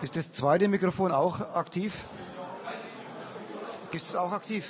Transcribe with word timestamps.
Ist 0.00 0.14
das 0.14 0.32
zweite 0.32 0.68
Mikrofon 0.68 1.10
auch 1.10 1.40
aktiv? 1.40 1.92
Ist 3.90 4.10
es 4.10 4.14
auch 4.14 4.30
aktiv? 4.30 4.64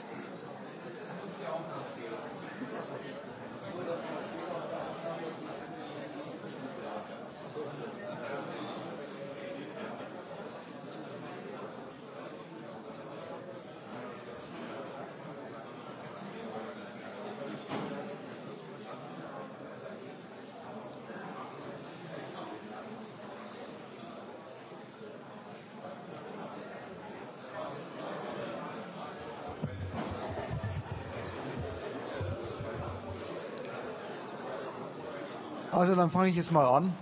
Dann 35.98 36.10
fange 36.10 36.30
ich 36.30 36.36
jetzt 36.36 36.52
mal 36.52 36.66
an. 36.66 36.94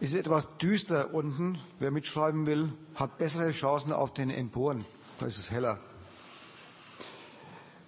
Es 0.00 0.10
ist 0.10 0.16
etwas 0.16 0.48
düster 0.58 1.12
unten. 1.14 1.58
Wer 1.78 1.90
mitschreiben 1.90 2.46
will, 2.46 2.72
hat 2.94 3.18
bessere 3.18 3.50
Chancen 3.52 3.92
auf 3.92 4.14
den 4.14 4.30
Emporen. 4.30 4.84
Da 5.18 5.26
ist 5.26 5.38
es 5.38 5.50
heller. 5.50 5.78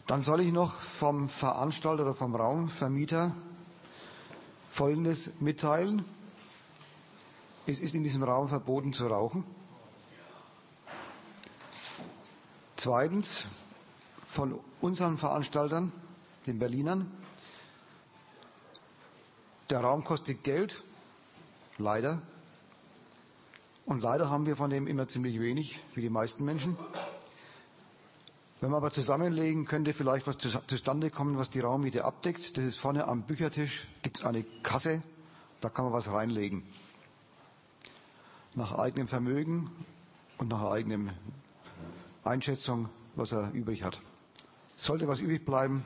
Dann 0.06 0.22
soll 0.22 0.40
ich 0.40 0.52
noch 0.52 0.80
vom 0.98 1.28
Veranstalter 1.28 2.02
oder 2.02 2.14
vom 2.14 2.34
Raumvermieter 2.34 3.32
Folgendes 4.72 5.40
mitteilen. 5.40 6.04
Es 7.66 7.80
ist 7.80 7.94
in 7.94 8.04
diesem 8.04 8.22
Raum 8.22 8.48
verboten 8.48 8.92
zu 8.92 9.06
rauchen. 9.06 9.44
Zweitens, 12.76 13.46
von 14.34 14.60
unseren 14.80 15.18
Veranstaltern, 15.18 15.92
den 16.46 16.58
Berlinern, 16.58 17.10
der 19.70 19.80
Raum 19.80 20.04
kostet 20.04 20.44
Geld, 20.44 20.82
leider. 21.78 22.22
Und 23.84 24.02
leider 24.02 24.30
haben 24.30 24.46
wir 24.46 24.56
von 24.56 24.70
dem 24.70 24.86
immer 24.86 25.08
ziemlich 25.08 25.40
wenig, 25.40 25.80
wie 25.94 26.00
die 26.00 26.10
meisten 26.10 26.44
Menschen. 26.44 26.76
Wenn 28.60 28.70
man 28.70 28.78
aber 28.78 28.90
zusammenlegen 28.90 29.66
könnte, 29.66 29.92
vielleicht 29.92 30.26
was 30.26 30.38
zustande 30.38 31.10
kommen, 31.10 31.36
was 31.36 31.50
die 31.50 31.60
Raummiete 31.60 32.04
abdeckt. 32.04 32.56
Das 32.56 32.64
ist 32.64 32.78
vorne 32.78 33.06
am 33.06 33.22
Büchertisch, 33.22 33.86
gibt 34.02 34.18
es 34.18 34.24
eine 34.24 34.44
Kasse, 34.62 35.02
da 35.60 35.68
kann 35.68 35.84
man 35.84 35.94
was 35.94 36.08
reinlegen. 36.08 36.62
Nach 38.54 38.72
eigenem 38.72 39.08
Vermögen 39.08 39.70
und 40.38 40.48
nach 40.48 40.70
eigenem 40.70 41.10
Einschätzung, 42.24 42.88
was 43.14 43.32
er 43.32 43.52
übrig 43.52 43.82
hat. 43.82 44.00
Sollte 44.76 45.06
was 45.06 45.20
übrig 45.20 45.44
bleiben, 45.44 45.84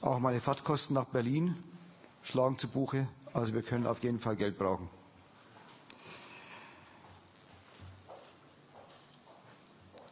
auch 0.00 0.18
meine 0.18 0.40
Fahrtkosten 0.40 0.94
nach 0.94 1.06
Berlin 1.06 1.56
schlagen 2.24 2.58
zu 2.58 2.68
Buche. 2.68 3.08
Also 3.32 3.54
wir 3.54 3.62
können 3.62 3.86
auf 3.86 4.02
jeden 4.02 4.20
Fall 4.20 4.36
Geld 4.36 4.58
brauchen. 4.58 4.88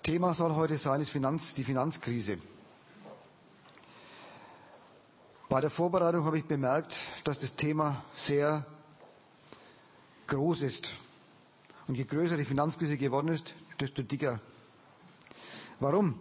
Thema 0.02 0.34
soll 0.34 0.54
heute 0.54 0.78
sein, 0.78 1.00
ist 1.00 1.10
Finanz, 1.10 1.54
die 1.54 1.64
Finanzkrise. 1.64 2.38
Bei 5.48 5.60
der 5.60 5.70
Vorbereitung 5.70 6.24
habe 6.24 6.38
ich 6.38 6.44
bemerkt, 6.46 6.94
dass 7.24 7.38
das 7.38 7.54
Thema 7.54 8.04
sehr 8.16 8.64
groß 10.26 10.62
ist. 10.62 10.88
Und 11.86 11.96
je 11.96 12.04
größer 12.04 12.36
die 12.36 12.44
Finanzkrise 12.44 12.96
geworden 12.96 13.28
ist, 13.28 13.52
desto 13.80 14.02
dicker. 14.02 14.40
Warum? 15.80 16.20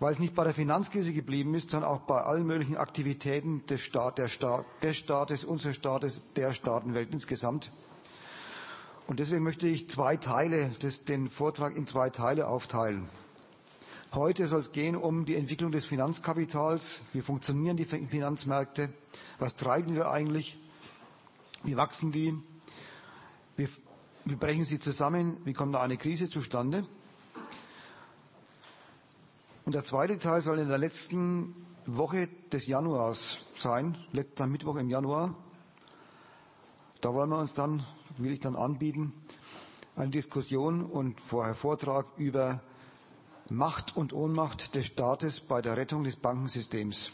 Weil 0.00 0.14
es 0.14 0.18
nicht 0.18 0.34
bei 0.34 0.44
der 0.44 0.54
Finanzkrise 0.54 1.12
geblieben 1.12 1.54
ist, 1.54 1.70
sondern 1.70 1.90
auch 1.90 2.00
bei 2.00 2.20
allen 2.22 2.46
möglichen 2.46 2.76
Aktivitäten 2.78 3.64
des, 3.66 3.80
Staat, 3.82 4.16
der 4.18 4.28
Staat, 4.28 4.64
des 4.82 4.96
Staates, 4.96 5.44
unseres 5.44 5.76
Staates, 5.76 6.20
der 6.34 6.52
Staatenwelt 6.52 7.12
insgesamt. 7.12 7.70
Und 9.06 9.20
deswegen 9.20 9.42
möchte 9.42 9.66
ich 9.68 9.90
zwei 9.90 10.16
Teile, 10.16 10.70
des, 10.82 11.04
den 11.04 11.28
Vortrag 11.28 11.76
in 11.76 11.86
zwei 11.86 12.08
Teile 12.08 12.48
aufteilen. 12.48 13.08
Heute 14.12 14.48
soll 14.48 14.60
es 14.60 14.72
gehen 14.72 14.96
um 14.96 15.26
die 15.26 15.36
Entwicklung 15.36 15.70
des 15.70 15.84
Finanzkapitals. 15.84 17.00
Wie 17.12 17.20
funktionieren 17.20 17.76
die 17.76 17.84
Finanzmärkte? 17.84 18.88
Was 19.38 19.54
treiben 19.54 19.94
wir 19.94 20.10
eigentlich? 20.10 20.58
Wie 21.62 21.76
wachsen 21.76 22.10
die? 22.10 22.34
Wie, 23.56 23.68
wie 24.24 24.34
brechen 24.34 24.64
sie 24.64 24.80
zusammen? 24.80 25.36
Wie 25.44 25.52
kommt 25.52 25.74
da 25.74 25.82
eine 25.82 25.96
Krise 25.98 26.28
zustande? 26.28 26.86
Und 29.64 29.74
der 29.74 29.84
zweite 29.84 30.18
Teil 30.18 30.40
soll 30.40 30.58
in 30.58 30.68
der 30.68 30.78
letzten 30.78 31.54
Woche 31.86 32.28
des 32.52 32.66
Januars 32.66 33.38
sein, 33.56 33.96
letzter 34.12 34.46
Mittwoch 34.46 34.76
im 34.76 34.88
Januar. 34.88 35.34
Da 37.00 37.12
wollen 37.14 37.30
wir 37.30 37.38
uns 37.38 37.54
dann, 37.54 37.84
will 38.18 38.32
ich 38.32 38.40
dann 38.40 38.56
anbieten, 38.56 39.12
eine 39.96 40.10
Diskussion 40.10 40.84
und 40.84 41.20
vorher 41.22 41.54
Vortrag 41.54 42.06
über 42.16 42.60
Macht 43.48 43.96
und 43.96 44.12
Ohnmacht 44.12 44.74
des 44.74 44.86
Staates 44.86 45.40
bei 45.40 45.60
der 45.60 45.76
Rettung 45.76 46.04
des 46.04 46.16
Bankensystems. 46.16 47.10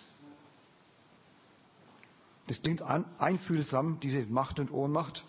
Das 2.47 2.63
klingt 2.63 2.83
einfühlsam, 2.83 3.99
diese 4.01 4.25
Macht 4.27 4.61
und 4.61 4.71
Ohnmacht. 4.71 5.25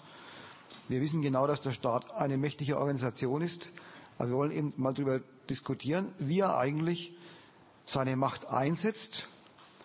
Wir 0.87 1.01
wissen 1.01 1.21
genau, 1.21 1.47
dass 1.47 1.61
der 1.61 1.71
Staat 1.71 2.11
eine 2.11 2.37
mächtige 2.37 2.77
Organisation 2.77 3.41
ist, 3.41 3.69
aber 4.17 4.29
wir 4.29 4.35
wollen 4.35 4.51
eben 4.51 4.73
mal 4.77 4.93
darüber 4.93 5.21
diskutieren, 5.49 6.13
wie 6.19 6.39
er 6.39 6.57
eigentlich 6.57 7.15
seine 7.85 8.15
Macht 8.15 8.45
einsetzt 8.47 9.27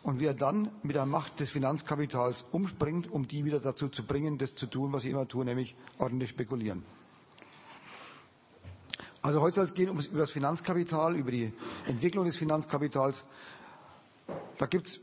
und 0.03 0.19
wie 0.21 0.27
er 0.27 0.35
dann 0.35 0.71
mit 0.83 0.97
der 0.97 1.07
Macht 1.07 1.39
des 1.41 1.51
Finanzkapitals 1.51 2.43
umspringt, 2.53 3.11
um 3.11 3.29
die 3.29 3.45
wieder 3.45 3.61
dazu 3.61 3.89
zu 3.89 4.05
bringen, 4.05 4.39
das 4.39 4.55
zu 4.55 4.67
tun, 4.67 4.93
was 4.93 5.03
sie 5.03 5.11
immer 5.11 5.29
tun, 5.29 5.47
nämlich 5.47 5.75
ordentlich 5.99 6.31
spekulieren. 6.31 6.83
Also 9.23 9.41
heute 9.41 9.55
soll 9.57 9.65
es 9.67 9.75
gehen 9.75 9.89
um 9.89 10.01
das 10.15 10.31
Finanzkapital, 10.33 11.15
über 11.15 11.31
die 11.31 11.53
Entwicklung 11.87 12.25
des 12.25 12.37
Finanzkapitals. 12.37 13.23
Da 14.59 14.67
gibt 14.67 14.89
es 14.89 14.99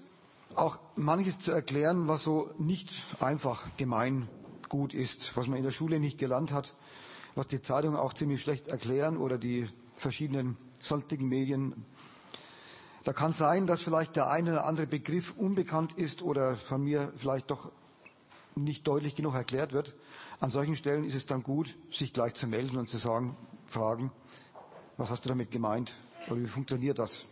auch 0.55 0.77
manches 0.97 1.39
zu 1.39 1.51
erklären, 1.53 2.09
was 2.09 2.23
so 2.23 2.49
nicht 2.57 2.91
einfach 3.21 3.65
gemeingut 3.77 4.93
ist, 4.93 5.31
was 5.35 5.47
man 5.47 5.57
in 5.57 5.63
der 5.63 5.71
Schule 5.71 6.01
nicht 6.01 6.17
gelernt 6.17 6.51
hat, 6.51 6.73
was 7.35 7.47
die 7.47 7.61
Zeitungen 7.61 7.97
auch 7.97 8.13
ziemlich 8.13 8.41
schlecht 8.41 8.67
erklären 8.67 9.15
oder 9.15 9.37
die 9.37 9.69
verschiedenen 9.99 10.57
sonstigen 10.81 11.27
Medien 11.27 11.85
da 13.03 13.13
kann 13.13 13.33
sein, 13.33 13.65
dass 13.65 13.81
vielleicht 13.81 14.15
der 14.15 14.29
eine 14.29 14.51
oder 14.51 14.65
andere 14.65 14.85
Begriff 14.85 15.33
unbekannt 15.37 15.93
ist 15.93 16.21
oder 16.21 16.57
von 16.67 16.83
mir 16.83 17.13
vielleicht 17.17 17.49
doch 17.49 17.71
nicht 18.55 18.85
deutlich 18.87 19.15
genug 19.15 19.35
erklärt 19.35 19.71
wird. 19.71 19.95
An 20.39 20.49
solchen 20.49 20.75
Stellen 20.75 21.05
ist 21.05 21.15
es 21.15 21.25
dann 21.25 21.43
gut, 21.43 21.73
sich 21.91 22.13
gleich 22.13 22.33
zu 22.35 22.45
melden 22.45 22.77
und 22.77 22.89
zu 22.89 22.97
sagen, 22.97 23.37
fragen, 23.67 24.11
was 24.97 25.09
hast 25.09 25.23
du 25.25 25.29
damit 25.29 25.49
gemeint 25.49 25.93
oder 26.27 26.41
wie 26.41 26.47
funktioniert 26.47 26.99
das? 26.99 27.25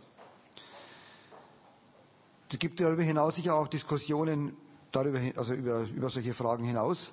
Es 2.50 2.58
gibt 2.58 2.80
darüber 2.80 3.02
hinaus 3.02 3.36
sicher 3.36 3.54
auch 3.54 3.68
Diskussionen 3.68 4.56
darüber, 4.90 5.20
also 5.36 5.52
über, 5.52 5.82
über 5.82 6.08
solche 6.08 6.32
Fragen 6.32 6.64
hinaus. 6.64 7.10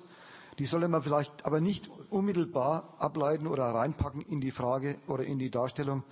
Die 0.58 0.64
sollte 0.64 0.88
man 0.88 1.02
vielleicht 1.02 1.44
aber 1.44 1.60
nicht 1.60 1.90
unmittelbar 2.10 2.94
ableiten 2.98 3.46
oder 3.46 3.64
reinpacken 3.66 4.22
in 4.22 4.40
die 4.40 4.50
Frage 4.50 4.96
oder 5.06 5.24
in 5.24 5.38
die 5.38 5.50
Darstellung 5.50 6.02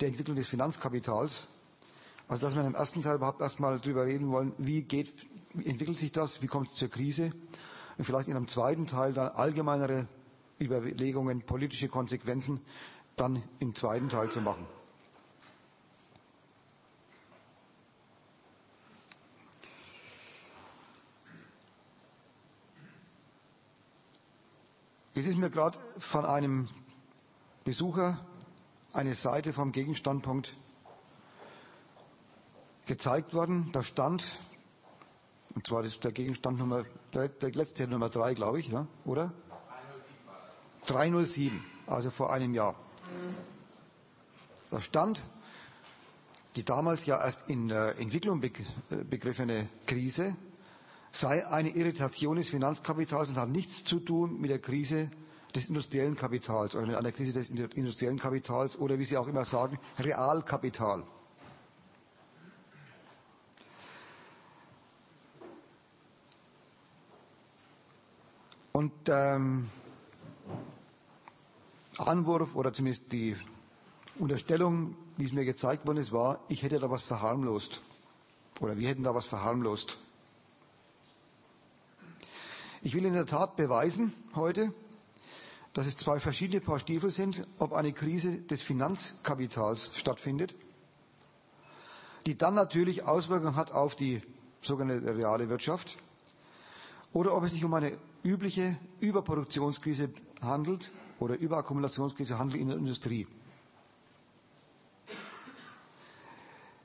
der 0.00 0.08
Entwicklung 0.08 0.36
des 0.36 0.48
Finanzkapitals, 0.48 1.46
also 2.28 2.42
dass 2.46 2.54
wir 2.54 2.64
im 2.64 2.74
ersten 2.74 3.02
Teil 3.02 3.16
überhaupt 3.16 3.40
erstmal 3.40 3.78
darüber 3.78 4.04
reden 4.06 4.30
wollen, 4.30 4.52
wie, 4.58 4.82
geht, 4.82 5.12
wie 5.52 5.66
entwickelt 5.66 5.98
sich 5.98 6.12
das, 6.12 6.40
wie 6.42 6.46
kommt 6.46 6.68
es 6.68 6.74
zur 6.74 6.88
Krise 6.88 7.32
und 7.98 8.04
vielleicht 8.04 8.28
in 8.28 8.36
einem 8.36 8.48
zweiten 8.48 8.86
Teil 8.86 9.12
dann 9.12 9.28
allgemeinere 9.28 10.08
Überlegungen, 10.60 11.42
politische 11.42 11.88
Konsequenzen 11.88 12.60
dann 13.16 13.42
im 13.58 13.74
zweiten 13.74 14.08
Teil 14.08 14.30
zu 14.30 14.40
machen. 14.40 14.66
Es 25.16 25.26
ist 25.26 25.38
mir 25.38 25.48
gerade 25.48 25.78
von 26.10 26.24
einem 26.24 26.68
Besucher 27.62 28.18
eine 28.92 29.14
Seite 29.14 29.52
vom 29.52 29.70
Gegenstandpunkt 29.70 30.56
gezeigt 32.86 33.32
worden. 33.32 33.70
Da 33.70 33.84
stand, 33.84 34.24
und 35.54 35.64
zwar 35.68 35.84
ist 35.84 36.02
der 36.02 36.10
Gegenstand 36.10 36.58
Nummer, 36.58 36.84
der, 37.12 37.28
der 37.28 37.52
letzte 37.52 37.86
Nummer 37.86 38.08
drei, 38.08 38.34
glaube 38.34 38.58
ich, 38.58 38.68
ne? 38.68 38.88
oder? 39.04 39.32
307, 40.86 41.64
also 41.86 42.10
vor 42.10 42.32
einem 42.32 42.52
Jahr. 42.52 42.74
Da 44.70 44.80
stand, 44.80 45.22
die 46.56 46.64
damals 46.64 47.06
ja 47.06 47.22
erst 47.24 47.48
in 47.48 47.68
der 47.68 47.98
Entwicklung 48.00 48.42
äh, 48.42 48.50
begriffene 49.04 49.68
Krise 49.86 50.34
sei 51.14 51.46
eine 51.46 51.70
Irritation 51.70 52.36
des 52.36 52.48
Finanzkapitals 52.50 53.30
und 53.30 53.36
hat 53.36 53.48
nichts 53.48 53.84
zu 53.84 54.00
tun 54.00 54.40
mit 54.40 54.50
der 54.50 54.58
Krise 54.58 55.10
des 55.54 55.68
industriellen 55.68 56.16
Kapitals 56.16 56.74
oder 56.74 56.86
mit 56.86 56.96
einer 56.96 57.12
Krise 57.12 57.32
des 57.32 57.50
industriellen 57.50 58.18
Kapitals 58.18 58.76
oder 58.76 58.98
wie 58.98 59.04
Sie 59.04 59.16
auch 59.16 59.28
immer 59.28 59.44
sagen, 59.44 59.78
Realkapital. 59.98 61.04
Und 68.72 68.92
ähm, 69.06 69.70
Anwurf 71.96 72.56
oder 72.56 72.72
zumindest 72.72 73.12
die 73.12 73.36
Unterstellung, 74.18 74.96
wie 75.16 75.26
es 75.26 75.32
mir 75.32 75.44
gezeigt 75.44 75.86
worden 75.86 75.98
ist, 75.98 76.10
war, 76.10 76.40
ich 76.48 76.64
hätte 76.64 76.80
da 76.80 76.90
was 76.90 77.02
verharmlost. 77.04 77.80
Oder 78.60 78.76
wir 78.76 78.88
hätten 78.88 79.04
da 79.04 79.14
was 79.14 79.26
verharmlost. 79.26 79.96
Ich 82.84 82.92
will 82.92 83.06
in 83.06 83.14
der 83.14 83.24
Tat 83.24 83.56
beweisen 83.56 84.12
heute, 84.34 84.70
dass 85.72 85.86
es 85.86 85.96
zwei 85.96 86.20
verschiedene 86.20 86.60
Paar 86.60 86.78
Stiefel 86.78 87.10
sind, 87.10 87.42
ob 87.58 87.72
eine 87.72 87.94
Krise 87.94 88.42
des 88.42 88.60
Finanzkapitals 88.60 89.90
stattfindet, 89.96 90.54
die 92.26 92.36
dann 92.36 92.52
natürlich 92.52 93.02
Auswirkungen 93.04 93.56
hat 93.56 93.72
auf 93.72 93.96
die 93.96 94.20
sogenannte 94.60 95.16
reale 95.16 95.48
Wirtschaft, 95.48 95.96
oder 97.14 97.34
ob 97.34 97.44
es 97.44 97.52
sich 97.52 97.64
um 97.64 97.72
eine 97.72 97.96
übliche 98.22 98.76
Überproduktionskrise 99.00 100.10
handelt 100.42 100.92
oder 101.20 101.38
Überakkumulationskrise 101.38 102.38
handelt 102.38 102.60
in 102.60 102.68
der 102.68 102.76
Industrie. 102.76 103.26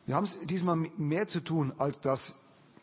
Wir 0.06 0.16
haben 0.16 0.24
es 0.24 0.38
diesmal 0.46 0.78
mehr 0.78 1.28
zu 1.28 1.42
tun, 1.42 1.74
als 1.78 2.00
dass 2.00 2.34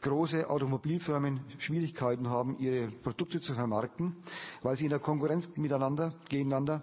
große 0.03 0.49
Automobilfirmen 0.49 1.41
Schwierigkeiten 1.59 2.29
haben, 2.29 2.59
ihre 2.59 2.89
Produkte 2.89 3.41
zu 3.41 3.55
vermarkten, 3.55 4.17
weil 4.63 4.77
sie 4.77 4.85
in 4.85 4.91
der 4.91 4.99
Konkurrenz 5.01 5.49
miteinander, 5.57 6.15
gegeneinander 6.29 6.83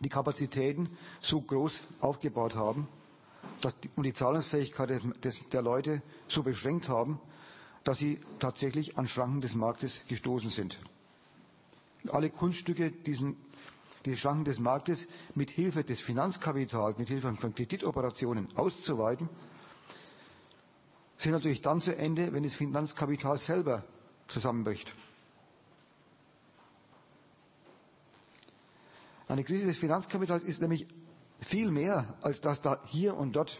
die 0.00 0.08
Kapazitäten 0.08 0.88
so 1.20 1.40
groß 1.40 1.78
aufgebaut 2.00 2.54
haben 2.56 2.88
dass 3.60 3.78
die, 3.80 3.90
und 3.96 4.04
die 4.04 4.12
Zahlungsfähigkeit 4.12 4.90
des, 5.24 5.38
der 5.50 5.62
Leute 5.62 6.02
so 6.28 6.42
beschränkt 6.42 6.88
haben, 6.88 7.20
dass 7.84 7.98
sie 7.98 8.20
tatsächlich 8.38 8.98
an 8.98 9.08
Schranken 9.08 9.40
des 9.40 9.54
Marktes 9.54 10.00
gestoßen 10.08 10.50
sind. 10.50 10.78
Alle 12.08 12.30
Kunststücke, 12.30 12.90
diesen, 12.90 13.36
die 14.04 14.16
Schranken 14.16 14.44
des 14.44 14.58
Marktes 14.58 15.06
mit 15.34 15.50
Hilfe 15.50 15.84
des 15.84 16.00
Finanzkapitals, 16.00 16.98
mit 16.98 17.08
Hilfe 17.08 17.32
von 17.34 17.54
Kreditoperationen 17.54 18.48
auszuweiten, 18.56 19.28
sind 21.22 21.32
natürlich 21.32 21.62
dann 21.62 21.80
zu 21.80 21.94
Ende, 21.96 22.32
wenn 22.32 22.42
das 22.42 22.54
Finanzkapital 22.54 23.38
selber 23.38 23.84
zusammenbricht. 24.28 24.92
Eine 29.28 29.44
Krise 29.44 29.66
des 29.66 29.78
Finanzkapitals 29.78 30.42
ist 30.42 30.60
nämlich 30.60 30.86
viel 31.48 31.70
mehr, 31.70 32.16
als 32.22 32.40
dass 32.40 32.60
da 32.60 32.80
hier 32.86 33.16
und 33.16 33.32
dort 33.34 33.58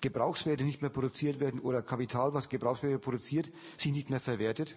Gebrauchswerte 0.00 0.62
nicht 0.62 0.82
mehr 0.82 0.90
produziert 0.90 1.40
werden 1.40 1.60
oder 1.60 1.82
Kapital, 1.82 2.34
was 2.34 2.48
Gebrauchswerte 2.48 2.98
produziert, 2.98 3.50
sich 3.78 3.90
nicht 3.92 4.10
mehr 4.10 4.20
verwertet. 4.20 4.76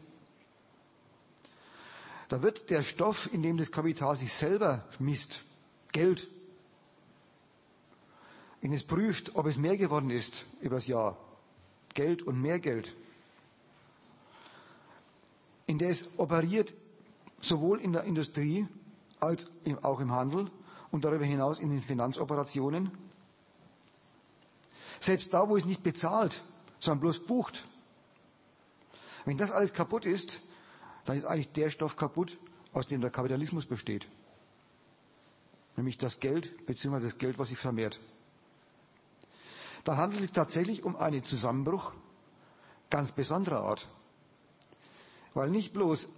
Da 2.29 2.41
wird 2.41 2.69
der 2.69 2.83
Stoff, 2.83 3.29
in 3.33 3.41
dem 3.41 3.57
das 3.57 3.71
Kapital 3.71 4.17
sich 4.17 4.33
selber 4.33 4.85
misst, 4.99 5.43
Geld, 5.91 6.27
in 8.61 8.73
es 8.73 8.83
prüft, 8.85 9.35
ob 9.35 9.45
es 9.45 9.57
mehr 9.57 9.77
geworden 9.77 10.09
ist 10.09 10.45
übers 10.61 10.87
Jahr, 10.87 11.17
Geld 11.97 12.21
und 12.21 12.39
mehr 12.39 12.59
Geld, 12.59 12.95
in 15.65 15.79
der 15.79 15.89
es 15.89 16.07
operiert, 16.19 16.71
sowohl 17.41 17.81
in 17.81 17.91
der 17.91 18.03
Industrie 18.03 18.67
als 19.19 19.47
auch 19.81 19.99
im 19.99 20.11
Handel 20.11 20.51
und 20.91 21.03
darüber 21.03 21.25
hinaus 21.25 21.57
in 21.59 21.71
den 21.71 21.81
Finanzoperationen. 21.81 22.91
Selbst 24.99 25.33
da, 25.33 25.49
wo 25.49 25.57
es 25.57 25.65
nicht 25.65 25.81
bezahlt, 25.83 26.39
sondern 26.79 26.99
bloß 26.99 27.25
bucht. 27.25 27.65
Wenn 29.25 29.37
das 29.37 29.49
alles 29.49 29.73
kaputt 29.73 30.05
ist, 30.05 30.39
dann 31.05 31.17
ist 31.17 31.25
eigentlich 31.25 31.51
der 31.53 31.71
Stoff 31.71 31.95
kaputt, 31.95 32.37
aus 32.73 32.85
dem 32.85 33.01
der 33.01 33.09
Kapitalismus 33.09 33.65
besteht. 33.65 34.07
Nämlich 35.75 35.97
das 35.97 36.19
Geld 36.19 36.65
bzw. 36.67 36.99
das 36.99 37.17
Geld, 37.17 37.39
was 37.39 37.49
sich 37.49 37.57
vermehrt. 37.57 37.99
Da 39.87 39.95
handelt 39.95 40.19
es 40.19 40.25
sich 40.25 40.33
tatsächlich 40.35 40.83
um 40.83 40.97
einen 40.97 41.23
Zusammenbruch 41.23 41.93
ganz 42.89 43.13
besonderer 43.13 43.61
Art. 43.61 43.87
Weil 45.33 45.49
nicht 45.49 45.71
bloß 45.71 46.09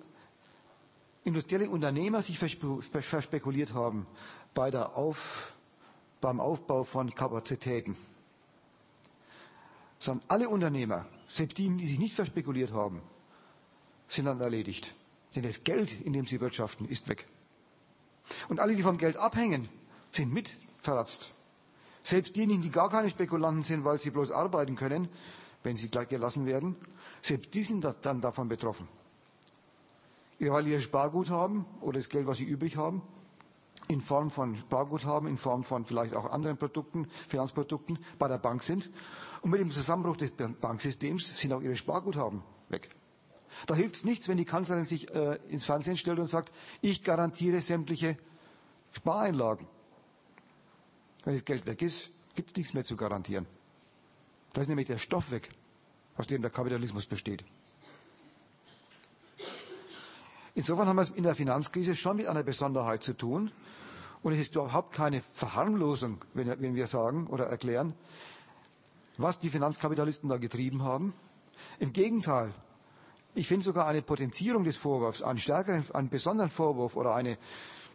industrielle 1.24 1.69
Unternehmer 1.69 2.24
sich 2.24 2.39
verspekuliert 2.39 3.75
haben 3.75 4.07
bei 4.56 4.71
der 4.71 4.98
Auf, 4.98 5.19
beim 6.19 6.39
Aufbau 6.39 6.83
von 6.83 7.13
Kapazitäten, 7.13 7.95
sondern 10.00 10.27
alle 10.30 10.50
Unternehmer, 10.50 11.06
selbst 11.27 11.60
die, 11.60 11.69
die 11.77 11.86
sich 11.86 12.00
nicht 12.00 12.16
verspekuliert 12.16 12.71
haben, 12.74 13.04
sind 14.07 14.25
dann 14.25 14.42
erledigt. 14.42 14.92
Denn 15.36 15.44
das 15.44 15.63
Geld, 15.63 15.92
in 16.01 16.13
dem 16.13 16.25
sie 16.25 16.42
wirtschaften, 16.42 16.89
ist 16.89 17.07
weg. 17.07 17.27
Und 18.48 18.60
alle, 18.60 18.75
die 18.75 18.81
vom 18.81 18.98
Geld 18.98 19.16
abhängen, 19.16 19.69
sind 20.12 20.33
mit 20.33 20.51
verratzt. 20.81 21.30
Selbst 22.03 22.35
diejenigen, 22.35 22.61
die 22.61 22.71
gar 22.71 22.89
keine 22.89 23.09
Spekulanten 23.09 23.63
sind, 23.63 23.83
weil 23.83 23.99
sie 23.99 24.09
bloß 24.09 24.31
arbeiten 24.31 24.75
können, 24.75 25.09
wenn 25.63 25.75
sie 25.75 25.89
gleich 25.89 26.07
gelassen 26.07 26.45
werden, 26.45 26.75
selbst 27.21 27.53
die 27.53 27.63
sind 27.63 27.85
dann 28.01 28.21
davon 28.21 28.47
betroffen. 28.47 28.87
Weil 30.39 30.67
ihr 30.67 30.79
Sparguthaben 30.79 31.65
oder 31.81 31.99
das 31.99 32.07
Geld, 32.07 32.25
was 32.25 32.37
sie 32.37 32.45
übrig 32.45 32.77
haben, 32.77 33.01
in 33.89 34.01
Form 34.01 34.31
von 34.31 34.55
Sparguthaben, 34.55 35.27
in 35.27 35.37
Form 35.37 35.63
von 35.63 35.83
vielleicht 35.85 36.13
auch 36.13 36.31
anderen 36.31 36.57
Produkten, 36.57 37.07
Finanzprodukten 37.27 37.99
bei 38.17 38.27
der 38.27 38.37
Bank 38.37 38.63
sind. 38.63 38.89
Und 39.41 39.51
mit 39.51 39.59
dem 39.59 39.71
Zusammenbruch 39.71 40.17
des 40.17 40.31
Banksystems 40.31 41.39
sind 41.39 41.51
auch 41.51 41.61
ihre 41.61 41.75
Sparguthaben 41.75 42.43
weg. 42.69 42.89
Da 43.67 43.75
hilft 43.75 43.95
es 43.95 44.03
nichts, 44.05 44.27
wenn 44.27 44.37
die 44.37 44.45
Kanzlerin 44.45 44.85
sich 44.85 45.13
äh, 45.13 45.39
ins 45.49 45.65
Fernsehen 45.65 45.97
stellt 45.97 46.19
und 46.19 46.27
sagt, 46.27 46.53
ich 46.81 47.03
garantiere 47.03 47.61
sämtliche 47.61 48.17
Spareinlagen. 48.93 49.67
Wenn 51.24 51.36
das 51.36 51.45
Geld 51.45 51.66
weg 51.66 51.81
ist, 51.81 52.10
gibt 52.36 52.51
es 52.51 52.56
nichts 52.57 52.74
mehr 52.74 52.83
zu 52.83 52.95
garantieren. 52.95 53.45
Da 54.54 54.61
ist 54.61 54.68
nämlich 54.68 54.88
der 54.88 54.97
Stoff 54.97 55.30
weg, 55.31 55.49
aus 56.18 56.28
dem 56.28 56.42
der 56.42 56.52
Kapitalismus 56.52 57.06
besteht. 57.06 57.44
Insofern 60.56 60.88
haben 60.88 60.95
wir 60.97 61.04
es 61.04 61.09
in 61.09 61.23
der 61.23 61.35
Finanzkrise 61.35 61.95
schon 61.95 62.18
mit 62.18 62.28
einer 62.28 62.44
Besonderheit 62.44 63.04
zu 63.04 63.14
tun. 63.14 63.52
Und 64.21 64.33
es 64.33 64.40
ist 64.40 64.56
überhaupt 64.56 64.94
keine 64.94 65.21
Verharmlosung, 65.35 66.23
wenn 66.33 66.76
wir 66.76 66.88
sagen 66.88 67.28
oder 67.28 67.45
erklären, 67.45 67.94
was 69.18 69.40
die 69.40 69.49
Finanzkapitalisten 69.49 70.28
da 70.30 70.38
getrieben 70.38 70.83
haben. 70.83 71.14
Im 71.80 71.94
Gegenteil, 71.94 72.54
ich 73.35 73.47
finde 73.47 73.64
sogar 73.64 73.88
eine 73.88 74.02
Potenzierung 74.02 74.64
des 74.66 74.76
Vorwurfs, 74.76 75.21
einen 75.21 75.40
stärkeren, 75.40 75.90
einen 75.94 76.09
besonderen 76.09 76.49
Vorwurf 76.49 76.95
oder 76.97 77.16
eine, 77.16 77.38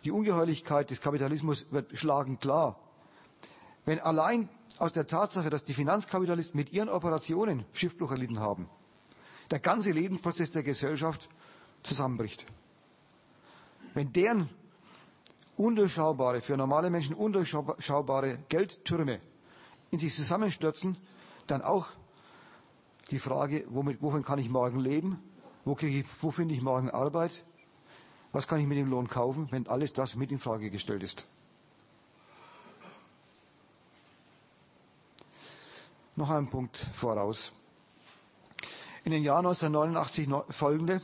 die 0.05 0.11
Ungeheuerlichkeit 0.11 0.91
des 0.91 1.01
Kapitalismus 1.01 1.67
wird 1.71 1.97
schlagend 1.99 2.41
klar. 2.41 2.79
Wenn 3.85 4.01
allein 4.01 4.49
aus 4.79 4.93
der 4.93 5.07
Tatsache, 5.07 5.51
dass 5.51 5.65
die 5.65 5.75
Finanzkapitalisten 5.75 6.59
mit 6.59 6.73
ihren 6.73 6.89
Operationen 6.89 7.65
Schiffbruch 7.73 8.11
erlitten 8.11 8.41
haben, 8.41 8.69
der 9.51 9.59
ganze 9.59 9.91
Lebensprozess 9.91 10.51
der 10.53 10.63
Gesellschaft 10.63 11.29
zusammenbricht. 11.83 12.45
Wenn 13.93 14.13
deren 14.13 14.49
undurchschaubare, 15.57 16.41
für 16.41 16.57
normale 16.57 16.91
Menschen 16.91 17.15
undurchschaubare 17.15 18.39
Geldtürme 18.49 19.21
in 19.91 19.99
sich 19.99 20.15
zusammenstürzen, 20.15 20.97
dann 21.47 21.63
auch 21.63 21.87
die 23.11 23.19
Frage, 23.19 23.65
womit, 23.69 24.01
wovon 24.03 24.23
kann 24.25 24.39
ich 24.39 24.49
morgen 24.49 24.81
leben? 24.81 25.19
Wo, 25.65 25.77
ich, 25.81 26.05
wo 26.21 26.31
finde 26.31 26.55
ich 26.55 26.63
morgen 26.63 26.91
Arbeit? 26.91 27.45
Was 28.33 28.49
kann 28.49 28.61
ich 28.61 28.67
mit 28.67 28.79
dem 28.79 28.89
Lohn 28.91 29.09
kaufen, 29.09 29.47
wenn 29.51 29.69
alles 29.69 29.93
das 29.93 30.17
mit 30.17 30.33
in 30.33 30.39
Frage 30.39 30.71
gestellt 30.71 31.03
ist? 31.03 31.27
Noch 36.17 36.31
ein 36.31 36.49
Punkt 36.49 36.77
voraus. 36.95 37.53
In 39.05 39.11
den 39.11 39.25
Jahren 39.25 39.47
1989 39.47 40.29
folgende 40.57 41.03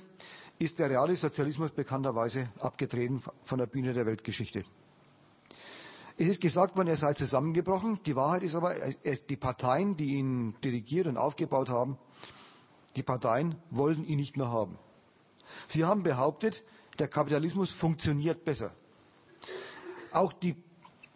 ist 0.60 0.78
der 0.78 0.88
reale 0.88 1.16
Sozialismus 1.16 1.72
bekannterweise 1.72 2.48
abgetreten 2.60 3.22
von 3.44 3.58
der 3.58 3.66
Bühne 3.66 3.92
der 3.92 4.06
Weltgeschichte. 4.06 4.64
Es 6.16 6.28
ist 6.28 6.40
gesagt 6.40 6.76
worden, 6.76 6.88
er 6.88 6.96
sei 6.96 7.14
zusammengebrochen. 7.14 7.98
Die 8.06 8.14
Wahrheit 8.14 8.42
ist 8.42 8.54
aber, 8.54 8.74
die 9.28 9.36
Parteien, 9.36 9.96
die 9.96 10.16
ihn 10.16 10.54
dirigiert 10.62 11.06
und 11.06 11.16
aufgebaut 11.16 11.70
haben, 11.70 11.98
die 12.94 13.02
Parteien 13.02 13.56
wollten 13.70 14.04
ihn 14.04 14.18
nicht 14.18 14.36
mehr 14.36 14.50
haben. 14.50 14.78
Sie 15.68 15.84
haben 15.84 16.02
behauptet, 16.02 16.62
der 16.98 17.08
Kapitalismus 17.08 17.70
funktioniert 17.72 18.44
besser. 18.44 18.72
Auch 20.12 20.32
die 20.32 20.54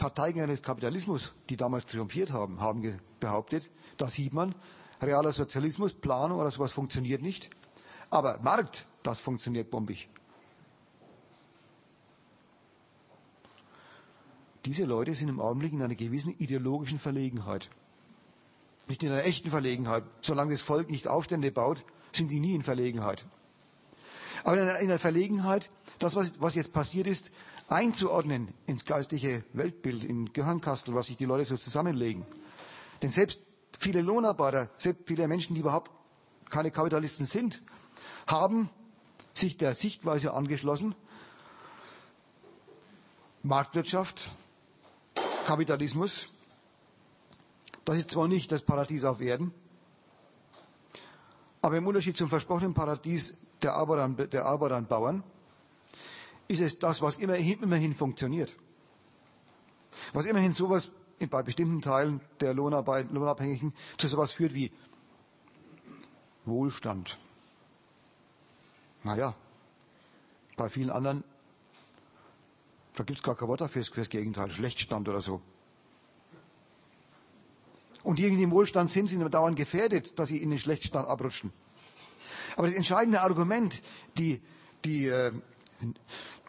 Parteigänger 0.04 0.48
des 0.48 0.62
Kapitalismus, 0.62 1.32
die 1.48 1.56
damals 1.56 1.86
triumphiert 1.86 2.30
haben, 2.30 2.60
haben 2.60 3.00
behauptet, 3.20 3.70
da 3.96 4.08
sieht 4.08 4.34
man, 4.34 4.54
realer 5.00 5.32
Sozialismus, 5.32 5.94
Planung 5.94 6.38
oder 6.38 6.50
sowas 6.50 6.72
funktioniert 6.72 7.22
nicht. 7.22 7.48
Aber 8.10 8.38
Markt, 8.42 8.86
das 9.02 9.20
funktioniert 9.20 9.70
bombig. 9.70 10.08
diese 14.64 14.84
Leute 14.84 15.14
sind 15.14 15.28
im 15.28 15.40
Augenblick 15.40 15.72
in 15.72 15.82
einer 15.82 15.94
gewissen 15.94 16.34
ideologischen 16.38 16.98
Verlegenheit. 16.98 17.68
Nicht 18.88 19.02
in 19.02 19.12
einer 19.12 19.24
echten 19.24 19.50
Verlegenheit. 19.50 20.04
Solange 20.20 20.52
das 20.52 20.62
Volk 20.62 20.90
nicht 20.90 21.06
Aufstände 21.06 21.50
baut, 21.50 21.84
sind 22.12 22.28
sie 22.28 22.40
nie 22.40 22.54
in 22.54 22.62
Verlegenheit. 22.62 23.24
Aber 24.42 24.56
in 24.56 24.62
einer, 24.62 24.78
in 24.78 24.90
einer 24.90 24.98
Verlegenheit, 24.98 25.70
das, 25.98 26.14
was, 26.14 26.54
jetzt 26.54 26.72
passiert 26.72 27.06
ist, 27.06 27.30
einzuordnen 27.68 28.52
ins 28.66 28.84
geistliche 28.84 29.44
Weltbild, 29.52 30.04
in 30.04 30.32
Gehirnkastel, 30.32 30.94
was 30.94 31.06
sich 31.06 31.16
die 31.16 31.24
Leute 31.24 31.44
so 31.46 31.56
zusammenlegen. 31.56 32.24
Denn 33.02 33.10
selbst 33.10 33.40
viele 33.80 34.02
Lohnarbeiter, 34.02 34.70
selbst 34.78 35.04
viele 35.06 35.26
Menschen, 35.28 35.54
die 35.54 35.60
überhaupt 35.60 35.90
keine 36.50 36.70
Kapitalisten 36.70 37.26
sind, 37.26 37.60
haben 38.26 38.70
sich 39.34 39.56
der 39.56 39.74
Sichtweise 39.74 40.32
angeschlossen, 40.32 40.94
Marktwirtschaft, 43.42 44.30
Kapitalismus, 45.46 46.28
das 47.84 47.98
ist 47.98 48.10
zwar 48.12 48.28
nicht 48.28 48.50
das 48.50 48.62
Paradies 48.62 49.04
auf 49.04 49.20
Erden, 49.20 49.52
aber 51.60 51.76
im 51.76 51.86
Unterschied 51.86 52.16
zum 52.16 52.28
versprochenen 52.28 52.72
Paradies 52.74 53.34
der 53.62 53.74
Arbeiter, 53.74 54.76
und 54.76 54.88
Bauern 54.88 55.22
ist 56.48 56.60
es 56.60 56.78
das, 56.78 57.00
was 57.02 57.16
immerhin, 57.16 57.62
immerhin 57.62 57.94
funktioniert. 57.94 58.54
Was 60.12 60.26
immerhin 60.26 60.52
sowas 60.52 60.90
bei 61.30 61.42
bestimmten 61.42 61.80
Teilen 61.80 62.20
der 62.40 62.54
Lohnarbeit, 62.54 63.10
Lohnabhängigen 63.10 63.72
zu 63.98 64.08
sowas 64.08 64.32
führt 64.32 64.52
wie 64.52 64.72
Wohlstand. 66.44 67.18
Naja, 69.02 69.34
bei 70.56 70.68
vielen 70.68 70.90
anderen, 70.90 71.24
da 72.96 73.04
gibt 73.04 73.18
es 73.18 73.22
gar 73.22 73.36
kein 73.36 73.48
Wort 73.48 73.60
dafür, 73.60 73.84
fürs 73.84 74.08
Gegenteil, 74.08 74.50
Schlechtstand 74.50 75.08
oder 75.08 75.20
so. 75.20 75.40
Und 78.02 78.18
diejenigen, 78.18 78.38
die 78.38 78.44
im 78.44 78.50
Wohlstand 78.50 78.90
sind, 78.90 79.08
sind 79.08 79.32
dauernd 79.32 79.56
gefährdet, 79.56 80.18
dass 80.18 80.28
sie 80.28 80.36
in 80.36 80.50
den 80.50 80.58
Schlechtstand 80.58 81.08
abrutschen. 81.08 81.52
Aber 82.56 82.66
das 82.66 82.76
entscheidende 82.76 83.22
Argument, 83.22 83.80
die, 84.18 84.42
die 84.84 85.06
äh, 85.06 85.32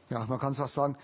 ja, 0.09 0.25
man 0.25 0.39
kann 0.39 0.53
es 0.53 0.59
auch 0.59 0.67
sagen, 0.67 0.97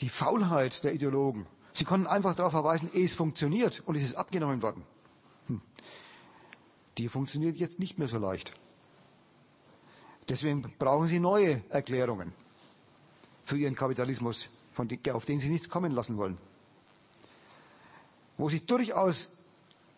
die 0.00 0.08
Faulheit 0.08 0.82
der 0.84 0.92
Ideologen, 0.94 1.46
sie 1.74 1.84
konnten 1.84 2.06
einfach 2.06 2.34
darauf 2.34 2.52
verweisen, 2.52 2.90
es 2.94 3.14
funktioniert 3.14 3.82
und 3.86 3.96
es 3.96 4.02
ist 4.02 4.14
abgenommen 4.14 4.62
worden. 4.62 4.84
Hm. 5.48 5.60
Die 6.98 7.08
funktioniert 7.08 7.56
jetzt 7.56 7.78
nicht 7.78 7.98
mehr 7.98 8.08
so 8.08 8.18
leicht. 8.18 8.52
Deswegen 10.28 10.74
brauchen 10.78 11.08
sie 11.08 11.20
neue 11.20 11.62
Erklärungen 11.70 12.32
für 13.44 13.56
ihren 13.56 13.76
Kapitalismus, 13.76 14.48
auf 15.12 15.24
den 15.24 15.40
sie 15.40 15.48
nichts 15.48 15.68
kommen 15.68 15.92
lassen 15.92 16.16
wollen. 16.16 16.38
Wo 18.36 18.48
sich 18.48 18.66
durchaus 18.66 19.28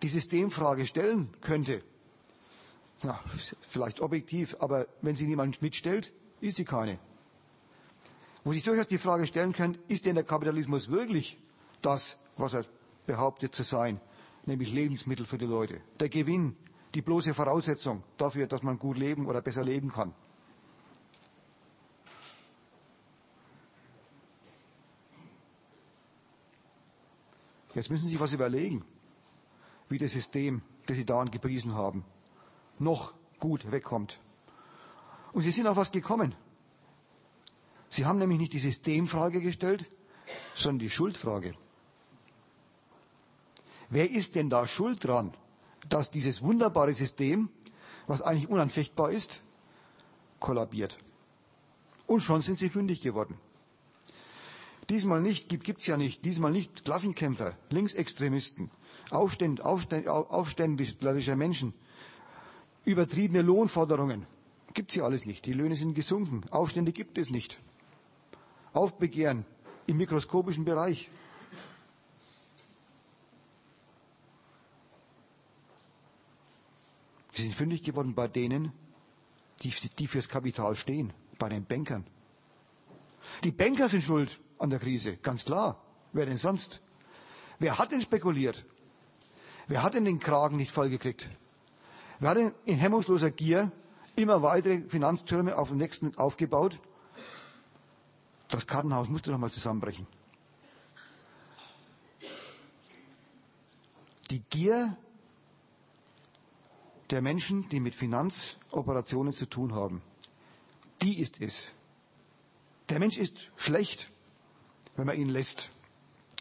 die 0.03 0.09
Systemfrage 0.09 0.87
stellen 0.87 1.29
könnte. 1.41 1.83
Na, 3.03 3.21
vielleicht 3.71 4.01
objektiv, 4.01 4.57
aber 4.61 4.87
wenn 5.03 5.17
sie 5.17 5.27
niemand 5.27 5.63
mitstellt, 5.63 6.13
ist 6.41 6.57
sie 6.57 6.65
keine. 6.65 6.99
Wo 8.49 8.55
sich 8.55 8.65
durchaus 8.65 8.87
die 8.87 8.97
Frage 8.97 9.27
stellen 9.27 9.53
könnte, 9.53 9.79
ist 9.89 10.07
denn 10.07 10.15
der 10.15 10.25
Kapitalismus 10.25 10.89
wirklich 10.89 11.37
das, 11.83 12.17
was 12.39 12.55
er 12.55 12.65
behauptet 13.07 13.55
zu 13.55 13.63
sein, 13.63 14.01
nämlich 14.47 14.73
Lebensmittel 14.73 15.27
für 15.27 15.37
die 15.37 15.45
Leute? 15.45 15.83
Der 16.01 16.09
Gewinn, 16.09 16.57
die 16.95 17.03
bloße 17.03 17.35
Voraussetzung 17.35 18.03
dafür, 18.17 18.47
dass 18.47 18.63
man 18.63 18.79
gut 18.79 18.97
leben 18.97 19.27
oder 19.27 19.43
besser 19.43 19.63
leben 19.63 19.93
kann. 19.93 20.15
Jetzt 27.75 27.91
müssen 27.91 28.07
Sie 28.07 28.13
sich 28.13 28.21
was 28.21 28.33
überlegen 28.33 28.83
wie 29.91 29.99
das 29.99 30.13
System, 30.13 30.63
das 30.87 30.97
Sie 30.97 31.05
dauernd 31.05 31.33
gepriesen 31.33 31.75
haben, 31.75 32.03
noch 32.79 33.13
gut 33.41 33.71
wegkommt. 33.71 34.19
Und 35.35 35.43
Sie 35.43 35.51
sind 35.51 35.67
auf 35.67 35.77
was 35.77 35.93
gekommen. 35.93 36.35
Sie 37.91 38.05
haben 38.05 38.19
nämlich 38.19 38.39
nicht 38.39 38.53
die 38.53 38.59
Systemfrage 38.59 39.41
gestellt, 39.41 39.85
sondern 40.55 40.81
die 40.81 40.91
Schuldfrage. 40.91 41.55
Wer 43.91 44.11
ist 44.11 44.35
denn 44.35 44.51
da 44.51 44.67
schuld 44.67 45.05
dran, 45.05 45.33
dass 45.89 46.11
dieses 46.11 46.43
wunderbare 46.43 46.93
System, 46.93 47.49
was 48.07 48.21
eigentlich 48.21 48.49
unanfechtbar 48.49 49.11
ist, 49.11 49.43
kollabiert? 50.41 50.99
Und 52.07 52.21
schon 52.21 52.43
sind 52.43 52.59
sie 52.59 52.69
fündig 52.69 53.01
geworden. 53.01 53.39
Diesmal 54.91 55.21
nicht, 55.21 55.49
gibt 55.49 55.81
es 55.81 55.87
ja 55.87 55.97
nicht, 55.97 56.25
diesmal 56.25 56.51
nicht 56.51 56.85
Klassenkämpfer, 56.85 57.55
Linksextremisten, 57.71 58.71
Aufständ, 59.11 59.61
Aufständ, 59.61 60.09
aufständische 60.09 61.37
Menschen, 61.37 61.75
übertriebene 62.85 63.43
Lohnforderungen. 63.43 64.27
Gibt 64.73 64.91
es 64.91 64.97
ja 64.97 65.05
alles 65.05 65.27
nicht. 65.27 65.45
Die 65.45 65.53
Löhne 65.53 65.75
sind 65.77 65.95
gesunken. 65.95 66.43
Aufstände 66.51 66.93
gibt 66.93 67.19
es 67.19 67.29
nicht. 67.31 67.59
Aufbegehren 68.73 69.45
im 69.87 69.97
mikroskopischen 69.97 70.65
Bereich. 70.65 71.11
Sie 77.35 77.43
sind 77.45 77.55
fündig 77.55 77.83
geworden 77.85 78.15
bei 78.15 78.27
denen, 78.27 78.73
die, 79.63 79.73
die 79.99 80.07
fürs 80.09 80.29
Kapital 80.29 80.75
stehen, 80.75 81.13
bei 81.39 81.49
den 81.49 81.65
Bankern. 81.65 82.05
Die 83.45 83.53
Banker 83.53 83.89
sind 83.89 84.03
schuld 84.03 84.39
an 84.59 84.71
der 84.71 84.81
Krise, 84.81 85.17
ganz 85.19 85.45
klar. 85.45 85.81
Wer 86.13 86.27
denn 86.27 86.39
sonst? 86.39 86.81
Wer 87.61 87.79
hat 87.79 87.93
denn 87.93 88.01
spekuliert? 88.01 88.65
Wer 89.69 89.83
hat 89.83 89.95
denn 89.95 90.05
den 90.05 90.19
Kragen 90.19 90.57
nicht 90.57 90.73
vollgekriegt? 90.73 91.29
Wer 92.19 92.31
hat 92.31 92.39
denn 92.39 92.55
in 92.65 92.77
hemmungsloser 92.79 93.31
Gier 93.31 93.71
immer 94.17 94.43
weitere 94.43 94.81
Finanztürme 94.89 95.57
auf 95.57 95.69
dem 95.69 95.77
nächsten 95.79 96.17
aufgebaut? 96.17 96.81
Das 98.49 98.67
Kartenhaus 98.67 99.09
musste 99.09 99.31
doch 99.31 99.39
mal 99.39 99.51
zusammenbrechen. 99.51 100.07
Die 104.31 104.41
Gier 104.51 104.97
der 107.11 107.23
Menschen, 107.23 107.69
die 107.71 107.81
mit 107.81 107.95
Finanzoperationen 107.95 109.33
zu 109.33 109.47
tun 109.47 109.75
haben, 109.75 110.03
die 111.03 111.19
ist 111.21 111.41
es. 111.41 111.67
Der 112.89 112.99
Mensch 112.99 113.17
ist 113.17 113.37
schlecht, 113.57 114.09
wenn 114.97 115.07
man 115.07 115.17
ihn 115.17 115.29
lässt, 115.29 115.71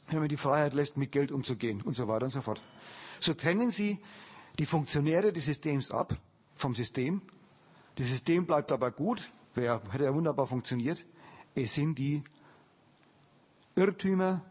wenn 0.10 0.20
man 0.20 0.30
die 0.30 0.38
Freiheit 0.38 0.74
lässt, 0.74 0.98
mit 0.98 1.12
Geld 1.12 1.32
umzugehen 1.32 1.82
und 1.82 1.96
so 1.96 2.08
weiter 2.08 2.26
und 2.26 2.32
so 2.32 2.42
fort. 2.42 2.62
So 3.20 3.34
trennen 3.34 3.72
Sie 3.72 4.00
die 4.60 4.66
Funktionäre 4.66 5.32
des 5.32 5.46
Systems 5.46 5.92
ab 5.92 6.16
vom 6.56 6.74
System. 6.76 7.22
Das 7.96 8.08
System 8.08 8.46
bleibt 8.46 8.72
aber 8.72 8.92
gut, 8.92 9.30
wäre, 9.54 9.82
hätte 9.92 10.06
ja 10.06 10.14
wunderbar 10.14 10.48
funktioniert. 10.48 11.04
Es 11.60 11.74
sind 11.74 11.98
die 11.98 12.24
Irrtümer, 13.76 14.46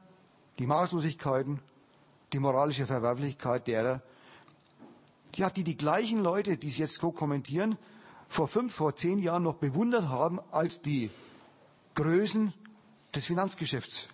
die 0.59 0.67
Maßlosigkeiten, 0.67 1.61
die 2.33 2.41
moralische 2.41 2.85
Verwerflichkeit 2.85 3.69
derer, 3.69 4.03
ja, 5.37 5.49
die 5.49 5.63
die 5.63 5.77
gleichen 5.77 6.19
Leute, 6.19 6.57
die 6.57 6.69
es 6.69 6.77
jetzt 6.79 6.95
so 6.95 7.13
kommentieren, 7.13 7.79
vor 8.29 8.49
fünf, 8.49 8.75
vor 8.75 8.97
zehn 8.97 9.21
Jahren 9.21 9.45
noch 9.45 9.55
bewundert 9.59 10.09
haben 10.09 10.41
als 10.51 10.83
die 10.83 11.13
Größen 11.95 12.53
des 13.15 13.25
Finanzgeschäfts. 13.27 14.09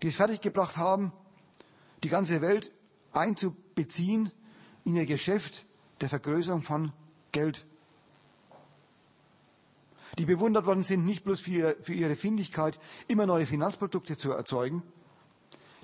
Die 0.00 0.06
es 0.06 0.16
fertiggebracht 0.16 0.78
haben, 0.78 1.12
die 2.02 2.08
ganze 2.08 2.40
Welt 2.40 2.72
einzubeziehen 3.12 4.32
in 4.86 4.96
ihr 4.96 5.04
Geschäft 5.04 5.66
der 6.00 6.08
Vergrößerung 6.08 6.62
von 6.62 6.94
Geld. 7.30 7.62
Die 10.18 10.26
bewundert 10.26 10.66
worden 10.66 10.82
sind, 10.82 11.04
nicht 11.04 11.24
bloß 11.24 11.40
für, 11.40 11.76
für 11.82 11.94
ihre 11.94 12.16
Findigkeit, 12.16 12.78
immer 13.08 13.26
neue 13.26 13.46
Finanzprodukte 13.46 14.16
zu 14.16 14.30
erzeugen, 14.32 14.82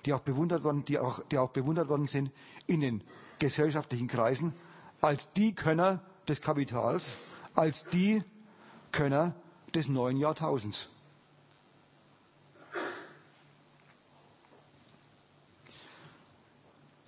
die 0.05 0.13
auch, 0.13 0.21
bewundert 0.21 0.65
worden, 0.65 0.85
die, 0.85 0.99
auch, 0.99 1.21
die 1.31 1.39
auch 1.39 1.51
bewundert 1.51 1.89
worden 1.89 2.07
sind 2.07 2.31
in 2.67 2.81
den 2.81 3.03
gesellschaftlichen 3.39 4.09
Kreisen 4.09 4.53
als 5.01 5.33
die 5.35 5.55
Könner 5.55 6.03
des 6.29 6.41
Kapitals, 6.41 7.15
als 7.55 7.85
die 7.93 8.23
Könner 8.93 9.35
des 9.75 9.89
neuen 9.89 10.17
Jahrtausends. 10.17 10.89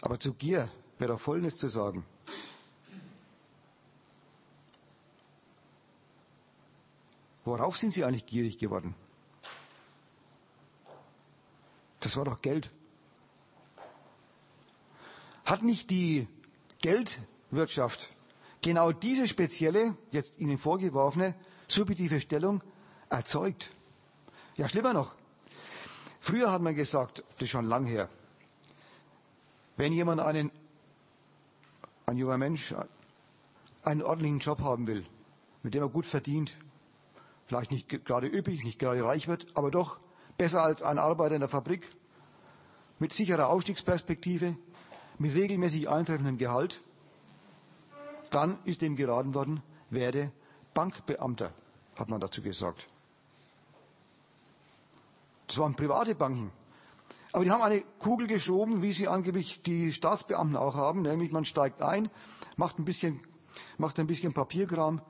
Aber 0.02 0.18
zu 0.18 0.32
Gier 0.34 0.70
wäre 0.98 1.18
Folgendes 1.18 1.56
zu 1.58 1.68
sagen. 1.68 2.04
Worauf 7.50 7.76
sind 7.76 7.90
sie 7.90 8.04
eigentlich 8.04 8.26
gierig 8.26 8.58
geworden? 8.58 8.94
Das 11.98 12.16
war 12.16 12.24
doch 12.24 12.40
Geld. 12.40 12.70
Hat 15.44 15.64
nicht 15.64 15.90
die 15.90 16.28
Geldwirtschaft 16.80 18.08
genau 18.62 18.92
diese 18.92 19.26
spezielle, 19.26 19.96
jetzt 20.12 20.38
Ihnen 20.38 20.58
vorgeworfene, 20.58 21.34
subjektive 21.66 22.20
Stellung 22.20 22.62
erzeugt? 23.08 23.68
Ja, 24.54 24.68
schlimmer 24.68 24.92
noch. 24.92 25.16
Früher 26.20 26.52
hat 26.52 26.62
man 26.62 26.76
gesagt, 26.76 27.24
das 27.32 27.42
ist 27.42 27.50
schon 27.50 27.64
lang 27.64 27.84
her, 27.84 28.08
wenn 29.76 29.92
jemand 29.92 30.20
einen, 30.20 30.52
ein 32.06 32.16
junger 32.16 32.38
Mensch, 32.38 32.72
einen 33.82 34.02
ordentlichen 34.02 34.38
Job 34.38 34.60
haben 34.60 34.86
will, 34.86 35.04
mit 35.64 35.74
dem 35.74 35.82
er 35.82 35.88
gut 35.88 36.06
verdient, 36.06 36.54
vielleicht 37.50 37.72
nicht 37.72 37.88
gerade 38.06 38.28
üppig, 38.28 38.62
nicht 38.62 38.78
gerade 38.78 39.02
reich 39.04 39.26
wird, 39.26 39.44
aber 39.54 39.72
doch 39.72 39.98
besser 40.38 40.62
als 40.62 40.82
ein 40.84 40.98
Arbeiter 41.00 41.34
in 41.34 41.40
der 41.40 41.48
Fabrik, 41.48 41.82
mit 43.00 43.12
sicherer 43.12 43.48
Aufstiegsperspektive, 43.48 44.56
mit 45.18 45.34
regelmäßig 45.34 45.88
eintreffendem 45.88 46.38
Gehalt, 46.38 46.80
dann 48.30 48.56
ist 48.64 48.82
dem 48.82 48.94
geraten 48.94 49.34
worden, 49.34 49.62
werde 49.90 50.30
Bankbeamter, 50.74 51.52
hat 51.96 52.08
man 52.08 52.20
dazu 52.20 52.40
gesagt. 52.40 52.86
Das 55.48 55.58
waren 55.58 55.74
private 55.74 56.14
Banken. 56.14 56.52
Aber 57.32 57.44
die 57.44 57.50
haben 57.50 57.62
eine 57.62 57.82
Kugel 57.98 58.28
geschoben, 58.28 58.80
wie 58.82 58.92
sie 58.92 59.08
angeblich 59.08 59.60
die 59.64 59.92
Staatsbeamten 59.92 60.56
auch 60.56 60.76
haben, 60.76 61.02
nämlich 61.02 61.32
man 61.32 61.44
steigt 61.44 61.82
ein, 61.82 62.10
macht 62.56 62.78
ein 62.78 62.84
bisschen, 62.84 63.20
macht 63.76 63.98
ein 63.98 64.06
bisschen 64.06 64.32
Papierkram, 64.32 65.00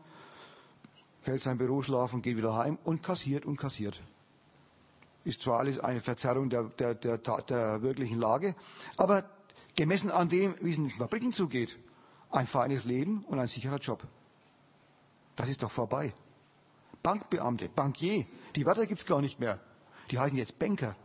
hält 1.22 1.42
sein 1.42 1.58
Büro 1.58 1.82
schlafen, 1.82 2.22
geht 2.22 2.36
wieder 2.36 2.54
heim 2.54 2.78
und 2.84 3.02
kassiert 3.02 3.44
und 3.44 3.56
kassiert. 3.56 4.00
Ist 5.24 5.42
zwar 5.42 5.58
alles 5.58 5.78
eine 5.78 6.00
Verzerrung 6.00 6.48
der, 6.48 6.64
der, 6.64 6.94
der, 6.94 7.18
der 7.18 7.82
wirklichen 7.82 8.18
Lage, 8.18 8.54
aber 8.96 9.28
gemessen 9.76 10.10
an 10.10 10.28
dem, 10.28 10.54
wie 10.60 10.72
es 10.72 10.78
in 10.78 10.84
den 10.84 10.96
Fabriken 10.96 11.32
zugeht, 11.32 11.76
ein 12.30 12.46
feines 12.46 12.84
Leben 12.84 13.24
und 13.24 13.38
ein 13.38 13.48
sicherer 13.48 13.78
Job. 13.78 14.02
Das 15.36 15.48
ist 15.48 15.62
doch 15.62 15.70
vorbei. 15.70 16.14
Bankbeamte, 17.02 17.68
Bankier, 17.68 18.26
die 18.56 18.66
Wörter 18.66 18.86
gibt 18.86 19.00
es 19.00 19.06
gar 19.06 19.20
nicht 19.20 19.40
mehr. 19.40 19.60
Die 20.10 20.18
heißen 20.18 20.36
jetzt 20.36 20.58
Banker. 20.58 20.96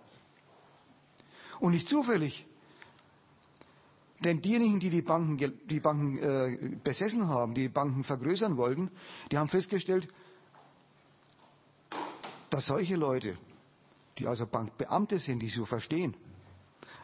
Und 1.59 1.71
nicht 1.71 1.87
zufällig. 1.87 2.45
Denn 4.23 4.41
diejenigen, 4.41 4.79
die 4.79 4.89
die 4.89 5.01
Banken, 5.01 5.59
die 5.67 5.79
Banken 5.79 6.17
äh, 6.17 6.77
besessen 6.83 7.27
haben, 7.27 7.53
die 7.53 7.67
Banken 7.67 8.03
vergrößern 8.03 8.55
wollten, 8.57 8.89
die 9.31 9.37
haben 9.37 9.49
festgestellt, 9.49 10.07
dass 12.49 12.67
solche 12.67 12.95
Leute, 12.95 13.37
die 14.17 14.27
also 14.27 14.45
Bankbeamte 14.47 15.19
sind, 15.19 15.39
die 15.39 15.49
so 15.49 15.65
verstehen, 15.65 16.15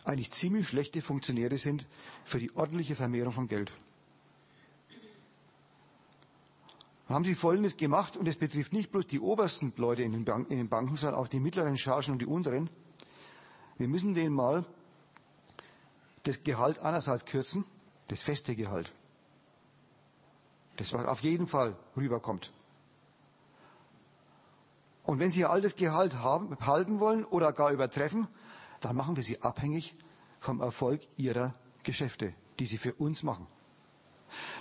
eigentlich 0.06 0.32
ziemlich 0.32 0.68
schlechte 0.68 1.02
Funktionäre 1.02 1.58
sind 1.58 1.86
für 2.26 2.40
die 2.40 2.56
ordentliche 2.56 2.96
Vermehrung 2.96 3.34
von 3.34 3.48
Geld. 3.48 3.72
Dann 7.08 7.16
haben 7.16 7.26
sie 7.26 7.36
Folgendes 7.36 7.76
gemacht, 7.76 8.16
und 8.16 8.26
es 8.28 8.38
betrifft 8.38 8.72
nicht 8.72 8.90
bloß 8.90 9.06
die 9.06 9.20
obersten 9.20 9.74
Leute 9.76 10.02
in 10.02 10.14
den, 10.14 10.70
Banken, 10.70 10.96
sondern 10.96 11.20
auch 11.20 11.28
die 11.28 11.42
mittleren 11.42 11.78
Chargen 11.78 12.14
und 12.14 12.20
die 12.20 12.26
unteren. 12.26 12.70
Wir 13.78 13.90
müssen 13.90 14.14
denen 14.14 14.34
mal 14.34 14.66
das 16.24 16.44
Gehalt 16.44 16.80
einerseits 16.80 17.26
kürzen, 17.26 17.66
das 18.08 18.22
feste 18.22 18.56
Gehalt. 18.56 18.92
Das, 20.78 20.94
was 20.94 21.06
auf 21.06 21.20
jeden 21.22 21.48
Fall 21.48 21.76
rüberkommt. 21.96 22.52
Und 25.04 25.20
wenn 25.20 25.32
Sie 25.32 25.42
Ihr 25.42 25.50
altes 25.50 25.76
Gehalt 25.76 26.14
haben, 26.14 26.58
halten 26.60 27.00
wollen 27.00 27.26
oder 27.26 27.52
gar 27.52 27.72
übertreffen, 27.72 28.28
dann 28.82 28.96
machen 28.96 29.16
wir 29.16 29.24
Sie 29.24 29.42
abhängig 29.42 29.96
vom 30.40 30.62
Erfolg 30.62 31.02
Ihrer 31.18 31.54
Geschäfte, 31.84 32.34
die 32.60 32.66
Sie 32.66 32.78
für 32.78 32.94
uns 32.94 33.24
machen. 33.24 33.48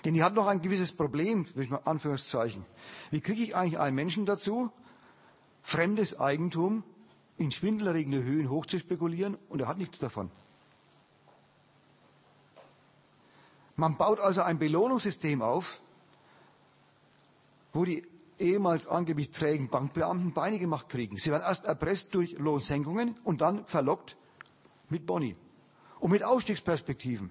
Denn 0.05 0.14
die 0.14 0.23
hat 0.23 0.35
noch 0.35 0.46
ein 0.46 0.62
gewisses 0.62 0.92
Problem, 0.92 1.46
durch 1.55 1.70
Anführungszeichen. 1.73 2.64
Wie 3.11 3.20
kriege 3.20 3.42
ich 3.42 3.55
eigentlich 3.55 3.79
einen 3.79 3.94
Menschen 3.94 4.27
dazu, 4.27 4.70
fremdes 5.62 6.18
Eigentum 6.18 6.83
in 7.37 7.51
schwindelerregende 7.51 8.23
Höhen 8.23 8.51
hochzuspekulieren 8.51 9.37
und 9.49 9.61
er 9.61 9.68
hat 9.68 9.79
nichts 9.79 9.99
davon? 9.99 10.31
Man 13.81 13.97
baut 13.97 14.21
also 14.21 14.43
ein 14.43 14.59
Belohnungssystem 14.59 15.40
auf, 15.40 15.64
wo 17.73 17.87
die 17.87 18.07
ehemals 18.38 18.87
angeblich 18.87 19.31
trägen 19.31 19.71
Bankbeamten 19.71 20.35
Beine 20.35 20.59
gemacht 20.59 20.90
kriegen. 20.90 21.16
Sie 21.16 21.31
werden 21.31 21.45
erst 21.45 21.64
erpresst 21.64 22.14
durch 22.14 22.33
Lohnsenkungen 22.33 23.16
und 23.25 23.40
dann 23.40 23.64
verlockt 23.64 24.19
mit 24.90 25.07
Boni 25.07 25.35
und 25.99 26.11
mit 26.11 26.23
Ausstiegsperspektiven. 26.23 27.31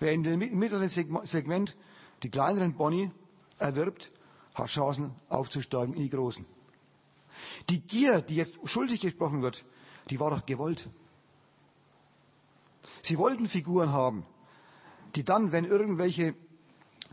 Wer 0.00 0.14
in 0.14 0.24
dem 0.24 0.40
mittleren 0.40 0.88
Segment 0.88 1.76
die 2.24 2.28
kleineren 2.28 2.74
Boni 2.76 3.12
erwirbt, 3.60 4.10
hat 4.52 4.66
Chancen 4.66 5.14
aufzusteigen 5.28 5.94
in 5.94 6.02
die 6.02 6.10
großen. 6.10 6.44
Die 7.70 7.82
Gier, 7.82 8.20
die 8.20 8.34
jetzt 8.34 8.58
schuldig 8.64 9.00
gesprochen 9.00 9.42
wird, 9.42 9.64
die 10.10 10.18
war 10.18 10.30
doch 10.30 10.44
gewollt. 10.44 10.90
Sie 13.04 13.16
wollten 13.16 13.48
Figuren 13.48 13.92
haben, 13.92 14.26
die 15.16 15.24
dann, 15.24 15.50
wenn 15.50 15.64
irgendwelche 15.64 16.34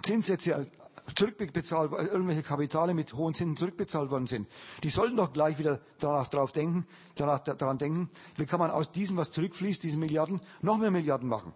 Zinssätze 0.04 0.68
zurückbezahlt, 1.16 1.92
irgendwelche 1.92 2.44
Kapitale 2.44 2.94
mit 2.94 3.14
hohen 3.14 3.34
Zinsen 3.34 3.58
zurückbezahlt 3.58 4.12
worden 4.12 4.28
sind, 4.28 4.48
die 4.84 4.90
sollten 4.90 5.18
doch 5.18 5.32
gleich 5.34 5.58
wieder 5.58 5.80
danach 6.00 6.28
drauf 6.28 6.52
denken, 6.52 6.86
danach 7.16 7.40
daran 7.40 7.78
denken, 7.78 8.10
wie 8.38 8.46
kann 8.46 8.60
man 8.60 8.72
aus 8.72 8.92
diesem, 8.92 9.18
was 9.18 9.32
zurückfließt, 9.32 9.82
diesen 9.84 10.00
Milliarden, 10.00 10.42
noch 10.62 10.78
mehr 10.78 10.92
Milliarden 10.92 11.28
machen. 11.28 11.54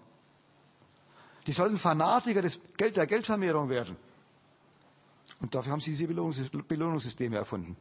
Die 1.46 1.54
sollten 1.54 1.78
Fanatiker 1.78 2.42
des 2.42 2.60
Geld, 2.76 2.98
der 2.98 3.08
Geldvermehrung 3.08 3.70
werden. 3.70 3.96
Und 5.40 5.54
dafür 5.54 5.72
haben 5.72 5.80
sie 5.82 5.92
diese 5.92 6.08
Belohnungssysteme 6.08 7.38
erfunden. 7.38 7.78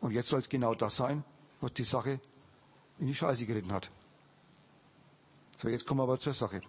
Und 0.00 0.12
jetzt 0.12 0.28
soll 0.28 0.40
es 0.40 0.48
genau 0.48 0.74
das 0.74 0.96
sein, 0.96 1.24
was 1.60 1.72
die 1.72 1.84
Sache 1.84 2.20
in 2.98 3.06
die 3.06 3.14
Scheiße 3.14 3.46
geritten 3.46 3.72
hat. 3.72 3.90
So, 5.60 5.68
jetzt 5.68 5.86
kommen 5.86 5.98
wir 5.98 6.04
aber 6.04 6.18
zur 6.18 6.34
Sache. 6.34 6.60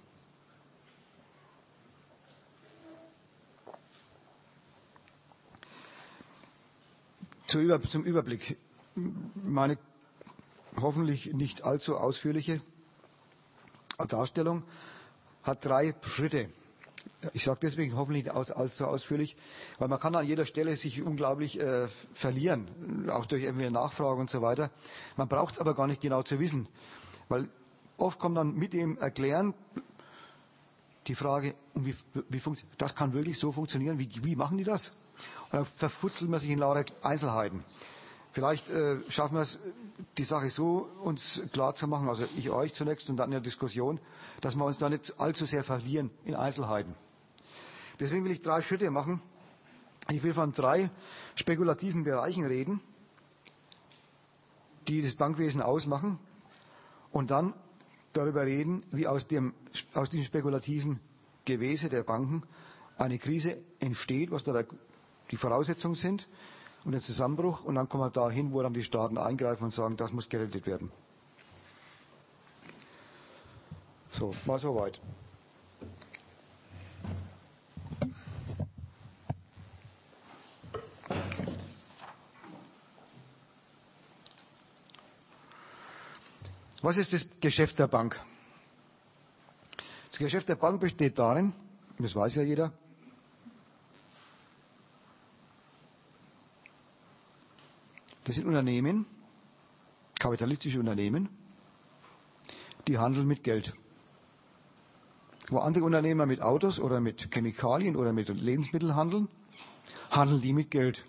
Zum 7.47 8.03
Überblick. 8.03 8.57
Meine 8.95 9.77
hoffentlich 10.75 11.33
nicht 11.33 11.63
allzu 11.63 11.97
ausführliche 11.97 12.61
Darstellung 14.07 14.63
hat 15.43 15.63
drei 15.65 15.93
Schritte. 16.01 16.49
Ich 17.33 17.43
sage 17.43 17.59
deswegen 17.61 17.95
hoffentlich 17.95 18.25
nicht 18.25 18.33
allzu 18.35 18.85
ausführlich, 18.85 19.35
weil 19.77 19.87
man 19.87 19.99
kann 19.99 20.15
an 20.15 20.25
jeder 20.25 20.45
Stelle 20.45 20.75
sich 20.77 21.01
unglaublich 21.01 21.59
äh, 21.59 21.87
verlieren, 22.13 23.07
auch 23.09 23.25
durch 23.27 23.43
irgendwie 23.43 23.69
Nachfragen 23.69 24.21
und 24.21 24.29
so 24.31 24.41
weiter. 24.41 24.71
Man 25.15 25.27
braucht 25.27 25.53
es 25.55 25.59
aber 25.59 25.75
gar 25.75 25.85
nicht 25.87 26.01
genau 26.01 26.23
zu 26.23 26.39
wissen, 26.39 26.67
weil 27.29 27.49
oft 27.99 28.19
kommt 28.19 28.37
dann 28.37 28.55
mit 28.55 28.73
dem 28.73 28.97
Erklären 28.97 29.53
die 31.07 31.15
Frage, 31.15 31.55
wie, 31.73 31.95
wie 32.29 32.41
das 32.77 32.95
kann 32.95 33.13
wirklich 33.13 33.39
so 33.39 33.51
funktionieren, 33.51 33.97
wie, 33.97 34.09
wie 34.23 34.35
machen 34.35 34.57
die 34.57 34.63
das? 34.63 34.91
Und 35.51 35.53
dann 35.59 35.65
verfutzelt 35.77 36.29
man 36.29 36.39
sich 36.39 36.49
in 36.49 36.59
lauter 36.59 36.85
Einzelheiten. 37.01 37.63
Vielleicht 38.31 38.69
äh, 38.69 38.97
schaffen 39.09 39.35
wir 39.35 39.41
es, 39.41 39.57
die 40.17 40.23
Sache 40.23 40.51
so 40.51 40.87
uns 41.03 41.41
klar 41.51 41.73
zu 41.73 41.87
machen, 41.87 42.07
also 42.09 42.25
ich 42.37 42.49
euch 42.51 42.73
zunächst 42.75 43.09
und 43.09 43.17
dann 43.17 43.29
in 43.29 43.31
der 43.31 43.41
Diskussion, 43.41 43.99
dass 44.41 44.55
wir 44.55 44.63
uns 44.65 44.77
da 44.77 44.87
nicht 44.87 45.19
allzu 45.19 45.45
sehr 45.45 45.63
verlieren 45.63 46.11
in 46.25 46.35
Einzelheiten. 46.35 46.93
Deswegen 47.99 48.23
will 48.23 48.31
ich 48.31 48.41
drei 48.43 48.61
Schritte 48.61 48.91
machen. 48.91 49.19
Ich 50.09 50.21
will 50.23 50.33
von 50.33 50.53
drei 50.53 50.91
spekulativen 51.35 52.03
Bereichen 52.03 52.45
reden, 52.45 52.81
die 54.87 55.01
das 55.01 55.15
Bankwesen 55.15 55.61
ausmachen 55.61 56.19
und 57.11 57.31
dann 57.31 57.53
darüber 58.19 58.45
reden, 58.45 58.83
wie 58.91 59.07
aus, 59.07 59.27
dem, 59.27 59.53
aus 59.93 60.09
diesem 60.09 60.25
spekulativen 60.25 60.99
Gewese 61.45 61.89
der 61.89 62.03
Banken 62.03 62.43
eine 62.97 63.17
Krise 63.17 63.57
entsteht, 63.79 64.29
was 64.31 64.43
da 64.43 64.63
die 65.31 65.37
Voraussetzungen 65.37 65.95
sind 65.95 66.27
und 66.85 66.91
den 66.91 67.01
Zusammenbruch 67.01 67.63
und 67.63 67.75
dann 67.75 67.87
kommen 67.87 68.03
wir 68.03 68.09
dahin, 68.09 68.51
wo 68.51 68.61
dann 68.61 68.73
die 68.73 68.83
Staaten 68.83 69.17
eingreifen 69.17 69.63
und 69.65 69.73
sagen, 69.73 69.95
das 69.97 70.11
muss 70.11 70.27
gerettet 70.29 70.65
werden. 70.67 70.91
So, 74.11 74.33
mal 74.45 74.57
so 74.59 74.75
Was 86.89 86.97
ist 86.97 87.13
das 87.13 87.23
Geschäft 87.39 87.77
der 87.77 87.87
Bank? 87.87 88.19
Das 90.09 90.17
Geschäft 90.17 90.49
der 90.49 90.55
Bank 90.55 90.81
besteht 90.81 91.19
darin, 91.19 91.53
das 91.99 92.15
weiß 92.15 92.33
ja 92.33 92.41
jeder, 92.41 92.73
Das 98.23 98.33
sind 98.35 98.47
Unternehmen, 98.47 99.05
kapitalistische 100.19 100.79
Unternehmen, 100.79 101.29
die 102.87 102.97
handeln 102.97 103.27
mit 103.27 103.43
Geld. 103.43 103.75
Wo 105.49 105.59
andere 105.59 105.83
Unternehmer 105.83 106.25
mit 106.25 106.41
Autos 106.41 106.79
oder 106.79 106.99
mit 107.01 107.29
Chemikalien 107.31 107.95
oder 107.95 108.13
mit 108.13 108.29
Lebensmitteln 108.29 108.95
handeln, 108.95 109.27
handeln 110.09 110.41
die 110.41 110.53
mit 110.53 110.71
Geld. 110.71 111.05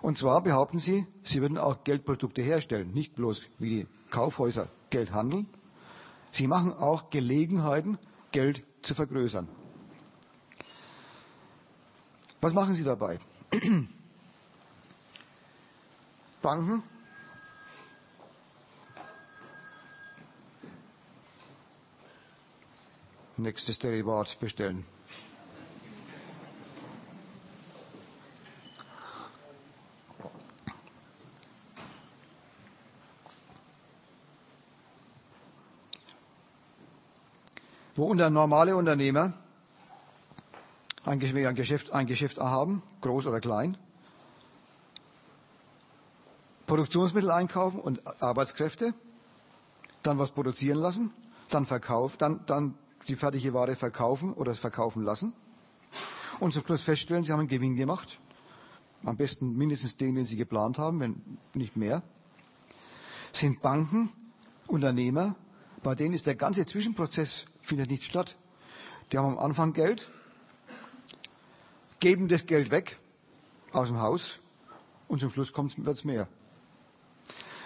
Und 0.00 0.16
zwar 0.18 0.42
behaupten 0.42 0.78
sie, 0.78 1.06
sie 1.24 1.40
würden 1.40 1.58
auch 1.58 1.82
Geldprodukte 1.84 2.42
herstellen, 2.42 2.92
nicht 2.92 3.14
bloß 3.16 3.42
wie 3.58 3.70
die 3.70 3.86
Kaufhäuser 4.10 4.68
Geld 4.90 5.12
handeln. 5.12 5.48
Sie 6.30 6.46
machen 6.46 6.72
auch 6.72 7.10
Gelegenheiten, 7.10 7.98
Geld 8.30 8.62
zu 8.82 8.94
vergrößern. 8.94 9.48
Was 12.40 12.54
machen 12.54 12.74
sie 12.74 12.84
dabei? 12.84 13.18
Banken 16.42 16.84
nächstes 23.36 23.78
Derivat 23.78 24.38
bestellen. 24.40 24.84
Wo 37.98 38.04
unter 38.04 38.30
normale 38.30 38.76
Unternehmer 38.76 39.32
ein 41.04 41.18
Geschäft, 41.18 41.90
ein 41.90 42.06
Geschäft 42.06 42.38
haben, 42.38 42.80
groß 43.00 43.26
oder 43.26 43.40
klein, 43.40 43.76
Produktionsmittel 46.68 47.28
einkaufen 47.32 47.80
und 47.80 48.00
Arbeitskräfte, 48.22 48.94
dann 50.04 50.16
was 50.16 50.30
produzieren 50.30 50.78
lassen, 50.78 51.10
dann 51.50 51.66
verkaufen, 51.66 52.14
dann, 52.20 52.46
dann 52.46 52.74
die 53.08 53.16
fertige 53.16 53.52
Ware 53.52 53.74
verkaufen 53.74 54.32
oder 54.32 54.54
verkaufen 54.54 55.02
lassen 55.02 55.32
und 56.38 56.52
zum 56.52 56.62
Schluss 56.64 56.82
feststellen, 56.82 57.24
sie 57.24 57.32
haben 57.32 57.40
einen 57.40 57.48
Gewinn 57.48 57.74
gemacht. 57.74 58.20
Am 59.02 59.16
besten 59.16 59.56
mindestens 59.56 59.96
den, 59.96 60.14
den 60.14 60.24
sie 60.24 60.36
geplant 60.36 60.78
haben, 60.78 61.00
wenn 61.00 61.20
nicht 61.52 61.76
mehr. 61.76 62.04
Sind 63.32 63.60
Banken, 63.60 64.12
Unternehmer, 64.68 65.34
bei 65.82 65.96
denen 65.96 66.14
ist 66.14 66.26
der 66.26 66.36
ganze 66.36 66.64
Zwischenprozess 66.64 67.44
findet 67.68 67.90
nicht 67.90 68.04
statt. 68.04 68.36
Die 69.12 69.18
haben 69.18 69.28
am 69.28 69.38
Anfang 69.38 69.72
Geld, 69.72 70.06
geben 72.00 72.28
das 72.28 72.46
Geld 72.46 72.70
weg 72.70 72.98
aus 73.72 73.88
dem 73.88 73.98
Haus 74.00 74.38
und 75.06 75.20
zum 75.20 75.30
Schluss 75.30 75.52
wird 75.54 75.96
es 75.96 76.04
mehr. 76.04 76.28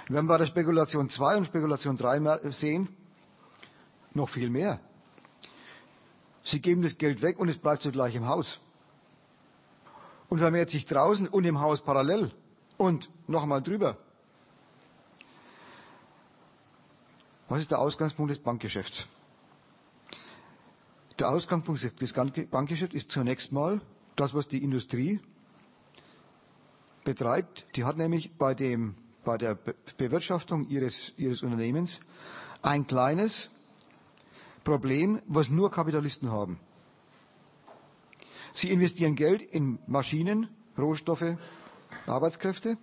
Wenn 0.08 0.26
wir 0.26 0.34
bei 0.34 0.38
der 0.38 0.46
Spekulation 0.46 1.08
2 1.08 1.36
und 1.38 1.44
Spekulation 1.46 1.96
3 1.96 2.50
sehen, 2.52 2.88
noch 4.14 4.28
viel 4.28 4.50
mehr. 4.50 4.80
Sie 6.44 6.60
geben 6.60 6.82
das 6.82 6.98
Geld 6.98 7.22
weg 7.22 7.38
und 7.38 7.48
es 7.48 7.58
bleibt 7.58 7.82
zugleich 7.82 8.14
im 8.14 8.26
Haus. 8.26 8.58
Und 10.28 10.38
vermehrt 10.38 10.70
sich 10.70 10.86
draußen 10.86 11.28
und 11.28 11.44
im 11.44 11.60
Haus 11.60 11.82
parallel 11.82 12.32
und 12.78 13.08
noch 13.28 13.42
einmal 13.42 13.62
drüber. 13.62 13.96
Was 17.48 17.60
ist 17.60 17.70
der 17.70 17.78
Ausgangspunkt 17.78 18.30
des 18.32 18.38
Bankgeschäfts? 18.38 19.06
Der 21.22 21.30
Ausgangspunkt 21.30 22.00
des 22.02 22.12
Bankgeschäfts 22.50 22.96
ist 22.96 23.12
zunächst 23.12 23.52
mal 23.52 23.80
das, 24.16 24.35
was 24.35 24.48
die 24.48 24.61
Industrie 24.61 25.20
betreibt. 27.04 27.64
Die 27.76 27.85
hat 27.85 27.96
nämlich 27.96 28.37
bei, 28.37 28.54
dem, 28.54 28.96
bei 29.24 29.38
der 29.38 29.56
Bewirtschaftung 29.98 30.66
ihres, 30.68 31.12
ihres 31.16 31.44
Unternehmens 31.44 32.00
ein 32.61 32.88
kleines 32.88 33.48
Problem, 34.64 35.22
was 35.28 35.48
nur 35.48 35.70
Kapitalisten 35.70 36.28
haben. 36.32 36.58
Sie 38.52 38.70
investieren 38.72 39.14
Geld 39.14 39.42
in 39.42 39.78
Maschinen, 39.87 40.48
Rohstoffe, 40.76 41.37
Arbeitskräfte, 42.04 42.76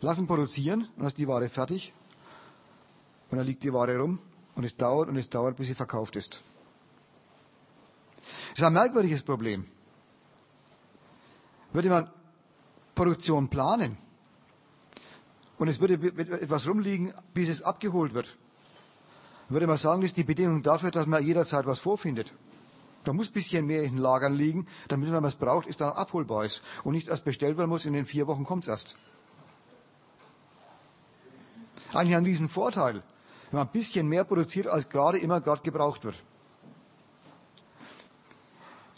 lassen 0.00 0.26
produzieren 0.26 0.88
dann 0.96 1.06
ist 1.06 1.18
die 1.18 1.28
Ware 1.28 1.50
fertig 1.50 1.92
und 3.30 3.36
dann 3.36 3.46
liegt 3.46 3.62
die 3.62 3.74
Ware 3.74 3.98
rum 3.98 4.18
und 4.54 4.64
es 4.64 4.76
dauert 4.76 5.08
und 5.08 5.16
es 5.16 5.28
dauert, 5.28 5.56
bis 5.56 5.68
sie 5.68 5.74
verkauft 5.74 6.16
ist. 6.16 6.40
Das 8.50 8.60
ist 8.60 8.64
ein 8.64 8.72
merkwürdiges 8.72 9.22
Problem. 9.22 9.66
Würde 11.72 11.88
man 11.88 12.10
Produktion 12.94 13.48
planen 13.48 13.96
und 15.58 15.68
es 15.68 15.80
würde 15.80 15.94
etwas 16.40 16.66
rumliegen, 16.66 17.12
bis 17.32 17.48
es 17.48 17.62
abgeholt 17.62 18.14
wird, 18.14 18.36
würde 19.48 19.66
man 19.66 19.76
sagen, 19.76 20.02
ist 20.02 20.16
die 20.16 20.24
Bedingung 20.24 20.62
dafür, 20.62 20.90
dass 20.90 21.06
man 21.06 21.24
jederzeit 21.24 21.66
was 21.66 21.78
vorfindet. 21.78 22.32
Da 23.04 23.12
muss 23.12 23.28
ein 23.28 23.32
bisschen 23.34 23.66
mehr 23.66 23.82
in 23.82 23.96
den 23.96 23.98
Lagern 24.02 24.34
liegen, 24.34 24.66
damit, 24.88 25.06
wenn 25.08 25.14
man 25.14 25.24
es 25.24 25.34
braucht, 25.34 25.66
es 25.68 25.76
dann 25.76 25.90
abholbar 25.92 26.44
ist 26.44 26.62
und 26.84 26.94
nicht 26.94 27.08
erst 27.08 27.24
bestellt 27.24 27.58
werden 27.58 27.68
muss, 27.68 27.84
in 27.84 27.92
den 27.92 28.06
vier 28.06 28.26
Wochen 28.26 28.44
kommt 28.44 28.64
es 28.64 28.68
erst. 28.68 28.96
Eigentlich 31.92 32.16
ein 32.16 32.24
Riesenvorteil, 32.24 33.02
wenn 33.54 33.60
man 33.60 33.68
ein 33.68 33.72
bisschen 33.72 34.08
mehr 34.08 34.24
produziert, 34.24 34.66
als 34.66 34.88
gerade 34.88 35.16
immer 35.18 35.40
gerade 35.40 35.62
gebraucht 35.62 36.02
wird. 36.02 36.16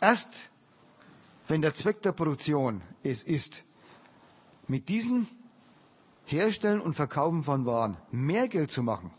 Erst 0.00 0.30
wenn 1.46 1.60
der 1.60 1.74
Zweck 1.74 2.00
der 2.00 2.12
Produktion 2.12 2.80
es 3.02 3.22
ist, 3.22 3.62
mit 4.66 4.88
diesem 4.88 5.26
Herstellen 6.24 6.80
und 6.80 6.94
Verkaufen 6.94 7.44
von 7.44 7.66
Waren 7.66 7.98
mehr 8.10 8.48
Geld 8.48 8.70
zu 8.70 8.82
machen, 8.82 9.10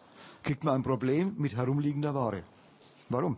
kriegt 0.44 0.64
man 0.64 0.74
ein 0.74 0.82
Problem 0.84 1.36
mit 1.38 1.56
herumliegender 1.56 2.16
Ware. 2.16 2.42
Warum? 3.10 3.38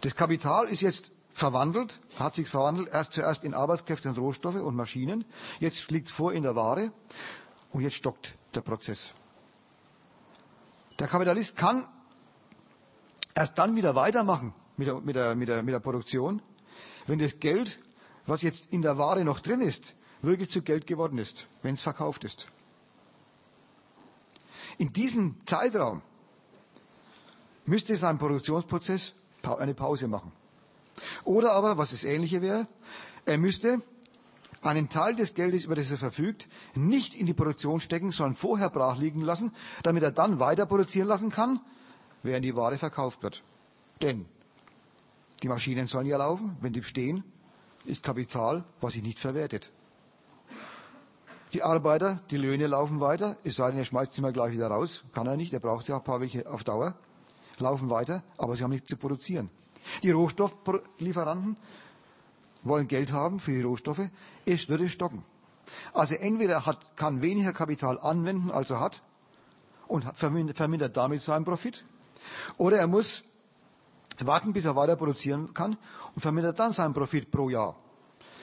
Das 0.00 0.16
Kapital 0.16 0.66
ist 0.66 0.80
jetzt 0.80 1.12
verwandelt, 1.34 2.00
hat 2.18 2.34
sich 2.34 2.48
verwandelt, 2.48 2.88
erst 2.88 3.12
zuerst 3.12 3.44
in 3.44 3.54
Arbeitskräfte 3.54 4.08
und 4.08 4.18
Rohstoffe 4.18 4.56
und 4.56 4.74
Maschinen. 4.74 5.24
Jetzt 5.60 5.88
liegt 5.92 6.08
es 6.08 6.12
vor 6.12 6.32
in 6.32 6.42
der 6.42 6.56
Ware 6.56 6.90
und 7.70 7.82
jetzt 7.82 7.94
stockt 7.94 8.34
der 8.54 8.60
Prozess. 8.62 9.10
Der 10.98 11.08
Kapitalist 11.08 11.56
kann 11.56 11.86
erst 13.34 13.56
dann 13.58 13.76
wieder 13.76 13.94
weitermachen 13.94 14.54
mit 14.76 14.88
der, 14.88 15.00
mit 15.00 15.16
der, 15.16 15.34
mit 15.34 15.48
der, 15.48 15.62
mit 15.62 15.72
der 15.74 15.80
Produktion, 15.80 16.42
wenn 17.06 17.18
das 17.18 17.38
Geld, 17.40 17.78
was 18.26 18.42
jetzt 18.42 18.66
in 18.72 18.82
der 18.82 18.98
Ware 18.98 19.24
noch 19.24 19.40
drin 19.40 19.60
ist, 19.60 19.94
wirklich 20.22 20.50
zu 20.50 20.62
Geld 20.62 20.86
geworden 20.86 21.18
ist, 21.18 21.46
wenn 21.62 21.74
es 21.74 21.80
verkauft 21.80 22.24
ist. 22.24 22.46
In 24.78 24.92
diesem 24.92 25.36
Zeitraum 25.46 26.02
müsste 27.66 27.96
sein 27.96 28.18
Produktionsprozess 28.18 29.12
eine 29.42 29.74
Pause 29.74 30.08
machen. 30.08 30.32
Oder 31.24 31.52
aber, 31.52 31.78
was 31.78 31.90
das 31.90 32.04
Ähnliche 32.04 32.42
wäre, 32.42 32.66
er 33.24 33.38
müsste 33.38 33.82
einen 34.62 34.88
Teil 34.88 35.16
des 35.16 35.34
Geldes, 35.34 35.64
über 35.64 35.74
das 35.74 35.90
er 35.90 35.96
verfügt, 35.96 36.46
nicht 36.74 37.14
in 37.14 37.26
die 37.26 37.34
Produktion 37.34 37.80
stecken, 37.80 38.10
sondern 38.10 38.36
vorher 38.36 38.70
brach 38.70 38.98
liegen 38.98 39.22
lassen, 39.22 39.52
damit 39.82 40.02
er 40.02 40.12
dann 40.12 40.38
weiter 40.38 40.66
produzieren 40.66 41.08
lassen 41.08 41.30
kann, 41.30 41.60
während 42.22 42.44
die 42.44 42.54
Ware 42.54 42.76
verkauft 42.76 43.22
wird. 43.22 43.42
Denn 44.02 44.26
die 45.42 45.48
Maschinen 45.48 45.86
sollen 45.86 46.06
ja 46.06 46.18
laufen, 46.18 46.56
wenn 46.60 46.72
die 46.72 46.82
stehen, 46.82 47.24
ist 47.86 48.02
Kapital, 48.02 48.64
was 48.80 48.92
sich 48.92 49.02
nicht 49.02 49.18
verwertet. 49.18 49.70
Die 51.54 51.62
Arbeiter, 51.62 52.20
die 52.30 52.36
Löhne 52.36 52.66
laufen 52.66 53.00
weiter, 53.00 53.36
es 53.42 53.56
sei 53.56 53.70
denn, 53.70 53.78
er 53.78 53.84
schmeißt 53.84 54.12
sie 54.12 54.20
mal 54.20 54.32
gleich 54.32 54.52
wieder 54.52 54.68
raus. 54.68 55.02
Kann 55.14 55.26
er 55.26 55.36
nicht, 55.36 55.52
er 55.52 55.60
braucht 55.60 55.88
ja 55.88 55.96
ein 55.96 56.04
paar 56.04 56.20
welche 56.20 56.48
auf 56.48 56.62
Dauer. 56.62 56.94
Laufen 57.58 57.90
weiter, 57.90 58.22
aber 58.38 58.56
sie 58.56 58.62
haben 58.62 58.70
nichts 58.70 58.88
zu 58.88 58.96
produzieren. 58.96 59.50
Die 60.02 60.10
Rohstofflieferanten 60.10 61.56
wollen 62.62 62.88
Geld 62.88 63.12
haben 63.12 63.40
für 63.40 63.52
die 63.52 63.62
Rohstoffe, 63.62 64.08
es 64.46 64.68
würde 64.68 64.88
stocken. 64.88 65.24
Also 65.92 66.14
entweder 66.14 66.66
hat, 66.66 66.96
kann 66.96 67.22
weniger 67.22 67.52
Kapital 67.52 67.98
anwenden, 67.98 68.50
als 68.50 68.70
er 68.70 68.80
hat, 68.80 69.02
und 69.86 70.04
vermindert 70.16 70.96
damit 70.96 71.22
seinen 71.22 71.44
Profit, 71.44 71.84
oder 72.58 72.78
er 72.78 72.86
muss 72.86 73.22
warten, 74.20 74.52
bis 74.52 74.64
er 74.64 74.76
weiter 74.76 74.96
produzieren 74.96 75.54
kann 75.54 75.76
und 76.14 76.20
vermindert 76.22 76.58
dann 76.58 76.72
seinen 76.72 76.94
Profit 76.94 77.30
pro 77.30 77.48
Jahr. 77.48 77.76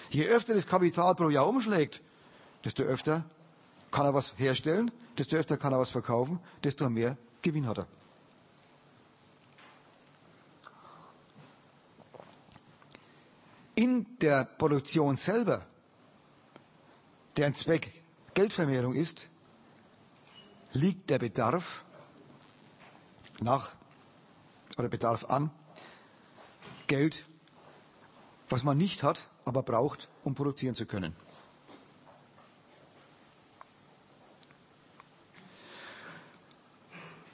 Je 0.09 0.25
öfter 0.27 0.55
das 0.55 0.65
Kapital 0.65 1.15
pro 1.15 1.29
Jahr 1.29 1.47
umschlägt, 1.47 2.01
desto 2.65 2.83
öfter 2.83 3.23
kann 3.91 4.05
er 4.05 4.13
was 4.13 4.33
herstellen, 4.37 4.91
desto 5.17 5.35
öfter 5.35 5.57
kann 5.57 5.73
er 5.73 5.79
was 5.79 5.89
verkaufen, 5.91 6.39
desto 6.63 6.89
mehr 6.89 7.17
Gewinn 7.41 7.67
hat 7.67 7.79
er. 7.79 7.87
In 13.77 14.07
der 14.21 14.45
Produktion 14.57 15.17
selber, 15.17 15.63
deren 17.37 17.53
Zweck 17.53 17.93
Geldvermehrung 18.33 18.95
ist, 18.95 19.27
liegt 20.73 21.11
der 21.11 21.19
Bedarf 21.19 21.63
nach 23.39 23.71
oder 24.79 24.89
Bedarf 24.89 25.25
an 25.25 25.51
Geld, 26.87 27.23
was 28.49 28.63
man 28.63 28.79
nicht 28.79 29.03
hat, 29.03 29.27
aber 29.45 29.61
braucht, 29.61 30.09
um 30.23 30.33
produzieren 30.33 30.73
zu 30.73 30.87
können. 30.87 31.15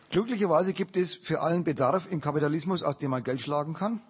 Glücklicherweise 0.10 0.74
gibt 0.74 0.98
es 0.98 1.16
für 1.16 1.40
allen 1.40 1.64
Bedarf 1.64 2.06
im 2.12 2.20
Kapitalismus, 2.20 2.84
aus 2.84 2.98
dem 2.98 3.12
man 3.12 3.24
Geld 3.24 3.40
schlagen 3.40 3.76
kann, 3.76 4.02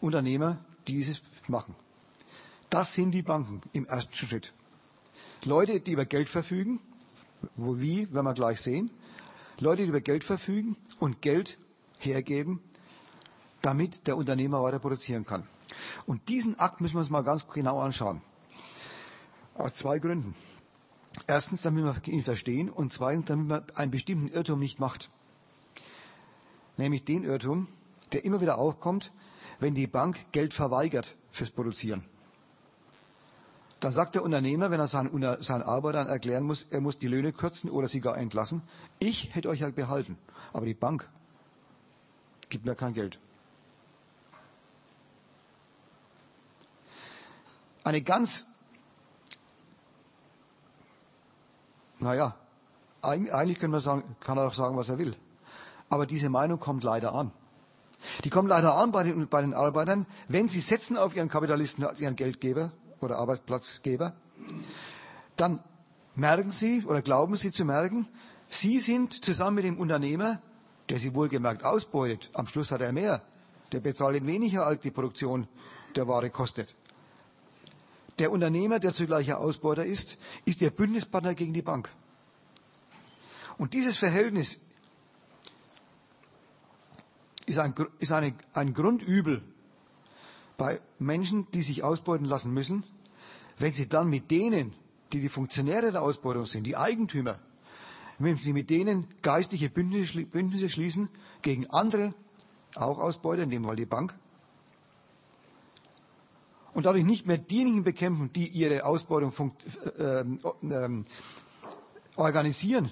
Unternehmer, 0.00 0.56
die 0.86 0.94
dieses 0.94 1.20
machen. 1.48 1.74
Das 2.70 2.94
sind 2.94 3.12
die 3.12 3.22
Banken 3.22 3.62
im 3.72 3.86
ersten 3.86 4.14
Schritt. 4.14 4.52
Leute, 5.44 5.80
die 5.80 5.92
über 5.92 6.06
Geld 6.06 6.28
verfügen, 6.28 6.80
wo 7.56 7.78
wie, 7.78 8.12
werden 8.12 8.26
wir 8.26 8.34
gleich 8.34 8.60
sehen. 8.60 8.90
Leute, 9.60 9.82
die 9.82 9.88
über 9.88 10.00
Geld 10.00 10.24
verfügen 10.24 10.76
und 10.98 11.22
Geld 11.22 11.58
hergeben, 11.98 12.60
damit 13.62 14.06
der 14.06 14.16
Unternehmer 14.16 14.62
weiter 14.62 14.78
produzieren 14.78 15.24
kann. 15.24 15.46
Und 16.06 16.28
diesen 16.28 16.58
Akt 16.58 16.80
müssen 16.80 16.94
wir 16.94 17.00
uns 17.00 17.10
mal 17.10 17.22
ganz 17.22 17.46
genau 17.48 17.80
anschauen. 17.80 18.20
Aus 19.54 19.74
zwei 19.76 19.98
Gründen. 19.98 20.34
Erstens, 21.26 21.62
damit 21.62 21.84
wir 21.84 22.12
ihn 22.12 22.24
verstehen 22.24 22.68
und 22.68 22.92
zweitens, 22.92 23.26
damit 23.26 23.48
man 23.48 23.64
einen 23.74 23.90
bestimmten 23.90 24.28
Irrtum 24.28 24.58
nicht 24.58 24.80
macht. 24.80 25.10
Nämlich 26.76 27.04
den 27.04 27.24
Irrtum, 27.24 27.68
der 28.12 28.24
immer 28.24 28.40
wieder 28.40 28.58
aufkommt, 28.58 29.12
wenn 29.64 29.74
die 29.74 29.86
Bank 29.86 30.18
Geld 30.30 30.52
verweigert 30.52 31.16
fürs 31.32 31.50
Produzieren. 31.50 32.04
Dann 33.80 33.92
sagt 33.92 34.14
der 34.14 34.22
Unternehmer, 34.22 34.70
wenn 34.70 34.78
er 34.78 34.88
seinen, 34.88 35.42
seinen 35.42 35.62
Arbeitern 35.62 36.06
erklären 36.06 36.44
muss, 36.44 36.66
er 36.68 36.82
muss 36.82 36.98
die 36.98 37.08
Löhne 37.08 37.32
kürzen 37.32 37.70
oder 37.70 37.88
sie 37.88 38.02
gar 38.02 38.18
entlassen, 38.18 38.60
ich 38.98 39.34
hätte 39.34 39.48
euch 39.48 39.60
ja 39.60 39.70
behalten, 39.70 40.18
aber 40.52 40.66
die 40.66 40.74
Bank 40.74 41.08
gibt 42.50 42.66
mir 42.66 42.74
kein 42.74 42.92
Geld. 42.92 43.18
Eine 47.84 48.02
ganz, 48.02 48.44
naja, 52.00 52.36
eigentlich 53.00 53.58
können 53.58 53.72
wir 53.72 53.80
sagen, 53.80 54.14
kann 54.20 54.36
er 54.36 54.46
auch 54.46 54.54
sagen, 54.54 54.76
was 54.76 54.90
er 54.90 54.98
will. 54.98 55.16
Aber 55.88 56.04
diese 56.04 56.28
Meinung 56.28 56.60
kommt 56.60 56.84
leider 56.84 57.14
an. 57.14 57.32
Die 58.24 58.30
kommen 58.30 58.48
leider 58.48 58.74
an 58.74 58.92
bei 58.92 59.02
den, 59.04 59.28
bei 59.28 59.40
den 59.40 59.54
Arbeitern, 59.54 60.06
wenn 60.28 60.48
sie 60.48 60.60
setzen 60.60 60.96
auf 60.96 61.14
ihren 61.14 61.28
Kapitalisten 61.28 61.84
als 61.84 62.00
ihren 62.00 62.16
Geldgeber 62.16 62.72
oder 63.00 63.18
Arbeitsplatzgeber, 63.18 64.14
dann 65.36 65.60
merken 66.14 66.52
sie 66.52 66.84
oder 66.84 67.02
glauben 67.02 67.36
sie 67.36 67.50
zu 67.50 67.64
merken, 67.64 68.06
sie 68.48 68.80
sind 68.80 69.24
zusammen 69.24 69.56
mit 69.56 69.64
dem 69.64 69.78
Unternehmer, 69.78 70.40
der 70.88 70.98
sie 70.98 71.14
wohlgemerkt 71.14 71.64
ausbeutet, 71.64 72.30
am 72.34 72.46
Schluss 72.46 72.70
hat 72.70 72.80
er 72.80 72.92
mehr, 72.92 73.22
der 73.72 73.80
bezahlt 73.80 74.16
ihn 74.16 74.26
weniger, 74.26 74.66
als 74.66 74.82
die 74.82 74.90
Produktion 74.90 75.48
der 75.96 76.06
Ware 76.06 76.30
kostet. 76.30 76.74
Der 78.18 78.30
Unternehmer, 78.30 78.78
der 78.78 78.92
zugleich 78.92 79.28
ein 79.30 79.36
Ausbeuter 79.36 79.84
ist, 79.84 80.16
ist 80.44 80.60
der 80.60 80.70
Bündnispartner 80.70 81.34
gegen 81.34 81.52
die 81.52 81.62
Bank. 81.62 81.90
Und 83.58 83.72
dieses 83.72 83.96
Verhältnis 83.96 84.56
ist 87.46 87.58
ein, 87.58 87.74
ist 87.98 88.12
eine, 88.12 88.34
ein 88.52 88.74
Grundübel 88.74 89.42
bei 90.56 90.80
Menschen, 90.98 91.46
die 91.52 91.62
sich 91.62 91.82
ausbeuten 91.82 92.26
lassen 92.26 92.52
müssen, 92.52 92.84
wenn 93.58 93.72
sie 93.72 93.88
dann 93.88 94.08
mit 94.08 94.30
denen, 94.30 94.72
die 95.12 95.20
die 95.20 95.28
Funktionäre 95.28 95.92
der 95.92 96.02
Ausbeutung 96.02 96.46
sind, 96.46 96.64
die 96.66 96.76
Eigentümer, 96.76 97.38
wenn 98.18 98.36
sie 98.38 98.52
mit 98.52 98.70
denen 98.70 99.06
geistliche 99.22 99.68
Bündnisse 99.68 100.68
schließen 100.68 101.08
gegen 101.42 101.68
andere, 101.70 102.14
auch 102.74 102.98
Ausbeuter, 102.98 103.42
in 103.42 103.50
dem 103.50 103.64
Fall 103.64 103.76
die 103.76 103.86
Bank, 103.86 104.14
und 106.72 106.86
dadurch 106.86 107.04
nicht 107.04 107.26
mehr 107.26 107.38
diejenigen 107.38 107.84
bekämpfen, 107.84 108.32
die 108.32 108.48
ihre 108.48 108.84
Ausbeutung 108.84 109.32
äh, 109.96 110.20
äh, 110.22 111.04
organisieren, 112.16 112.90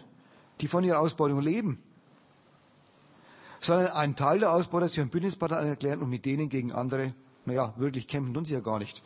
die 0.61 0.69
von 0.69 0.85
ihrer 0.85 1.01
Ausbeutung 1.01 1.41
leben, 1.41 1.83
sondern 3.63 3.89
einen 3.89 4.17
Teil 4.17 4.41
der 4.41 4.53
einem 4.53 5.11
Bündnispartner 5.11 5.59
erklären 5.59 6.03
und 6.03 6.11
mit 6.11 6.25
denen 6.25 6.49
gegen 6.49 6.73
andere, 6.73 7.15
naja, 7.45 7.73
wirklich 7.77 8.09
kämpfen 8.09 8.35
tun 8.35 8.45
sie 8.45 8.55
ja 8.55 8.61
gar 8.61 8.79
nicht. 8.79 9.03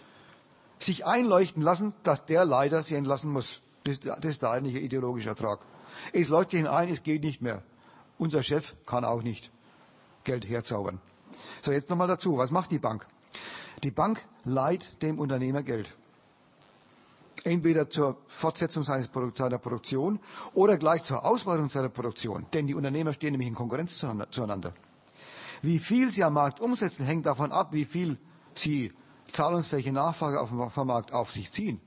Sich 0.78 1.06
einleuchten 1.06 1.62
lassen, 1.62 1.94
dass 2.02 2.24
der 2.26 2.44
leider 2.44 2.82
sie 2.82 2.94
entlassen 2.94 3.30
muss. 3.30 3.60
Das, 3.84 4.00
das 4.00 4.24
ist 4.24 4.42
der 4.42 4.50
eigentliche 4.50 4.80
ideologische 4.80 5.28
Ertrag. 5.28 5.60
Es 6.12 6.28
leuchtet 6.28 6.60
ihnen 6.60 6.68
ein, 6.68 6.88
es 6.88 7.02
geht 7.02 7.22
nicht 7.22 7.40
mehr. 7.40 7.62
Unser 8.18 8.42
Chef 8.42 8.74
kann 8.86 9.04
auch 9.04 9.22
nicht 9.22 9.50
Geld 10.24 10.48
herzaubern. 10.48 11.00
So, 11.62 11.72
jetzt 11.72 11.90
nochmal 11.90 12.08
dazu. 12.08 12.36
Was 12.38 12.50
macht 12.50 12.70
die 12.70 12.78
Bank? 12.78 13.06
Die 13.84 13.90
Bank 13.90 14.20
leiht 14.44 15.02
dem 15.02 15.18
Unternehmer 15.18 15.62
Geld. 15.62 15.94
Entweder 17.46 17.88
zur 17.88 18.16
Fortsetzung 18.40 18.82
seiner 18.82 19.58
Produktion 19.58 20.18
oder 20.52 20.76
gleich 20.78 21.04
zur 21.04 21.24
Ausweitung 21.24 21.68
seiner 21.68 21.90
Produktion. 21.90 22.44
Denn 22.52 22.66
die 22.66 22.74
Unternehmer 22.74 23.12
stehen 23.12 23.30
nämlich 23.30 23.46
in 23.46 23.54
Konkurrenz 23.54 23.96
zueinander. 24.32 24.74
Wie 25.62 25.78
viel 25.78 26.10
sie 26.10 26.24
am 26.24 26.32
Markt 26.32 26.58
umsetzen, 26.58 27.04
hängt 27.06 27.24
davon 27.24 27.52
ab, 27.52 27.68
wie 27.72 27.84
viel 27.84 28.18
sie 28.56 28.92
zahlungsfähige 29.30 29.92
Nachfrage 29.92 30.40
auf 30.40 30.74
dem 30.74 30.86
Markt 30.88 31.12
auf 31.12 31.30
sich 31.30 31.52
ziehen. 31.52 31.80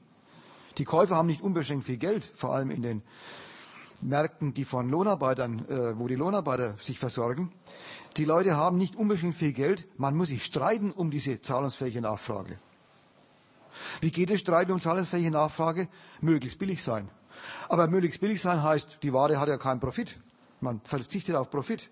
Die 0.78 0.86
Käufer 0.86 1.18
haben 1.18 1.28
nicht 1.28 1.42
unbeschränkt 1.42 1.88
viel 1.88 1.98
Geld, 1.98 2.24
vor 2.38 2.56
allem 2.56 2.72
in 2.72 2.82
den 2.82 3.02
Märkten, 4.00 4.54
die 4.54 4.64
von 4.64 4.90
Lohnarbeitern, 4.90 5.68
äh, 5.68 6.00
wo 6.00 6.08
die 6.08 6.16
Lohnarbeiter 6.16 6.78
sich 6.80 7.00
versorgen. 7.00 7.52
Die 8.16 8.24
Leute 8.24 8.56
haben 8.56 8.78
nicht 8.78 8.96
unbedingt 8.96 9.36
viel 9.36 9.52
Geld. 9.52 9.90
Man 9.98 10.16
muss 10.16 10.30
sich 10.30 10.46
streiten 10.46 10.92
um 10.92 11.12
diese 11.12 11.42
zahlungsfähige 11.42 12.00
Nachfrage. 12.00 12.60
Wie 14.02 14.12
geht 14.12 14.30
es 14.30 14.42
Streiten 14.42 14.72
um 14.72 14.80
zahlungsfähige 14.80 15.32
Nachfrage? 15.32 15.88
Möglichst 16.22 16.60
billig 16.60 16.84
sein. 16.84 17.10
Aber 17.68 17.88
möglichst 17.88 18.20
billig 18.20 18.42
sein 18.42 18.62
heißt, 18.62 19.00
die 19.04 19.14
Ware 19.14 19.40
hat 19.40 19.50
ja 19.50 19.58
keinen 19.58 19.80
Profit. 19.80 20.18
Man 20.62 20.82
verzichtet 20.82 21.36
auf 21.36 21.50
Profit. 21.50 21.90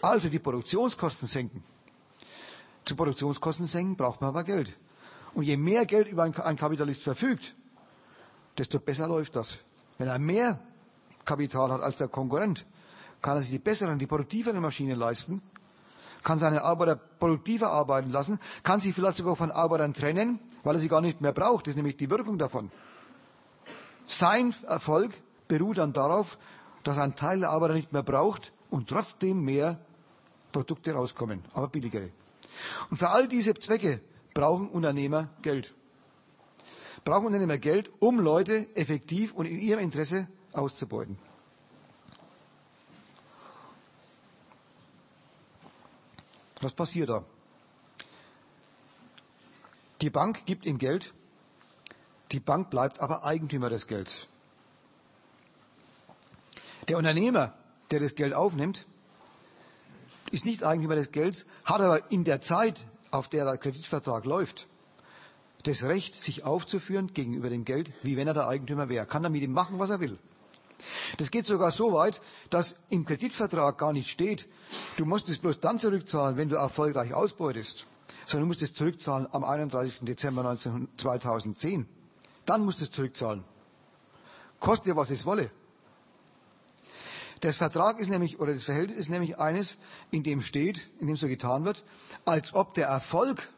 Also 0.00 0.28
die 0.28 0.38
Produktionskosten 0.38 1.28
senken. 1.28 1.62
Zu 2.84 2.96
Produktionskosten 2.96 3.66
senken 3.66 3.96
braucht 3.96 4.20
man 4.20 4.28
aber 4.28 4.44
Geld. 4.44 4.76
Und 5.34 5.44
je 5.44 5.56
mehr 5.56 5.86
Geld 5.86 6.08
über 6.08 6.24
ein 6.24 6.56
Kapitalist 6.56 7.02
verfügt, 7.02 7.54
desto 8.58 8.80
besser 8.80 9.06
läuft 9.06 9.36
das. 9.36 9.58
Wenn 9.98 10.08
er 10.08 10.18
mehr 10.18 10.58
Kapital 11.24 11.70
hat 11.70 11.80
als 11.80 11.96
der 11.96 12.08
Konkurrent, 12.08 12.66
kann 13.22 13.36
er 13.36 13.42
sich 13.42 13.50
die 13.50 13.58
besseren, 13.58 13.98
die 13.98 14.06
produktiveren 14.06 14.60
Maschinen 14.60 14.98
leisten, 14.98 15.40
kann 16.22 16.38
seine 16.38 16.62
Arbeiter 16.62 16.96
produktiver 16.96 17.70
arbeiten 17.70 18.10
lassen, 18.10 18.38
kann 18.62 18.80
sich 18.80 18.94
vielleicht 18.94 19.18
sogar 19.18 19.36
von 19.36 19.50
Arbeitern 19.50 19.94
trennen, 19.94 20.38
weil 20.62 20.76
er 20.76 20.80
sie 20.80 20.88
gar 20.88 21.00
nicht 21.00 21.20
mehr 21.20 21.32
braucht. 21.32 21.66
Das 21.66 21.72
ist 21.72 21.76
nämlich 21.76 21.96
die 21.96 22.10
Wirkung 22.10 22.38
davon. 22.38 22.70
Sein 24.06 24.54
Erfolg 24.66 25.12
beruht 25.48 25.78
dann 25.78 25.92
darauf, 25.92 26.38
dass 26.84 26.98
ein 26.98 27.14
Teil 27.14 27.40
der 27.40 27.50
Arbeiter 27.50 27.74
nicht 27.74 27.92
mehr 27.92 28.02
braucht 28.02 28.52
und 28.70 28.88
trotzdem 28.88 29.42
mehr 29.44 29.78
Produkte 30.50 30.92
rauskommen, 30.92 31.44
aber 31.54 31.68
billigere. 31.68 32.10
Und 32.90 32.98
für 32.98 33.08
all 33.08 33.28
diese 33.28 33.54
Zwecke 33.54 34.00
brauchen 34.34 34.68
Unternehmer 34.68 35.28
Geld. 35.42 35.74
Brauchen 37.04 37.26
Unternehmer 37.26 37.58
Geld, 37.58 37.90
um 38.00 38.20
Leute 38.20 38.66
effektiv 38.76 39.32
und 39.32 39.46
in 39.46 39.58
ihrem 39.58 39.80
Interesse 39.80 40.28
auszubeuten. 40.52 41.18
Was 46.62 46.72
passiert 46.72 47.08
da? 47.08 47.24
Die 50.00 50.10
Bank 50.10 50.46
gibt 50.46 50.64
ihm 50.64 50.78
Geld, 50.78 51.12
die 52.32 52.40
Bank 52.40 52.70
bleibt 52.70 53.00
aber 53.00 53.24
Eigentümer 53.24 53.68
des 53.68 53.86
Gelds. 53.86 54.26
Der 56.88 56.98
Unternehmer, 56.98 57.54
der 57.90 58.00
das 58.00 58.14
Geld 58.14 58.32
aufnimmt, 58.34 58.84
ist 60.30 60.44
nicht 60.44 60.64
Eigentümer 60.64 60.94
des 60.94 61.12
Gelds, 61.12 61.44
hat 61.64 61.80
aber 61.80 62.10
in 62.10 62.24
der 62.24 62.40
Zeit, 62.40 62.84
auf 63.10 63.28
der 63.28 63.44
der 63.44 63.58
Kreditvertrag 63.58 64.24
läuft, 64.24 64.66
das 65.64 65.82
Recht, 65.82 66.14
sich 66.14 66.42
aufzuführen 66.42 67.12
gegenüber 67.12 67.48
dem 67.48 67.64
Geld, 67.64 67.92
wie 68.02 68.16
wenn 68.16 68.26
er 68.26 68.34
der 68.34 68.48
Eigentümer 68.48 68.88
wäre. 68.88 69.06
Kann 69.06 69.22
er 69.22 69.30
mit 69.30 69.42
ihm 69.42 69.52
machen, 69.52 69.78
was 69.78 69.90
er 69.90 70.00
will. 70.00 70.18
Das 71.18 71.30
geht 71.30 71.46
sogar 71.46 71.72
so 71.72 71.92
weit, 71.92 72.20
dass 72.50 72.74
im 72.88 73.04
Kreditvertrag 73.04 73.78
gar 73.78 73.92
nicht 73.92 74.08
steht, 74.10 74.48
du 74.96 75.04
musst 75.04 75.28
es 75.28 75.38
bloß 75.38 75.60
dann 75.60 75.78
zurückzahlen, 75.78 76.36
wenn 76.36 76.48
du 76.48 76.56
erfolgreich 76.56 77.14
ausbeutest, 77.14 77.86
sondern 78.26 78.42
du 78.42 78.46
musst 78.48 78.62
es 78.62 78.74
zurückzahlen 78.74 79.26
am 79.32 79.44
31. 79.44 80.00
Dezember 80.02 80.56
2010. 80.96 81.86
Dann 82.44 82.64
musst 82.64 82.80
du 82.80 82.84
es 82.84 82.90
zurückzahlen. 82.90 83.44
Koste 84.60 84.94
was 84.96 85.10
es 85.10 85.26
wolle. 85.26 85.50
Der 87.42 87.52
Vertrag 87.52 87.98
ist 87.98 88.08
nämlich, 88.08 88.38
oder 88.38 88.52
das 88.52 88.62
Verhältnis 88.62 88.98
ist 88.98 89.10
nämlich 89.10 89.38
eines, 89.38 89.76
in 90.12 90.22
dem 90.22 90.42
steht, 90.42 90.80
in 91.00 91.08
dem 91.08 91.16
so 91.16 91.26
getan 91.26 91.64
wird, 91.64 91.82
als 92.24 92.54
ob 92.54 92.74
der 92.74 92.86
Erfolg 92.86 93.48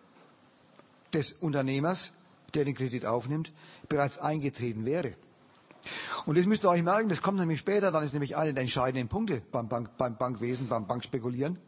des 1.13 1.33
Unternehmers, 1.33 2.11
der 2.55 2.65
den 2.65 2.75
Kredit 2.75 3.05
aufnimmt, 3.05 3.53
bereits 3.89 4.19
eingetreten 4.19 4.87
wäre. 4.87 5.15
Und 6.27 6.38
das 6.38 6.47
müsst 6.47 6.64
ihr 6.64 6.70
euch 6.70 6.83
merken, 6.83 7.09
das 7.09 7.20
kommt 7.20 7.38
nämlich 7.38 7.61
später, 7.61 7.90
dann 7.90 8.03
ist 8.03 8.12
nämlich 8.12 8.37
einer 8.37 8.53
der 8.53 8.62
entscheidenden 8.62 9.09
Punkte 9.09 9.42
beim, 9.53 9.68
Bank, 9.68 9.97
beim 9.99 10.16
Bankwesen, 10.16 10.68
beim 10.68 10.87
Bankspekulieren. 10.87 11.59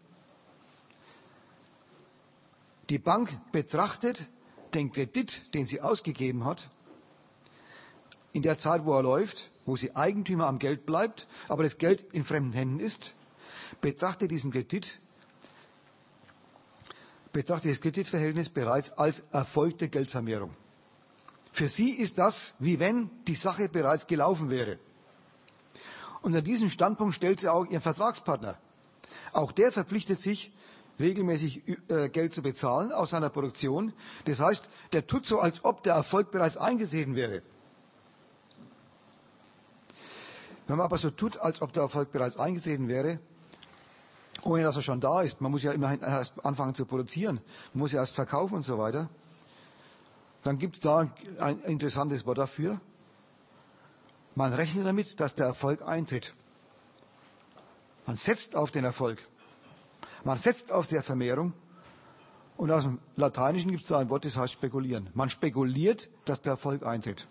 Die 2.88 2.98
Bank 2.98 3.30
betrachtet 3.52 4.24
den 4.74 4.92
Kredit, 4.92 5.52
den 5.54 5.66
sie 5.66 5.80
ausgegeben 5.80 6.44
hat, 6.44 6.70
in 8.32 8.42
der 8.42 8.58
Zeit, 8.58 8.84
wo 8.84 8.94
er 8.94 9.02
läuft, 9.02 9.50
wo 9.64 9.76
sie 9.76 9.96
Eigentümer 9.96 10.46
am 10.46 10.58
Geld 10.58 10.86
bleibt, 10.86 11.26
aber 11.48 11.62
das 11.62 11.78
Geld 11.78 12.02
in 12.12 12.24
fremden 12.24 12.52
Händen 12.52 12.80
ist, 12.80 13.14
betrachtet 13.80 14.30
diesen 14.30 14.52
Kredit, 14.52 14.98
betrachtet 17.32 17.72
das 17.72 17.80
Kreditverhältnis 17.80 18.48
bereits 18.48 18.92
als 18.92 19.20
erfolgte 19.32 19.88
Geldvermehrung. 19.88 20.54
Für 21.56 21.68
sie 21.70 21.92
ist 21.92 22.18
das, 22.18 22.52
wie 22.58 22.78
wenn 22.78 23.08
die 23.26 23.34
Sache 23.34 23.70
bereits 23.70 24.06
gelaufen 24.06 24.50
wäre. 24.50 24.78
Und 26.20 26.36
an 26.36 26.44
diesen 26.44 26.68
Standpunkt 26.68 27.14
stellt 27.14 27.40
sie 27.40 27.48
auch 27.48 27.64
ihren 27.64 27.80
Vertragspartner. 27.80 28.58
Auch 29.32 29.52
der 29.52 29.72
verpflichtet 29.72 30.20
sich, 30.20 30.52
regelmäßig 31.00 31.62
äh, 31.88 32.10
Geld 32.10 32.34
zu 32.34 32.42
bezahlen 32.42 32.92
aus 32.92 33.08
seiner 33.10 33.30
Produktion. 33.30 33.94
Das 34.26 34.38
heißt, 34.38 34.68
der 34.92 35.06
tut 35.06 35.24
so, 35.24 35.38
als 35.40 35.64
ob 35.64 35.82
der 35.82 35.94
Erfolg 35.94 36.30
bereits 36.30 36.58
eingesehen 36.58 37.16
wäre. 37.16 37.40
Wenn 40.66 40.76
man 40.76 40.84
aber 40.84 40.98
so 40.98 41.08
tut, 41.10 41.38
als 41.38 41.62
ob 41.62 41.72
der 41.72 41.84
Erfolg 41.84 42.12
bereits 42.12 42.36
eingesehen 42.36 42.86
wäre, 42.86 43.18
ohne 44.42 44.62
dass 44.62 44.76
er 44.76 44.82
schon 44.82 45.00
da 45.00 45.22
ist, 45.22 45.40
man 45.40 45.50
muss 45.52 45.62
ja 45.62 45.72
immerhin 45.72 46.02
erst 46.02 46.44
anfangen 46.44 46.74
zu 46.74 46.84
produzieren, 46.84 47.40
man 47.72 47.80
muss 47.80 47.92
ja 47.92 48.00
erst 48.00 48.14
verkaufen 48.14 48.56
und 48.56 48.62
so 48.62 48.76
weiter, 48.76 49.08
dann 50.46 50.58
gibt 50.58 50.76
es 50.76 50.80
da 50.80 51.10
ein 51.38 51.60
interessantes 51.62 52.24
Wort 52.24 52.38
dafür. 52.38 52.80
Man 54.34 54.52
rechnet 54.52 54.86
damit, 54.86 55.18
dass 55.18 55.34
der 55.34 55.46
Erfolg 55.46 55.82
eintritt. 55.82 56.34
Man 58.06 58.16
setzt 58.16 58.54
auf 58.54 58.70
den 58.70 58.84
Erfolg. 58.84 59.18
Man 60.24 60.38
setzt 60.38 60.70
auf 60.70 60.86
die 60.86 60.98
Vermehrung. 61.00 61.52
Und 62.56 62.70
aus 62.70 62.84
dem 62.84 63.00
Lateinischen 63.16 63.70
gibt 63.70 63.82
es 63.82 63.88
da 63.88 63.98
ein 63.98 64.08
Wort, 64.08 64.24
das 64.24 64.36
heißt 64.36 64.52
spekulieren. 64.52 65.10
Man 65.14 65.28
spekuliert, 65.28 66.08
dass 66.24 66.40
der 66.42 66.52
Erfolg 66.52 66.84
eintritt. 66.86 67.26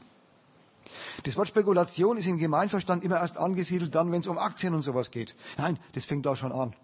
Das 1.24 1.36
Wort 1.36 1.48
Spekulation 1.48 2.18
ist 2.18 2.28
im 2.28 2.38
Gemeinverstand 2.38 3.04
immer 3.04 3.18
erst 3.18 3.38
angesiedelt 3.38 3.96
dann, 3.96 4.12
wenn 4.12 4.20
es 4.20 4.28
um 4.28 4.38
Aktien 4.38 4.76
und 4.76 4.84
sowas 4.84 5.10
geht. 5.10 5.36
Nein, 5.58 5.80
das 5.94 6.06
fängt 6.06 6.26
da 6.26 6.36
schon 6.36 6.52
an. 6.52 6.76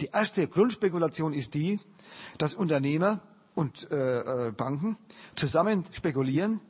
Die 0.00 0.06
erste 0.06 0.46
Grundspekulation 0.48 1.32
ist 1.32 1.54
die, 1.54 1.80
dass 2.38 2.52
Unternehmer 2.52 3.20
und 3.54 3.90
äh, 3.90 4.48
äh, 4.48 4.50
Banken 4.52 4.96
zusammen 5.36 5.84
spekulieren, 5.92 6.60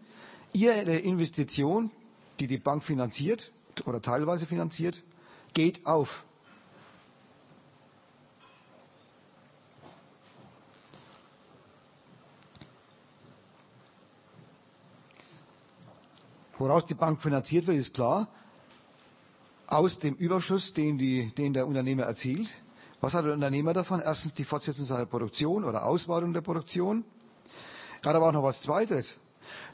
ihre 0.52 0.98
Investition, 0.98 1.90
die 2.40 2.46
die 2.46 2.58
Bank 2.58 2.82
finanziert 2.82 3.52
oder 3.86 4.02
teilweise 4.02 4.46
finanziert, 4.46 5.02
geht 5.54 5.86
auf. 5.86 6.24
Woraus 16.58 16.86
die 16.86 16.94
Bank 16.94 17.20
finanziert 17.20 17.66
wird, 17.66 17.78
ist 17.78 17.94
klar. 17.94 18.28
Aus 19.66 19.98
dem 19.98 20.14
Überschuss, 20.14 20.72
den, 20.74 20.96
die, 20.96 21.32
den 21.34 21.54
der 21.54 21.66
Unternehmer 21.66 22.04
erzielt. 22.04 22.48
Was 23.02 23.14
hat 23.14 23.24
der 23.24 23.32
Unternehmer 23.32 23.72
davon? 23.72 24.00
Erstens 24.00 24.32
die 24.34 24.44
Fortsetzung 24.44 24.84
seiner 24.84 25.06
Produktion 25.06 25.64
oder 25.64 25.84
Ausweitung 25.84 26.32
der 26.32 26.40
Produktion. 26.40 27.04
Er 28.00 28.10
hat 28.10 28.16
aber 28.16 28.28
auch 28.28 28.32
noch 28.32 28.44
was 28.44 28.62
Zweites. 28.62 29.18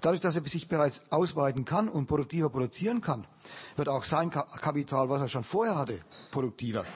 Dadurch, 0.01 0.23
dass 0.23 0.35
er 0.35 0.43
sich 0.45 0.67
bereits 0.67 1.03
ausweiten 1.11 1.67
kann 1.67 1.91
und 1.91 2.07
produktiver 2.07 2.49
produzieren 2.49 3.03
kann, 3.03 3.27
wird 3.77 3.91
auch 3.91 4.03
sein 4.05 4.31
Kapital, 4.31 5.11
was 5.11 5.21
er 5.21 5.29
schon 5.29 5.45
vorher 5.45 5.77
hatte, 5.77 6.01
produktiver. 6.31 6.87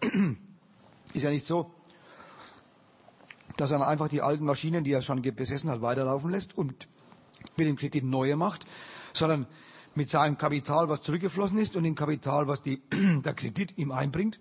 Ist 1.12 1.22
ja 1.22 1.30
nicht 1.30 1.46
so, 1.46 1.70
dass 3.58 3.70
er 3.70 3.86
einfach 3.86 4.08
die 4.08 4.22
alten 4.22 4.46
Maschinen, 4.46 4.84
die 4.84 4.92
er 4.92 5.02
schon 5.02 5.20
besessen 5.20 5.68
hat, 5.68 5.82
weiterlaufen 5.82 6.30
lässt 6.30 6.56
und 6.56 6.88
mit 7.58 7.66
dem 7.66 7.76
Kredit 7.76 8.04
neue 8.04 8.36
macht, 8.36 8.66
sondern 9.12 9.46
mit 9.94 10.08
seinem 10.08 10.38
Kapital, 10.38 10.88
was 10.88 11.02
zurückgeflossen 11.02 11.58
ist 11.58 11.76
und 11.76 11.84
dem 11.84 11.94
Kapital, 11.94 12.48
was 12.48 12.62
die, 12.62 12.82
der 13.22 13.34
Kredit 13.34 13.76
ihm 13.76 13.92
einbringt, 13.92 14.38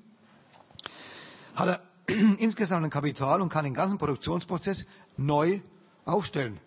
hat 1.56 1.68
er 1.68 1.82
insgesamt 2.38 2.84
ein 2.84 2.90
Kapital 2.90 3.42
und 3.42 3.50
kann 3.50 3.64
den 3.64 3.74
ganzen 3.74 3.98
Produktionsprozess 3.98 4.86
neu 5.18 5.62
aufstellen. 6.06 6.60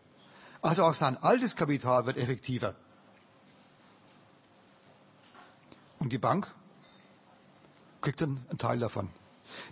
Also 0.60 0.82
auch 0.82 0.94
sein 0.94 1.16
altes 1.16 1.54
Kapital 1.54 2.06
wird 2.06 2.16
effektiver. 2.16 2.74
Und 5.98 6.12
die 6.12 6.18
Bank 6.18 6.52
kriegt 8.00 8.20
dann 8.20 8.44
einen 8.48 8.58
Teil 8.58 8.78
davon. 8.78 9.10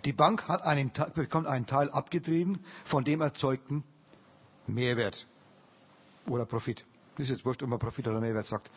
Die 0.05 0.13
Bank 0.13 0.47
hat 0.47 0.63
einen, 0.63 0.91
bekommt 1.13 1.47
einen 1.47 1.65
Teil 1.65 1.89
abgetrieben 1.89 2.63
von 2.85 3.03
dem 3.03 3.21
erzeugten 3.21 3.83
Mehrwert 4.67 5.25
oder 6.27 6.45
Profit. 6.45 6.85
Das 7.15 7.25
ist 7.25 7.29
jetzt 7.29 7.45
wurscht, 7.45 7.63
ob 7.63 7.69
man 7.69 7.79
Profit 7.79 8.07
oder 8.07 8.19
Mehrwert 8.19 8.45
sagt. 8.45 8.69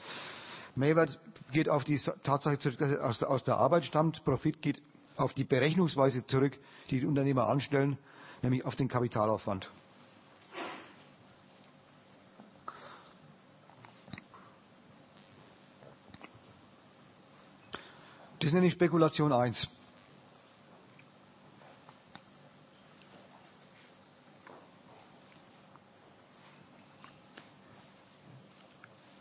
Mehrwert 0.76 1.18
geht 1.53 1.68
auf 1.68 1.85
die 1.85 1.98
Tatsache 1.98 2.59
zurück, 2.59 2.79
dass 2.79 2.98
aus 3.00 3.18
der, 3.18 3.31
aus 3.31 3.42
der 3.42 3.57
Arbeit 3.57 3.85
stammt. 3.85 4.24
Profit 4.24 4.62
geht 4.62 4.81
auf 5.20 5.35
die 5.35 5.44
Berechnungsweise 5.44 6.26
zurück, 6.26 6.59
die 6.90 7.00
die 7.00 7.06
Unternehmer 7.06 7.46
anstellen, 7.48 7.98
nämlich 8.42 8.64
auf 8.64 8.76
den 8.76 8.88
Kapitalaufwand. 8.88 9.70
Das 18.40 18.52
nenne 18.52 18.66
ich 18.66 18.72
Spekulation 18.72 19.33
1. 19.33 19.68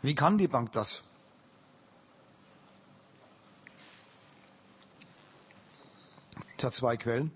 Wie 0.02 0.14
kann 0.14 0.38
die 0.38 0.48
Bank 0.48 0.72
das? 0.72 1.02
Hat 6.64 6.74
zwei 6.74 6.96
Quellen. 6.96 7.30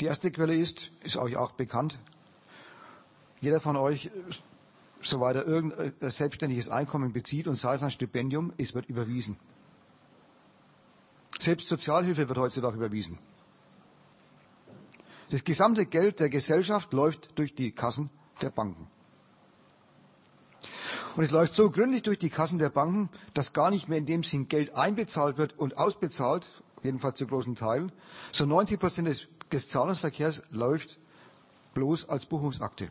Die 0.00 0.06
erste 0.06 0.30
Quelle 0.30 0.54
ist, 0.54 0.90
ist 1.02 1.16
euch 1.16 1.36
auch 1.36 1.52
bekannt, 1.52 1.98
jeder 3.40 3.60
von 3.60 3.76
euch, 3.76 4.10
soweit 5.02 5.36
er 5.36 5.46
irgendein 5.46 6.10
selbstständiges 6.10 6.68
Einkommen 6.68 7.12
bezieht 7.12 7.46
und 7.46 7.56
sei 7.56 7.74
es 7.74 7.82
ein 7.82 7.90
Stipendium, 7.90 8.52
es 8.58 8.74
wird 8.74 8.86
überwiesen. 8.86 9.38
Selbst 11.38 11.68
Sozialhilfe 11.68 12.28
wird 12.28 12.38
heutzutage 12.38 12.76
überwiesen. 12.76 13.18
Das 15.30 15.44
gesamte 15.44 15.86
Geld 15.86 16.20
der 16.20 16.30
Gesellschaft 16.30 16.92
läuft 16.92 17.30
durch 17.36 17.54
die 17.54 17.72
Kassen 17.72 18.10
der 18.40 18.50
Banken. 18.50 18.88
Und 21.16 21.24
es 21.24 21.30
läuft 21.30 21.54
so 21.54 21.70
gründlich 21.70 22.02
durch 22.02 22.18
die 22.18 22.30
Kassen 22.30 22.58
der 22.58 22.68
Banken, 22.68 23.08
dass 23.32 23.52
gar 23.52 23.70
nicht 23.70 23.88
mehr 23.88 23.98
in 23.98 24.06
dem 24.06 24.22
Sinn 24.22 24.48
Geld 24.48 24.74
einbezahlt 24.74 25.38
wird 25.38 25.58
und 25.58 25.76
ausbezahlt, 25.76 26.50
jedenfalls 26.86 27.18
zu 27.18 27.26
großen 27.26 27.54
Teilen. 27.54 27.92
So 28.32 28.46
90 28.46 28.80
Prozent 28.80 29.08
des, 29.08 29.26
des 29.52 29.68
Zahlungsverkehrs 29.68 30.42
läuft 30.50 30.98
bloß 31.74 32.08
als 32.08 32.24
Buchungsakte. 32.26 32.90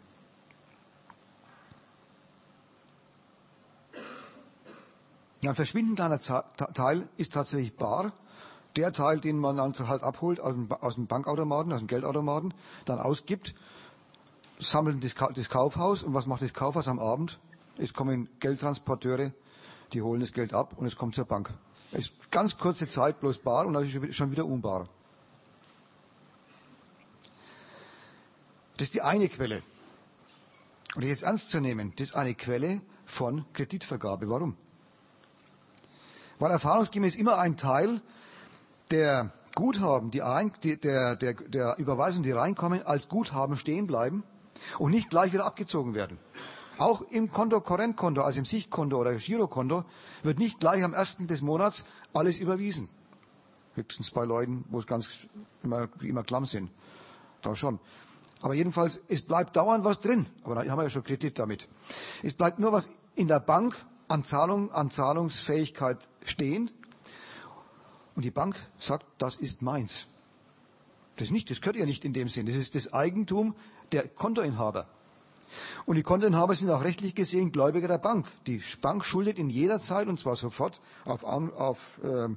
Ein 5.47 5.55
verschwindend 5.55 5.97
kleiner 5.97 6.19
Teil 6.19 7.07
ist 7.17 7.33
tatsächlich 7.33 7.75
bar. 7.75 8.13
Der 8.75 8.91
Teil, 8.91 9.19
den 9.19 9.37
man 9.37 9.57
dann 9.57 9.73
halt 9.87 10.03
abholt 10.03 10.39
aus 10.39 10.95
dem 10.95 11.07
Bankautomaten, 11.07 11.71
aus 11.71 11.79
dem 11.79 11.87
Geldautomaten, 11.87 12.53
dann 12.85 12.99
ausgibt, 12.99 13.53
sammelt 14.59 15.03
das 15.03 15.49
Kaufhaus. 15.49 16.03
Und 16.03 16.13
was 16.13 16.25
macht 16.25 16.41
das 16.41 16.53
Kaufhaus 16.53 16.87
am 16.87 16.99
Abend? 16.99 17.39
Es 17.77 17.93
kommen 17.93 18.29
Geldtransporteure, 18.39 19.31
die 19.93 20.01
holen 20.01 20.21
das 20.21 20.33
Geld 20.33 20.53
ab 20.53 20.73
und 20.77 20.85
es 20.87 20.95
kommt 20.95 21.15
zur 21.15 21.25
Bank. 21.25 21.53
Ist 21.95 22.11
ganz 22.31 22.57
kurze 22.57 22.87
Zeit 22.87 23.19
bloß 23.19 23.39
bar 23.39 23.65
und 23.65 23.73
dann 23.73 23.83
ist 23.85 24.15
schon 24.15 24.31
wieder 24.31 24.45
unbar. 24.45 24.89
Das 28.77 28.87
ist 28.87 28.93
die 28.93 29.01
eine 29.01 29.29
Quelle. 29.29 29.63
Und 30.95 31.03
jetzt 31.03 31.23
ernst 31.23 31.51
zu 31.51 31.59
nehmen, 31.59 31.93
das 31.97 32.09
ist 32.09 32.15
eine 32.15 32.35
Quelle 32.35 32.81
von 33.05 33.45
Kreditvergabe. 33.53 34.29
Warum? 34.29 34.57
Weil 36.39 36.51
erfahrungsgemäß 36.51 37.15
immer 37.15 37.37
ein 37.37 37.55
Teil 37.55 38.01
der 38.91 39.31
Guthaben, 39.55 40.11
die 40.11 40.21
ein, 40.21 40.51
die, 40.63 40.77
der, 40.77 41.15
der, 41.15 41.33
der 41.33 41.77
Überweisungen, 41.77 42.23
die 42.23 42.31
reinkommen, 42.31 42.83
als 42.83 43.07
Guthaben 43.07 43.55
stehen 43.55 43.87
bleiben 43.87 44.23
und 44.77 44.91
nicht 44.91 45.09
gleich 45.09 45.31
wieder 45.31 45.45
abgezogen 45.45 45.93
werden. 45.93 46.17
Auch 46.77 47.01
im 47.09 47.31
Konto 47.31 47.61
Korrentkonto, 47.61 48.21
also 48.21 48.39
im 48.39 48.45
Sichtkonto 48.45 48.99
oder 48.99 49.15
Girokonto, 49.15 49.85
wird 50.23 50.39
nicht 50.39 50.59
gleich 50.59 50.83
am 50.83 50.93
ersten 50.93 51.27
des 51.27 51.41
Monats 51.41 51.85
alles 52.13 52.37
überwiesen. 52.37 52.89
Höchstens 53.75 54.11
bei 54.11 54.25
Leuten, 54.25 54.65
wo 54.69 54.79
es 54.79 54.87
ganz 54.87 55.07
immer, 55.63 55.89
immer 56.01 56.23
klamm 56.23 56.45
sind. 56.45 56.69
Da 57.41 57.55
schon. 57.55 57.79
Aber 58.41 58.53
jedenfalls, 58.53 58.99
es 59.07 59.21
bleibt 59.21 59.55
dauernd 59.55 59.83
was 59.85 59.99
drin. 59.99 60.27
Aber 60.43 60.55
da 60.55 60.69
haben 60.69 60.77
wir 60.77 60.83
ja 60.83 60.89
schon 60.89 61.03
Kredit 61.03 61.39
damit. 61.39 61.67
Es 62.23 62.33
bleibt 62.33 62.59
nur 62.59 62.71
was 62.71 62.89
in 63.15 63.27
der 63.27 63.39
Bank 63.39 63.75
an 64.07 64.23
Zahlung, 64.23 64.71
an 64.71 64.91
Zahlungsfähigkeit 64.91 65.97
stehen. 66.25 66.71
Und 68.15 68.23
die 68.23 68.31
Bank 68.31 68.55
sagt, 68.79 69.05
das 69.17 69.35
ist 69.35 69.61
meins. 69.61 70.05
Das 71.17 71.31
nicht, 71.31 71.49
das 71.49 71.61
gehört 71.61 71.75
ihr 71.75 71.85
nicht 71.85 72.05
in 72.05 72.13
dem 72.13 72.27
Sinn. 72.27 72.45
Das 72.45 72.55
ist 72.55 72.75
das 72.75 72.93
Eigentum 72.93 73.55
der 73.91 74.07
Kontoinhaber. 74.07 74.87
Und 75.85 75.95
die 75.95 76.03
Kontoinhaber 76.03 76.55
sind 76.55 76.69
auch 76.69 76.83
rechtlich 76.83 77.15
gesehen 77.15 77.51
Gläubiger 77.51 77.87
der 77.87 77.97
Bank. 77.97 78.27
Die 78.47 78.61
Bank 78.81 79.05
schuldet 79.05 79.37
in 79.37 79.49
jeder 79.49 79.81
Zeit, 79.81 80.07
und 80.07 80.19
zwar 80.19 80.35
sofort, 80.35 80.79
auf, 81.05 81.23
auf 81.23 81.77
äh, 82.03 82.29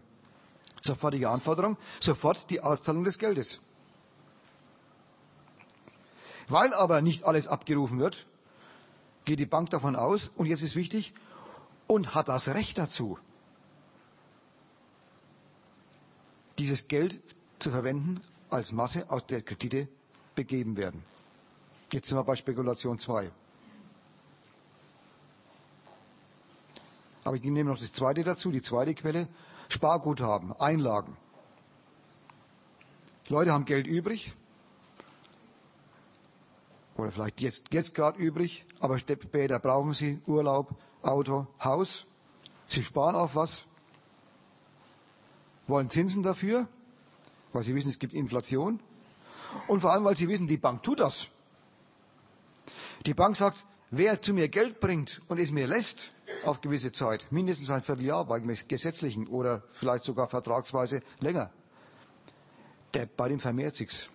sofortige 0.82 1.30
Anforderung, 1.30 1.76
sofort 2.00 2.48
die 2.50 2.60
Auszahlung 2.60 3.04
des 3.04 3.18
Geldes. 3.18 3.60
Weil 6.48 6.72
aber 6.72 7.02
nicht 7.02 7.24
alles 7.24 7.46
abgerufen 7.46 7.98
wird, 7.98 8.26
geht 9.24 9.38
die 9.38 9.46
Bank 9.46 9.70
davon 9.70 9.96
aus, 9.96 10.30
und 10.36 10.46
jetzt 10.46 10.62
ist 10.62 10.76
wichtig, 10.76 11.12
und 11.86 12.14
hat 12.14 12.28
das 12.28 12.48
Recht 12.48 12.78
dazu, 12.78 13.18
dieses 16.58 16.88
Geld 16.88 17.20
zu 17.58 17.70
verwenden 17.70 18.20
als 18.50 18.72
Masse, 18.72 19.10
aus 19.10 19.26
der 19.26 19.42
Kredite 19.42 19.88
begeben 20.34 20.76
werden. 20.76 21.02
Jetzt 21.90 22.08
sind 22.08 22.18
wir 22.18 22.24
bei 22.24 22.36
Spekulation 22.36 22.98
2. 22.98 23.30
Aber 27.24 27.36
ich 27.36 27.42
nehme 27.42 27.64
noch 27.70 27.78
das 27.78 27.92
zweite 27.92 28.24
dazu, 28.24 28.50
die 28.50 28.62
zweite 28.62 28.94
Quelle. 28.94 29.28
Sparguthaben, 29.68 30.52
Einlagen. 30.52 31.16
Die 33.26 33.32
Leute 33.32 33.52
haben 33.52 33.64
Geld 33.64 33.86
übrig. 33.86 34.32
Oder 36.96 37.12
vielleicht 37.12 37.40
jetzt, 37.40 37.72
jetzt 37.72 37.94
gerade 37.94 38.18
übrig, 38.18 38.64
aber 38.80 38.98
später 38.98 39.58
brauchen 39.60 39.92
sie 39.92 40.20
Urlaub, 40.26 40.74
Auto, 41.02 41.46
Haus. 41.62 42.06
Sie 42.68 42.82
sparen 42.82 43.14
auf 43.14 43.34
was, 43.34 43.62
wollen 45.66 45.90
Zinsen 45.90 46.22
dafür, 46.22 46.66
weil 47.52 47.62
sie 47.62 47.74
wissen, 47.74 47.90
es 47.90 47.98
gibt 47.98 48.14
Inflation. 48.14 48.80
Und 49.68 49.80
vor 49.80 49.92
allem, 49.92 50.04
weil 50.04 50.16
sie 50.16 50.28
wissen, 50.28 50.46
die 50.46 50.56
Bank 50.56 50.82
tut 50.82 51.00
das. 51.00 51.26
Die 53.06 53.14
Bank 53.14 53.36
sagt, 53.36 53.64
wer 53.90 54.20
zu 54.20 54.32
mir 54.32 54.48
Geld 54.48 54.80
bringt 54.80 55.20
und 55.28 55.38
es 55.38 55.50
mir 55.50 55.66
lässt 55.66 56.10
auf 56.44 56.60
gewisse 56.60 56.92
Zeit, 56.92 57.24
mindestens 57.30 57.70
ein 57.70 57.82
Vierteljahr 57.82 58.24
bei 58.24 58.40
gesetzlichen 58.40 59.26
oder 59.28 59.62
vielleicht 59.78 60.04
sogar 60.04 60.28
vertragsweise 60.28 61.02
länger, 61.20 61.50
der, 62.94 63.06
bei 63.06 63.28
dem 63.28 63.40
vermehrt 63.40 63.76
sich's. 63.76 64.08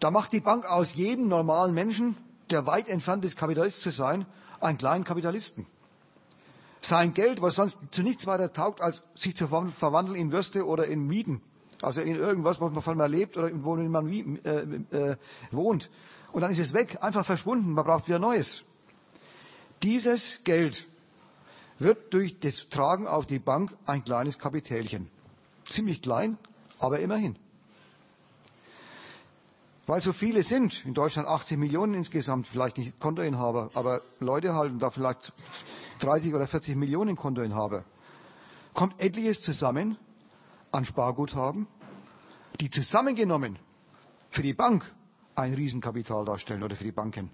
Da 0.00 0.10
macht 0.10 0.32
die 0.32 0.40
Bank 0.40 0.64
aus 0.64 0.94
jedem 0.94 1.28
normalen 1.28 1.74
Menschen, 1.74 2.16
der 2.50 2.66
weit 2.66 2.88
entfernt 2.88 3.24
ist, 3.24 3.36
Kapitalist 3.36 3.80
zu 3.80 3.90
sein, 3.90 4.26
einen 4.60 4.78
kleinen 4.78 5.04
Kapitalisten. 5.04 5.66
Sein 6.80 7.12
Geld, 7.14 7.42
was 7.42 7.56
sonst 7.56 7.78
zu 7.90 8.02
nichts 8.02 8.26
weiter 8.26 8.52
taugt, 8.52 8.80
als 8.80 9.02
sich 9.16 9.34
zu 9.36 9.48
verwandeln 9.48 10.16
in 10.16 10.30
Würste 10.30 10.64
oder 10.64 10.86
in 10.86 11.06
Mieten. 11.06 11.42
Also 11.82 12.00
in 12.00 12.16
irgendwas, 12.16 12.60
was 12.60 12.72
man 12.72 12.82
von 12.82 12.96
mal 12.96 13.10
lebt 13.10 13.36
oder 13.36 13.50
wo 13.64 13.76
man 13.76 14.08
äh, 14.08 15.10
äh, 15.12 15.16
wohnt. 15.50 15.90
Und 16.32 16.42
dann 16.42 16.50
ist 16.50 16.58
es 16.58 16.72
weg, 16.72 16.98
einfach 17.00 17.24
verschwunden. 17.24 17.72
Man 17.72 17.84
braucht 17.84 18.06
wieder 18.06 18.18
Neues. 18.18 18.62
Dieses 19.82 20.40
Geld 20.44 20.86
wird 21.78 22.12
durch 22.12 22.38
das 22.40 22.68
Tragen 22.68 23.06
auf 23.06 23.26
die 23.26 23.38
Bank 23.38 23.72
ein 23.86 24.04
kleines 24.04 24.38
Kapitälchen. 24.38 25.08
Ziemlich 25.66 26.02
klein, 26.02 26.38
aber 26.78 26.98
immerhin. 27.00 27.36
Weil 29.86 30.02
so 30.02 30.12
viele 30.12 30.42
sind, 30.42 30.84
in 30.84 30.92
Deutschland 30.92 31.28
80 31.28 31.56
Millionen 31.56 31.94
insgesamt, 31.94 32.46
vielleicht 32.48 32.76
nicht 32.76 33.00
Kontoinhaber, 33.00 33.70
aber 33.72 34.02
Leute 34.20 34.54
halten 34.54 34.78
da 34.78 34.90
vielleicht 34.90 35.32
30 36.00 36.34
oder 36.34 36.46
40 36.46 36.76
Millionen 36.76 37.16
Kontoinhaber, 37.16 37.84
kommt 38.74 39.00
etliches 39.00 39.40
zusammen 39.40 39.96
an 40.72 40.84
Sparguthaben, 40.84 41.66
die 42.60 42.68
zusammengenommen 42.68 43.58
für 44.28 44.42
die 44.42 44.52
Bank 44.52 44.84
ein 45.38 45.54
Riesenkapital 45.54 46.24
darstellen 46.24 46.62
oder 46.62 46.76
für 46.76 46.84
die 46.84 46.92
Banken. 46.92 47.30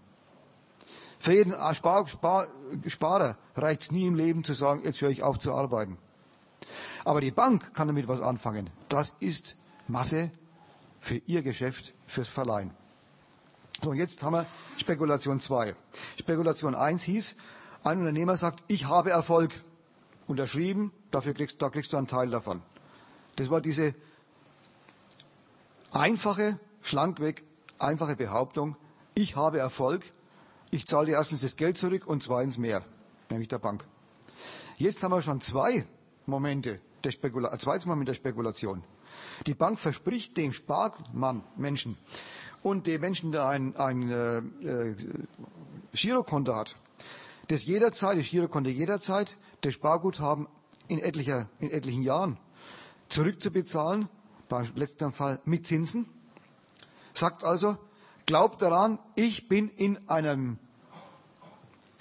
Für 1.20 1.32
jeden 1.32 1.54
Spar, 1.74 2.06
Spar, 2.06 2.48
Sparer 2.86 3.38
reicht 3.56 3.82
es 3.82 3.90
nie 3.90 4.06
im 4.06 4.14
Leben 4.14 4.44
zu 4.44 4.52
sagen, 4.52 4.82
jetzt 4.84 5.00
höre 5.00 5.10
ich 5.10 5.22
auf 5.22 5.38
zu 5.38 5.54
arbeiten. 5.54 5.96
Aber 7.04 7.20
die 7.20 7.30
Bank 7.30 7.72
kann 7.74 7.86
damit 7.88 8.06
was 8.08 8.20
anfangen. 8.20 8.68
Das 8.88 9.14
ist 9.20 9.56
Masse 9.88 10.30
für 11.00 11.16
ihr 11.26 11.42
Geschäft, 11.42 11.94
fürs 12.06 12.28
Verleihen. 12.28 12.72
So, 13.82 13.90
und 13.90 13.96
jetzt 13.96 14.22
haben 14.22 14.34
wir 14.34 14.46
Spekulation 14.76 15.40
2. 15.40 15.74
Spekulation 16.18 16.74
1 16.74 17.02
hieß, 17.02 17.34
ein 17.84 17.98
Unternehmer 17.98 18.36
sagt, 18.36 18.62
ich 18.68 18.86
habe 18.86 19.10
Erfolg. 19.10 19.52
Unterschrieben, 20.26 20.90
dafür 21.10 21.34
kriegst, 21.34 21.60
da 21.60 21.68
kriegst 21.68 21.92
du 21.92 21.98
einen 21.98 22.06
Teil 22.06 22.30
davon. 22.30 22.62
Das 23.36 23.50
war 23.50 23.60
diese 23.60 23.94
einfache, 25.90 26.58
schlankweg, 26.80 27.42
einfache 27.78 28.16
Behauptung, 28.16 28.76
ich 29.14 29.36
habe 29.36 29.58
Erfolg, 29.58 30.04
ich 30.70 30.86
zahle 30.86 31.12
erstens 31.12 31.42
das 31.42 31.56
Geld 31.56 31.76
zurück 31.76 32.06
und 32.06 32.22
zweitens 32.22 32.58
mehr, 32.58 32.84
nämlich 33.30 33.48
der 33.48 33.58
Bank. 33.58 33.84
Jetzt 34.76 35.02
haben 35.02 35.12
wir 35.12 35.22
schon 35.22 35.40
zwei 35.40 35.86
Momente 36.26 36.80
der 37.04 37.12
Spekulation, 37.12 37.60
zweites 37.60 37.86
Moment 37.86 38.08
der 38.08 38.14
Spekulation. 38.14 38.82
Die 39.46 39.54
Bank 39.54 39.78
verspricht 39.78 40.36
dem 40.36 40.52
Sparmann 40.52 41.44
Menschen 41.56 41.96
und 42.62 42.86
dem 42.86 43.00
Menschen, 43.00 43.30
der 43.30 43.46
ein, 43.46 43.76
ein 43.76 44.10
äh, 44.10 44.38
äh, 44.38 44.96
Girokonto 45.92 46.54
hat, 46.54 46.74
das 47.48 47.64
jederzeit, 47.64 48.18
das 48.18 48.26
Girokonto 48.28 48.70
jederzeit 48.70 49.36
das 49.60 49.74
Sparguthaben 49.74 50.48
in, 50.88 50.98
etlicher, 50.98 51.48
in 51.58 51.70
etlichen 51.70 52.02
Jahren 52.02 52.38
zurückzubezahlen, 53.08 54.08
beim 54.48 54.68
letzten 54.74 55.12
Fall 55.12 55.40
mit 55.44 55.66
Zinsen. 55.66 56.06
Sagt 57.14 57.44
also, 57.44 57.76
glaubt 58.26 58.60
daran, 58.60 58.98
ich 59.14 59.48
bin 59.48 59.68
in 59.68 60.08
einem 60.08 60.58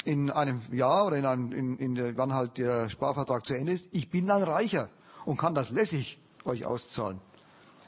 in 0.05 0.29
einem 0.29 0.61
Jahr 0.73 1.05
oder 1.05 1.15
in, 1.15 1.25
einem, 1.25 1.51
in, 1.53 1.77
in, 1.77 2.17
wann 2.17 2.33
halt 2.33 2.57
der 2.57 2.89
Sparvertrag 2.89 3.45
zu 3.45 3.55
Ende 3.55 3.71
ist, 3.71 3.87
ich 3.91 4.09
bin 4.09 4.27
dann 4.27 4.43
reicher 4.43 4.89
und 5.23 5.37
kann 5.37 5.55
das 5.55 5.69
lässig 5.69 6.19
euch 6.43 6.65
auszahlen. 6.65 7.21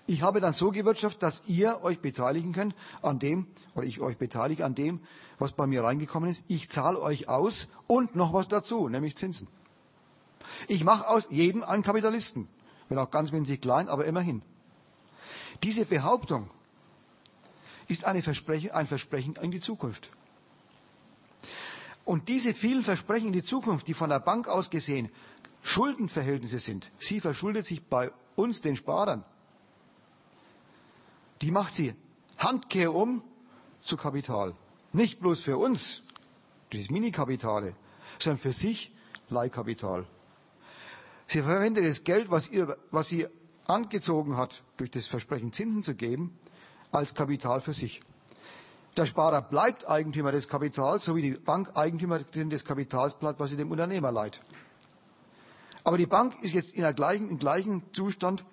Ich 0.08 0.22
habe 0.22 0.40
dann 0.40 0.54
so 0.54 0.72
gewirtschaftet, 0.72 1.24
dass 1.24 1.42
ihr 1.48 1.84
euch 1.84 2.00
beteiligen 2.00 2.54
könnt 2.54 2.76
an 3.02 3.20
dem, 3.20 3.48
oder 3.74 3.86
ich 3.86 4.00
euch 4.00 4.18
beteilige 4.18 4.64
an 4.64 4.76
dem, 4.76 5.02
was 5.40 5.52
bei 5.52 5.66
mir 5.66 5.84
reingekommen 5.84 6.30
ist. 6.30 6.44
Ich 6.48 6.70
zahle 6.70 7.02
euch 7.02 7.28
aus 7.28 7.68
und 7.88 8.16
noch 8.16 8.32
was 8.32 8.48
dazu, 8.48 8.88
nämlich 8.88 9.18
Zinsen. 9.18 9.48
Ich 10.68 10.84
mache 10.84 11.08
aus 11.08 11.28
jedem 11.30 11.64
einen 11.64 11.84
Kapitalisten. 11.84 12.48
Wenn 12.88 13.00
auch 13.00 13.10
ganz 13.10 13.32
winzig 13.32 13.62
klein, 13.62 13.90
aber 13.90 14.06
immerhin. 14.06 14.44
Diese 15.64 15.86
Behauptung 15.86 16.50
ist 17.88 18.06
eine 18.06 18.22
Versprechen, 18.22 18.72
ein 18.72 18.88
Versprechen 18.88 19.36
in 19.42 19.52
die 19.52 19.60
Zukunft. 19.60 20.10
Und 22.04 22.28
diese 22.28 22.54
vielen 22.54 22.84
Versprechen 22.84 23.28
in 23.28 23.34
die 23.34 23.44
Zukunft, 23.44 23.88
die 23.88 23.94
von 23.94 24.10
der 24.10 24.20
Bank 24.20 24.48
aus 24.48 24.70
gesehen 24.70 25.10
Schuldenverhältnisse 25.64 26.60
sind, 26.60 26.92
sie 27.00 27.20
verschuldet 27.20 27.66
sich 27.66 27.84
bei 27.84 28.12
uns, 28.36 28.62
den 28.62 28.76
Sparern, 28.76 29.24
die 31.42 31.52
macht 31.52 31.76
sie 31.76 31.96
Handkehr 32.38 32.94
um 32.94 33.24
zu 33.84 33.98
Kapital. 33.98 34.56
Nicht 34.94 35.20
bloß 35.20 35.42
für 35.42 35.58
uns, 35.58 36.04
dieses 36.72 36.90
Minikapitale, 36.90 37.76
sondern 38.20 38.40
für 38.40 38.54
sich 38.54 38.92
Leihkapital. 39.30 40.06
Sie 41.28 41.42
verwendet 41.42 41.86
das 41.86 42.04
Geld, 42.04 42.30
was, 42.30 42.48
ihr, 42.50 42.78
was 42.92 43.08
sie 43.08 43.28
angezogen 43.68 44.38
hat, 44.38 44.64
durch 44.78 44.92
das 44.92 45.08
Versprechen 45.08 45.52
Zinsen 45.54 45.82
zu 45.82 45.96
geben, 45.96 46.38
als 46.96 47.14
Kapital 47.14 47.62
für 47.62 47.74
sich. 47.74 48.02
Der 48.98 49.06
Sparer 49.06 49.42
bleibt 49.42 49.88
Eigentümer 49.88 50.32
des 50.32 50.48
Kapitals, 50.48 51.04
so 51.06 51.16
wie 51.16 51.22
die 51.22 51.32
Bank 51.32 51.72
Eigentümerin 51.76 52.50
des 52.50 52.64
Kapitals 52.64 53.14
bleibt, 53.16 53.40
was 53.40 53.50
sie 53.50 53.58
dem 53.58 53.72
Unternehmer 53.72 54.12
leiht. 54.12 54.42
Aber 55.84 55.98
die 55.98 56.06
Bank 56.06 56.34
ist 56.42 56.54
jetzt 56.54 56.74
in 56.74 56.82
der 56.82 56.94
gleichen, 56.94 57.30
im 57.30 57.38
gleichen 57.38 57.84
Zustand 57.94 58.46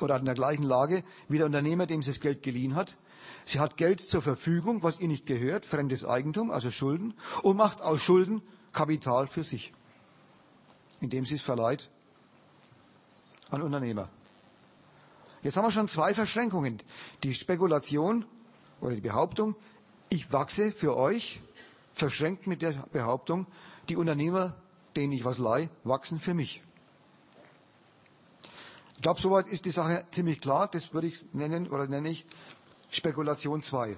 oder 0.00 0.18
in 0.18 0.24
der 0.24 0.34
gleichen 0.34 0.64
Lage 0.64 1.04
wie 1.28 1.36
der 1.38 1.46
Unternehmer, 1.46 1.86
dem 1.86 2.02
sie 2.02 2.10
das 2.10 2.20
Geld 2.20 2.42
geliehen 2.42 2.74
hat. 2.74 2.96
Sie 3.44 3.60
hat 3.60 3.76
Geld 3.76 4.00
zur 4.00 4.22
Verfügung, 4.22 4.82
was 4.82 4.98
ihr 5.00 5.08
nicht 5.08 5.26
gehört, 5.26 5.64
fremdes 5.64 6.04
Eigentum, 6.04 6.50
also 6.50 6.70
Schulden, 6.70 7.14
und 7.42 7.56
macht 7.56 7.80
aus 7.80 8.00
Schulden 8.00 8.42
Kapital 8.72 9.28
für 9.28 9.44
sich, 9.44 9.72
indem 11.00 11.24
sie 11.24 11.36
es 11.36 11.42
verleiht 11.42 11.88
an 13.50 13.62
Unternehmer. 13.62 14.08
Jetzt 15.42 15.56
haben 15.56 15.64
wir 15.64 15.72
schon 15.72 15.88
zwei 15.88 16.14
Verschränkungen. 16.14 16.80
Die 17.24 17.34
Spekulation 17.34 18.24
oder 18.80 18.94
die 18.94 19.00
Behauptung, 19.00 19.56
ich 20.08 20.32
wachse 20.32 20.72
für 20.72 20.96
euch, 20.96 21.40
verschränkt 21.94 22.46
mit 22.46 22.62
der 22.62 22.86
Behauptung, 22.92 23.46
die 23.88 23.96
Unternehmer, 23.96 24.54
denen 24.96 25.12
ich 25.12 25.24
was 25.24 25.38
leihe, 25.38 25.68
wachsen 25.84 26.20
für 26.20 26.34
mich. 26.34 26.62
Ich 28.96 29.02
glaube, 29.02 29.20
soweit 29.20 29.48
ist 29.48 29.64
die 29.64 29.72
Sache 29.72 30.04
ziemlich 30.12 30.40
klar. 30.40 30.68
Das 30.68 30.94
würde 30.94 31.08
ich 31.08 31.24
nennen 31.34 31.68
oder 31.68 31.88
nenne 31.88 32.10
ich 32.10 32.24
Spekulation 32.90 33.62
2. 33.62 33.96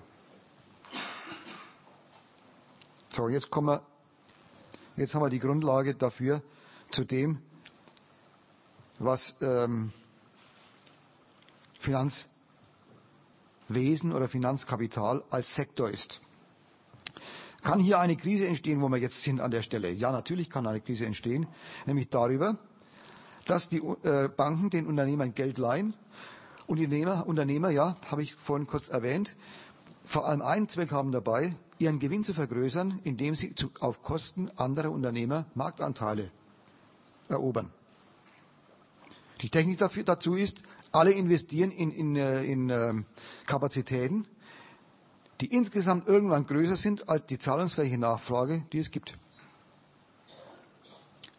So, 3.14 3.28
jetzt 3.28 3.50
kommen 3.50 3.68
wir, 3.68 3.82
jetzt 4.96 5.14
haben 5.14 5.22
wir 5.22 5.28
die 5.28 5.40
Grundlage 5.40 5.94
dafür 5.94 6.42
zu 6.90 7.04
dem, 7.04 7.42
was 8.98 9.36
ähm, 9.42 9.92
Finanzwesen 11.84 14.12
oder 14.12 14.28
Finanzkapital 14.28 15.22
als 15.30 15.54
Sektor 15.54 15.90
ist. 15.90 16.20
Kann 17.62 17.80
hier 17.80 17.98
eine 17.98 18.16
Krise 18.16 18.46
entstehen, 18.46 18.82
wo 18.82 18.88
wir 18.88 18.98
jetzt 18.98 19.22
sind 19.22 19.40
an 19.40 19.50
der 19.50 19.62
Stelle? 19.62 19.90
Ja, 19.90 20.12
natürlich 20.12 20.50
kann 20.50 20.66
eine 20.66 20.80
Krise 20.80 21.06
entstehen, 21.06 21.46
nämlich 21.86 22.10
darüber, 22.10 22.58
dass 23.46 23.68
die 23.68 23.78
äh, 23.78 24.28
Banken 24.28 24.70
den 24.70 24.86
Unternehmern 24.86 25.34
Geld 25.34 25.58
leihen 25.58 25.94
und 26.66 26.78
die 26.78 26.84
Unternehmer, 26.84 27.26
Unternehmer 27.26 27.70
ja, 27.70 27.96
habe 28.10 28.22
ich 28.22 28.34
vorhin 28.34 28.66
kurz 28.66 28.88
erwähnt, 28.88 29.34
vor 30.04 30.26
allem 30.26 30.42
einen 30.42 30.68
Zweck 30.68 30.92
haben 30.92 31.12
dabei, 31.12 31.56
ihren 31.78 31.98
Gewinn 31.98 32.24
zu 32.24 32.34
vergrößern, 32.34 33.00
indem 33.04 33.34
sie 33.34 33.54
zu, 33.54 33.70
auf 33.80 34.02
Kosten 34.02 34.50
anderer 34.56 34.90
Unternehmer 34.90 35.46
Marktanteile 35.54 36.30
erobern. 37.28 37.70
Die 39.40 39.48
Technik 39.48 39.78
dafür, 39.78 40.04
dazu 40.04 40.36
ist, 40.36 40.62
alle 40.94 41.12
investieren 41.12 41.70
in, 41.70 41.90
in, 41.90 42.16
äh, 42.16 42.44
in 42.44 42.70
äh, 42.70 42.94
Kapazitäten, 43.46 44.26
die 45.40 45.46
insgesamt 45.46 46.06
irgendwann 46.06 46.46
größer 46.46 46.76
sind 46.76 47.08
als 47.08 47.26
die 47.26 47.38
zahlungsfähige 47.38 47.98
Nachfrage, 47.98 48.64
die 48.72 48.78
es 48.78 48.90
gibt. 48.90 49.16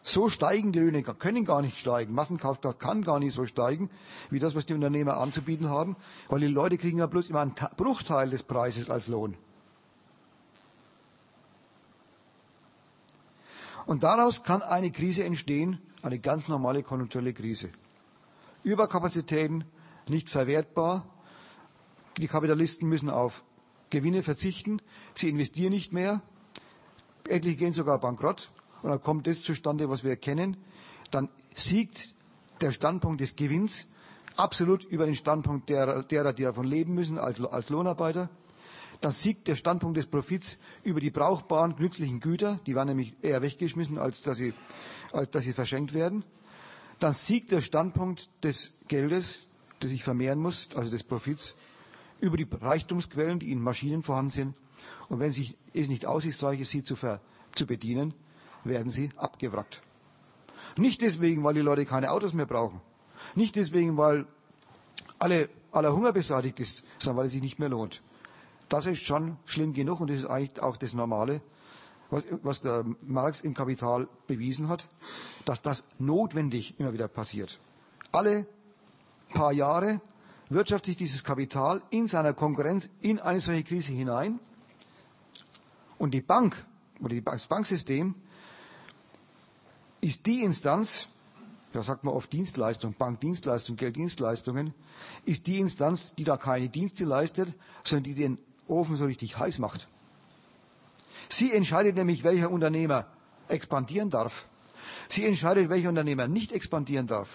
So 0.02 0.28
steigen 0.28 0.70
die 0.72 0.78
Löhne, 0.78 1.02
können 1.02 1.44
gar 1.44 1.62
nicht 1.62 1.78
steigen. 1.78 2.14
Massenkaufkraft 2.14 2.78
kann 2.78 3.02
gar 3.02 3.18
nicht 3.18 3.34
so 3.34 3.44
steigen, 3.46 3.90
wie 4.30 4.38
das, 4.38 4.54
was 4.54 4.66
die 4.66 4.74
Unternehmer 4.74 5.16
anzubieten 5.16 5.68
haben, 5.68 5.96
weil 6.28 6.40
die 6.40 6.46
Leute 6.46 6.78
kriegen 6.78 6.98
ja 6.98 7.06
bloß 7.06 7.30
immer 7.30 7.40
einen 7.40 7.54
Bruchteil 7.76 8.30
des 8.30 8.42
Preises 8.44 8.88
als 8.88 9.08
Lohn. 9.08 9.36
Und 13.86 14.02
daraus 14.02 14.42
kann 14.44 14.62
eine 14.62 14.92
Krise 14.92 15.24
entstehen, 15.24 15.80
eine 16.02 16.18
ganz 16.18 16.46
normale 16.46 16.82
konjunkturelle 16.82 17.32
Krise. 17.32 17.70
Überkapazitäten, 18.66 19.64
nicht 20.08 20.28
verwertbar. 20.28 21.06
Die 22.18 22.26
Kapitalisten 22.26 22.88
müssen 22.88 23.10
auf 23.10 23.44
Gewinne 23.90 24.24
verzichten. 24.24 24.82
Sie 25.14 25.28
investieren 25.28 25.70
nicht 25.70 25.92
mehr. 25.92 26.20
Etliche 27.28 27.56
gehen 27.56 27.72
sogar 27.72 28.00
bankrott. 28.00 28.50
Und 28.82 28.90
dann 28.90 29.00
kommt 29.00 29.28
das 29.28 29.40
zustande, 29.42 29.88
was 29.88 30.02
wir 30.02 30.16
kennen. 30.16 30.56
Dann 31.12 31.28
siegt 31.54 32.12
der 32.60 32.72
Standpunkt 32.72 33.20
des 33.20 33.36
Gewinns 33.36 33.86
absolut 34.34 34.82
über 34.82 35.06
den 35.06 35.14
Standpunkt 35.14 35.68
derer, 35.68 36.02
derer 36.02 36.32
die 36.32 36.42
davon 36.42 36.66
leben 36.66 36.92
müssen 36.92 37.18
als, 37.18 37.40
als 37.40 37.68
Lohnarbeiter. 37.68 38.28
Dann 39.00 39.12
siegt 39.12 39.46
der 39.46 39.54
Standpunkt 39.54 39.96
des 39.96 40.06
Profits 40.06 40.56
über 40.82 40.98
die 40.98 41.10
brauchbaren, 41.10 41.76
nützlichen 41.78 42.18
Güter. 42.18 42.58
Die 42.66 42.74
waren 42.74 42.88
nämlich 42.88 43.16
eher 43.22 43.42
weggeschmissen, 43.42 43.96
als 43.96 44.22
dass 44.22 44.38
sie, 44.38 44.54
als 45.12 45.30
dass 45.30 45.44
sie 45.44 45.52
verschenkt 45.52 45.94
werden. 45.94 46.24
Dann 46.98 47.12
siegt 47.12 47.50
der 47.52 47.60
Standpunkt 47.60 48.28
des 48.42 48.72
Geldes, 48.88 49.40
das 49.80 49.90
sich 49.90 50.02
vermehren 50.02 50.38
muss, 50.38 50.68
also 50.74 50.90
des 50.90 51.02
Profits, 51.04 51.54
über 52.20 52.36
die 52.36 52.48
Reichtumsquellen, 52.50 53.38
die 53.38 53.52
in 53.52 53.60
Maschinen 53.60 54.02
vorhanden 54.02 54.30
sind. 54.30 54.54
Und 55.08 55.20
wenn 55.20 55.32
sich, 55.32 55.56
es 55.74 55.88
nicht 55.88 56.06
aussichtsreich 56.06 56.60
ist, 56.60 56.70
sie 56.70 56.82
zu, 56.82 56.96
ver, 56.96 57.20
zu 57.54 57.66
bedienen, 57.66 58.14
werden 58.64 58.90
sie 58.90 59.10
abgewrackt. 59.16 59.82
Nicht 60.76 61.00
deswegen, 61.00 61.44
weil 61.44 61.54
die 61.54 61.60
Leute 61.60 61.86
keine 61.86 62.10
Autos 62.10 62.32
mehr 62.32 62.46
brauchen. 62.46 62.80
Nicht 63.34 63.56
deswegen, 63.56 63.96
weil 63.96 64.26
alle, 65.18 65.48
aller 65.72 65.92
Hunger 65.92 66.12
beseitigt 66.12 66.60
ist, 66.60 66.82
sondern 66.98 67.18
weil 67.18 67.26
es 67.26 67.32
sich 67.32 67.42
nicht 67.42 67.58
mehr 67.58 67.68
lohnt. 67.68 68.02
Das 68.68 68.86
ist 68.86 69.02
schon 69.02 69.36
schlimm 69.44 69.74
genug 69.74 70.00
und 70.00 70.10
das 70.10 70.18
ist 70.18 70.26
eigentlich 70.26 70.60
auch 70.60 70.76
das 70.76 70.92
Normale, 70.92 71.40
was, 72.10 72.24
was 72.42 72.60
der 72.60 72.84
Marx 73.02 73.40
im 73.40 73.54
Kapital 73.54 74.08
bewiesen 74.26 74.68
hat, 74.68 74.86
dass 75.44 75.62
das 75.62 75.84
notwendig 75.98 76.78
immer 76.78 76.92
wieder 76.92 77.08
passiert. 77.08 77.58
Alle 78.12 78.46
paar 79.32 79.52
Jahre 79.52 80.00
wirtschaftet 80.48 80.86
sich 80.86 80.96
dieses 80.96 81.24
Kapital 81.24 81.82
in 81.90 82.06
seiner 82.06 82.32
Konkurrenz 82.32 82.88
in 83.00 83.18
eine 83.18 83.40
solche 83.40 83.64
Krise 83.64 83.92
hinein 83.92 84.38
und 85.98 86.12
die 86.12 86.20
Bank 86.20 86.64
oder 87.00 87.20
das 87.20 87.46
Banksystem 87.46 88.14
ist 90.00 90.24
die 90.26 90.42
Instanz, 90.42 91.06
da 91.72 91.82
sagt 91.82 92.04
man 92.04 92.14
oft 92.14 92.32
Dienstleistung, 92.32 92.94
Bankdienstleistung, 92.94 93.76
Gelddienstleistungen, 93.76 94.72
ist 95.24 95.46
die 95.46 95.58
Instanz, 95.58 96.14
die 96.14 96.24
da 96.24 96.36
keine 96.36 96.68
Dienste 96.68 97.04
leistet, 97.04 97.52
sondern 97.82 98.04
die 98.04 98.14
den 98.14 98.38
Ofen 98.68 98.96
so 98.96 99.04
richtig 99.04 99.38
heiß 99.38 99.58
macht. 99.58 99.88
Sie 101.28 101.52
entscheidet 101.52 101.96
nämlich, 101.96 102.24
welcher 102.24 102.50
Unternehmer 102.50 103.06
expandieren 103.48 104.10
darf. 104.10 104.32
Sie 105.08 105.24
entscheidet, 105.24 105.68
welcher 105.68 105.88
Unternehmer 105.88 106.28
nicht 106.28 106.52
expandieren 106.52 107.06
darf. 107.06 107.28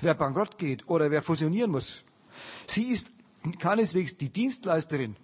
Wer 0.00 0.14
bankrott 0.14 0.58
geht 0.58 0.88
oder 0.88 1.10
wer 1.10 1.22
fusionieren 1.22 1.70
muss. 1.70 2.02
Sie 2.66 2.88
ist 2.90 3.06
keineswegs 3.58 4.16
die 4.16 4.28
Dienstleisterin, 4.28 5.16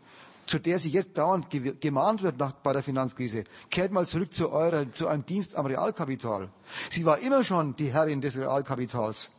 zu 0.46 0.58
der 0.58 0.78
sie 0.78 0.90
jetzt 0.90 1.16
dauernd 1.16 1.46
gemahnt 1.80 2.22
wird 2.22 2.38
nach, 2.38 2.52
bei 2.52 2.72
der 2.72 2.82
Finanzkrise. 2.82 3.44
Kehrt 3.70 3.92
mal 3.92 4.06
zurück 4.06 4.32
zu, 4.32 4.50
eurer, 4.50 4.92
zu 4.94 5.06
einem 5.06 5.24
Dienst 5.26 5.54
am 5.54 5.66
Realkapital. 5.66 6.48
Sie 6.90 7.04
war 7.04 7.18
immer 7.18 7.44
schon 7.44 7.76
die 7.76 7.92
Herrin 7.92 8.20
des 8.20 8.36
Realkapitals, 8.36 9.30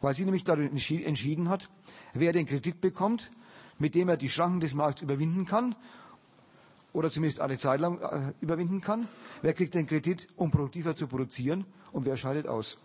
weil 0.00 0.14
sie 0.14 0.24
nämlich 0.24 0.44
darin 0.44 0.70
entschieden 0.76 1.48
hat, 1.48 1.68
wer 2.14 2.32
den 2.32 2.46
Kredit 2.46 2.80
bekommt, 2.80 3.30
mit 3.78 3.94
dem 3.94 4.08
er 4.08 4.16
die 4.16 4.28
Schranken 4.30 4.60
des 4.60 4.74
Markts 4.74 5.02
überwinden 5.02 5.44
kann 5.44 5.74
oder 6.94 7.10
zumindest 7.10 7.40
eine 7.40 7.58
Zeit 7.58 7.80
lang 7.80 8.00
äh, 8.00 8.32
überwinden 8.40 8.80
kann. 8.80 9.06
Wer 9.42 9.52
kriegt 9.52 9.74
den 9.74 9.86
Kredit, 9.86 10.28
um 10.36 10.50
produktiver 10.50 10.96
zu 10.96 11.06
produzieren 11.08 11.66
und 11.92 12.06
wer 12.06 12.16
scheidet 12.16 12.46
aus? 12.46 12.78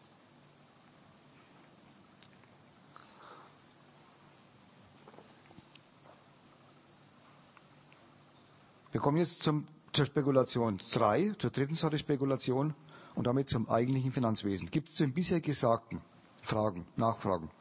Wir 8.91 8.99
kommen 8.99 9.17
jetzt 9.17 9.43
zum, 9.43 9.67
zur 9.93 10.07
Spekulation 10.07 10.79
3, 10.91 11.35
zur 11.37 11.51
dritten 11.51 11.75
Sorte 11.75 11.99
Spekulation 11.99 12.73
und 13.13 13.27
damit 13.27 13.47
zum 13.47 13.69
eigentlichen 13.69 14.11
Finanzwesen. 14.11 14.71
Gibt 14.71 14.89
es 14.89 14.95
zu 14.95 15.03
den 15.03 15.13
bisher 15.13 15.39
Gesagten 15.39 16.01
Fragen, 16.43 16.85
Nachfragen? 16.95 17.51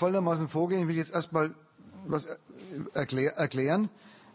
Folgendermaßen 0.00 0.48
vorgehen. 0.48 0.80
Ich 0.82 0.88
will 0.88 0.96
jetzt 0.96 1.12
erstmal 1.12 1.54
was 2.06 2.26
erklär, 2.94 3.36
erklären, 3.36 3.90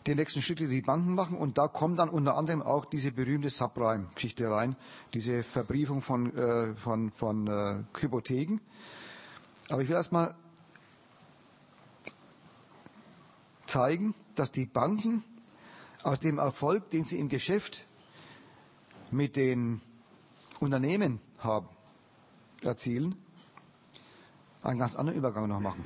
die 0.05 0.13
nächsten 0.15 0.41
Schritte, 0.41 0.67
die 0.67 0.75
die 0.75 0.81
Banken 0.81 1.15
machen. 1.15 1.35
Und 1.37 1.57
da 1.57 1.67
kommt 1.67 1.97
dann 1.99 2.09
unter 2.09 2.37
anderem 2.37 2.61
auch 2.61 2.85
diese 2.85 3.11
berühmte 3.11 3.49
Subprime-Geschichte 3.49 4.49
rein, 4.49 4.75
diese 5.13 5.41
Verbriefung 5.43 6.01
von, 6.03 6.35
äh, 6.37 6.75
von, 6.75 7.11
von 7.11 7.47
äh, 7.47 7.83
Hypotheken. 7.99 8.59
Aber 9.69 9.81
ich 9.81 9.89
will 9.89 9.95
erstmal 9.95 10.35
zeigen, 13.65 14.13
dass 14.35 14.51
die 14.51 14.67
Banken 14.67 15.23
aus 16.03 16.19
dem 16.19 16.37
Erfolg, 16.37 16.91
den 16.91 17.05
sie 17.05 17.17
im 17.17 17.29
Geschäft 17.29 17.83
mit 19.09 19.35
den 19.35 19.81
Unternehmen 20.59 21.19
haben, 21.39 21.67
erzielen, 22.61 23.15
einen 24.65 24.79
ganz 24.79 24.95
anderen 24.95 25.17
Übergang 25.17 25.47
noch 25.47 25.59
machen. 25.59 25.85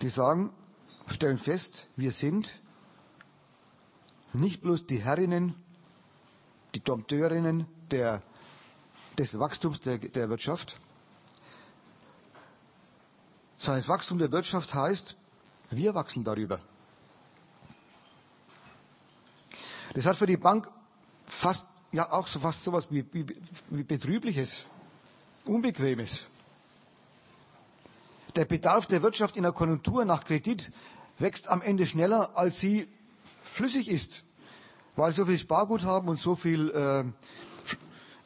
Die 0.00 0.08
sagen, 0.08 0.50
stellen 1.08 1.38
fest, 1.38 1.86
wir 1.96 2.12
sind 2.12 2.52
nicht 4.32 4.62
bloß 4.62 4.86
die 4.86 4.98
Herrinnen, 4.98 5.54
die 6.74 6.80
Dompteurinnen 6.80 7.66
der, 7.90 8.22
des 9.18 9.38
Wachstums 9.38 9.80
der, 9.80 9.98
der 9.98 10.28
Wirtschaft, 10.28 10.78
sondern 13.58 13.80
das 13.80 13.88
Wachstum 13.88 14.18
der 14.18 14.32
Wirtschaft 14.32 14.74
heißt, 14.74 15.16
wir 15.70 15.94
wachsen 15.94 16.24
darüber. 16.24 16.60
Das 19.94 20.04
hat 20.06 20.16
für 20.16 20.26
die 20.26 20.36
Bank 20.36 20.68
fast, 21.26 21.64
ja 21.92 22.10
auch 22.10 22.26
so 22.26 22.40
fast 22.40 22.64
sowas 22.64 22.90
wie, 22.90 23.04
wie, 23.12 23.26
wie 23.68 23.82
Betrübliches, 23.84 24.64
Unbequemes. 25.44 26.26
Der 28.36 28.44
Bedarf 28.46 28.86
der 28.86 29.02
Wirtschaft 29.02 29.36
in 29.36 29.42
der 29.42 29.52
Konjunktur 29.52 30.04
nach 30.04 30.24
Kredit 30.24 30.72
wächst 31.18 31.48
am 31.48 31.60
Ende 31.60 31.86
schneller, 31.86 32.36
als 32.36 32.58
sie 32.58 32.88
flüssig 33.54 33.88
ist. 33.90 34.22
Weil 34.96 35.12
so 35.12 35.24
viel 35.26 35.38
Sparguthaben 35.38 36.08
und 36.08 36.18
so 36.18 36.36
viel 36.36 36.70
äh, 36.70 37.04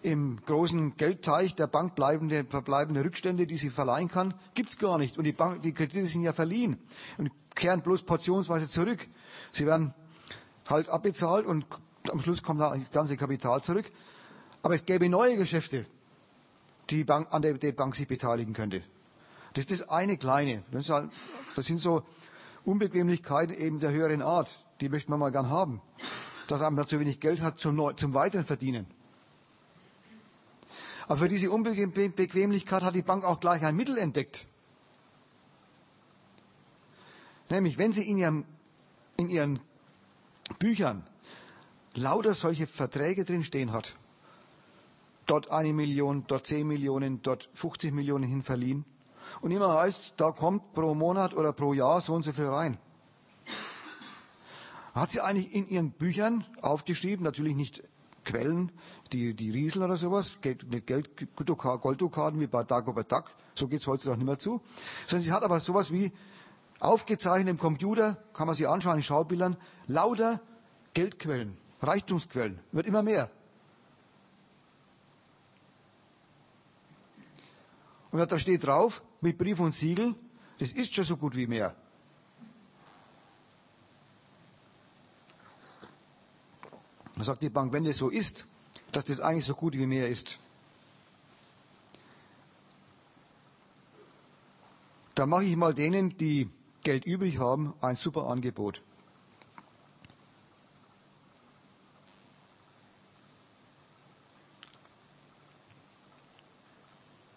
im 0.03 0.39
großen 0.47 0.97
Geldteich 0.97 1.55
der 1.57 1.67
Bank 1.67 1.97
bleibende, 1.97 2.45
verbleibende 2.45 3.05
Rückstände, 3.05 3.47
die 3.47 3.57
sie 3.57 3.71
verleihen 3.71 4.09
kann, 4.09 4.35
gibt 4.55 4.71
es 4.71 4.79
gar 4.79 4.99
nicht. 4.99 5.19
Und 5.19 5.25
die, 5.25 5.33
Bank, 5.33 5.63
die 5.63 5.73
Kredite 5.73 6.07
sind 6.07 6.23
ja 6.23 6.33
verliehen 6.33 6.79
und 7.19 7.31
kehren 7.57 7.83
bloß 7.83 8.05
portionsweise 8.05 8.69
zurück. 8.69 9.07
Sie 9.53 9.67
werden 9.67 9.95
halt 10.69 10.89
abbezahlt 10.89 11.47
und 11.47 11.67
am 12.11 12.21
Schluss 12.21 12.43
kommt 12.43 12.61
dann 12.61 12.79
das 12.81 12.91
ganze 12.93 13.17
Kapital 13.17 13.61
zurück. 13.63 13.91
Aber 14.63 14.75
es 14.75 14.85
gäbe 14.85 15.09
neue 15.09 15.37
Geschäfte, 15.37 15.87
die 16.91 17.03
Bank, 17.05 17.29
an 17.31 17.43
der 17.43 17.55
die 17.55 17.73
Bank 17.73 17.97
sich 17.97 18.07
beteiligen 18.07 18.53
könnte. 18.53 18.83
Das 19.57 19.65
ist 19.65 19.81
das 19.81 19.89
eine 19.89 20.19
kleine. 20.19 20.63
Das, 20.71 20.91
halt, 20.91 21.11
das 21.57 21.65
sind 21.65 21.79
so 21.79 22.03
Unbequemlichkeiten 22.67 23.57
eben 23.57 23.81
der 23.81 23.91
höheren 23.91 24.21
Art. 24.21 24.51
Die 24.83 24.91
möchte 24.91 25.11
man 25.11 25.19
mal 25.19 25.33
gern 25.33 25.49
haben. 25.49 25.81
Dass 26.47 26.61
man 26.61 26.87
zu 26.87 27.01
wenig 27.01 27.21
Geld 27.21 27.41
hat 27.41 27.57
zum, 27.59 27.97
zum 27.97 28.13
weiteren 28.13 28.45
Verdienen. 28.45 28.87
Aber 31.09 31.21
für 31.21 31.29
diese 31.31 31.51
Unbequemlichkeit 31.51 32.83
hat 32.83 32.95
die 32.95 33.03
Bank 33.03 33.25
auch 33.25 33.41
gleich 33.41 33.63
ein 33.63 33.75
Mittel 33.75 33.97
entdeckt. 33.97 34.47
Nämlich, 37.49 37.79
wenn 37.79 37.93
Sie 37.93 38.03
in, 38.03 38.19
ihrem, 38.19 38.45
in 39.17 39.31
Ihren 39.31 39.61
Büchern 40.59 41.03
lauter 41.95 42.35
solche 42.35 42.67
Verträge 42.67 43.25
drinstehen 43.25 43.73
hat, 43.73 43.97
dort 45.25 45.51
eine 45.51 45.73
Million, 45.73 46.25
dort 46.27 46.47
zehn 46.47 46.67
Millionen, 46.67 47.23
dort 47.23 47.49
50 47.55 47.95
Millionen 47.95 48.29
hin 48.29 48.43
verliehen, 48.43 48.85
und 49.41 49.51
immer 49.51 49.75
heißt, 49.75 50.15
da 50.17 50.31
kommt 50.31 50.73
pro 50.75 50.95
Monat 50.95 51.35
oder 51.35 51.53
pro 51.53 51.73
Jahr 51.73 52.01
so 52.01 52.15
und 52.15 52.23
so 52.23 52.33
viel 52.33 52.47
rein. 52.47 52.79
Hat 54.95 55.11
sie 55.11 55.21
eigentlich 55.21 55.53
in 55.53 55.69
ihren 55.69 55.91
Büchern 55.93 56.45
aufgeschrieben, 56.63 57.25
natürlich 57.25 57.55
nicht 57.55 57.83
Quellen, 58.25 58.73
die, 59.13 59.35
die 59.35 59.51
Riesel 59.51 59.83
oder 59.83 59.97
sowas, 59.97 60.33
Geld, 60.41 60.69
mit 60.69 60.87
Geld, 60.87 61.11
Golddukaten 61.37 62.41
wie 62.41 62.47
bei 62.47 62.65
Dagobert 62.65 63.13
Duck, 63.13 63.25
so 63.55 63.69
geht 63.69 63.81
es 63.81 63.87
heutzutage 63.87 64.19
nicht 64.19 64.27
mehr 64.27 64.39
zu, 64.39 64.61
sondern 65.07 65.25
sie 65.25 65.33
hat 65.33 65.43
aber 65.43 65.61
sowas 65.61 65.91
wie 65.93 66.13
aufgezeichnet 66.81 67.49
im 67.49 67.59
Computer, 67.59 68.17
kann 68.33 68.47
man 68.47 68.57
sich 68.57 68.67
anschauen 68.67 68.97
in 68.97 69.03
Schaubildern, 69.03 69.57
lauter 69.87 70.41
Geldquellen, 70.95 71.57
Reichtumsquellen, 71.81 72.59
wird 72.73 72.87
immer 72.87 73.03
mehr. 73.03 73.31
Und 78.11 78.33
da 78.33 78.39
steht 78.39 78.67
drauf, 78.67 79.03
mit 79.21 79.39
Brief 79.39 79.61
und 79.61 79.73
Siegel, 79.73 80.15
das 80.59 80.73
ist 80.73 80.95
schon 80.95 81.05
so 81.05 81.17
gut 81.17 81.37
wie 81.37 81.47
mehr. 81.47 81.75
Da 87.17 87.25
sagt 87.25 87.43
die 87.43 87.49
Bank, 87.49 87.73
wenn 87.73 87.85
das 87.85 87.97
so 87.97 88.11
ist, 88.11 88.45
dass 88.93 89.05
das 89.07 89.21
eigentlich 89.21 89.47
so 89.47 89.55
gut 89.55 89.75
wie 89.75 89.87
mehr 89.87 90.09
ist, 90.09 90.39
dann 95.15 95.31
mache 95.31 95.45
ich 95.45 95.57
mal 95.57 95.73
denen, 95.73 96.17
die 96.19 96.51
Geld 96.83 97.07
übrig 97.07 97.39
haben, 97.39 97.75
ein 97.81 97.97
super 97.97 98.27
Angebot. 98.27 98.83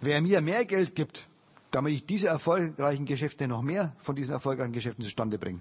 Wer 0.02 0.22
mir 0.22 0.42
mehr 0.42 0.66
Geld 0.66 0.96
gibt, 0.96 1.29
damit 1.72 1.94
ich 1.94 2.06
diese 2.06 2.28
erfolgreichen 2.28 3.06
Geschäfte 3.06 3.48
noch 3.48 3.62
mehr 3.62 3.96
von 4.04 4.16
diesen 4.16 4.34
erfolgreichen 4.34 4.74
Geschäften 4.74 5.04
zustande 5.04 5.38
bringe. 5.38 5.60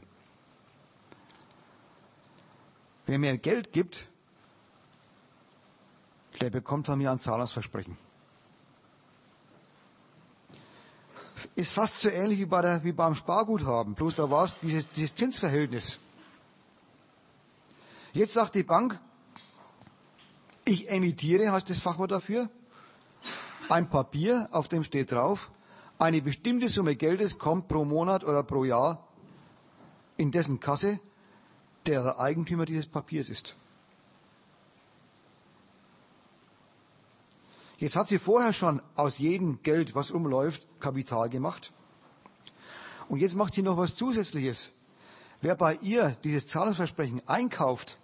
Wer 3.07 3.19
mir 3.19 3.37
Geld 3.39 3.73
gibt, 3.73 4.07
der 6.41 6.51
bekommt 6.51 6.87
von 6.87 6.99
mir 6.99 7.11
ein 7.11 7.21
Zahlungsversprechen. 7.21 7.97
Ist 11.55 11.73
fast 11.73 12.01
so 12.01 12.09
ähnlich 12.09 12.39
wie, 12.39 12.45
bei 12.47 12.63
der, 12.63 12.85
wie 12.85 12.93
beim 12.93 13.15
Sparguthaben, 13.15 13.95
bloß 13.95 14.17
da 14.17 14.31
war 14.31 14.45
es 14.45 14.55
dieses, 14.61 14.89
dieses 14.91 15.15
Zinsverhältnis. 15.15 15.99
Jetzt 18.13 18.35
sagt 18.35 18.55
die 18.55 18.63
Bank, 18.63 18.99
ich 20.65 20.91
emittiere, 20.91 21.51
heißt 21.51 21.69
das 21.71 21.81
Fachwort 21.81 22.11
dafür, 22.11 22.49
ein 23.69 23.89
Papier, 23.89 24.49
auf 24.53 24.69
dem 24.69 24.85
steht 24.85 25.13
drauf, 25.13 25.51
eine 25.99 26.23
bestimmte 26.23 26.69
Summe 26.69 26.97
Geldes 26.97 27.39
kommt 27.39 27.69
pro 27.69 27.85
Monat 27.85 28.25
oder 28.25 28.43
pro 28.43 28.65
Jahr 28.65 29.07
in 30.17 30.31
dessen 30.31 30.61
Kasse, 30.61 31.01
der 31.87 32.19
Eigentümer 32.19 32.67
dieses 32.67 32.87
Papiers 32.87 33.29
ist. 33.29 33.57
Jetzt 37.79 37.95
hat 37.95 38.09
sie 38.09 38.19
vorher 38.19 38.53
schon 38.53 38.83
aus 38.97 39.19
jedem 39.19 39.63
Geld, 39.63 39.95
was 39.95 40.11
umläuft, 40.11 40.67
Kapital 40.81 41.29
gemacht. 41.29 41.73
Und 43.09 43.21
jetzt 43.21 43.35
macht 43.35 43.55
sie 43.55 43.63
noch 43.63 43.77
was 43.77 43.95
Zusätzliches. 43.95 44.73
Wer 45.41 45.55
bei 45.55 45.77
ihr 45.77 46.17
dieses 46.25 46.49
Zahlungsversprechen 46.49 47.27
einkauft, 47.29 47.97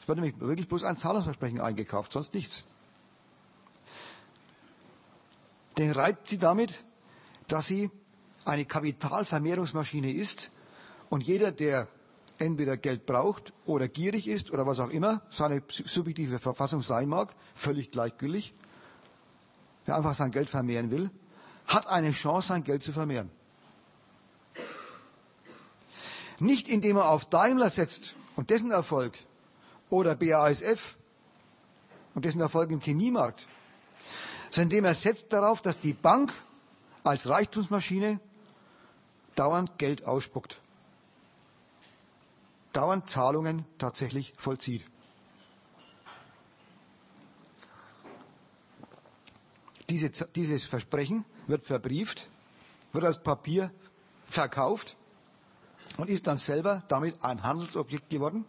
es 0.00 0.08
wird 0.08 0.18
nämlich 0.18 0.40
wirklich 0.40 0.66
bloß 0.68 0.84
ein 0.84 0.96
Zahlungsversprechen 0.96 1.60
eingekauft, 1.60 2.12
sonst 2.12 2.32
nichts. 2.32 2.64
Den 5.76 5.92
reibt 5.92 6.26
sie 6.26 6.38
damit, 6.38 6.82
dass 7.52 7.66
sie 7.66 7.90
eine 8.44 8.64
Kapitalvermehrungsmaschine 8.64 10.12
ist 10.12 10.50
und 11.08 11.22
jeder, 11.22 11.52
der 11.52 11.88
entweder 12.38 12.76
Geld 12.76 13.04
braucht 13.04 13.52
oder 13.66 13.86
gierig 13.88 14.26
ist 14.26 14.50
oder 14.50 14.66
was 14.66 14.80
auch 14.80 14.88
immer 14.88 15.22
seine 15.30 15.62
subjektive 15.68 16.38
Verfassung 16.38 16.82
sein 16.82 17.08
mag, 17.08 17.28
völlig 17.56 17.90
gleichgültig, 17.90 18.54
wer 19.84 19.96
einfach 19.96 20.14
sein 20.14 20.30
Geld 20.30 20.48
vermehren 20.48 20.90
will, 20.90 21.10
hat 21.66 21.86
eine 21.86 22.12
Chance, 22.12 22.48
sein 22.48 22.64
Geld 22.64 22.82
zu 22.82 22.92
vermehren. 22.92 23.30
Nicht 26.38 26.68
indem 26.68 26.96
er 26.96 27.10
auf 27.10 27.26
Daimler 27.26 27.68
setzt 27.68 28.14
und 28.36 28.48
dessen 28.48 28.70
Erfolg 28.70 29.12
oder 29.90 30.14
BASF 30.16 30.80
und 32.14 32.24
dessen 32.24 32.40
Erfolg 32.40 32.70
im 32.70 32.80
Chemiemarkt, 32.80 33.46
sondern 34.50 34.70
indem 34.70 34.84
er 34.86 34.94
setzt 34.94 35.30
darauf, 35.32 35.60
dass 35.60 35.78
die 35.78 35.92
Bank 35.92 36.32
als 37.04 37.28
Reichtumsmaschine 37.28 38.20
dauernd 39.34 39.78
Geld 39.78 40.04
ausspuckt, 40.04 40.60
dauernd 42.72 43.08
Zahlungen 43.08 43.64
tatsächlich 43.78 44.34
vollzieht. 44.36 44.84
Diese, 49.88 50.10
dieses 50.10 50.66
Versprechen 50.66 51.24
wird 51.48 51.64
verbrieft, 51.64 52.28
wird 52.92 53.04
als 53.04 53.20
Papier 53.22 53.72
verkauft 54.28 54.96
und 55.96 56.08
ist 56.08 56.26
dann 56.26 56.36
selber 56.36 56.84
damit 56.88 57.22
ein 57.24 57.42
Handelsobjekt 57.42 58.08
geworden. 58.08 58.44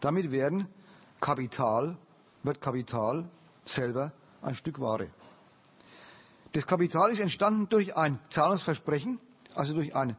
Damit 0.00 0.32
werden 0.32 0.66
Kapital, 1.20 1.96
wird 2.42 2.60
Kapital 2.60 3.28
selber 3.64 4.12
ein 4.42 4.54
Stück 4.54 4.80
Ware. 4.80 5.08
Das 6.54 6.68
Kapital 6.68 7.10
ist 7.10 7.18
entstanden 7.18 7.68
durch 7.68 7.96
ein 7.96 8.20
Zahlungsversprechen, 8.30 9.18
also 9.56 9.74
durch 9.74 9.96
ein 9.96 10.16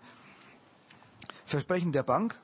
Versprechen 1.46 1.94
der 1.94 2.04
Bank. 2.04 2.36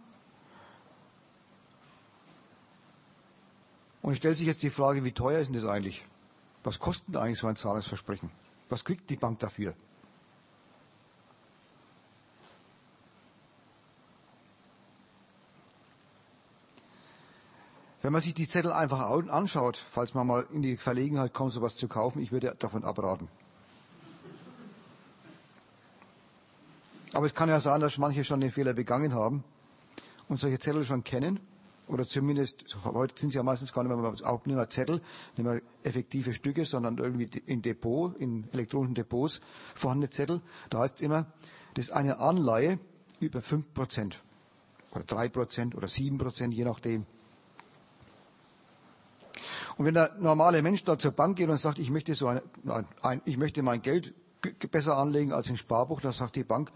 Und 4.02 4.16
stellt 4.16 4.38
sich 4.38 4.48
jetzt 4.48 4.64
die 4.64 4.70
Frage, 4.70 5.04
wie 5.04 5.12
teuer 5.12 5.40
ist 5.40 5.48
denn 5.48 5.56
das 5.56 5.66
eigentlich? 5.66 6.06
Was 6.64 6.80
kostet 6.80 7.18
eigentlich 7.18 7.40
so 7.40 7.48
ein 7.48 7.58
Zahlungsversprechen? 7.58 8.32
Was 8.70 8.86
kriegt 8.86 9.10
die 9.10 9.18
Bank 9.18 9.40
dafür? 9.40 9.74
Wenn 18.02 18.14
man 18.14 18.22
sich 18.22 18.34
die 18.34 18.48
Zettel 18.48 18.72
einfach 18.72 19.02
anschaut, 19.02 19.84
falls 19.92 20.14
man 20.14 20.28
mal 20.28 20.48
in 20.54 20.62
die 20.62 20.78
Verlegenheit 20.78 21.34
kommt, 21.34 21.52
sowas 21.52 21.76
zu 21.76 21.90
kaufen, 21.90 22.22
ich 22.22 22.32
würde 22.32 22.56
davon 22.58 22.86
abraten. 22.86 23.28
Aber 27.14 27.26
es 27.26 27.34
kann 27.34 27.50
ja 27.50 27.60
sein, 27.60 27.82
dass 27.82 27.98
manche 27.98 28.24
schon 28.24 28.40
den 28.40 28.52
Fehler 28.52 28.74
begangen 28.74 29.14
haben 29.14 29.44
und 30.28 30.38
solche 30.38 30.60
Zettel 30.60 30.86
schon 30.86 31.04
kennen. 31.04 31.40
Oder 31.88 32.08
zumindest, 32.08 32.64
heute 32.86 33.20
sind 33.20 33.30
es 33.30 33.36
ja 33.36 33.44
meistens 33.44 33.74
gar 33.74 33.84
nicht 33.84 33.94
mehr, 33.94 34.30
auch 34.30 34.46
nicht 34.46 34.56
mehr 34.56 34.70
Zettel, 34.70 35.02
nicht 35.36 35.46
mehr 35.46 35.62
effektive 35.84 36.34
Stücke, 36.34 36.64
sondern 36.64 36.98
irgendwie 36.98 37.30
in 37.46 37.62
Depot, 37.62 38.16
in 38.18 38.48
elektronischen 38.54 38.96
Depots 38.96 39.42
vorhandene 39.76 40.10
Zettel. 40.10 40.42
Da 40.70 40.80
heißt 40.80 40.96
es 40.96 41.02
immer, 41.02 41.26
das 41.74 41.86
ist 41.86 41.92
eine 41.92 42.20
Anleihe 42.20 42.80
über 43.20 43.40
5% 43.40 44.14
oder 44.92 45.04
3% 45.04 45.76
oder 45.76 45.88
7%, 45.88 46.52
je 46.52 46.64
nachdem. 46.64 47.06
Und 49.78 49.86
wenn 49.86 49.94
der 49.94 50.16
normale 50.20 50.62
Mensch 50.62 50.84
da 50.84 50.98
zur 50.98 51.12
Bank 51.12 51.38
geht 51.38 51.50
und 51.50 51.58
sagt, 51.58 51.80
ich 51.80 51.90
möchte, 51.90 52.14
so 52.14 52.28
ein, 52.28 52.42
ein, 53.02 53.22
ich 53.26 53.38
möchte 53.38 53.64
mein 53.64 53.82
Geld 53.82 54.14
besser 54.72 54.98
anlegen 54.98 55.34
als 55.34 55.50
im 55.50 55.58
Sparbuch, 55.58 56.02
da 56.02 56.12
sagt 56.12 56.36
die 56.36 56.44
Bank, 56.44 56.72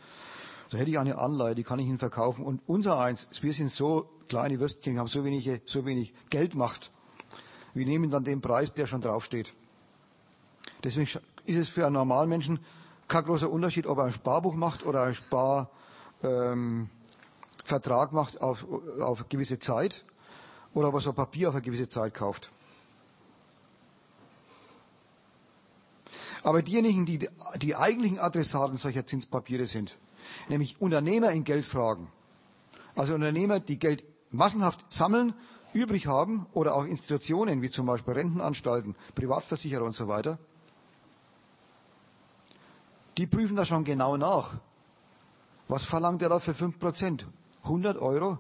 da 0.69 0.77
hätte 0.77 0.89
ich 0.89 0.99
eine 0.99 1.17
Anleihe, 1.17 1.55
die 1.55 1.63
kann 1.63 1.79
ich 1.79 1.87
Ihnen 1.87 1.99
verkaufen. 1.99 2.43
Und 2.43 2.61
unser 2.65 2.99
eins, 2.99 3.27
wir 3.41 3.53
sind 3.53 3.71
so 3.71 4.09
kleine 4.27 4.59
Würstchen, 4.59 4.93
wir 4.93 4.99
haben 4.99 5.07
so 5.07 5.23
wenig, 5.23 5.49
so 5.65 5.85
wenig 5.85 6.13
Geldmacht. 6.29 6.91
Wir 7.73 7.85
nehmen 7.85 8.09
dann 8.09 8.23
den 8.23 8.41
Preis, 8.41 8.73
der 8.73 8.87
schon 8.87 9.01
draufsteht. 9.01 9.53
Deswegen 10.83 11.07
ist 11.45 11.57
es 11.57 11.69
für 11.69 11.85
einen 11.85 11.93
normalen 11.93 12.29
Menschen 12.29 12.59
kein 13.07 13.23
großer 13.23 13.49
Unterschied, 13.49 13.85
ob 13.85 13.99
er 13.99 14.05
ein 14.05 14.11
Sparbuch 14.11 14.55
macht 14.55 14.85
oder 14.85 15.03
einen 15.03 15.13
Sparvertrag 15.15 15.69
ähm, 16.23 18.15
macht 18.15 18.41
auf, 18.41 18.65
auf 18.99 19.29
gewisse 19.29 19.59
Zeit 19.59 20.03
oder 20.73 20.87
ob 20.87 20.95
er 20.95 21.01
so 21.01 21.13
Papier 21.13 21.49
auf 21.49 21.55
eine 21.55 21.63
gewisse 21.63 21.87
Zeit 21.89 22.13
kauft. 22.13 22.49
Aber 26.45 26.61
diejenigen, 26.61 27.07
die 27.07 27.27
die 27.55 27.75
eigentlichen 27.75 28.19
Adressaten 28.19 28.77
solcher 28.77 29.03
Zinspapiere 29.03 29.65
sind, 29.65 29.97
nämlich 30.47 30.79
Unternehmer 30.79 31.31
in 31.31 31.43
Geldfragen, 31.43 32.07
also 32.95 33.15
Unternehmer, 33.15 33.59
die 33.59 33.79
Geld 33.79 34.03
massenhaft 34.29 34.85
sammeln, 34.89 35.33
übrig 35.73 36.05
haben 36.05 36.45
oder 36.53 36.75
auch 36.75 36.85
Institutionen 36.85 37.63
wie 37.63 37.71
zum 37.71 37.87
Beispiel 37.87 38.13
Rentenanstalten, 38.13 38.95
Privatversicherer 39.15 39.83
und 39.83 39.95
so 39.95 40.07
weiter, 40.07 40.37
die 43.17 43.25
prüfen 43.25 43.55
das 43.55 43.67
schon 43.67 43.83
genau 43.83 44.15
nach, 44.15 44.59
Was 45.67 45.83
verlangt 45.83 46.21
er 46.21 46.29
da 46.29 46.37
für 46.37 46.51
5%? 46.51 47.23
100 47.63 47.97
Euro. 47.97 48.37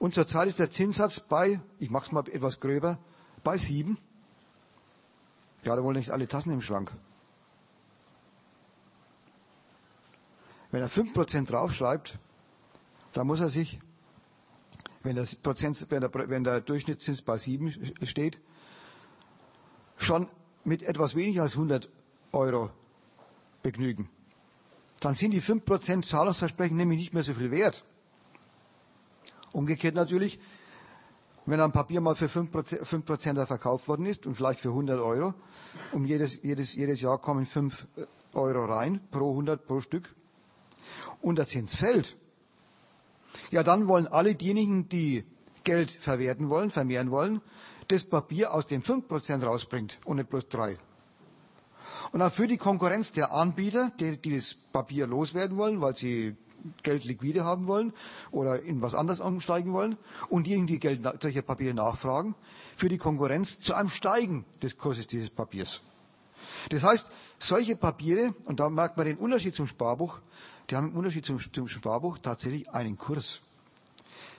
Und 0.00 0.14
zurzeit 0.14 0.48
ist 0.48 0.58
der 0.58 0.72
Zinssatz 0.72 1.20
bei, 1.20 1.60
ich 1.78 1.88
mache 1.88 2.06
es 2.06 2.10
mal 2.10 2.28
etwas 2.28 2.58
gröber, 2.58 2.98
bei 3.44 3.58
7. 3.58 3.96
Ja, 5.64 5.76
da 5.76 5.82
wollen 5.82 5.96
nicht 5.96 6.10
alle 6.10 6.26
Tassen 6.26 6.52
im 6.52 6.62
Schrank. 6.62 6.92
Wenn 10.70 10.82
er 10.82 10.90
5% 10.90 11.46
draufschreibt, 11.46 12.18
dann 13.12 13.26
muss 13.26 13.40
er 13.40 13.50
sich, 13.50 13.78
wenn, 15.02 15.16
das 15.16 15.34
Prozent, 15.34 15.84
wenn, 15.90 16.00
der, 16.00 16.12
wenn 16.14 16.44
der 16.44 16.60
Durchschnittszins 16.60 17.22
bei 17.22 17.36
7 17.36 17.94
steht, 18.04 18.40
schon 19.96 20.28
mit 20.64 20.82
etwas 20.82 21.14
weniger 21.14 21.42
als 21.42 21.54
100 21.54 21.88
Euro 22.32 22.70
begnügen. 23.62 24.08
Dann 25.00 25.14
sind 25.14 25.32
die 25.32 25.42
5% 25.42 26.08
Zahlungsversprechen 26.08 26.76
nämlich 26.76 26.98
nicht 26.98 27.14
mehr 27.14 27.22
so 27.22 27.34
viel 27.34 27.50
wert. 27.50 27.84
Umgekehrt 29.52 29.94
natürlich, 29.94 30.38
wenn 31.50 31.60
ein 31.60 31.72
Papier 31.72 32.00
mal 32.00 32.14
für 32.14 32.26
5%, 32.26 32.84
5 32.84 33.46
verkauft 33.48 33.88
worden 33.88 34.06
ist 34.06 34.26
und 34.26 34.36
vielleicht 34.36 34.60
für 34.60 34.68
100 34.68 35.00
Euro, 35.00 35.34
um 35.92 36.04
jedes, 36.04 36.40
jedes, 36.42 36.74
jedes 36.74 37.00
Jahr 37.00 37.18
kommen 37.18 37.46
5 37.46 37.86
Euro 38.34 38.64
rein, 38.66 39.00
pro 39.10 39.30
100 39.30 39.66
pro 39.66 39.80
Stück, 39.80 40.08
und 41.20 41.36
der 41.36 41.46
Zins 41.46 41.74
fällt, 41.74 42.16
ja 43.50 43.62
dann 43.62 43.88
wollen 43.88 44.06
alle 44.06 44.34
diejenigen, 44.34 44.88
die 44.88 45.24
Geld 45.64 45.90
verwerten 45.90 46.48
wollen, 46.48 46.70
vermehren 46.70 47.10
wollen, 47.10 47.40
das 47.88 48.04
Papier 48.04 48.54
aus 48.54 48.66
den 48.66 48.82
5% 48.82 49.44
rausbringt 49.44 49.98
und 50.04 50.16
nicht 50.16 50.30
bloß 50.30 50.48
3. 50.48 50.76
Und 52.12 52.22
auch 52.22 52.32
für 52.32 52.46
die 52.46 52.56
Konkurrenz 52.56 53.12
der 53.12 53.32
Anbieter, 53.32 53.92
die, 53.98 54.16
die 54.16 54.36
das 54.36 54.54
Papier 54.72 55.06
loswerden 55.06 55.56
wollen, 55.56 55.80
weil 55.80 55.94
sie 55.94 56.36
Geld 56.82 57.04
liquide 57.04 57.44
haben 57.44 57.66
wollen 57.66 57.92
oder 58.30 58.62
in 58.62 58.82
was 58.82 58.94
anderes 58.94 59.20
umsteigen 59.20 59.72
wollen 59.72 59.96
und 60.28 60.46
diejenigen, 60.46 60.66
die 60.66 60.78
Geld, 60.78 61.06
solche 61.20 61.42
Papiere 61.42 61.74
nachfragen, 61.74 62.34
für 62.76 62.88
die 62.88 62.98
Konkurrenz 62.98 63.60
zu 63.60 63.74
einem 63.74 63.88
Steigen 63.88 64.44
des 64.62 64.76
Kurses 64.78 65.06
dieses 65.06 65.30
Papiers. 65.30 65.80
Das 66.70 66.82
heißt, 66.82 67.10
solche 67.38 67.76
Papiere, 67.76 68.34
und 68.46 68.60
da 68.60 68.68
merkt 68.68 68.96
man 68.96 69.06
den 69.06 69.16
Unterschied 69.16 69.54
zum 69.54 69.66
Sparbuch, 69.66 70.18
die 70.68 70.76
haben 70.76 70.90
im 70.90 70.96
Unterschied 70.96 71.24
zum, 71.24 71.40
zum 71.52 71.68
Sparbuch 71.68 72.18
tatsächlich 72.18 72.70
einen 72.70 72.96
Kurs. 72.96 73.40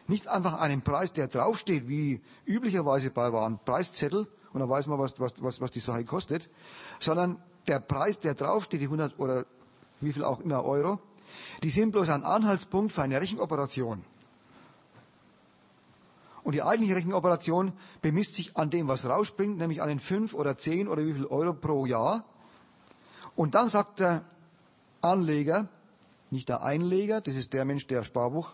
Nicht 0.08 0.28
einfach 0.28 0.60
einen 0.60 0.82
Preis, 0.82 1.14
der 1.14 1.28
draufsteht, 1.28 1.88
wie 1.88 2.22
üblicherweise 2.46 3.12
bei 3.12 3.32
Waren, 3.32 3.60
Preiszettel, 3.64 4.28
und 4.54 4.60
dann 4.60 4.70
weiß 4.70 4.88
man, 4.88 5.00
was, 5.00 5.20
was, 5.20 5.34
was, 5.42 5.62
was 5.62 5.72
die 5.72 5.80
Sache 5.80 6.04
kostet, 6.04 6.50
sondern 7.00 7.42
der 7.68 7.80
Preis, 7.80 8.20
der 8.20 8.36
draufsteht, 8.36 8.82
die 8.82 8.86
100 8.86 9.18
oder 9.20 9.46
wie 10.02 10.12
viel 10.12 10.24
auch 10.24 10.40
immer 10.40 10.64
Euro, 10.64 11.00
die 11.64 11.70
sind 11.70 11.92
bloß 11.92 12.10
ein 12.10 12.24
Anhaltspunkt 12.24 12.94
für 12.94 13.02
eine 13.02 13.20
Rechenoperation. 13.20 14.04
Und 16.44 16.54
die 16.54 16.64
eigentliche 16.64 16.96
Rechenoperation 16.96 17.74
bemisst 18.02 18.34
sich 18.34 18.58
an 18.58 18.70
dem, 18.70 18.88
was 18.88 19.06
rausspringt, 19.06 19.58
nämlich 19.58 19.82
an 19.82 19.90
den 19.90 20.00
5 20.00 20.34
oder 20.34 20.58
10 20.58 20.88
oder 20.88 21.06
wie 21.06 21.14
viel 21.14 21.26
Euro 21.26 21.54
pro 21.54 21.86
Jahr. 21.86 22.26
Und 23.36 23.54
dann 23.56 23.70
sagt 23.70 24.00
der 24.00 24.24
Anleger, 25.02 25.68
nicht 26.32 26.50
der 26.50 26.64
Einleger, 26.64 27.22
das 27.22 27.36
ist 27.36 27.54
der 27.54 27.66
Mensch, 27.66 27.86
der 27.88 28.04
Sparbuch, 28.04 28.54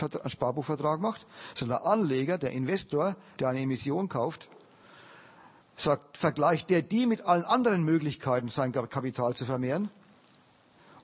einen 0.00 0.30
Sparbuchvertrag 0.30 1.00
macht, 1.00 1.26
sondern 1.54 1.82
der 1.82 1.90
Anleger, 1.90 2.38
der 2.38 2.52
Investor, 2.52 3.16
der 3.40 3.48
eine 3.48 3.60
Emission 3.60 4.08
kauft, 4.08 4.48
sagt, 5.76 6.16
vergleicht 6.18 6.70
der 6.70 6.82
die 6.82 7.06
mit 7.06 7.22
allen 7.22 7.44
anderen 7.44 7.82
Möglichkeiten, 7.82 8.48
sein 8.48 8.72
Kapital 8.72 9.34
zu 9.34 9.44
vermehren. 9.44 9.90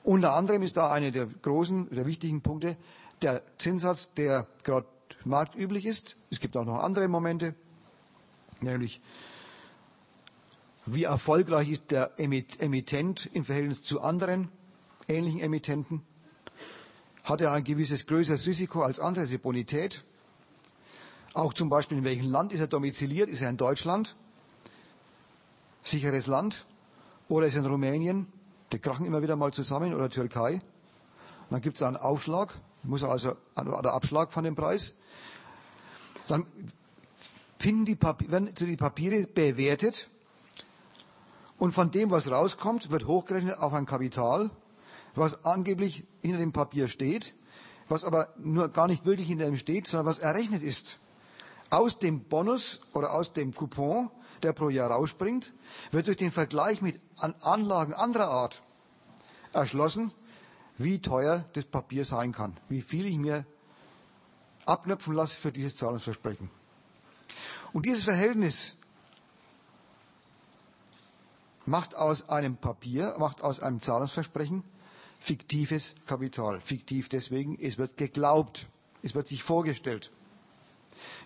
Unter 0.05 0.35
anderem 0.35 0.63
ist 0.63 0.77
da 0.77 0.91
einer 0.91 1.11
der 1.11 1.27
großen, 1.27 1.91
der 1.91 2.07
wichtigen 2.07 2.43
Punkte, 2.43 2.77
der 3.23 3.43
Zinssatz, 3.59 4.13
der 4.15 4.47
gerade 4.65 4.87
marktüblich 5.25 5.87
ist. 5.87 6.17
Es 6.31 6.41
gibt 6.41 6.57
auch 6.57 6.65
noch 6.65 6.81
andere 6.81 7.07
Momente, 7.07 7.55
nämlich 8.61 9.01
wie 10.87 11.05
erfolgreich 11.05 11.71
ist 11.71 11.91
der 11.93 12.19
Emittent 12.19 13.31
im 13.33 13.45
Verhältnis 13.45 13.83
zu 13.83 14.01
anderen 14.01 14.49
ähnlichen 15.07 15.41
Emittenten? 15.41 16.03
Hat 17.23 17.41
er 17.41 17.53
ein 17.53 17.63
gewisses 17.63 18.07
größeres 18.07 18.47
Risiko 18.47 18.83
als 18.83 18.99
andere, 18.99 19.25
diese 19.25 19.39
Bonität? 19.39 20.03
Auch 21.35 21.55
zum 21.55 21.69
Beispiel, 21.69 21.99
in 21.99 22.05
welchem 22.05 22.31
Land 22.31 22.53
ist 22.53 22.61
er 22.61 22.67
domiziliert? 22.67 23.29
Ist 23.29 23.41
er 23.41 23.49
in 23.49 23.57
Deutschland? 23.57 24.17
Sicheres 25.85 26.27
Land? 26.27 26.67
Oder 27.29 27.47
ist 27.47 27.55
er 27.55 27.61
in 27.61 27.67
Rumänien? 27.67 28.27
Die 28.73 28.79
krachen 28.79 29.07
immer 29.07 29.23
wieder 29.23 29.37
mal 29.37 29.53
zusammen 29.53 29.95
oder 29.95 30.09
Türkei. 30.09 30.61
dann 31.51 31.61
gibt 31.61 31.77
es 31.77 31.83
einen 31.83 31.97
Aufschlag, 31.97 32.55
muss 32.83 33.03
also 33.05 33.37
einen 33.55 33.73
Abschlag 33.73 34.33
von 34.33 34.45
dem 34.45 34.55
Preis. 34.55 34.95
Dann 36.29 36.47
finden 37.59 37.85
die 37.85 37.97
Papiere, 37.97 38.33
werden 38.33 38.55
die 38.55 38.77
Papiere 38.77 39.27
bewertet 39.27 40.09
und 41.59 41.73
von 41.73 41.91
dem, 41.91 42.11
was 42.11 42.31
rauskommt, 42.31 42.91
wird 42.91 43.07
hochgerechnet 43.07 43.59
auf 43.59 43.73
ein 43.75 43.87
Kapital 43.87 44.51
was 45.15 45.45
angeblich 45.45 46.05
hinter 46.21 46.39
dem 46.39 46.53
Papier 46.53 46.89
steht, 46.89 47.35
was 47.89 48.05
aber 48.05 48.29
nur 48.39 48.69
gar 48.69 48.87
nicht 48.87 49.05
wirklich 49.05 49.27
hinter 49.27 49.47
ihm 49.47 49.57
steht, 49.57 49.87
sondern 49.87 50.07
was 50.07 50.19
errechnet 50.19 50.63
ist. 50.63 50.99
Aus 51.71 51.99
dem 51.99 52.25
Bonus 52.25 52.81
oder 52.93 53.13
aus 53.13 53.33
dem 53.33 53.55
Coupon, 53.55 54.11
der 54.43 54.53
pro 54.53 54.69
Jahr 54.69 54.91
rausspringt, 54.91 55.53
wird 55.91 56.07
durch 56.07 56.17
den 56.17 56.33
Vergleich 56.33 56.83
mit 56.83 57.01
Anlagen 57.17 57.95
anderer 57.95 58.29
Art 58.29 58.63
erschlossen, 59.53 60.13
wie 60.79 61.01
teuer 61.01 61.45
das 61.53 61.65
Papier 61.65 62.05
sein 62.05 62.33
kann, 62.33 62.57
wie 62.69 62.83
viel 62.83 63.07
ich 63.07 63.17
mir 63.17 63.45
abknöpfen 64.65 65.15
lasse 65.15 65.37
für 65.37 65.53
dieses 65.53 65.77
Zahlungsversprechen. 65.77 66.51
Und 67.73 67.87
dieses 67.87 68.05
Verhältnis 68.05 68.77
macht 71.65 71.95
aus 71.95 72.29
einem 72.29 72.57
Papier, 72.57 73.15
macht 73.19 73.41
aus 73.43 73.61
einem 73.61 73.81
Zahlungsversprechen 73.81 74.65
fiktives 75.21 75.95
Kapital. 76.07 76.61
Fiktiv 76.61 77.09
deswegen, 77.09 77.59
es 77.61 77.79
wird 77.79 77.97
geglaubt, 77.97 78.67
es 79.03 79.15
wird 79.15 79.29
sich 79.29 79.43
vorgestellt. 79.43 80.11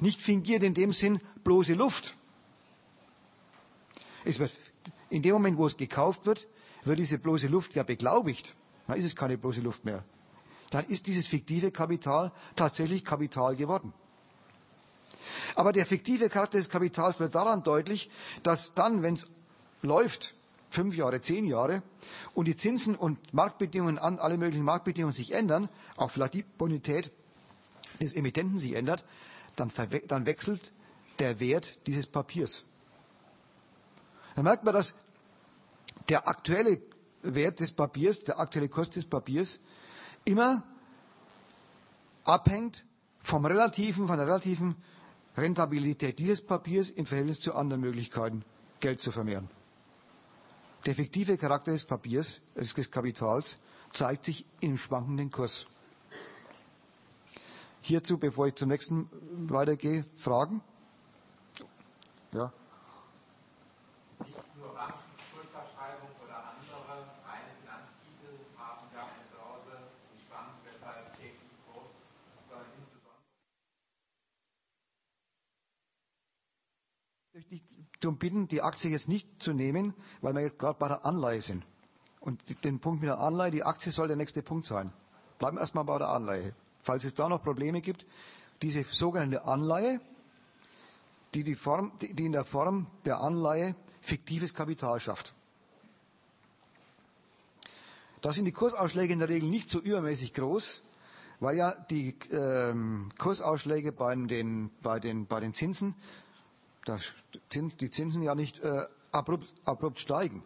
Nicht 0.00 0.20
fingiert 0.20 0.62
in 0.62 0.74
dem 0.74 0.92
Sinn 0.92 1.20
bloße 1.42 1.74
Luft. 1.74 2.14
Es 4.26 4.40
wird, 4.40 4.50
in 5.08 5.22
dem 5.22 5.34
Moment, 5.34 5.56
wo 5.56 5.66
es 5.66 5.76
gekauft 5.76 6.26
wird, 6.26 6.48
wird 6.84 6.98
diese 6.98 7.18
bloße 7.18 7.46
Luft 7.46 7.74
ja 7.76 7.84
beglaubigt. 7.84 8.54
Dann 8.88 8.98
ist 8.98 9.04
es 9.04 9.14
keine 9.14 9.38
bloße 9.38 9.60
Luft 9.60 9.84
mehr. 9.84 10.04
Dann 10.70 10.84
ist 10.86 11.06
dieses 11.06 11.28
fiktive 11.28 11.70
Kapital 11.70 12.32
tatsächlich 12.56 13.04
Kapital 13.04 13.54
geworden. 13.54 13.92
Aber 15.54 15.72
der 15.72 15.86
fiktive 15.86 16.28
Charakter 16.28 16.58
des 16.58 16.68
Kapitals 16.68 17.20
wird 17.20 17.34
daran 17.36 17.62
deutlich, 17.62 18.10
dass 18.42 18.74
dann, 18.74 19.02
wenn 19.02 19.14
es 19.14 19.28
läuft, 19.82 20.34
fünf 20.70 20.96
Jahre, 20.96 21.20
zehn 21.20 21.44
Jahre 21.46 21.82
und 22.34 22.46
die 22.46 22.56
Zinsen 22.56 22.96
und 22.96 23.32
Marktbedingungen 23.32 23.98
an 23.98 24.18
alle 24.18 24.38
möglichen 24.38 24.64
Marktbedingungen 24.64 25.14
sich 25.14 25.32
ändern, 25.32 25.68
auch 25.96 26.10
vielleicht 26.10 26.34
die 26.34 26.42
Bonität 26.58 27.12
des 28.00 28.12
Emittenten 28.12 28.58
sich 28.58 28.72
ändert, 28.74 29.04
dann, 29.54 29.72
dann 30.08 30.26
wechselt 30.26 30.72
der 31.20 31.38
Wert 31.38 31.78
dieses 31.86 32.06
Papiers. 32.06 32.64
Dann 34.36 34.44
merkt 34.44 34.62
man, 34.62 34.74
dass 34.74 34.94
der 36.08 36.28
aktuelle 36.28 36.80
Wert 37.22 37.58
des 37.58 37.72
Papiers, 37.72 38.22
der 38.22 38.38
aktuelle 38.38 38.68
Kurs 38.68 38.90
des 38.90 39.04
Papiers 39.04 39.58
immer 40.24 40.62
abhängt 42.22 42.84
vom 43.24 43.44
relativen, 43.44 44.06
von 44.06 44.16
der 44.16 44.26
relativen 44.26 44.76
Rentabilität 45.36 46.18
dieses 46.18 46.44
Papiers 46.44 46.90
im 46.90 47.06
Verhältnis 47.06 47.40
zu 47.40 47.54
anderen 47.54 47.80
Möglichkeiten, 47.80 48.44
Geld 48.78 49.00
zu 49.00 49.10
vermehren. 49.10 49.48
Der 50.84 50.94
fiktive 50.94 51.36
Charakter 51.36 51.72
des 51.72 51.84
Papiers, 51.84 52.40
des 52.54 52.90
Kapitals, 52.90 53.56
zeigt 53.92 54.24
sich 54.24 54.46
im 54.60 54.78
schwankenden 54.78 55.30
Kurs. 55.30 55.66
Hierzu, 57.80 58.18
bevor 58.18 58.48
ich 58.48 58.54
zum 58.54 58.68
nächsten 58.68 59.08
weitergehe, 59.48 60.04
Fragen? 60.18 60.60
Ja. 62.32 62.52
Nicht 64.24 64.56
nur 64.56 64.74
Banken, 64.74 64.98
Schuldverschreibung 65.30 66.10
oder 66.24 66.36
andere 66.50 67.04
reine 67.28 67.52
Finanztitel 67.60 68.32
haben 68.56 68.86
da 68.94 69.02
eine 69.02 69.26
Brause, 69.30 69.86
die 70.12 70.18
schwankt, 70.24 70.64
weshalb 70.64 71.16
täglich 71.16 71.50
Kurs, 71.66 71.90
sondern 72.48 72.66
insbesondere 77.36 77.76
darum 78.00 78.18
bitten, 78.18 78.48
die 78.48 78.62
Aktie 78.62 78.90
jetzt 78.90 79.08
nicht 79.08 79.26
zu 79.42 79.52
nehmen, 79.52 79.94
weil 80.20 80.34
wir 80.34 80.42
jetzt 80.42 80.58
gerade 80.58 80.78
bei 80.78 80.88
der 80.88 81.04
Anleihe 81.04 81.40
sind. 81.40 81.64
Und 82.20 82.42
den 82.64 82.80
Punkt 82.80 83.00
mit 83.00 83.08
der 83.08 83.18
Anleihe, 83.20 83.50
die 83.50 83.62
Aktie 83.62 83.92
soll 83.92 84.08
der 84.08 84.16
nächste 84.16 84.42
Punkt 84.42 84.66
sein. 84.66 84.92
Bleiben 85.38 85.56
wir 85.56 85.60
erstmal 85.60 85.84
bei 85.84 85.98
der 85.98 86.08
Anleihe. 86.08 86.54
Falls 86.82 87.04
es 87.04 87.14
da 87.14 87.28
noch 87.28 87.42
Probleme 87.42 87.80
gibt, 87.80 88.06
diese 88.62 88.82
sogenannte 88.84 89.44
Anleihe, 89.44 90.00
die, 91.34 91.44
die, 91.44 91.54
Form, 91.54 91.92
die 92.00 92.24
in 92.24 92.32
der 92.32 92.44
Form 92.44 92.86
der 93.04 93.20
Anleihe 93.20 93.74
fiktives 94.02 94.54
Kapital 94.54 95.00
schafft. 95.00 95.34
Da 98.22 98.32
sind 98.32 98.46
die 98.46 98.52
Kursausschläge 98.52 99.12
in 99.12 99.18
der 99.18 99.28
Regel 99.28 99.48
nicht 99.48 99.68
so 99.68 99.78
übermäßig 99.78 100.32
groß, 100.32 100.82
weil 101.40 101.56
ja 101.56 101.72
die 101.90 102.16
ähm, 102.30 103.10
Kursausschläge 103.18 103.92
bei 103.92 104.14
den, 104.14 104.70
bei, 104.82 105.00
den, 105.00 105.26
bei 105.26 105.40
den 105.40 105.52
Zinsen, 105.52 105.94
die 107.80 107.90
Zinsen 107.90 108.22
ja 108.22 108.34
nicht 108.34 108.58
äh, 108.60 108.86
abrupt, 109.12 109.52
abrupt 109.64 109.98
steigen. 109.98 110.42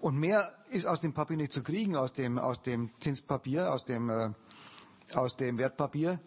Und 0.00 0.16
mehr 0.16 0.52
ist 0.70 0.86
aus 0.86 1.00
dem 1.00 1.12
Papier 1.12 1.36
nicht 1.36 1.52
zu 1.52 1.62
kriegen, 1.62 1.96
aus 1.96 2.12
dem, 2.12 2.38
aus 2.38 2.62
dem 2.62 2.90
Zinspapier, 3.00 3.72
aus 3.72 3.84
dem, 3.84 4.10
äh, 4.10 4.30
aus 5.14 5.36
dem 5.36 5.58
Wertpapier, 5.58 6.20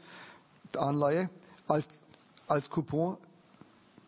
der 0.73 0.81
Anleihe, 0.81 1.29
als, 1.67 1.87
als 2.47 2.69
Coupon 2.69 3.17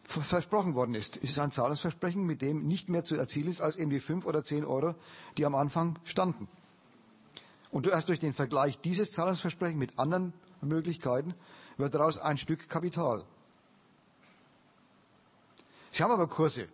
versprochen 0.04 0.76
worden 0.76 0.96
ist. 0.96 1.18
Es 1.18 1.32
ist 1.32 1.40
ein 1.40 1.52
Zahlungsversprechen, 1.52 2.24
mit 2.24 2.42
dem 2.42 2.68
nicht 2.68 2.90
mehr 2.90 3.04
zu 3.04 3.16
erzielen 3.16 3.50
ist 3.50 3.62
als 3.62 3.78
eben 3.78 3.90
die 3.90 4.00
fünf 4.00 4.26
oder 4.26 4.44
zehn 4.44 4.66
Euro, 4.66 4.96
die 5.38 5.46
am 5.46 5.56
Anfang 5.56 5.98
standen. 6.04 6.48
Und 7.72 7.88
erst 7.88 8.10
durch 8.10 8.20
den 8.20 8.34
Vergleich 8.34 8.80
dieses 8.82 9.12
Zahlungsversprechens 9.12 9.80
mit 9.80 9.98
anderen 9.98 10.34
Möglichkeiten 10.62 11.34
wird 11.78 11.94
daraus 11.96 12.20
ein 12.20 12.38
Stück 12.38 12.70
Kapital. 12.70 13.26
Sie 15.94 16.02
haben 16.02 16.12
aber 16.12 16.28
Kurse. 16.28 16.68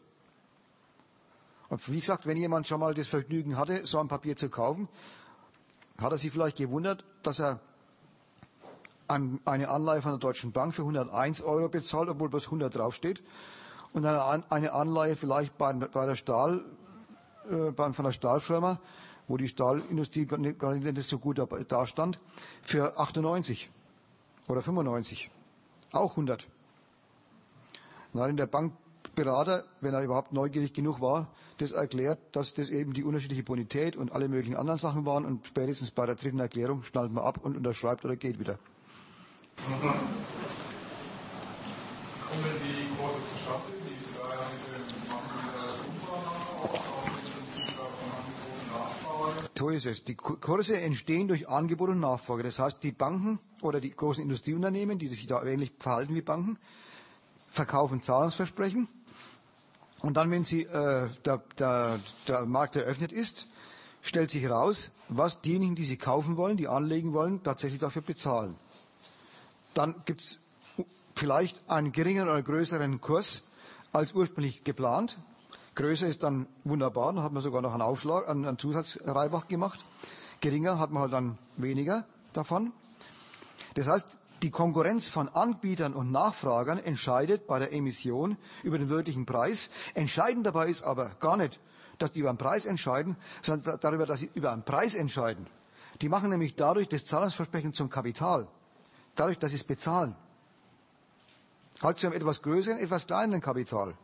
Und 1.67 1.87
wie 1.89 1.99
gesagt, 1.99 2.25
wenn 2.25 2.37
jemand 2.37 2.67
schon 2.67 2.79
mal 2.79 2.93
das 2.93 3.09
Vergnügen 3.09 3.57
hatte, 3.57 3.85
so 3.85 3.99
ein 3.99 4.07
Papier 4.07 4.37
zu 4.37 4.49
kaufen, 4.49 4.87
hat 5.99 6.11
er 6.13 6.17
sich 6.17 6.31
vielleicht 6.31 6.57
gewundert, 6.57 7.03
dass 7.21 7.37
er 7.39 7.59
eine 9.09 9.67
Anleihe 9.67 10.01
von 10.01 10.11
der 10.11 10.19
Deutschen 10.19 10.53
Bank 10.53 10.73
für 10.73 10.83
101 10.83 11.41
Euro 11.41 11.67
bezahlt, 11.67 12.07
obwohl 12.09 12.29
bloß 12.29 12.45
100 12.45 12.73
draufsteht. 12.73 13.21
Und 13.91 14.05
eine 14.05 14.71
Anleihe 14.71 15.17
vielleicht 15.17 15.57
bei, 15.57 15.73
der 15.73 16.15
Stahl, 16.15 16.63
äh, 17.49 17.73
von 17.73 18.05
der 18.05 18.11
Stahlfirma, 18.11 18.79
wo 19.27 19.35
die 19.35 19.49
Stahlindustrie 19.49 20.27
gar 20.27 20.37
nicht 20.37 21.09
so 21.09 21.19
gut 21.19 21.41
dastand, 21.67 22.19
für 22.63 22.97
98 22.97 23.69
oder 24.47 24.61
95. 24.61 25.29
Auch 25.91 26.11
100. 26.11 26.47
Dann 28.13 28.21
hat 28.21 28.29
in 28.29 28.37
der 28.37 28.47
Bank 28.47 28.73
Berater, 29.15 29.63
wenn 29.81 29.93
er 29.93 30.03
überhaupt 30.03 30.33
neugierig 30.33 30.73
genug 30.73 31.01
war, 31.01 31.27
das 31.57 31.71
erklärt, 31.71 32.19
dass 32.31 32.53
das 32.53 32.69
eben 32.69 32.93
die 32.93 33.03
unterschiedliche 33.03 33.43
Bonität 33.43 33.95
und 33.95 34.11
alle 34.11 34.27
möglichen 34.27 34.55
anderen 34.55 34.79
Sachen 34.79 35.05
waren 35.05 35.25
und 35.25 35.45
spätestens 35.47 35.91
bei 35.91 36.05
der 36.05 36.15
dritten 36.15 36.39
Erklärung 36.39 36.83
schnallt 36.83 37.11
man 37.11 37.23
ab 37.23 37.39
und 37.43 37.57
unterschreibt 37.57 38.05
oder 38.05 38.15
geht 38.15 38.39
wieder. 38.39 38.57
So 49.55 49.69
ist 49.69 49.85
es. 49.85 50.03
Die 50.05 50.15
Kurse 50.15 50.79
entstehen 50.79 51.27
durch 51.27 51.49
Angebot 51.49 51.89
und 51.89 51.99
Nachfrage. 51.99 52.43
Das 52.43 52.57
heißt, 52.59 52.81
die 52.81 52.93
Banken 52.93 53.39
oder 53.61 53.81
die 53.81 53.91
großen 53.91 54.23
Industrieunternehmen, 54.23 54.97
die 54.97 55.09
sich 55.09 55.27
da 55.27 55.43
ähnlich 55.43 55.73
verhalten 55.79 56.15
wie 56.15 56.21
Banken, 56.21 56.57
verkaufen 57.51 58.01
Zahlungsversprechen 58.01 58.87
und 60.01 60.15
dann, 60.15 60.31
wenn 60.31 60.43
sie, 60.43 60.63
äh, 60.63 61.09
der, 61.25 61.41
der, 61.57 61.99
der 62.27 62.45
Markt 62.45 62.75
eröffnet 62.75 63.11
ist, 63.11 63.45
stellt 64.01 64.31
sich 64.31 64.41
heraus, 64.41 64.91
was 65.09 65.41
diejenigen, 65.41 65.75
die 65.75 65.85
sie 65.85 65.97
kaufen 65.97 66.37
wollen, 66.37 66.57
die 66.57 66.67
anlegen 66.67 67.13
wollen, 67.13 67.43
tatsächlich 67.43 67.81
dafür 67.81 68.01
bezahlen. 68.01 68.55
Dann 69.73 69.95
gibt 70.05 70.21
es 70.21 70.39
vielleicht 71.15 71.59
einen 71.69 71.91
geringeren 71.91 72.29
oder 72.29 72.41
größeren 72.41 73.01
Kurs 73.01 73.43
als 73.91 74.13
ursprünglich 74.13 74.63
geplant. 74.63 75.17
Größer 75.75 76.07
ist 76.07 76.23
dann 76.23 76.47
wunderbar, 76.63 77.13
dann 77.13 77.23
hat 77.23 77.33
man 77.33 77.43
sogar 77.43 77.61
noch 77.61 77.73
einen 77.73 77.81
Aufschlag, 77.81 78.27
einen, 78.27 78.45
einen 78.45 78.57
Zusatzreibach 78.57 79.47
gemacht. 79.47 79.79
Geringer 80.41 80.79
hat 80.79 80.91
man 80.91 81.03
halt 81.03 81.13
dann 81.13 81.37
weniger 81.57 82.05
davon. 82.33 82.71
Das 83.75 83.87
heißt, 83.87 84.17
die 84.41 84.51
Konkurrenz 84.51 85.09
von 85.09 85.29
Anbietern 85.29 85.93
und 85.93 86.11
Nachfragern 86.11 86.79
entscheidet 86.79 87.47
bei 87.47 87.59
der 87.59 87.73
Emission 87.73 88.37
über 88.63 88.77
den 88.77 88.89
wirklichen 88.89 89.25
Preis. 89.25 89.69
Entscheidend 89.93 90.45
dabei 90.45 90.67
ist 90.67 90.83
aber 90.83 91.11
gar 91.19 91.37
nicht, 91.37 91.59
dass 91.97 92.11
die 92.11 92.21
über 92.21 92.31
den 92.31 92.37
Preis 92.37 92.65
entscheiden, 92.65 93.17
sondern 93.41 93.79
darüber, 93.81 94.05
dass 94.05 94.19
sie 94.19 94.29
über 94.33 94.51
einen 94.51 94.63
Preis 94.63 94.95
entscheiden. 94.95 95.47
Die 96.01 96.09
machen 96.09 96.29
nämlich 96.29 96.55
dadurch 96.55 96.87
das 96.87 97.05
Zahlungsversprechen 97.05 97.73
zum 97.73 97.89
Kapital. 97.89 98.47
Dadurch, 99.15 99.37
dass 99.37 99.51
sie 99.51 99.57
es 99.57 99.63
bezahlen. 99.63 100.15
Halt 101.81 101.97
zu 101.99 102.07
einem 102.07 102.15
etwas 102.15 102.41
größeren, 102.41 102.77
etwas 102.79 103.05
kleineren 103.05 103.41
Kapital. 103.41 103.95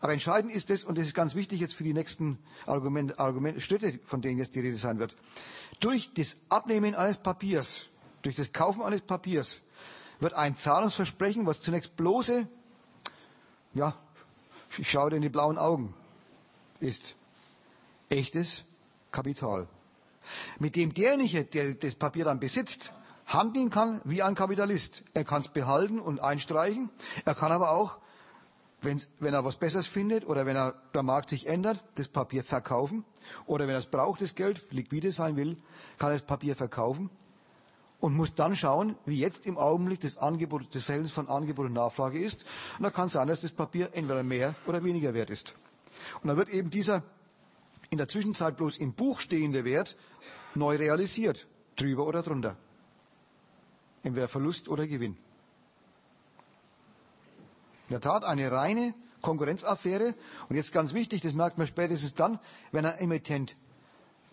Aber 0.00 0.12
entscheidend 0.12 0.52
ist 0.52 0.70
es, 0.70 0.84
und 0.84 0.96
das 0.98 1.06
ist 1.06 1.14
ganz 1.14 1.34
wichtig 1.34 1.60
jetzt 1.60 1.74
für 1.74 1.84
die 1.84 1.92
nächsten 1.92 2.38
Argumente, 2.66 3.18
Argumente, 3.18 3.60
Schritte, 3.60 3.98
von 4.06 4.20
denen 4.20 4.38
jetzt 4.38 4.54
die 4.54 4.60
Rede 4.60 4.76
sein 4.76 4.98
wird. 4.98 5.16
Durch 5.80 6.12
das 6.14 6.36
Abnehmen 6.48 6.94
eines 6.94 7.18
Papiers, 7.18 7.88
durch 8.22 8.36
das 8.36 8.52
Kaufen 8.52 8.82
eines 8.82 9.00
Papiers, 9.00 9.60
wird 10.20 10.34
ein 10.34 10.56
Zahlungsversprechen, 10.56 11.46
was 11.46 11.60
zunächst 11.60 11.96
bloße, 11.96 12.46
ja, 13.74 13.94
ich 14.76 14.90
schaue 14.90 15.10
dir 15.10 15.16
in 15.16 15.22
die 15.22 15.28
blauen 15.28 15.58
Augen, 15.58 15.94
ist 16.80 17.14
echtes 18.08 18.64
Kapital. 19.12 19.68
Mit 20.58 20.76
dem 20.76 20.92
derjenige, 20.92 21.44
der 21.44 21.74
das 21.74 21.94
Papier 21.94 22.24
dann 22.24 22.40
besitzt, 22.40 22.92
handeln 23.26 23.70
kann 23.70 24.00
wie 24.04 24.22
ein 24.22 24.34
Kapitalist. 24.34 25.02
Er 25.14 25.24
kann 25.24 25.42
es 25.42 25.48
behalten 25.48 26.00
und 26.00 26.20
einstreichen. 26.20 26.90
Er 27.24 27.34
kann 27.34 27.52
aber 27.52 27.70
auch, 27.70 27.96
wenn 28.80 29.00
er 29.20 29.44
was 29.44 29.56
Besseres 29.56 29.86
findet 29.86 30.26
oder 30.26 30.46
wenn 30.46 30.56
er, 30.56 30.74
der 30.94 31.02
Markt 31.02 31.30
sich 31.30 31.46
ändert, 31.46 31.82
das 31.96 32.08
Papier 32.08 32.44
verkaufen. 32.44 33.04
Oder 33.46 33.66
wenn 33.66 33.74
er 33.74 33.80
es 33.80 33.86
braucht, 33.86 34.20
das 34.20 34.34
Geld, 34.34 34.64
liquide 34.70 35.12
sein 35.12 35.36
will, 35.36 35.56
kann 35.98 36.10
er 36.10 36.18
das 36.18 36.26
Papier 36.26 36.56
verkaufen 36.56 37.10
und 38.00 38.14
muss 38.14 38.34
dann 38.34 38.54
schauen, 38.54 38.96
wie 39.06 39.18
jetzt 39.18 39.44
im 39.46 39.58
Augenblick 39.58 40.00
das, 40.00 40.16
Angebot, 40.18 40.66
das 40.72 40.84
Verhältnis 40.84 41.12
von 41.12 41.28
Angebot 41.28 41.66
und 41.66 41.72
Nachfrage 41.72 42.22
ist. 42.22 42.44
Und 42.78 42.84
da 42.84 42.90
kann 42.90 43.08
es 43.08 43.14
sein, 43.14 43.26
dass 43.26 43.40
das 43.40 43.50
Papier 43.50 43.90
entweder 43.92 44.22
mehr 44.22 44.54
oder 44.66 44.84
weniger 44.84 45.14
wert 45.14 45.30
ist. 45.30 45.54
Und 46.22 46.28
dann 46.28 46.36
wird 46.36 46.48
eben 46.48 46.70
dieser 46.70 47.02
in 47.90 47.98
der 47.98 48.08
Zwischenzeit 48.08 48.56
bloß 48.56 48.78
im 48.78 48.92
Buch 48.92 49.18
stehende 49.18 49.64
Wert 49.64 49.96
neu 50.54 50.76
realisiert, 50.76 51.46
drüber 51.76 52.06
oder 52.06 52.22
drunter. 52.22 52.56
Entweder 54.02 54.28
Verlust 54.28 54.68
oder 54.68 54.86
Gewinn. 54.86 55.16
In 57.88 57.92
der 57.92 58.00
Tat 58.00 58.22
eine 58.24 58.50
reine 58.52 58.94
Konkurrenzaffäre. 59.22 60.14
Und 60.48 60.56
jetzt 60.56 60.72
ganz 60.72 60.92
wichtig, 60.92 61.22
das 61.22 61.32
merkt 61.32 61.58
man 61.58 61.66
spätestens 61.66 62.14
dann, 62.14 62.38
wenn 62.70 62.84
ein 62.84 62.98
Emittent 62.98 63.56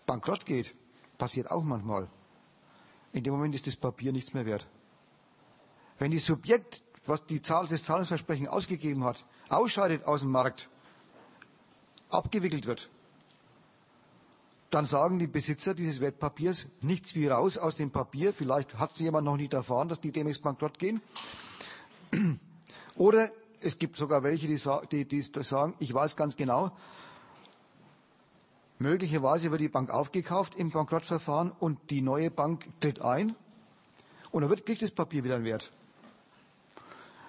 bankrott 0.06 0.44
geht. 0.46 0.74
Passiert 1.18 1.50
auch 1.50 1.64
manchmal. 1.64 2.08
In 3.16 3.24
dem 3.24 3.32
Moment 3.32 3.54
ist 3.54 3.66
das 3.66 3.76
Papier 3.76 4.12
nichts 4.12 4.34
mehr 4.34 4.44
wert. 4.44 4.66
Wenn 5.98 6.10
die 6.10 6.18
Subjekt, 6.18 6.82
was 7.06 7.24
die 7.24 7.40
Zahl, 7.40 7.66
das 7.66 7.82
Zahlungsversprechen 7.82 8.46
ausgegeben 8.46 9.04
hat, 9.04 9.24
ausscheidet 9.48 10.04
aus 10.04 10.20
dem 10.20 10.30
Markt, 10.32 10.68
abgewickelt 12.10 12.66
wird, 12.66 12.90
dann 14.68 14.84
sagen 14.84 15.18
die 15.18 15.28
Besitzer 15.28 15.72
dieses 15.72 15.98
Wertpapiers 16.02 16.66
nichts 16.82 17.14
wie 17.14 17.26
raus 17.26 17.56
aus 17.56 17.76
dem 17.76 17.90
Papier. 17.90 18.34
Vielleicht 18.34 18.78
hat 18.78 18.92
es 18.92 18.98
jemand 18.98 19.24
noch 19.24 19.38
nicht 19.38 19.54
erfahren, 19.54 19.88
dass 19.88 19.98
die 19.98 20.12
demnächst 20.12 20.42
bankrott 20.42 20.78
gehen. 20.78 21.00
Oder 22.96 23.30
es 23.62 23.78
gibt 23.78 23.96
sogar 23.96 24.24
welche, 24.24 24.46
die, 24.46 24.60
die, 24.92 25.06
die 25.06 25.42
sagen, 25.42 25.74
ich 25.78 25.94
weiß 25.94 26.16
ganz 26.16 26.36
genau, 26.36 26.70
Möglicherweise 28.78 29.50
wird 29.50 29.62
die 29.62 29.68
Bank 29.68 29.90
aufgekauft 29.90 30.54
im 30.54 30.70
Bankrottverfahren 30.70 31.50
und 31.50 31.90
die 31.90 32.02
neue 32.02 32.30
Bank 32.30 32.66
tritt 32.80 33.00
ein 33.00 33.34
und 34.30 34.42
dann 34.42 34.50
wird, 34.50 34.66
kriegt 34.66 34.82
das 34.82 34.90
Papier 34.90 35.24
wieder 35.24 35.36
einen 35.36 35.44
Wert. 35.44 35.72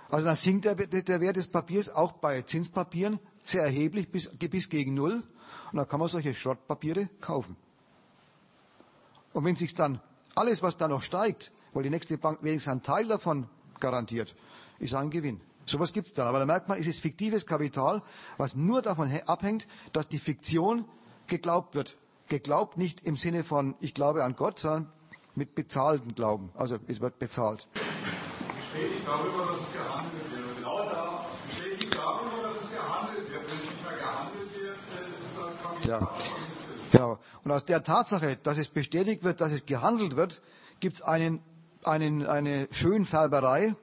Also 0.09 0.25
dann 0.25 0.35
sinkt 0.35 0.65
der, 0.65 0.75
der 0.75 1.21
Wert 1.21 1.37
des 1.37 1.47
Papiers 1.47 1.89
auch 1.89 2.13
bei 2.13 2.41
Zinspapieren 2.41 3.19
sehr 3.43 3.63
erheblich 3.63 4.11
bis, 4.11 4.29
bis 4.37 4.69
gegen 4.69 4.93
Null 4.93 5.23
und 5.71 5.77
dann 5.77 5.87
kann 5.87 5.99
man 5.99 6.09
solche 6.09 6.33
Schrottpapiere 6.33 7.09
kaufen. 7.21 7.55
Und 9.33 9.45
wenn 9.45 9.55
sich 9.55 9.73
dann 9.73 10.01
alles, 10.35 10.61
was 10.61 10.77
da 10.77 10.87
noch 10.87 11.01
steigt, 11.01 11.51
weil 11.73 11.83
die 11.83 11.89
nächste 11.89 12.17
Bank 12.17 12.43
wenigstens 12.43 12.71
einen 12.71 12.83
Teil 12.83 13.07
davon 13.07 13.47
garantiert, 13.79 14.35
ist 14.79 14.93
ein 14.93 15.09
Gewinn. 15.09 15.39
Sowas 15.65 15.91
gibt 15.91 16.07
es 16.07 16.13
dann. 16.13 16.27
Aber 16.27 16.39
da 16.39 16.45
merkt 16.45 16.69
man, 16.69 16.79
es 16.79 16.87
ist 16.87 17.01
fiktives 17.01 17.45
Kapital, 17.45 18.01
was 18.37 18.55
nur 18.55 18.81
davon 18.81 19.11
abhängt, 19.25 19.67
dass 19.91 20.07
die 20.07 20.19
Fiktion 20.19 20.85
geglaubt 21.27 21.75
wird. 21.75 21.97
Geglaubt 22.27 22.77
nicht 22.77 23.01
im 23.01 23.15
Sinne 23.15 23.43
von, 23.43 23.75
ich 23.79 23.93
glaube 23.93 24.23
an 24.23 24.35
Gott, 24.35 24.59
sondern 24.59 24.91
mit 25.35 25.55
bezahlten 25.55 26.15
Glauben. 26.15 26.49
Also 26.55 26.77
es 26.87 26.99
wird 26.99 27.19
bezahlt. 27.19 27.67
Bestätigt 27.73 29.07
darüber, 29.07 29.45
dass 29.51 29.61
es 29.61 29.73
gehandelt 29.73 30.31
wird. 30.31 30.57
Genau 30.57 30.89
da 30.89 31.25
bestätigt 31.47 31.95
darüber, 31.95 32.47
dass 32.47 32.63
es 32.63 32.71
gehandelt 32.71 33.31
wird. 33.31 33.41
Wenn 33.49 33.57
nicht 33.57 33.83
mehr 33.83 33.97
gehandelt 33.97 34.55
wird, 34.55 34.77
ist 35.07 35.31
es 35.31 35.43
als 35.43 35.61
Kapital. 35.61 36.01
Ja. 36.01 36.37
Genau. 36.91 37.19
Und 37.43 37.51
aus 37.51 37.65
der 37.65 37.83
Tatsache, 37.83 38.37
dass 38.43 38.57
es 38.57 38.67
bestätigt 38.69 39.23
wird, 39.23 39.41
dass 39.41 39.51
es 39.51 39.65
gehandelt 39.65 40.15
wird, 40.15 40.41
gibt 40.79 40.95
es 40.95 41.01
einen, 41.01 41.41
einen, 41.83 42.25
eine 42.25 42.67
Schönfärberei. 42.71 43.75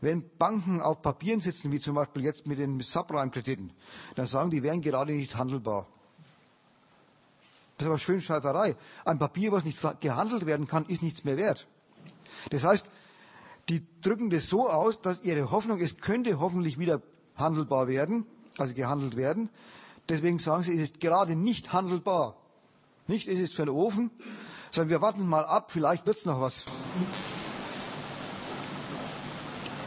Wenn 0.00 0.24
Banken 0.38 0.80
auf 0.80 1.00
Papieren 1.02 1.40
sitzen, 1.40 1.72
wie 1.72 1.80
zum 1.80 1.94
Beispiel 1.94 2.24
jetzt 2.24 2.46
mit 2.46 2.58
den 2.58 2.78
Subprime-Krediten, 2.80 3.72
dann 4.16 4.26
sagen 4.26 4.50
die, 4.50 4.62
wären 4.62 4.82
gerade 4.82 5.12
nicht 5.12 5.34
handelbar. 5.36 5.86
Das 7.76 7.86
ist 7.86 7.88
aber 7.88 7.98
Schönschreiberei. 7.98 8.76
Ein 9.04 9.18
Papier, 9.18 9.52
was 9.52 9.64
nicht 9.64 9.78
gehandelt 10.00 10.46
werden 10.46 10.66
kann, 10.66 10.86
ist 10.86 11.02
nichts 11.02 11.24
mehr 11.24 11.36
wert. 11.36 11.66
Das 12.50 12.62
heißt, 12.62 12.86
die 13.68 13.86
drücken 14.02 14.30
das 14.30 14.48
so 14.48 14.68
aus, 14.68 15.00
dass 15.00 15.22
ihre 15.22 15.50
Hoffnung, 15.50 15.80
es 15.80 15.98
könnte 16.00 16.38
hoffentlich 16.38 16.78
wieder 16.78 17.02
handelbar 17.36 17.88
werden, 17.88 18.26
also 18.58 18.74
gehandelt 18.74 19.16
werden. 19.16 19.48
Deswegen 20.08 20.38
sagen 20.38 20.62
sie, 20.62 20.74
es 20.74 20.90
ist 20.90 21.00
gerade 21.00 21.34
nicht 21.34 21.72
handelbar. 21.72 22.36
Nicht, 23.06 23.26
es 23.26 23.38
ist 23.38 23.54
für 23.54 23.64
den 23.64 23.74
Ofen, 23.74 24.10
sondern 24.70 24.90
wir 24.90 25.00
warten 25.00 25.26
mal 25.26 25.44
ab, 25.44 25.70
vielleicht 25.70 26.06
wird 26.06 26.18
es 26.18 26.24
noch 26.24 26.40
was. 26.40 26.64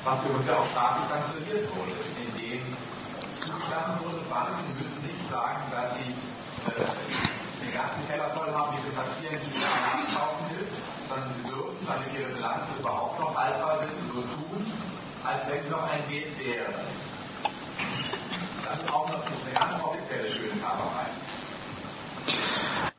Was 0.03 0.25
übrigens 0.25 0.47
ja 0.47 0.57
auch 0.57 0.67
staatlich 0.67 1.09
sanktioniert 1.09 1.75
wurde, 1.75 1.91
indem 2.31 2.61
wurde, 4.03 4.29
Banken 4.29 4.73
müssen 4.77 5.01
nicht 5.05 5.29
sagen, 5.29 5.59
dass 5.71 5.97
sie 5.97 6.11
äh, 6.81 7.26
ganzen 7.77 8.07
Keller 8.07 8.29
voll 8.29 8.51
haben, 8.51 8.77
wie 8.77 8.91
Papieren, 8.91 9.39
die 9.45 9.51
sie 9.57 9.65
einkaufen 9.65 10.45
will, 10.49 10.67
sondern 11.07 11.29
sie 11.37 11.43
dürfen, 11.47 11.85
damit 11.85 12.09
ihre 12.17 12.33
Bilanzen 12.33 12.79
überhaupt 12.79 13.19
noch 13.19 13.35
haltbar 13.35 13.85
sind, 13.85 13.97
so 14.13 14.21
tun, 14.21 14.65
als 15.23 15.49
wenn 15.49 15.69
noch 15.69 15.83
ein 15.83 16.01
Geld 16.09 16.37
wäre. 16.39 16.73
Das 18.65 18.79
ist 18.81 18.89
auch 18.91 19.09
noch 19.09 19.23
eine 19.23 19.53
ganz 19.53 19.83
offizielle 19.83 20.29
Schönhaberei. 20.29 21.07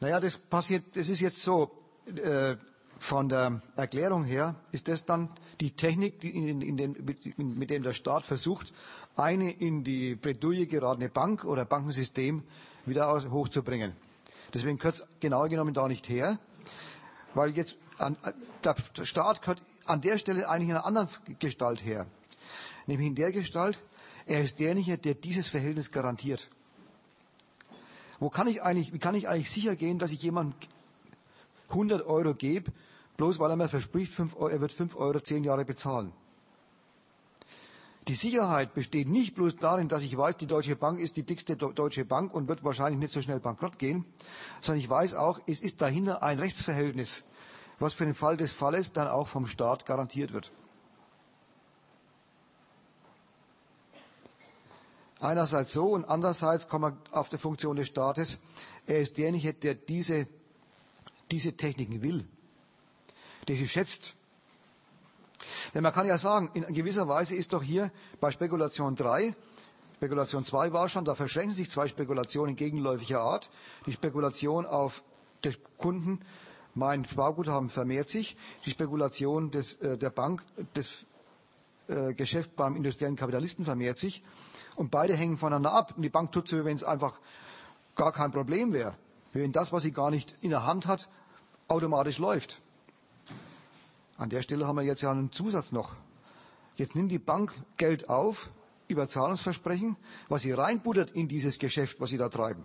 Naja, 0.00 0.20
das 0.20 0.36
passiert, 0.36 0.84
das 0.94 1.08
ist 1.08 1.20
jetzt 1.20 1.42
so, 1.42 1.70
äh, 2.06 2.56
von 3.00 3.28
der 3.28 3.60
Erklärung 3.76 4.24
her 4.24 4.56
ist 4.72 4.88
das 4.88 5.04
dann 5.04 5.28
die 5.60 5.72
Technik, 5.72 6.20
die 6.20 6.30
in, 6.30 6.60
in 6.62 6.76
den, 6.76 6.92
mit, 7.04 7.38
mit 7.38 7.70
dem 7.70 7.82
der 7.82 7.92
Staat 7.92 8.24
versucht, 8.24 8.72
eine 9.16 9.50
in 9.50 9.84
die 9.84 10.14
Bredouille 10.14 10.66
geratene 10.66 11.08
Bank 11.08 11.44
oder 11.44 11.64
Bankensystem 11.64 12.42
wieder 12.86 13.08
aus, 13.08 13.26
hochzubringen. 13.26 13.92
Deswegen 14.54 14.78
gehört 14.78 14.96
es 14.96 15.06
genau 15.20 15.48
genommen 15.48 15.74
da 15.74 15.86
nicht 15.88 16.08
her, 16.08 16.38
weil 17.34 17.50
jetzt 17.50 17.76
an, 17.98 18.16
der 18.64 19.04
Staat 19.04 19.42
gehört 19.42 19.62
an 19.84 20.00
der 20.00 20.18
Stelle 20.18 20.48
eigentlich 20.48 20.70
in 20.70 20.76
einer 20.76 20.86
anderen 20.86 21.08
Gestalt 21.38 21.84
her. 21.84 22.06
Nämlich 22.86 23.08
in 23.08 23.14
der 23.14 23.32
Gestalt, 23.32 23.80
er 24.26 24.42
ist 24.42 24.58
derjenige, 24.58 24.98
der 24.98 25.14
dieses 25.14 25.48
Verhältnis 25.48 25.90
garantiert. 25.90 26.48
Wo 28.18 28.30
kann 28.30 28.46
ich 28.48 28.62
eigentlich, 28.62 28.92
wie 28.92 28.98
kann 28.98 29.14
ich 29.14 29.28
eigentlich 29.28 29.50
sicher 29.50 29.76
gehen, 29.76 29.98
dass 29.98 30.10
ich 30.10 30.22
jemandem 30.22 30.54
100 31.68 32.04
Euro 32.06 32.34
gebe, 32.34 32.72
bloß 33.16 33.38
weil 33.38 33.50
er 33.50 33.56
mir 33.56 33.68
verspricht, 33.68 34.12
5 34.12 34.34
Euro, 34.36 34.48
er 34.48 34.60
wird 34.60 34.72
5 34.72 34.96
Euro 34.96 35.20
10 35.20 35.44
Jahre 35.44 35.64
bezahlen? 35.64 36.12
Die 38.08 38.14
Sicherheit 38.14 38.72
besteht 38.72 39.06
nicht 39.06 39.34
bloß 39.34 39.56
darin, 39.56 39.88
dass 39.88 40.00
ich 40.00 40.16
weiß, 40.16 40.38
die 40.38 40.46
Deutsche 40.46 40.76
Bank 40.76 40.98
ist 40.98 41.16
die 41.18 41.24
dickste 41.24 41.56
deutsche 41.56 42.06
Bank 42.06 42.32
und 42.32 42.48
wird 42.48 42.64
wahrscheinlich 42.64 42.98
nicht 42.98 43.12
so 43.12 43.20
schnell 43.20 43.38
bankrott 43.38 43.78
gehen, 43.78 44.06
sondern 44.62 44.80
ich 44.82 44.88
weiß 44.88 45.12
auch, 45.12 45.38
es 45.46 45.60
ist 45.60 45.82
dahinter 45.82 46.22
ein 46.22 46.38
Rechtsverhältnis, 46.38 47.22
was 47.78 47.92
für 47.92 48.06
den 48.06 48.14
Fall 48.14 48.38
des 48.38 48.50
Falles 48.52 48.94
dann 48.94 49.08
auch 49.08 49.28
vom 49.28 49.46
Staat 49.46 49.84
garantiert 49.84 50.32
wird. 50.32 50.50
Einerseits 55.20 55.74
so 55.74 55.88
und 55.88 56.06
andererseits 56.06 56.66
kommt 56.66 56.82
man 56.82 56.98
auf 57.10 57.28
die 57.28 57.36
Funktion 57.38 57.76
des 57.76 57.88
Staates. 57.88 58.38
Er 58.86 59.00
ist 59.00 59.18
derjenige, 59.18 59.52
der 59.52 59.74
diese, 59.74 60.26
diese 61.30 61.52
Techniken 61.54 62.00
will, 62.00 62.26
der 63.48 63.56
sie 63.56 63.68
schätzt. 63.68 64.14
Denn 65.74 65.82
man 65.82 65.92
kann 65.92 66.06
ja 66.06 66.18
sagen, 66.18 66.50
in 66.54 66.72
gewisser 66.74 67.08
Weise 67.08 67.34
ist 67.34 67.52
doch 67.52 67.62
hier 67.62 67.90
bei 68.20 68.30
Spekulation 68.30 68.94
3, 68.96 69.34
Spekulation 69.98 70.44
2 70.44 70.72
war 70.72 70.88
schon, 70.88 71.04
da 71.04 71.16
verschränken 71.16 71.56
sich 71.56 71.70
zwei 71.72 71.88
Spekulationen 71.88 72.54
gegenläufiger 72.54 73.20
Art. 73.20 73.50
Die 73.84 73.90
Spekulation 73.92 74.64
auf 74.64 75.02
den 75.44 75.56
Kunden, 75.76 76.20
mein 76.74 77.04
Sparguthaben 77.04 77.68
vermehrt 77.68 78.08
sich. 78.08 78.36
Die 78.64 78.70
Spekulation 78.70 79.50
des, 79.50 79.74
äh, 79.80 79.98
der 79.98 80.10
Bank, 80.10 80.44
des 80.76 80.88
äh, 81.88 82.14
Geschäft 82.14 82.54
beim 82.54 82.76
industriellen 82.76 83.16
Kapitalisten 83.16 83.64
vermehrt 83.64 83.98
sich. 83.98 84.22
Und 84.76 84.92
beide 84.92 85.16
hängen 85.16 85.36
voneinander 85.36 85.72
ab. 85.72 85.94
Und 85.96 86.02
die 86.02 86.08
Bank 86.10 86.30
tut 86.30 86.46
so, 86.46 86.64
wenn 86.64 86.76
es 86.76 86.84
einfach 86.84 87.18
gar 87.96 88.12
kein 88.12 88.30
Problem 88.30 88.72
wäre. 88.72 88.94
Wenn 89.32 89.50
das, 89.50 89.72
was 89.72 89.82
sie 89.82 89.90
gar 89.92 90.10
nicht 90.10 90.36
in 90.40 90.50
der 90.50 90.64
Hand 90.64 90.86
hat, 90.86 91.08
automatisch 91.66 92.18
läuft. 92.18 92.60
An 94.18 94.30
der 94.30 94.42
Stelle 94.42 94.66
haben 94.66 94.76
wir 94.76 94.82
jetzt 94.82 95.00
ja 95.00 95.12
einen 95.12 95.30
Zusatz 95.30 95.70
noch. 95.70 95.94
Jetzt 96.74 96.96
nimmt 96.96 97.10
die 97.12 97.20
Bank 97.20 97.52
Geld 97.76 98.08
auf 98.08 98.50
über 98.88 99.06
Zahlungsversprechen, 99.08 99.96
was 100.28 100.42
sie 100.42 100.50
reinbuttert 100.52 101.12
in 101.12 101.28
dieses 101.28 101.58
Geschäft, 101.58 102.00
was 102.00 102.10
sie 102.10 102.18
da 102.18 102.28
treiben. 102.28 102.64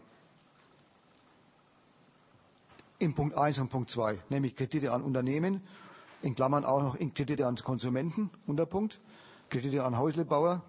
In 2.97 3.13
Punkt 3.13 3.35
1 3.37 3.59
und 3.59 3.69
Punkt 3.69 3.91
2, 3.91 4.19
nämlich 4.29 4.55
Kredite 4.55 4.91
an 4.91 5.03
Unternehmen, 5.03 5.61
in 6.23 6.35
Klammern 6.35 6.65
auch 6.65 6.81
noch 6.81 6.95
in 6.95 7.13
Kredite 7.13 7.45
an 7.45 7.55
Konsumenten, 7.55 8.31
Unterpunkt. 8.47 8.99
Kredite 9.49 9.83
an 9.83 9.97
Häuslebauer, 9.97 10.63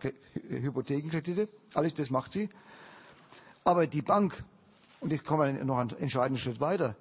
Hypothekenkredite, 0.51 1.49
alles 1.73 1.95
das 1.95 2.11
macht 2.11 2.33
sie. 2.33 2.51
Aber 3.63 3.87
die 3.87 4.03
Bank, 4.03 4.45
und 5.01 5.11
jetzt 5.11 5.25
kommen 5.25 5.57
wir 5.57 5.65
noch 5.65 5.79
einen 5.79 5.97
entscheidenden 5.97 6.39
Schritt 6.39 6.61
weiter, 6.61 6.95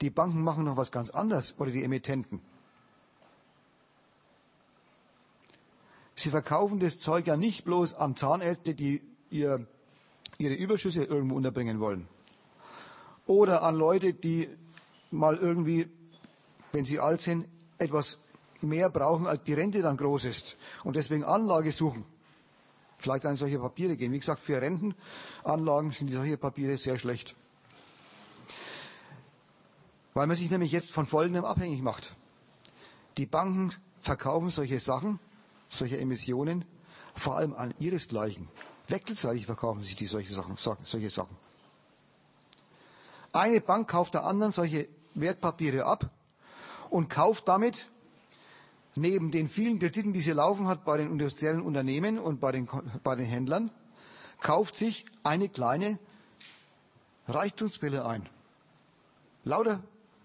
die 0.00 0.10
Banken 0.10 0.42
machen 0.42 0.64
noch 0.64 0.76
was 0.76 0.92
ganz 0.92 1.10
anderes 1.10 1.58
oder 1.58 1.72
die 1.72 1.82
Emittenten. 1.82 2.40
Sie 6.18 6.30
verkaufen 6.30 6.80
das 6.80 6.98
Zeug 6.98 7.28
ja 7.28 7.36
nicht 7.36 7.64
bloß 7.64 7.94
an 7.94 8.16
Zahnärzte, 8.16 8.74
die 8.74 9.02
ihr, 9.30 9.64
ihre 10.36 10.54
Überschüsse 10.54 11.04
irgendwo 11.04 11.36
unterbringen 11.36 11.78
wollen. 11.78 12.08
Oder 13.26 13.62
an 13.62 13.76
Leute, 13.76 14.14
die 14.14 14.48
mal 15.12 15.36
irgendwie, 15.36 15.88
wenn 16.72 16.84
sie 16.84 16.98
alt 16.98 17.20
sind, 17.20 17.46
etwas 17.78 18.18
mehr 18.60 18.90
brauchen, 18.90 19.28
als 19.28 19.44
die 19.44 19.54
Rente 19.54 19.80
dann 19.80 19.96
groß 19.96 20.24
ist 20.24 20.56
und 20.82 20.96
deswegen 20.96 21.22
Anlage 21.22 21.70
suchen. 21.70 22.04
Vielleicht 22.98 23.24
an 23.24 23.36
solche 23.36 23.60
Papiere 23.60 23.96
gehen. 23.96 24.10
Wie 24.10 24.18
gesagt, 24.18 24.40
für 24.40 24.60
Rentenanlagen 24.60 25.92
sind 25.92 26.10
solche 26.10 26.36
Papiere 26.36 26.78
sehr 26.78 26.98
schlecht. 26.98 27.36
Weil 30.14 30.26
man 30.26 30.36
sich 30.36 30.50
nämlich 30.50 30.72
jetzt 30.72 30.90
von 30.90 31.06
Folgendem 31.06 31.44
abhängig 31.44 31.80
macht. 31.80 32.16
Die 33.18 33.26
Banken 33.26 33.72
verkaufen 34.00 34.50
solche 34.50 34.80
Sachen, 34.80 35.20
solche 35.68 35.98
Emissionen, 35.98 36.64
vor 37.16 37.36
allem 37.36 37.54
an 37.54 37.74
ihresgleichen. 37.78 38.48
Wechselseitig 38.88 39.46
verkaufen 39.46 39.82
sich 39.82 39.96
die 39.96 40.06
solche 40.06 40.32
Sachen, 40.34 40.56
solche 40.56 41.10
Sachen. 41.10 41.36
Eine 43.32 43.60
Bank 43.60 43.88
kauft 43.88 44.14
der 44.14 44.24
anderen 44.24 44.52
solche 44.52 44.88
Wertpapiere 45.14 45.84
ab 45.84 46.10
und 46.90 47.10
kauft 47.10 47.46
damit 47.48 47.88
neben 48.94 49.30
den 49.30 49.48
vielen 49.48 49.78
Krediten, 49.78 50.12
die 50.12 50.20
sie 50.20 50.32
laufen 50.32 50.66
hat 50.66 50.84
bei 50.84 50.96
den 50.96 51.10
industriellen 51.10 51.60
Unternehmen 51.60 52.18
und 52.18 52.40
bei 52.40 52.52
den, 52.52 52.68
bei 53.02 53.14
den 53.14 53.26
Händlern, 53.26 53.70
kauft 54.40 54.74
sich 54.76 55.04
eine 55.22 55.48
kleine 55.48 55.98
Reichtumswelle 57.26 58.06
ein. 58.06 58.28
Lauter 59.44 59.82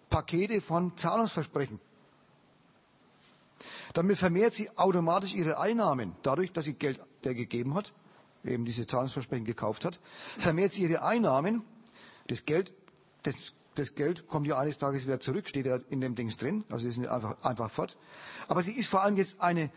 Pakete 0.10 0.62
von 0.62 0.96
Zahlungsversprechen. 0.98 1.80
Damit 3.94 4.18
vermehrt 4.18 4.54
sie 4.56 4.70
automatisch 4.76 5.34
ihre 5.34 5.60
Einnahmen. 5.60 6.16
Dadurch, 6.24 6.52
dass 6.52 6.66
sie 6.66 6.74
Geld 6.74 7.00
der 7.24 7.36
gegeben 7.36 7.76
hat, 7.76 7.94
eben 8.44 8.66
diese 8.66 8.86
Zahlungsversprechen 8.88 9.46
gekauft 9.46 9.86
hat, 9.86 10.00
vermehrt 10.39 10.74
sie 10.74 10.82
ihre 10.82 11.04
Einnahmen. 11.04 11.64
Das 12.28 12.46
Geld, 12.46 12.74
das 13.24 13.36
das 13.76 13.96
Geld 13.96 14.28
kommt 14.28 14.48
ja 14.48 14.58
eines 14.58 14.78
Tages 14.78 15.06
wieder 15.06 15.20
zurück, 15.20 15.48
steht 15.48 15.66
ja 15.66 15.78
in 15.89 16.02
dem 16.02 16.16
Dings 16.16 16.38
drin, 16.38 16.64
also 16.70 16.88
ist 16.88 17.00
einfach, 17.00 17.41
einfach 17.44 17.72
fort. 17.72 17.98
Aber 18.48 18.62
sie 18.64 18.72
ist 18.74 18.88
vor 18.89 19.02
allem 19.02 19.16
jetzt 19.18 19.41
eine, 19.41 19.72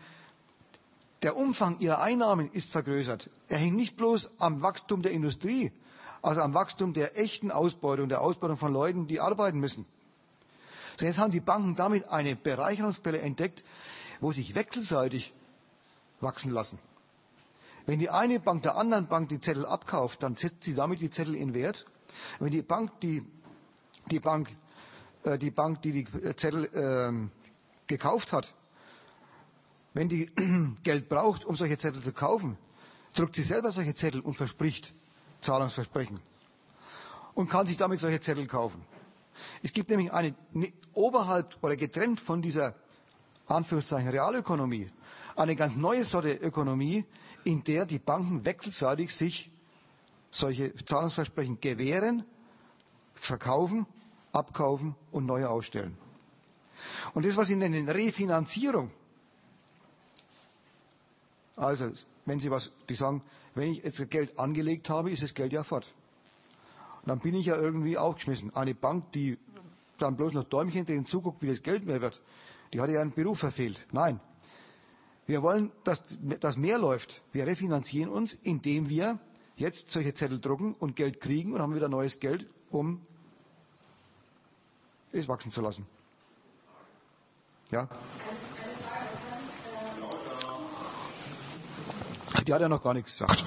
der 1.23 1.35
Umfang 1.35 1.79
ihrer 1.79 1.99
Einnahmen 2.01 2.51
ist 2.51 2.71
vergrößert. 2.71 3.29
Er 3.49 3.57
hängt 3.57 3.75
nicht 3.75 3.97
bloß 3.97 4.29
am 4.39 4.61
Wachstum 4.61 5.01
der 5.01 5.11
Industrie, 5.11 5.71
also 6.21 6.41
am 6.41 6.53
Wachstum 6.53 6.93
der 6.93 7.17
echten 7.17 7.51
Ausbeutung, 7.51 8.09
der 8.09 8.21
Ausbeutung 8.21 8.57
von 8.57 8.71
Leuten, 8.71 9.07
die 9.07 9.19
arbeiten 9.19 9.59
müssen. 9.59 9.85
So 10.97 11.05
jetzt 11.05 11.17
haben 11.17 11.31
die 11.31 11.39
Banken 11.39 11.75
damit 11.75 12.07
eine 12.09 12.35
Bereicherungsquelle 12.35 13.19
entdeckt, 13.19 13.63
wo 14.19 14.31
sich 14.31 14.55
wechselseitig 14.55 15.33
wachsen 16.19 16.51
lassen. 16.51 16.79
Wenn 17.85 17.99
die 17.99 18.09
eine 18.09 18.39
Bank 18.39 18.63
der 18.63 18.75
anderen 18.75 19.07
Bank 19.07 19.29
die 19.29 19.39
Zettel 19.39 19.65
abkauft, 19.65 20.21
dann 20.23 20.35
setzt 20.35 20.63
sie 20.63 20.75
damit 20.75 20.99
die 20.99 21.09
Zettel 21.09 21.35
in 21.35 21.53
Wert. 21.53 21.85
Wenn 22.39 22.51
die 22.51 22.61
Bank 22.61 22.99
die 23.01 23.23
die 24.11 24.19
Bank, 24.19 24.49
äh, 25.23 25.37
die 25.37 25.51
Bank, 25.51 25.81
die 25.81 25.91
die 25.91 26.35
Zettel 26.35 26.65
äh, 26.65 27.29
gekauft 27.87 28.31
hat, 28.31 28.53
wenn 29.93 30.09
die 30.09 30.29
Geld 30.83 31.09
braucht, 31.09 31.45
um 31.45 31.55
solche 31.55 31.77
Zettel 31.77 32.01
zu 32.03 32.13
kaufen, 32.13 32.57
druckt 33.15 33.35
sie 33.35 33.43
selber 33.43 33.71
solche 33.71 33.95
Zettel 33.95 34.21
und 34.21 34.35
verspricht 34.35 34.93
Zahlungsversprechen 35.41 36.19
und 37.33 37.49
kann 37.49 37.67
sich 37.67 37.77
damit 37.77 37.99
solche 37.99 38.19
Zettel 38.19 38.47
kaufen. 38.47 38.83
Es 39.61 39.73
gibt 39.73 39.89
nämlich 39.89 40.11
eine 40.11 40.35
ne, 40.51 40.73
oberhalb 40.93 41.57
oder 41.61 41.75
getrennt 41.75 42.19
von 42.19 42.41
dieser 42.41 42.75
Anführungszeichen 43.47 44.09
Realökonomie 44.09 44.89
eine 45.37 45.55
ganz 45.55 45.75
neue 45.75 46.03
Sorte 46.03 46.33
Ökonomie, 46.33 47.05
in 47.43 47.63
der 47.63 47.85
die 47.85 47.99
Banken 47.99 48.43
wechselseitig 48.43 49.15
sich 49.15 49.51
solche 50.31 50.75
Zahlungsversprechen 50.85 51.61
gewähren 51.61 52.25
verkaufen, 53.13 53.85
abkaufen 54.33 54.95
und 55.11 55.25
neue 55.25 55.49
ausstellen. 55.49 55.97
Und 57.13 57.25
das, 57.25 57.37
was 57.37 57.47
Sie 57.47 57.55
nennen 57.55 57.87
Refinanzierung, 57.87 58.91
also 61.55 61.91
wenn 62.25 62.39
Sie 62.39 62.51
was, 62.51 62.71
die 62.89 62.95
sagen, 62.95 63.21
wenn 63.55 63.71
ich 63.71 63.83
jetzt 63.83 64.09
Geld 64.09 64.37
angelegt 64.37 64.89
habe, 64.89 65.11
ist 65.11 65.23
das 65.23 65.33
Geld 65.33 65.53
ja 65.53 65.63
fort. 65.63 65.87
Und 67.01 67.09
dann 67.09 67.19
bin 67.19 67.33
ich 67.33 67.45
ja 67.45 67.55
irgendwie 67.55 67.97
aufgeschmissen. 67.97 68.55
Eine 68.55 68.75
Bank, 68.75 69.11
die 69.13 69.37
dann 69.97 70.15
bloß 70.17 70.33
noch 70.33 70.43
Däumchen 70.43 70.85
drin 70.85 71.05
zuguckt, 71.05 71.41
wie 71.41 71.47
das 71.47 71.63
Geld 71.63 71.85
mehr 71.85 72.01
wird, 72.01 72.21
die 72.73 72.81
hat 72.81 72.89
einen 72.89 73.13
Beruf 73.13 73.39
verfehlt. 73.39 73.85
Nein. 73.91 74.19
Wir 75.25 75.41
wollen, 75.41 75.71
dass, 75.83 76.01
dass 76.39 76.55
mehr 76.55 76.77
läuft. 76.77 77.21
Wir 77.33 77.45
refinanzieren 77.45 78.09
uns, 78.09 78.33
indem 78.33 78.87
wir 78.89 79.19
jetzt 79.57 79.91
solche 79.91 80.13
Zettel 80.13 80.39
drucken 80.39 80.73
und 80.75 80.95
Geld 80.95 81.19
kriegen 81.19 81.53
und 81.53 81.61
haben 81.61 81.75
wieder 81.75 81.89
neues 81.89 82.19
Geld, 82.19 82.47
um 82.69 83.05
es 85.11 85.27
wachsen 85.27 85.51
zu 85.51 85.61
lassen. 85.61 85.85
Ja? 87.71 87.89
Die 92.45 92.53
hat 92.53 92.61
ja 92.61 92.69
noch 92.69 92.81
gar 92.81 92.93
nichts 92.93 93.17
gesagt. 93.17 93.43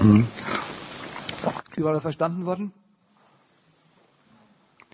Mhm. 0.00 0.26
Überall 1.76 2.00
verstanden 2.00 2.46
worden? 2.46 2.72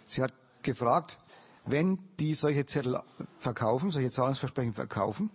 Sie 0.06 0.22
hat 0.22 0.32
gefragt, 0.62 1.18
wenn 1.64 1.98
die 2.18 2.34
solche 2.34 2.66
Zettel 2.66 3.00
verkaufen, 3.40 3.90
solche 3.90 4.10
Zahlungsversprechen 4.10 4.74
verkaufen, 4.74 5.30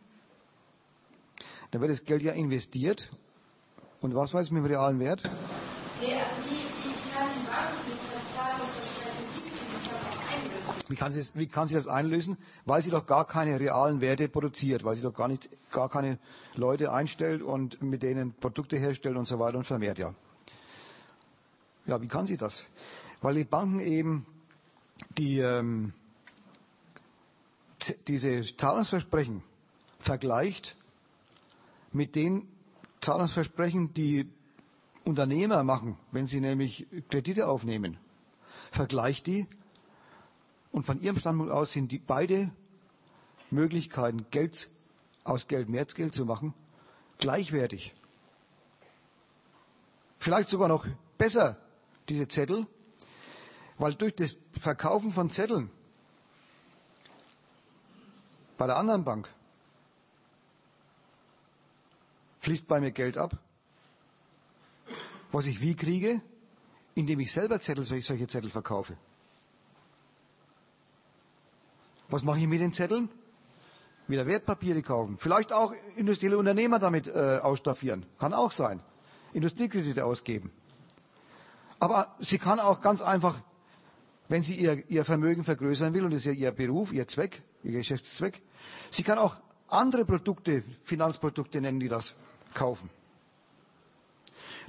dann 1.72 1.82
wird 1.82 1.92
das 1.92 2.04
Geld 2.04 2.22
ja 2.22 2.34
investiert. 2.34 3.10
Und 4.02 4.14
was 4.16 4.34
weiß 4.34 4.52
mit 4.52 4.64
dem 4.64 4.66
realen 4.66 5.00
Wert? 5.00 5.24
Nee, 6.02 6.16
also 6.16 6.26
wie, 6.50 6.54
wie 6.54 6.94
kann 7.14 7.30
die 7.40 7.46
Bank 7.46 7.88
mit 7.88 7.98
das 8.12 8.24
Zahlungsversprechen 8.36 10.81
wie 10.92 10.96
kann, 10.96 11.12
sie 11.12 11.20
das, 11.20 11.36
wie 11.36 11.48
kann 11.48 11.68
sie 11.68 11.74
das 11.74 11.88
einlösen? 11.88 12.38
Weil 12.66 12.84
sie 12.84 12.92
doch 12.92 13.06
gar 13.08 13.26
keine 13.26 13.60
realen 13.60 14.02
Werte 14.02 14.28
produziert, 14.28 14.84
weil 14.84 14.96
sie 14.96 15.02
doch 15.02 15.14
gar, 15.14 15.28
nicht, 15.28 15.50
gar 15.72 15.90
keine 15.90 16.20
Leute 16.56 16.92
einstellt 16.92 17.42
und 17.42 17.82
mit 17.82 18.04
denen 18.04 18.34
Produkte 18.34 18.78
herstellt 18.78 19.16
und 19.16 19.28
so 19.28 19.40
weiter 19.40 19.58
und 19.58 19.66
vermehrt, 19.66 19.98
ja. 19.98 20.14
Ja, 21.86 22.02
wie 22.02 22.08
kann 22.08 22.26
sie 22.26 22.38
das? 22.38 22.64
Weil 23.22 23.36
die 23.36 23.44
Banken 23.44 23.80
eben 23.80 24.26
die, 25.18 25.40
ähm, 25.40 25.94
diese 28.08 28.44
Zahlungsversprechen 28.58 29.44
vergleicht 30.00 30.76
mit 31.92 32.16
den 32.16 32.48
Zahlungsversprechen, 33.02 33.94
die 33.94 34.30
Unternehmer 35.04 35.64
machen, 35.64 35.98
wenn 36.12 36.28
sie 36.28 36.40
nämlich 36.40 36.86
Kredite 37.10 37.48
aufnehmen. 37.48 37.98
Vergleicht 38.72 39.26
die 39.26 39.48
und 40.72 40.86
von 40.86 41.02
ihrem 41.02 41.18
Standpunkt 41.18 41.52
aus 41.52 41.72
sind 41.74 41.92
die 41.92 42.00
beide 42.00 42.52
Möglichkeiten, 43.50 44.26
Geld 44.32 44.70
aus 45.24 45.48
Geld 45.48 45.70
mehr 45.70 45.86
Geld 45.86 46.14
zu 46.16 46.26
machen, 46.26 46.54
gleichwertig. 47.20 47.94
Vielleicht 50.20 50.50
sogar 50.50 50.68
noch 50.68 50.86
besser 51.18 51.58
diese 52.10 52.28
Zettel, 52.28 52.66
weil 53.78 53.94
durch 53.96 54.16
das 54.16 54.36
Verkaufen 54.62 55.12
von 55.14 55.30
Zetteln 55.30 55.70
bei 58.58 58.68
der 58.68 58.78
anderen 58.78 59.04
Bank 59.04 59.28
fließt 62.42 62.68
bei 62.68 62.80
mir 62.80 62.92
Geld 62.92 63.18
ab, 63.18 63.38
was 65.32 65.46
ich 65.46 65.62
wie 65.62 65.76
kriege, 65.76 66.22
indem 66.96 67.20
ich 67.20 67.32
selber 67.32 67.60
Zettel, 67.60 67.86
solche 67.86 68.28
Zettel 68.28 68.50
verkaufe. 68.50 68.98
Was 72.12 72.24
mache 72.24 72.40
ich 72.40 72.48
mit 72.48 72.62
den 72.62 72.74
Zetteln? 72.74 73.10
Wieder 74.08 74.28
Wertpapiere 74.28 74.82
kaufen. 74.82 75.18
Vielleicht 75.18 75.54
auch 75.54 75.74
industrielle 75.96 76.38
Unternehmer 76.38 76.80
damit 76.80 77.08
äh, 77.08 77.40
ausstaffieren. 77.42 78.06
Kann 78.20 78.34
auch 78.34 78.52
sein. 78.52 78.82
Industriekredite 79.34 80.06
ausgeben. 80.06 80.52
Aber 81.80 82.16
sie 82.20 82.38
kann 82.38 82.60
auch 82.60 82.82
ganz 82.82 83.02
einfach, 83.02 83.40
wenn 84.28 84.44
sie 84.44 84.56
ihr, 84.56 84.88
ihr 84.90 85.06
Vermögen 85.06 85.44
vergrößern 85.44 85.94
will, 85.94 86.06
und 86.06 86.12
das 86.12 86.20
ist 86.20 86.26
ja 86.26 86.32
ihr 86.34 86.52
Beruf, 86.52 86.92
ihr 86.92 87.08
Zweck, 87.08 87.42
ihr 87.64 87.72
Geschäftszweck, 87.72 88.42
sie 88.92 89.04
kann 89.04 89.18
auch 89.18 89.38
andere 89.68 90.06
Produkte, 90.06 90.64
Finanzprodukte 90.84 91.62
nennen, 91.62 91.80
die 91.80 91.88
das 91.88 92.14
kaufen. 92.54 92.90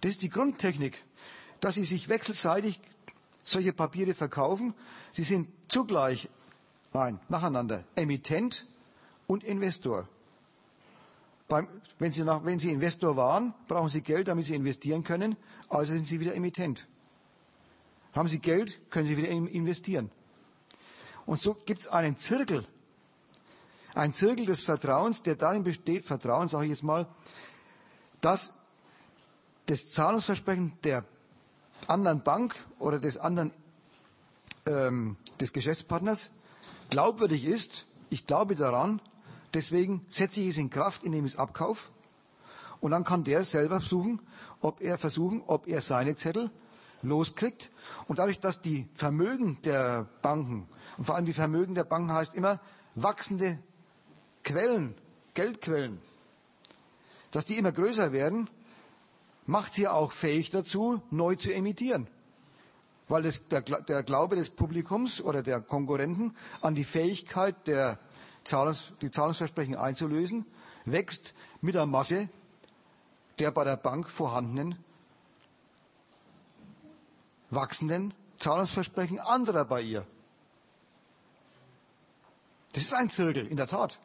Das 0.01 0.13
ist 0.13 0.23
die 0.23 0.31
Grundtechnik, 0.31 0.97
dass 1.61 1.75
sie 1.75 1.85
sich 1.85 2.09
wechselseitig 2.09 2.81
solche 3.45 3.73
Papiere 3.73 4.15
verkaufen. 4.15 4.75
Sie 5.13 5.25
sind 5.25 5.49
zugleich, 5.69 6.29
nein, 6.93 7.21
nacheinander, 7.29 7.85
Emittent 7.95 8.67
und 9.27 9.45
Investor. 9.45 10.09
Beim, 11.49 11.69
wenn, 11.99 12.13
sie 12.13 12.23
nach, 12.25 12.45
wenn, 12.45 12.59
Sie 12.59 12.71
Investor 12.71 13.17
waren, 13.17 13.53
brauchen 13.69 13.89
Sie 13.89 14.01
Geld, 14.01 14.29
damit 14.29 14.47
Sie 14.47 14.55
investieren 14.55 15.05
können, 15.05 15.37
also 15.69 15.93
sind 15.93 16.07
Sie 16.07 16.19
wieder 16.21 16.35
Emittent. 16.35 16.87
Haben 18.15 18.29
Sie 18.29 18.39
Geld, 18.39 18.79
können 18.91 19.07
Sie 19.07 19.17
wieder 19.17 19.29
investieren. 19.29 20.11
Und 21.27 21.41
so 21.41 21.55
gibt 21.55 21.81
es 21.81 21.89
einen 21.89 22.17
Zirkel, 22.17 22.67
ein 23.95 24.13
Zirkel 24.15 24.47
des 24.47 24.63
Vertrauens, 24.63 25.23
der 25.23 25.37
darin 25.37 25.63
besteht, 25.65 26.07
Vertrauen 26.07 26.49
sage 26.49 26.65
ich 26.65 26.71
jetzt 26.71 26.83
mal, 26.83 27.07
dass 28.21 28.53
das 29.67 29.91
Zahlungsversprechen 29.91 30.73
der 30.85 31.05
anderen 31.87 32.23
Bank 32.23 32.55
oder 32.79 32.99
des 32.99 33.17
anderen 33.19 33.53
ähm, 34.67 35.17
des 35.41 35.53
Geschäftspartners 35.53 36.31
glaubwürdig 36.93 37.45
ist. 37.45 37.87
Ich 38.11 38.27
glaube 38.27 38.55
daran, 38.55 39.01
deswegen 39.55 40.05
setze 40.09 40.41
ich 40.41 40.51
es 40.51 40.59
in 40.59 40.69
Kraft, 40.69 41.03
indem 41.03 41.25
ich 41.25 41.33
es 41.33 41.39
abkaufe. 41.39 41.81
Und 42.81 42.91
dann 42.91 43.05
kann 43.05 43.25
der 43.25 43.45
selber 43.45 43.81
suchen, 43.81 44.21
ob 44.61 44.81
er 44.81 44.99
versuchen, 44.99 45.43
ob 45.47 45.67
er 45.67 45.81
seine 45.81 46.17
Zettel 46.17 46.51
loskriegt. 47.01 47.71
Und 48.09 48.19
dadurch, 48.19 48.41
dass 48.41 48.61
die 48.61 48.89
Vermögen 48.97 49.59
der 49.65 50.07
Banken, 50.21 50.69
und 50.99 51.07
vor 51.07 51.15
allem 51.17 51.25
die 51.25 51.33
Vermögen 51.33 51.75
der 51.75 51.85
Banken 51.85 52.13
heißt 52.13 52.35
immer 52.35 52.61
wachsende 52.95 53.59
Quellen, 54.45 54.95
Geldquellen, 55.35 55.99
dass 57.31 57.47
die 57.47 57.57
immer 57.57 57.73
größer 57.73 58.13
werden, 58.13 58.51
macht 59.47 59.73
sie 59.73 59.89
auch 59.89 60.13
fähig 60.13 60.51
dazu, 60.51 61.01
neu 61.11 61.37
zu 61.37 61.53
emittieren. 61.53 62.07
Weil 63.09 63.25
das, 63.25 63.47
der, 63.49 63.63
der, 63.63 64.03
Glaube 64.03 64.37
des 64.37 64.51
Publikums 64.51 65.21
oder 65.21 65.43
der 65.43 65.61
Konkurrenten 65.61 66.37
an 66.61 66.75
die 66.75 66.85
Fähigkeit, 66.85 67.67
der 67.67 67.99
Zahlungs, 68.45 68.93
die 69.01 69.11
Zahlungsversprechen 69.11 69.77
einzulösen, 69.77 70.47
wächst 70.85 71.35
mit 71.61 71.75
der 71.75 71.87
Masse 71.87 72.29
der 73.39 73.51
bei 73.51 73.65
der 73.65 73.77
Bank 73.77 74.09
vorhandenen 74.11 74.77
wachsenden 77.51 78.15
Zahlungsversprechen 78.39 79.21
anderer 79.21 79.65
bei 79.65 79.83
ihr. 79.83 80.07
Das 82.73 82.85
ist 82.85 82.95
ein 82.95 83.11
Zirkel, 83.11 83.47
in 83.47 83.57
der 83.57 83.67
Tat. 83.67 83.99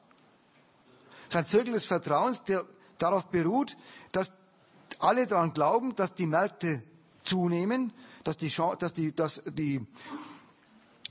Das 1.30 1.30
ist 1.30 1.36
ein 1.36 1.46
Zirkel 1.46 1.74
des 1.74 1.86
Vertrauens, 1.86 2.44
der 2.44 2.66
darauf 2.98 3.26
beruht, 3.26 3.76
dass 4.12 4.32
alle 5.00 5.28
daran 5.28 5.54
glauben, 5.54 5.96
dass 5.96 6.14
die 6.14 6.26
Märkte 6.26 6.84
zunehmen, 7.24 7.94
dass 8.28 8.38
die, 8.38 8.54
dass 8.80 8.94
die, 8.94 9.16
dass 9.16 9.42
die 9.46 9.88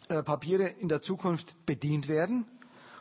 äh, 0.09 0.23
Papiere 0.23 0.69
in 0.69 0.89
der 0.89 1.01
Zukunft 1.01 1.55
bedient 1.65 2.09
werden. 2.09 2.45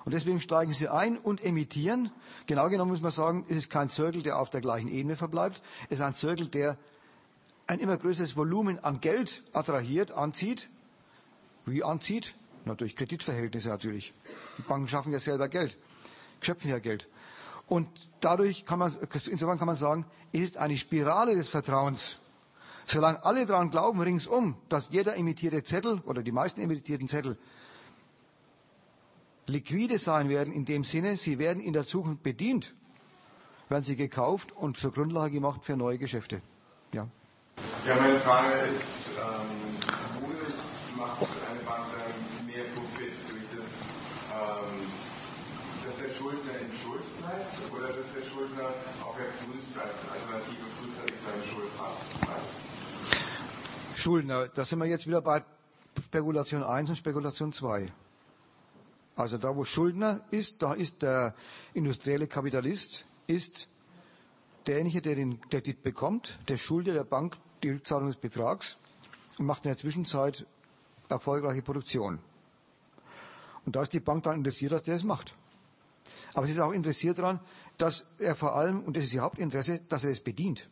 Und 0.05 0.13
deswegen 0.13 0.39
steigen 0.39 0.71
sie 0.71 0.87
ein 0.87 1.17
und 1.17 1.43
emittieren. 1.43 2.11
Genau 2.45 2.69
genommen 2.69 2.91
muss 2.91 3.01
man 3.01 3.11
sagen, 3.11 3.45
es 3.49 3.57
ist 3.57 3.69
kein 3.69 3.89
Zirkel, 3.89 4.21
der 4.21 4.39
auf 4.39 4.49
der 4.49 4.61
gleichen 4.61 4.87
Ebene 4.87 5.17
verbleibt. 5.17 5.61
Es 5.89 5.99
ist 5.99 6.01
ein 6.01 6.15
Zirkel, 6.15 6.47
der 6.47 6.77
ein 7.67 7.79
immer 7.79 7.97
größeres 7.97 8.37
Volumen 8.37 8.79
an 8.79 9.01
Geld 9.01 9.43
attrahiert, 9.51 10.11
anzieht. 10.11 10.69
Wie 11.65 11.83
anzieht? 11.83 12.33
Na, 12.63 12.75
durch 12.75 12.95
Kreditverhältnisse 12.95 13.67
natürlich. 13.67 14.13
Die 14.57 14.61
Banken 14.61 14.87
schaffen 14.87 15.11
ja 15.11 15.19
selber 15.19 15.49
Geld, 15.49 15.77
schöpfen 16.39 16.69
ja 16.69 16.79
Geld. 16.79 17.07
Und 17.67 17.89
dadurch 18.21 18.65
kann 18.65 18.79
man, 18.79 18.95
insofern 19.11 19.57
kann 19.57 19.67
man 19.67 19.75
sagen, 19.75 20.05
es 20.31 20.41
ist 20.41 20.57
eine 20.57 20.77
Spirale 20.77 21.35
des 21.35 21.49
Vertrauens. 21.49 22.17
Solange 22.87 23.23
alle 23.23 23.45
daran 23.45 23.71
glauben, 23.71 23.99
ringsum, 23.99 24.55
dass 24.69 24.89
jeder 24.89 25.17
emittierte 25.17 25.63
Zettel 25.63 26.01
oder 26.05 26.21
die 26.21 26.31
meisten 26.31 26.61
emittierten 26.61 27.07
Zettel 27.07 27.37
liquide 29.47 29.99
sein 29.99 30.29
werden, 30.29 30.53
in 30.53 30.65
dem 30.65 30.83
Sinne, 30.83 31.17
sie 31.17 31.39
werden 31.39 31.61
in 31.61 31.73
der 31.73 31.85
Zukunft 31.85 32.23
bedient, 32.23 32.73
werden 33.69 33.83
sie 33.83 33.95
gekauft 33.95 34.51
und 34.51 34.77
zur 34.77 34.91
Grundlage 34.91 35.33
gemacht 35.33 35.63
für 35.63 35.75
neue 35.75 35.97
Geschäfte. 35.97 36.41
Ja. 36.93 37.07
Ja, 37.85 37.95
meine 37.95 38.19
Frage 38.19 38.53
ist, 38.53 39.09
ähm, 39.15 40.21
wodurch 40.21 40.97
macht 40.97 41.21
eine 41.21 41.59
Bank 41.65 41.85
mehr 42.45 42.65
Profit 42.73 43.13
durch 43.29 43.45
das, 43.55 43.65
ähm, 44.33 44.87
dass 45.85 45.97
der 45.97 46.09
Schuldner 46.17 46.59
in 46.59 46.71
Schuld 46.71 47.05
bleibt 47.21 47.55
oder 47.71 47.87
dass 47.93 48.11
der 48.13 48.25
Schuldner 48.25 48.73
auch 49.03 49.15
als 49.15 50.09
Alternative 50.11 50.65
frühzeitig 50.79 51.19
seine 51.23 51.43
Schuld 51.45 51.71
hat? 51.77 52.24
Schuldner, 53.97 54.47
da 54.49 54.65
sind 54.65 54.79
wir 54.79 54.85
jetzt 54.85 55.07
wieder 55.07 55.21
bei 55.21 55.43
Spekulation 56.07 56.63
1 56.63 56.89
und 56.89 56.95
Spekulation 56.97 57.53
2. 57.53 57.91
Also 59.15 59.37
da, 59.37 59.55
wo 59.55 59.63
Schuldner 59.63 60.21
ist, 60.31 60.61
da 60.61 60.73
ist 60.73 61.01
der 61.01 61.33
industrielle 61.73 62.27
Kapitalist, 62.27 63.05
ist 63.27 63.67
derjenige, 64.67 65.01
der 65.01 65.15
den 65.15 65.39
Kredit 65.41 65.83
bekommt, 65.83 66.37
der 66.49 66.57
schuldet 66.57 66.95
der 66.95 67.03
Bank 67.05 67.37
die 67.63 67.69
Rückzahlung 67.69 68.07
des 68.07 68.17
Betrags 68.17 68.77
und 69.37 69.45
macht 69.45 69.63
in 69.65 69.69
der 69.69 69.77
Zwischenzeit 69.77 70.45
erfolgreiche 71.07 71.61
Produktion. 71.61 72.19
Und 73.65 73.75
da 73.75 73.83
ist 73.83 73.93
die 73.93 73.99
Bank 73.99 74.23
dann 74.23 74.35
interessiert, 74.35 74.73
dass 74.73 74.83
der 74.83 74.95
es 74.95 75.03
macht. 75.03 75.33
Aber 76.33 76.45
sie 76.45 76.53
ist 76.53 76.59
auch 76.59 76.71
interessiert 76.71 77.17
daran, 77.17 77.39
dass 77.77 78.05
er 78.19 78.35
vor 78.35 78.55
allem, 78.55 78.81
und 78.83 78.97
das 78.97 79.05
ist 79.05 79.13
ihr 79.13 79.21
Hauptinteresse, 79.21 79.79
dass 79.89 80.03
er 80.03 80.11
es 80.11 80.19
bedient. 80.19 80.67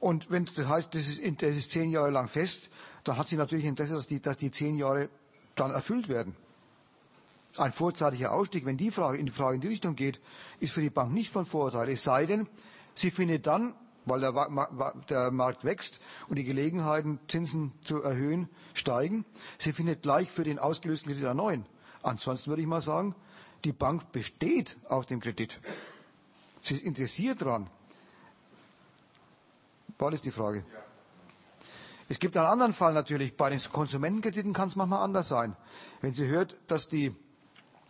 Und 0.00 0.30
wenn 0.30 0.44
das 0.44 0.58
heißt, 0.58 0.94
das 0.94 1.06
ist, 1.08 1.42
das 1.42 1.56
ist 1.56 1.70
zehn 1.70 1.90
Jahre 1.90 2.10
lang 2.10 2.28
fest, 2.28 2.68
dann 3.04 3.16
hat 3.16 3.28
sie 3.28 3.36
natürlich 3.36 3.64
Interesse, 3.64 3.94
dass 3.94 4.06
die, 4.06 4.20
dass 4.20 4.36
die 4.36 4.50
zehn 4.50 4.76
Jahre 4.76 5.08
dann 5.54 5.70
erfüllt 5.70 6.08
werden. 6.08 6.36
Ein 7.56 7.72
vorzeitiger 7.72 8.32
Ausstieg, 8.32 8.66
wenn 8.66 8.76
die 8.76 8.90
Frage 8.90 9.16
in 9.16 9.26
die 9.26 9.32
Frage 9.32 9.54
in 9.54 9.60
die 9.62 9.68
Richtung 9.68 9.96
geht, 9.96 10.20
ist 10.60 10.72
für 10.72 10.82
die 10.82 10.90
Bank 10.90 11.12
nicht 11.12 11.32
von 11.32 11.46
Vorteil. 11.46 11.88
Es 11.88 12.04
sei 12.04 12.26
denn, 12.26 12.46
sie 12.94 13.10
findet 13.10 13.46
dann, 13.46 13.74
weil 14.04 14.20
der, 14.20 14.92
der 15.08 15.30
Markt 15.30 15.64
wächst 15.64 16.00
und 16.28 16.36
die 16.36 16.44
Gelegenheiten, 16.44 17.18
Zinsen 17.28 17.72
zu 17.84 18.02
erhöhen, 18.02 18.48
steigen, 18.74 19.24
sie 19.58 19.72
findet 19.72 20.02
gleich 20.02 20.30
für 20.30 20.44
den 20.44 20.58
ausgelösten 20.58 21.10
Kredit 21.12 21.26
einen 21.26 21.38
neuen. 21.38 21.66
Ansonsten 22.02 22.50
würde 22.50 22.62
ich 22.62 22.68
mal 22.68 22.82
sagen, 22.82 23.14
die 23.64 23.72
Bank 23.72 24.12
besteht 24.12 24.76
auf 24.88 25.06
dem 25.06 25.20
Kredit. 25.20 25.58
Sie 26.62 26.74
ist 26.74 26.82
interessiert 26.84 27.40
daran. 27.40 27.68
War 29.98 30.10
das 30.10 30.20
die 30.22 30.30
Frage? 30.30 30.58
Ja. 30.58 30.86
Es 32.08 32.20
gibt 32.20 32.36
einen 32.36 32.46
anderen 32.46 32.72
Fall 32.72 32.92
natürlich. 32.92 33.36
Bei 33.36 33.50
den 33.50 33.60
Konsumentenkrediten 33.60 34.52
kann 34.52 34.68
es 34.68 34.76
manchmal 34.76 35.02
anders 35.02 35.28
sein. 35.28 35.56
Wenn 36.00 36.14
sie 36.14 36.26
hört, 36.26 36.56
dass 36.68 36.88
die, 36.88 37.14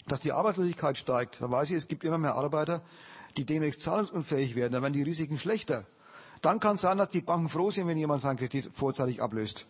dass 0.09 0.21
die 0.21 0.33
Arbeitslosigkeit 0.33 0.97
steigt, 0.97 1.41
dann 1.41 1.51
weiß 1.51 1.71
ich, 1.71 1.77
es 1.77 1.89
gibt 1.89 2.03
immer 2.05 2.19
mehr 2.19 2.35
Arbeiter, 2.35 2.83
die 3.37 3.45
demnächst 3.45 3.83
zahlungsunfähig 3.83 4.55
werden. 4.55 4.73
Dann 4.73 4.83
werden 4.83 4.95
die 4.95 5.03
Risiken 5.03 5.39
schlechter. 5.39 5.85
Dann 6.41 6.61
kann 6.61 6.77
es 6.77 6.83
sein, 6.83 6.97
dass 6.99 7.11
die 7.11 7.21
Banken 7.21 7.49
froh 7.49 7.71
sind, 7.71 7.87
wenn 7.89 7.99
jemand 7.99 8.23
seinen 8.23 8.37
Kredit 8.39 8.71
vorzeitig 8.75 9.21
ablöst. 9.21 9.67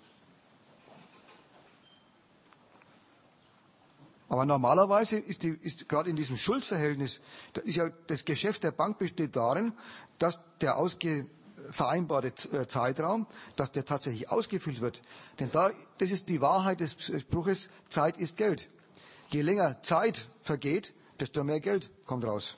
Aber 4.28 4.44
normalerweise 4.44 5.18
ist, 5.18 5.42
die, 5.42 5.50
ist 5.62 5.88
gerade 5.88 6.10
in 6.10 6.16
diesem 6.16 6.36
Schuldverhältnis, 6.36 7.20
da 7.52 7.60
ist 7.60 7.76
ja 7.76 7.90
das 8.08 8.24
Geschäft 8.24 8.64
der 8.64 8.72
Bank 8.72 8.98
besteht 8.98 9.36
darin, 9.36 9.72
dass 10.18 10.38
der 10.60 10.76
ausge, 10.76 11.26
vereinbarte 11.70 12.32
äh, 12.52 12.66
Zeitraum, 12.66 13.26
dass 13.56 13.72
der 13.72 13.84
tatsächlich 13.84 14.30
ausgefüllt 14.30 14.80
wird. 14.80 15.00
Denn 15.40 15.50
da, 15.50 15.70
das 15.98 16.10
ist 16.10 16.28
die 16.28 16.40
Wahrheit 16.40 16.80
des 16.80 16.96
Spruches, 17.20 17.68
Zeit 17.90 18.18
ist 18.18 18.36
Geld. 18.36 18.68
Je 19.28 19.42
länger 19.42 19.80
Zeit 19.82 20.26
vergeht, 20.42 20.92
desto 21.20 21.42
mehr 21.44 21.60
Geld 21.60 21.90
kommt 22.06 22.24
raus. 22.24 22.56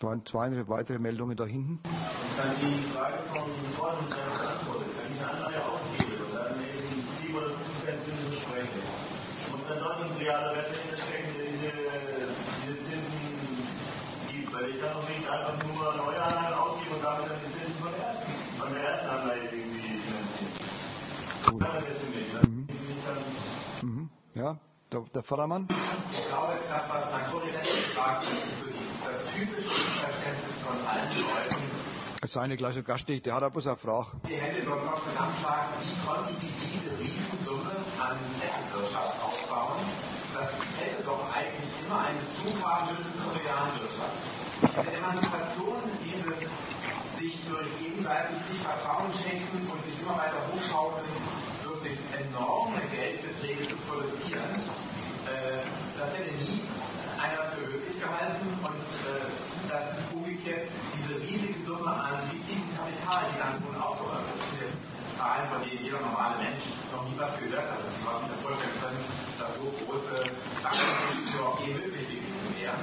Da 0.00 0.06
waren 0.06 0.24
zwei 0.24 0.68
weitere 0.68 0.98
Meldungen 1.00 1.36
da 1.36 1.44
hinten. 1.44 1.80
Dann 1.82 2.54
die 2.60 2.84
Frage 2.94 3.18
von 3.34 3.50
vorhin 3.74 4.08
beantwortet. 4.08 4.94
Wenn 4.94 5.10
ich 5.12 5.18
eine 5.18 5.30
Anleihe 5.34 5.64
ausgebe 5.64 6.22
und 6.22 6.34
dann 6.34 6.54
eben 6.62 7.02
7 7.18 7.34
oder 7.34 7.50
5 7.50 7.84
Cent 7.84 8.04
Zinsen 8.04 8.32
spreche, 8.38 8.78
muss 9.50 9.66
dann 9.66 9.78
dort 9.82 9.98
ein 9.98 10.16
realer 10.22 10.54
Wert 10.54 10.70
stecken, 10.70 11.34
der 11.34 11.46
diese, 11.50 11.72
diese 12.62 12.78
Zinsen 12.86 13.26
gibt. 14.30 14.54
Weil 14.54 14.70
ich 14.70 14.78
kann 14.78 14.94
doch 14.94 15.08
nicht 15.08 15.26
einfach 15.26 15.58
nur 15.66 15.74
neue 15.74 16.22
Anleihen 16.22 16.54
ausgeben 16.54 16.94
und 16.94 17.02
damit 17.02 17.26
dann 17.26 17.40
die 17.42 17.50
Zinsen 17.58 17.82
von 17.82 17.90
der 17.90 18.06
ersten, 18.06 18.30
von 18.54 18.70
der 18.70 18.82
ersten 18.86 19.08
Anleihe 19.10 19.44
irgendwie 19.50 19.98
finanzieren. 19.98 20.54
So 21.42 21.58
kann 21.58 21.74
das 21.74 21.84
jetzt 21.90 22.06
nicht. 22.06 22.30
Das 22.38 22.46
mhm. 22.46 22.70
nicht 22.70 23.02
ganz 23.02 23.82
mhm. 23.82 24.10
Ja, 24.98 25.04
der, 25.04 25.12
der 25.14 25.22
Fördermann? 25.22 25.68
Ich 26.10 26.26
glaube, 26.28 26.58
das, 26.68 26.82
was 26.90 27.12
mein 27.12 27.30
Vorredner 27.30 27.60
gefragt 27.60 28.26
hat, 28.26 28.34
ist 28.34 28.66
das 29.06 29.34
typische 29.34 29.70
Verständnis 29.70 30.58
von 30.58 30.76
allen 30.86 31.14
Leuten. 31.14 31.62
Jetzt 32.20 32.36
eine 32.36 32.56
gleiche 32.56 32.82
Gaststich, 32.82 33.22
der 33.22 33.34
hat 33.36 33.44
aber 33.44 33.60
eine 33.60 33.76
Frage. 33.76 34.18
Die 34.28 34.34
Hände 34.34 34.62
dort 34.66 34.84
noch 34.84 34.98
zusammenschlagen, 34.98 35.70
wie 35.86 35.94
konnten 36.04 36.34
die 36.40 36.50
diese 36.50 36.98
Riesensumme 36.98 37.76
an 38.02 38.18
Netzwirtschaft 38.42 39.22
aufbauen? 39.22 39.86
Das 40.34 40.50
hätte 40.82 41.02
doch 41.04 41.22
eigentlich 41.30 41.70
immer 41.86 42.00
einen 42.02 42.26
Zug 42.42 42.58
haben 42.64 42.90
müssen 42.90 43.14
zur 43.14 43.30
realen 43.38 43.78
Wirtschaft. 43.78 44.18
Diese 44.60 44.96
Emanzipation, 44.98 45.78
dieses 46.02 46.50
sich 47.18 47.38
durch 47.48 47.66
gegenseitig 47.78 48.36
sich 48.50 48.62
Vertrauen 48.62 49.12
schenken 49.14 49.70
und 49.70 49.82
sich 49.84 50.00
immer 50.02 50.18
weiter 50.18 50.42
hochschaukeln, 50.52 51.10
wirklich 51.64 51.98
enorme 52.14 52.80
Geldbeträge 52.90 53.68
zu 53.68 53.76
produzieren, 53.88 54.62
äh, 55.28 55.60
das 55.98 56.10
hätte 56.16 56.32
nie 56.40 56.64
einer 57.20 57.52
für 57.52 57.68
möglich 57.68 58.00
gehalten 58.00 58.46
und 58.64 58.88
äh, 59.04 59.28
dass 59.68 59.84
umgekehrt 60.12 60.68
diese 60.96 61.20
riesige 61.20 61.60
Summe 61.66 61.92
an 61.92 62.16
wichtigem 62.32 62.64
Kapital, 62.72 63.28
die 63.28 63.38
dann 63.38 63.60
nun 63.60 63.76
aufgeräumt 63.76 64.32
wird, 64.56 64.72
Zahlen, 65.18 65.50
von 65.50 65.60
denen 65.66 65.82
jeder 65.82 65.98
normale 65.98 66.38
Mensch 66.38 66.62
noch 66.94 67.02
nie 67.10 67.18
was 67.18 67.34
gehört 67.42 67.66
hat. 67.66 67.82
Und 67.82 67.90
sich 67.90 68.00
überhaupt 68.00 68.30
nicht 68.30 68.38
vorstellen 68.38 68.78
können, 68.78 69.02
dass 69.34 69.50
so 69.58 69.66
große 69.82 70.14
Banken 70.62 71.26
überhaupt 71.26 71.60
je 71.66 71.74
möglich 71.74 72.06
gewesen 72.06 72.54
wären, 72.54 72.82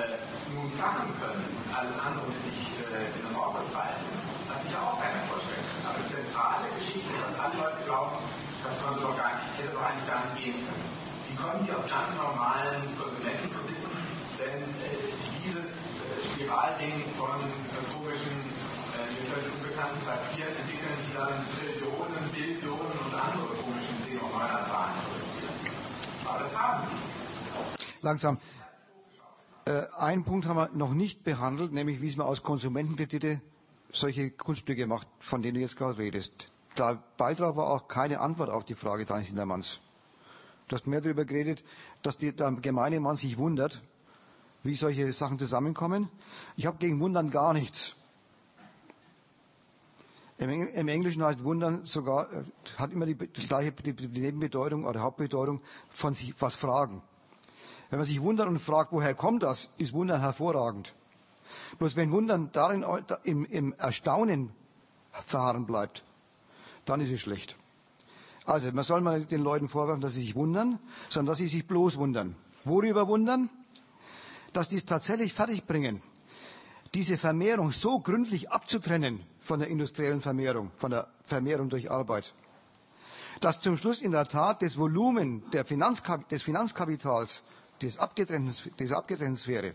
äh, 0.00 0.16
nun 0.56 0.72
fangen 0.80 1.12
können. 1.20 1.44
Alles 1.76 1.96
andere 2.00 2.24
mit 2.24 2.40
sich 2.48 2.72
äh, 2.88 3.12
in 3.20 3.28
den 3.28 3.36
Orbit 3.36 3.68
fallen, 3.76 4.00
hat 4.48 4.64
sich 4.64 4.72
auch 4.72 4.96
keiner 4.96 5.28
vorstellen. 5.28 5.68
Aber 5.84 6.00
die 6.00 6.08
zentrale 6.08 6.66
Geschichte, 6.80 7.12
dass 7.20 7.36
alle 7.36 7.56
Leute 7.60 7.80
glauben, 7.84 8.16
das 8.64 8.74
konnte 8.80 9.04
doch 9.04 9.16
gar 9.16 9.36
nicht, 9.36 9.60
hätte 9.60 9.76
doch 9.76 9.84
eigentlich 9.84 10.08
gar 10.08 10.24
nicht 10.24 10.36
gehen 10.40 10.67
kommen 11.42 11.64
die 11.64 11.72
aus 11.72 11.86
ganz 11.88 12.10
normalen 12.16 12.82
Konsumentenkrediten, 12.98 13.90
denn 14.38 14.62
äh, 14.62 15.14
dieses 15.42 15.70
äh, 15.70 16.22
Spiralding 16.34 17.02
von 17.16 17.38
äh, 17.38 17.82
komischen, 17.94 18.36
äh, 18.94 19.06
mir 19.06 19.24
völlig 19.30 19.50
unbekannten 19.54 20.00
Papieren 20.04 20.54
entwickeln, 20.56 20.98
die 21.06 21.14
dann 21.14 21.46
Trillionen, 21.54 22.24
Billionen 22.34 22.98
und 23.06 23.14
andere 23.14 23.54
komischen 23.62 23.96
10 24.04 24.18
und 24.18 24.32
9 24.32 24.66
Zahlen 24.66 24.94
produzieren. 25.06 25.76
Aber 26.26 26.38
das 26.44 26.58
haben 26.58 26.86
die. 26.90 28.02
Langsam. 28.02 28.38
Äh, 29.64 29.86
einen 29.96 30.24
Punkt 30.24 30.46
haben 30.46 30.56
wir 30.56 30.70
noch 30.72 30.94
nicht 30.94 31.24
behandelt, 31.24 31.72
nämlich 31.72 32.00
wie 32.00 32.08
es 32.08 32.16
man 32.16 32.26
aus 32.26 32.42
Konsumentenkredite 32.42 33.40
solche 33.92 34.30
Kunststücke 34.30 34.86
macht, 34.86 35.06
von 35.20 35.42
denen 35.42 35.54
du 35.54 35.60
jetzt 35.60 35.76
gerade 35.76 35.98
redest. 35.98 36.50
Der 36.76 37.02
Beitrag 37.16 37.56
war 37.56 37.68
auch 37.68 37.88
keine 37.88 38.20
Antwort 38.20 38.50
auf 38.50 38.64
die 38.64 38.74
Frage 38.74 39.04
deines 39.04 39.28
Hintermanns. 39.28 39.80
Du 40.68 40.76
hast 40.76 40.86
mehr 40.86 41.00
darüber 41.00 41.24
geredet, 41.24 41.64
dass 42.02 42.18
die, 42.18 42.32
der 42.32 42.52
gemeine 42.52 43.00
Mann 43.00 43.16
sich 43.16 43.38
wundert, 43.38 43.80
wie 44.62 44.74
solche 44.74 45.12
Sachen 45.14 45.38
zusammenkommen. 45.38 46.10
Ich 46.56 46.66
habe 46.66 46.76
gegen 46.78 47.00
Wundern 47.00 47.30
gar 47.30 47.54
nichts. 47.54 47.96
Im, 50.36 50.50
Im, 50.50 50.88
Englischen 50.88 51.24
heißt 51.24 51.42
Wundern 51.42 51.84
sogar, 51.86 52.32
äh, 52.32 52.44
hat 52.76 52.92
immer 52.92 53.06
die, 53.06 53.16
gleiche 53.16 53.72
die, 53.72 53.92
die 53.92 54.20
Nebenbedeutung 54.20 54.84
oder 54.84 55.00
Hauptbedeutung 55.00 55.60
von 55.90 56.14
sich 56.14 56.32
was 56.38 56.54
fragen. 56.54 57.02
Wenn 57.90 57.98
man 57.98 58.06
sich 58.06 58.20
wundert 58.20 58.46
und 58.46 58.60
fragt, 58.60 58.92
woher 58.92 59.14
kommt 59.14 59.42
das, 59.42 59.72
ist 59.78 59.92
Wundern 59.92 60.20
hervorragend. 60.20 60.94
Bloß 61.78 61.96
wenn 61.96 62.12
Wundern 62.12 62.50
darin 62.52 62.84
im, 63.24 63.44
im 63.46 63.72
Erstaunen 63.72 64.50
verharren 65.26 65.66
bleibt, 65.66 66.04
dann 66.84 67.00
ist 67.00 67.10
es 67.10 67.20
schlecht. 67.20 67.56
Also, 68.48 68.72
man 68.72 68.82
soll 68.82 69.02
mal 69.02 69.26
den 69.26 69.42
Leuten 69.42 69.68
vorwerfen, 69.68 70.00
dass 70.00 70.14
sie 70.14 70.22
sich 70.22 70.34
wundern, 70.34 70.78
sondern 71.10 71.32
dass 71.32 71.36
sie 71.38 71.48
sich 71.48 71.66
bloß 71.66 71.98
wundern. 71.98 72.34
Worüber 72.64 73.06
wundern? 73.06 73.50
Dass 74.54 74.70
die 74.70 74.76
es 74.76 74.86
tatsächlich 74.86 75.34
fertigbringen, 75.34 76.00
diese 76.94 77.18
Vermehrung 77.18 77.72
so 77.72 77.98
gründlich 78.00 78.50
abzutrennen 78.50 79.20
von 79.42 79.58
der 79.58 79.68
industriellen 79.68 80.22
Vermehrung, 80.22 80.70
von 80.78 80.92
der 80.92 81.08
Vermehrung 81.26 81.68
durch 81.68 81.90
Arbeit, 81.90 82.32
dass 83.42 83.60
zum 83.60 83.76
Schluss 83.76 84.00
in 84.00 84.12
der 84.12 84.26
Tat 84.26 84.62
das 84.62 84.78
Volumen 84.78 85.42
Finanzkap 85.66 86.26
des 86.30 86.42
Finanzkapitals, 86.42 87.42
dieser 87.82 88.00
abgetrennten 88.00 89.36
Sphäre, 89.36 89.74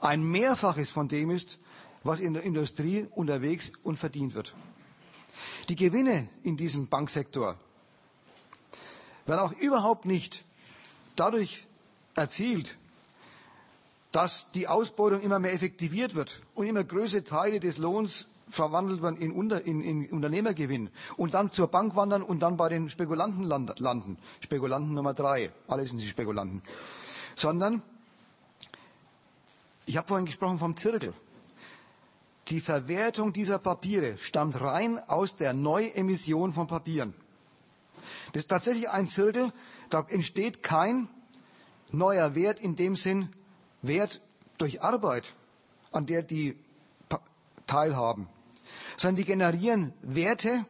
ein 0.00 0.22
Mehrfaches 0.22 0.92
von 0.92 1.08
dem 1.08 1.30
ist, 1.30 1.58
was 2.04 2.20
in 2.20 2.34
der 2.34 2.44
Industrie 2.44 3.08
unterwegs 3.16 3.72
und 3.82 3.98
verdient 3.98 4.34
wird. 4.34 4.54
Die 5.68 5.74
Gewinne 5.74 6.28
in 6.44 6.56
diesem 6.56 6.86
Banksektor 6.86 7.56
werden 9.28 9.40
auch 9.40 9.52
überhaupt 9.52 10.04
nicht 10.04 10.44
dadurch 11.16 11.66
erzielt, 12.14 12.76
dass 14.12 14.50
die 14.52 14.66
Ausbeutung 14.68 15.20
immer 15.20 15.38
mehr 15.38 15.52
effektiviert 15.52 16.14
wird 16.14 16.40
und 16.54 16.66
immer 16.66 16.82
größere 16.84 17.24
Teile 17.24 17.60
des 17.60 17.78
Lohns 17.78 18.26
verwandelt 18.50 19.02
werden 19.02 19.18
in, 19.20 19.32
Unter, 19.32 19.64
in, 19.66 19.82
in 19.82 20.06
Unternehmergewinn 20.10 20.88
und 21.16 21.34
dann 21.34 21.52
zur 21.52 21.68
Bank 21.68 21.94
wandern 21.96 22.22
und 22.22 22.40
dann 22.40 22.56
bei 22.56 22.70
den 22.70 22.88
Spekulanten 22.88 23.42
landen. 23.44 24.16
Spekulanten 24.40 24.94
Nummer 24.94 25.12
drei. 25.12 25.50
Alle 25.66 25.84
sind 25.84 25.98
sie 25.98 26.08
Spekulanten. 26.08 26.62
Sondern, 27.36 27.82
ich 29.84 29.96
habe 29.98 30.08
vorhin 30.08 30.26
gesprochen 30.26 30.58
vom 30.58 30.76
Zirkel. 30.76 31.12
Die 32.48 32.62
Verwertung 32.62 33.34
dieser 33.34 33.58
Papiere 33.58 34.16
stammt 34.18 34.58
rein 34.58 34.98
aus 35.06 35.36
der 35.36 35.52
Neuemission 35.52 36.54
von 36.54 36.66
Papieren. 36.66 37.12
Das 38.32 38.42
ist 38.42 38.48
tatsächlich 38.48 38.88
ein 38.88 39.08
Zirkel, 39.08 39.52
da 39.90 40.04
entsteht 40.08 40.62
kein 40.62 41.08
neuer 41.90 42.34
Wert 42.34 42.60
in 42.60 42.76
dem 42.76 42.96
Sinn 42.96 43.30
Wert 43.82 44.20
durch 44.58 44.82
Arbeit, 44.82 45.34
an 45.92 46.06
der 46.06 46.22
die 46.22 46.56
teilhaben, 47.66 48.28
sondern 48.96 49.16
die 49.16 49.24
generieren 49.24 49.92
Werte, 50.02 50.66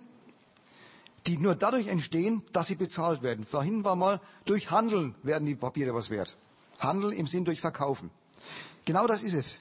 die 1.26 1.38
nur 1.38 1.54
dadurch 1.54 1.86
entstehen, 1.86 2.42
dass 2.52 2.68
sie 2.68 2.74
bezahlt 2.74 3.22
werden. 3.22 3.44
Vorhin 3.44 3.84
war 3.84 3.96
mal, 3.96 4.20
durch 4.44 4.70
Handeln 4.70 5.14
werden 5.22 5.46
die 5.46 5.54
Papiere 5.54 5.94
was 5.94 6.10
wert. 6.10 6.36
Handel 6.78 7.12
im 7.12 7.26
Sinn 7.26 7.44
durch 7.44 7.60
Verkaufen. 7.60 8.10
Genau 8.84 9.06
das 9.06 9.22
ist 9.22 9.34
es. 9.34 9.58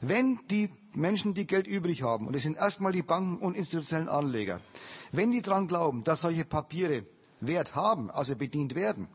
Wenn 0.00 0.40
die 0.50 0.70
Menschen, 0.94 1.34
die 1.34 1.46
Geld 1.46 1.66
übrig 1.66 2.02
haben, 2.02 2.26
und 2.26 2.34
es 2.34 2.42
sind 2.42 2.56
erstmal 2.56 2.92
die 2.92 3.02
Banken 3.02 3.38
und 3.38 3.54
institutionellen 3.54 4.08
Anleger, 4.08 4.60
wenn 5.12 5.30
die 5.30 5.42
daran 5.42 5.68
glauben, 5.68 6.04
dass 6.04 6.20
solche 6.20 6.44
Papiere 6.44 7.04
Wert 7.46 7.74
haben, 7.74 8.10
also 8.10 8.34
bedient 8.36 8.74
werden, 8.74 9.08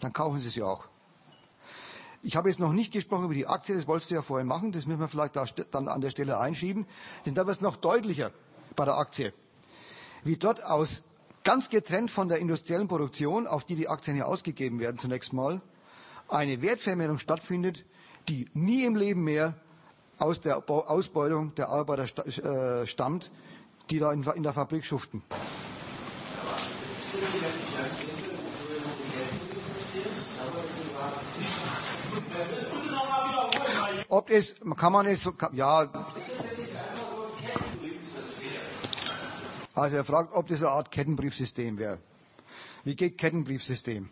dann 0.00 0.12
kaufen 0.12 0.38
sie 0.38 0.50
sie 0.50 0.62
auch. 0.62 0.84
Ich 2.22 2.36
habe 2.36 2.48
jetzt 2.48 2.60
noch 2.60 2.72
nicht 2.72 2.92
gesprochen 2.92 3.24
über 3.24 3.34
die 3.34 3.46
Aktie, 3.48 3.74
das 3.74 3.86
wolltest 3.88 4.10
du 4.10 4.14
ja 4.14 4.22
vorhin 4.22 4.46
machen, 4.46 4.70
das 4.70 4.86
müssen 4.86 5.00
wir 5.00 5.08
vielleicht 5.08 5.36
dann 5.72 5.88
an 5.88 6.00
der 6.00 6.10
Stelle 6.10 6.38
einschieben, 6.38 6.86
denn 7.26 7.34
da 7.34 7.46
wird 7.46 7.56
es 7.56 7.62
noch 7.62 7.76
deutlicher 7.76 8.30
bei 8.76 8.84
der 8.84 8.96
Aktie. 8.96 9.32
Wie 10.22 10.36
dort 10.36 10.62
aus, 10.62 11.02
ganz 11.42 11.68
getrennt 11.68 12.12
von 12.12 12.28
der 12.28 12.38
industriellen 12.38 12.86
Produktion, 12.86 13.48
auf 13.48 13.64
die 13.64 13.74
die 13.74 13.88
Aktien 13.88 14.16
ja 14.16 14.26
ausgegeben 14.26 14.78
werden 14.78 14.98
zunächst 14.98 15.32
mal, 15.32 15.60
eine 16.28 16.62
Wertvermehrung 16.62 17.18
stattfindet, 17.18 17.84
die 18.28 18.48
nie 18.54 18.84
im 18.84 18.94
Leben 18.94 19.24
mehr 19.24 19.54
aus 20.18 20.40
der 20.40 20.70
Ausbeutung 20.70 21.54
der 21.56 21.68
Arbeiter 21.70 22.24
äh, 22.82 22.86
stammt, 22.86 23.30
die 23.90 23.98
da 23.98 24.12
in 24.12 24.42
der 24.44 24.52
Fabrik 24.52 24.84
schuften. 24.84 25.22
Ob 34.08 34.30
es, 34.30 34.54
kann 34.76 34.92
man 34.92 35.06
es, 35.06 35.28
ja. 35.52 35.90
Also 39.74 39.96
er 39.96 40.04
fragt, 40.04 40.32
ob 40.34 40.48
das 40.48 40.62
eine 40.62 40.70
Art 40.70 40.90
Kettenbriefsystem 40.90 41.78
wäre. 41.78 41.98
Wie 42.84 42.94
geht 42.94 43.18
Kettenbriefsystem? 43.18 44.08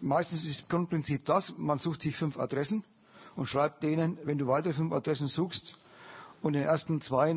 Meistens 0.00 0.46
ist 0.46 0.60
das 0.60 0.68
Grundprinzip 0.68 1.24
das, 1.24 1.54
man 1.56 1.78
sucht 1.78 2.02
sich 2.02 2.16
fünf 2.16 2.38
Adressen 2.38 2.84
und 3.34 3.46
schreibt 3.46 3.82
denen, 3.82 4.18
wenn 4.24 4.36
du 4.36 4.46
weitere 4.46 4.74
fünf 4.74 4.92
Adressen 4.92 5.28
suchst 5.28 5.74
und 6.42 6.54
in 6.54 6.60
den 6.60 6.68
ersten 6.68 7.00
zwei 7.00 7.30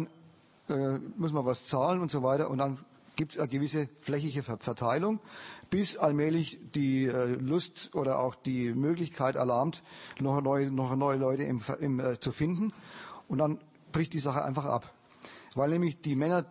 äh, 0.67 0.97
muss 1.15 1.31
man 1.31 1.45
was 1.45 1.65
zahlen 1.65 2.01
und 2.01 2.11
so 2.11 2.21
weiter 2.21 2.49
und 2.49 2.57
dann 2.57 2.77
gibt 3.19 3.33
es 3.33 3.37
eine 3.39 3.49
gewisse 3.49 3.89
flächige 3.99 4.43
Verteilung, 4.43 5.19
bis 5.69 5.97
allmählich 5.97 6.57
die 6.73 7.05
äh, 7.05 7.25
Lust 7.25 7.93
oder 7.93 8.17
auch 8.19 8.33
die 8.33 8.71
Möglichkeit 8.73 9.35
erlahmt, 9.35 9.83
noch 10.21 10.39
neue, 10.39 10.71
noch 10.71 10.95
neue 10.95 11.17
Leute 11.17 11.43
im, 11.43 11.61
im, 11.81 11.99
äh, 11.99 12.17
zu 12.21 12.31
finden. 12.31 12.71
Und 13.27 13.39
dann 13.39 13.59
bricht 13.91 14.13
die 14.13 14.19
Sache 14.19 14.41
einfach 14.45 14.63
ab. 14.63 14.93
Weil 15.53 15.71
nämlich 15.71 15.99
die 15.99 16.15
Männer, 16.15 16.45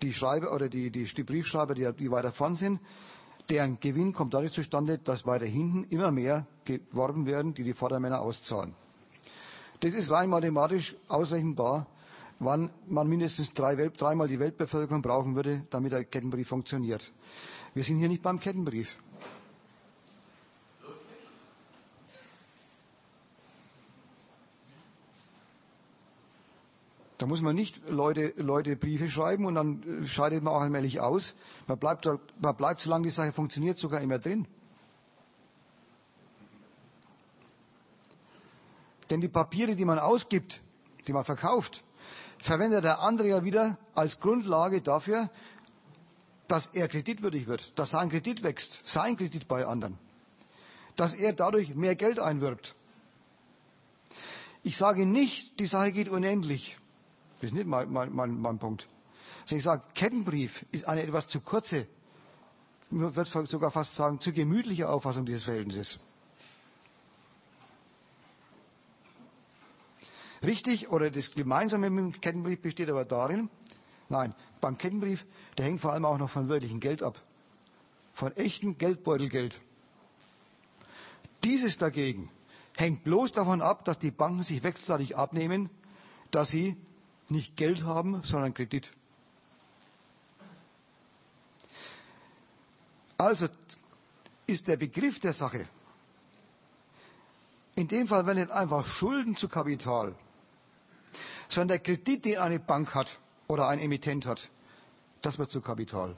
die 0.00 0.12
Schreiber 0.12 0.54
oder 0.54 0.68
die, 0.68 0.92
die, 0.92 1.02
die 1.12 1.24
Briefschreiber, 1.24 1.74
die, 1.74 1.92
die 1.98 2.12
weiter 2.12 2.30
vorn 2.30 2.54
sind, 2.54 2.78
deren 3.50 3.80
Gewinn 3.80 4.12
kommt 4.12 4.34
dadurch 4.34 4.52
zustande, 4.52 4.98
dass 4.98 5.26
weiter 5.26 5.46
hinten 5.46 5.82
immer 5.90 6.12
mehr 6.12 6.46
geworben 6.64 7.26
werden, 7.26 7.54
die 7.54 7.64
die 7.64 7.74
Vordermänner 7.74 8.20
auszahlen. 8.20 8.76
Das 9.80 9.94
ist 9.94 10.12
rein 10.12 10.30
mathematisch 10.30 10.94
ausrechenbar 11.08 11.88
wann 12.40 12.70
man 12.86 13.08
mindestens 13.08 13.52
drei 13.54 13.74
dreimal 13.88 14.28
die 14.28 14.38
Weltbevölkerung 14.38 15.02
brauchen 15.02 15.34
würde, 15.34 15.66
damit 15.70 15.92
der 15.92 16.04
Kettenbrief 16.04 16.48
funktioniert. 16.48 17.10
Wir 17.74 17.84
sind 17.84 17.98
hier 17.98 18.08
nicht 18.08 18.22
beim 18.22 18.40
Kettenbrief. 18.40 18.88
Da 27.18 27.26
muss 27.26 27.40
man 27.40 27.56
nicht 27.56 27.82
Leute, 27.88 28.32
Leute 28.36 28.76
Briefe 28.76 29.08
schreiben 29.08 29.44
und 29.44 29.56
dann 29.56 30.06
scheidet 30.06 30.44
man 30.44 30.54
auch 30.54 30.60
allmählich 30.60 31.00
aus. 31.00 31.34
Man 31.66 31.76
bleibt, 31.76 32.08
man 32.40 32.56
bleibt, 32.56 32.80
solange 32.80 33.04
die 33.04 33.10
Sache 33.10 33.32
funktioniert, 33.32 33.76
sogar 33.78 34.00
immer 34.00 34.20
drin. 34.20 34.46
Denn 39.10 39.20
die 39.20 39.28
Papiere, 39.28 39.74
die 39.74 39.84
man 39.84 39.98
ausgibt, 39.98 40.60
die 41.08 41.12
man 41.12 41.24
verkauft, 41.24 41.82
verwendet 42.40 42.84
der 42.84 43.00
andere 43.00 43.28
ja 43.28 43.44
wieder 43.44 43.78
als 43.94 44.20
Grundlage 44.20 44.80
dafür, 44.80 45.30
dass 46.46 46.66
er 46.68 46.88
kreditwürdig 46.88 47.46
wird, 47.46 47.78
dass 47.78 47.90
sein 47.90 48.08
Kredit 48.08 48.42
wächst, 48.42 48.80
sein 48.84 49.16
Kredit 49.16 49.48
bei 49.48 49.66
anderen, 49.66 49.98
dass 50.96 51.14
er 51.14 51.32
dadurch 51.32 51.74
mehr 51.74 51.94
Geld 51.94 52.18
einwirbt. 52.18 52.74
Ich 54.62 54.76
sage 54.76 55.06
nicht, 55.06 55.58
die 55.60 55.66
Sache 55.66 55.92
geht 55.92 56.08
unendlich. 56.08 56.76
Das 57.40 57.50
ist 57.50 57.54
nicht 57.54 57.66
mein, 57.66 57.92
mein, 57.92 58.12
mein, 58.12 58.40
mein 58.40 58.58
Punkt. 58.58 58.88
Sondern 59.44 59.58
ich 59.58 59.64
sage, 59.64 59.82
Kettenbrief 59.94 60.64
ist 60.72 60.86
eine 60.86 61.02
etwas 61.02 61.28
zu 61.28 61.40
kurze, 61.40 61.86
man 62.90 63.14
wird 63.14 63.28
sogar 63.48 63.70
fast 63.70 63.94
sagen, 63.94 64.18
zu 64.18 64.32
gemütliche 64.32 64.88
Auffassung 64.88 65.26
dieses 65.26 65.44
Verhältnisses. 65.44 66.00
Richtig 70.42 70.88
oder 70.88 71.10
das 71.10 71.30
Gemeinsame 71.32 71.90
mit 71.90 72.14
dem 72.14 72.20
Kettenbrief 72.20 72.60
besteht 72.62 72.88
aber 72.88 73.04
darin, 73.04 73.50
nein, 74.08 74.34
beim 74.60 74.78
Kettenbrief, 74.78 75.24
der 75.56 75.66
hängt 75.66 75.80
vor 75.80 75.92
allem 75.92 76.04
auch 76.04 76.18
noch 76.18 76.30
von 76.30 76.48
wirklichem 76.48 76.80
Geld 76.80 77.02
ab. 77.02 77.20
Von 78.14 78.36
echtem 78.36 78.78
Geldbeutelgeld. 78.78 79.60
Dieses 81.44 81.78
dagegen 81.78 82.30
hängt 82.76 83.04
bloß 83.04 83.32
davon 83.32 83.62
ab, 83.62 83.84
dass 83.84 83.98
die 83.98 84.10
Banken 84.10 84.42
sich 84.42 84.62
wechselseitig 84.62 85.16
abnehmen, 85.16 85.70
dass 86.30 86.50
sie 86.50 86.76
nicht 87.28 87.56
Geld 87.56 87.84
haben, 87.84 88.22
sondern 88.22 88.54
Kredit. 88.54 88.92
Also 93.16 93.48
ist 94.46 94.68
der 94.68 94.76
Begriff 94.76 95.18
der 95.20 95.32
Sache 95.32 95.66
in 97.78 97.86
dem 97.86 98.08
Fall 98.08 98.26
werden 98.26 98.40
nicht 98.40 98.50
einfach 98.50 98.84
Schulden 98.86 99.36
zu 99.36 99.48
Kapital, 99.48 100.16
sondern 101.48 101.68
der 101.68 101.78
Kredit, 101.80 102.24
den 102.24 102.38
eine 102.38 102.58
Bank 102.58 102.94
hat 102.94 103.18
oder 103.46 103.68
ein 103.68 103.78
Emittent 103.78 104.26
hat, 104.26 104.48
das 105.22 105.38
wird 105.38 105.50
zu 105.50 105.60
Kapital. 105.60 106.16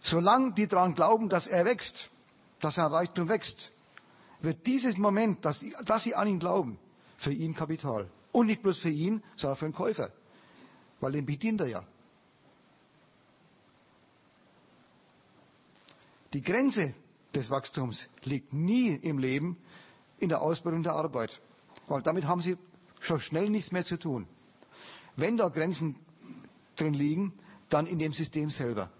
Solange 0.00 0.52
die 0.52 0.66
daran 0.66 0.94
glauben, 0.94 1.28
dass 1.28 1.46
er 1.46 1.64
wächst, 1.64 2.08
dass 2.60 2.76
sein 2.76 2.86
Reichtum 2.86 3.28
wächst, 3.28 3.70
wird 4.40 4.66
dieses 4.66 4.96
Moment, 4.96 5.44
dass, 5.44 5.64
dass 5.84 6.04
sie 6.04 6.14
an 6.14 6.28
ihn 6.28 6.38
glauben, 6.38 6.78
für 7.18 7.32
ihn 7.32 7.54
Kapital. 7.54 8.08
Und 8.32 8.46
nicht 8.46 8.62
bloß 8.62 8.78
für 8.78 8.90
ihn, 8.90 9.22
sondern 9.36 9.56
für 9.58 9.64
den 9.66 9.74
Käufer. 9.74 10.10
Weil 11.00 11.12
den 11.12 11.26
bedient 11.26 11.60
er 11.60 11.66
ja. 11.66 11.84
Die 16.32 16.42
Grenze 16.42 16.94
des 17.34 17.50
Wachstums 17.50 18.08
liegt 18.22 18.52
nie 18.52 18.94
im 18.94 19.18
Leben 19.18 19.56
in 20.18 20.28
der 20.28 20.40
Ausbildung 20.40 20.82
der 20.82 20.92
Arbeit. 20.92 21.40
Weil 21.88 22.02
damit 22.02 22.24
haben 22.24 22.40
sie 22.40 22.56
schon 23.00 23.20
schnell 23.20 23.50
nichts 23.50 23.72
mehr 23.72 23.84
zu 23.84 23.98
tun. 23.98 24.26
Wenn 25.16 25.36
da 25.36 25.48
Grenzen 25.48 25.96
drin 26.76 26.94
liegen, 26.94 27.32
dann 27.68 27.86
in 27.86 27.98
dem 27.98 28.12
System 28.12 28.50
selber. 28.50 28.90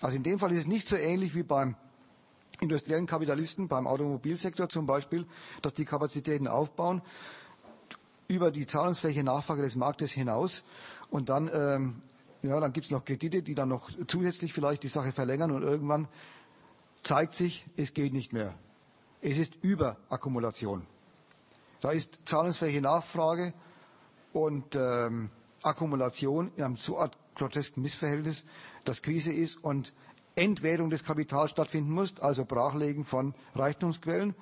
Also 0.00 0.16
in 0.16 0.22
dem 0.22 0.38
Fall 0.38 0.52
ist 0.52 0.60
es 0.60 0.66
nicht 0.66 0.86
so 0.86 0.96
ähnlich 0.96 1.34
wie 1.34 1.42
beim 1.42 1.76
industriellen 2.60 3.06
Kapitalisten, 3.06 3.68
beim 3.68 3.86
Automobilsektor 3.86 4.68
zum 4.68 4.86
Beispiel, 4.86 5.26
dass 5.62 5.74
die 5.74 5.84
Kapazitäten 5.84 6.46
aufbauen 6.46 7.02
über 8.28 8.50
die 8.50 8.66
zahlungsfähige 8.66 9.24
Nachfrage 9.24 9.62
des 9.62 9.76
Marktes 9.76 10.12
hinaus 10.12 10.62
und 11.10 11.28
dann, 11.28 11.50
ähm, 11.52 12.02
ja, 12.42 12.58
dann 12.60 12.72
gibt 12.72 12.86
es 12.86 12.90
noch 12.90 13.04
Kredite, 13.04 13.42
die 13.42 13.54
dann 13.54 13.68
noch 13.68 13.90
zusätzlich 14.08 14.52
vielleicht 14.52 14.82
die 14.82 14.88
Sache 14.88 15.12
verlängern 15.12 15.50
und 15.50 15.62
irgendwann 15.62 16.08
zeigt 17.02 17.34
sich, 17.34 17.66
es 17.76 17.92
geht 17.92 18.12
nicht 18.12 18.32
mehr. 18.32 18.54
Es 19.24 19.38
ist 19.38 19.54
Überakkumulation. 19.62 20.86
Da 21.80 21.92
ist 21.92 22.10
zahlungsfähige 22.26 22.82
Nachfrage 22.82 23.54
und 24.34 24.74
ähm, 24.74 25.30
Akkumulation 25.62 26.52
in 26.56 26.62
einem 26.62 26.76
so 26.76 27.02
grotesken 27.34 27.80
Missverhältnis, 27.80 28.44
dass 28.84 29.00
Krise 29.00 29.32
ist 29.32 29.56
und 29.64 29.94
Entwertung 30.36 30.90
des 30.90 31.04
Kapitals 31.04 31.52
stattfinden 31.52 31.90
muss, 31.90 32.20
also 32.20 32.44
Brachlegen 32.44 33.06
von 33.06 33.32
Reichtumsquellen 33.54 34.34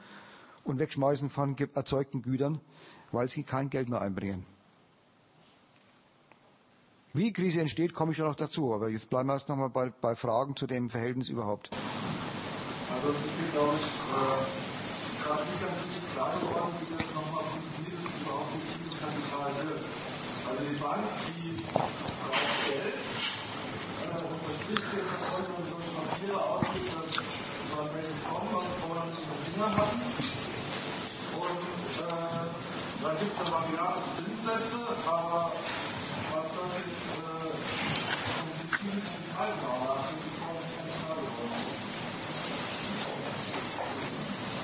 und 0.65 0.81
Wegschmeißen 0.81 1.31
von 1.31 1.57
erzeugten 1.75 2.23
Gütern, 2.23 2.61
weil 3.13 3.29
sie 3.29 3.45
kein 3.45 3.71
Geld 3.71 3.89
mehr 3.89 4.01
einbringen. 4.01 4.45
Wie 7.13 7.33
Krise 7.33 7.61
entsteht, 7.61 7.95
komme 7.95 8.11
ich 8.11 8.17
schon 8.17 8.27
noch 8.27 8.35
dazu, 8.35 8.75
aber 8.75 8.89
jetzt 8.89 9.09
bleiben 9.11 9.29
wir 9.29 9.35
erst 9.35 9.49
nochmal 9.49 9.71
bei, 9.71 9.91
bei 10.01 10.17
Fragen 10.17 10.57
zu 10.57 10.67
dem 10.67 10.91
Verhältnis 10.91 11.29
überhaupt. 11.29 11.71
Also 12.91 13.11
es 13.11 13.17
mir, 13.17 13.53
glaube 13.53 13.77
ich, 13.77 13.83
äh, 13.83 14.72
gerade 15.23 15.45
nicht 15.47 15.61
ganz 15.63 15.79
richtig 15.79 16.03
klar 16.13 16.35
geworden, 16.35 16.75
wie 16.83 16.91
das 16.91 17.07
nochmal 17.15 17.45
funktioniert, 17.47 17.95
dass 18.03 18.11
es 18.11 18.21
überhaupt 18.27 18.51
nicht 18.59 18.67
viel 18.75 18.91
Kapital 18.99 19.51
wird. 19.63 19.85
Also 20.43 20.61
die 20.67 20.79
Bank, 20.83 21.05
die 21.31 21.63
braucht 21.71 22.59
Geld 22.67 22.99
äh, 24.03 24.19
verspricht 24.19 24.89
jetzt, 24.99 25.11
dass 25.15 25.25
heute 25.31 25.51
man 25.55 26.07
Papiere 26.11 26.39
ausgibt, 26.43 26.91
dass 26.91 27.15
man 27.71 27.87
welches 27.95 28.19
was 28.27 28.67
vorher 28.83 29.07
nicht 29.07 29.23
in 29.23 29.55
den 29.55 29.63
hatten. 29.63 30.03
Und 31.39 31.63
äh, 32.03 32.51
dann 33.03 33.15
gibt 33.23 33.33
es 33.33 33.39
dann 33.39 33.51
variable 33.55 34.03
Zinssätze, 34.19 34.81
aber 35.07 35.55
was 36.35 36.47
das 36.51 36.71
jetzt 36.83 37.15
äh, 37.15 37.55
vom 38.27 38.51
fiktiven 38.59 39.03
Kapital 39.07 39.55
war, 39.71 40.03
das 40.03 40.19
ist 40.19 40.35
überhaupt 40.35 40.67
nicht 40.67 40.77
ganz 40.83 40.93
klar 40.99 41.15
geworden. 41.15 41.83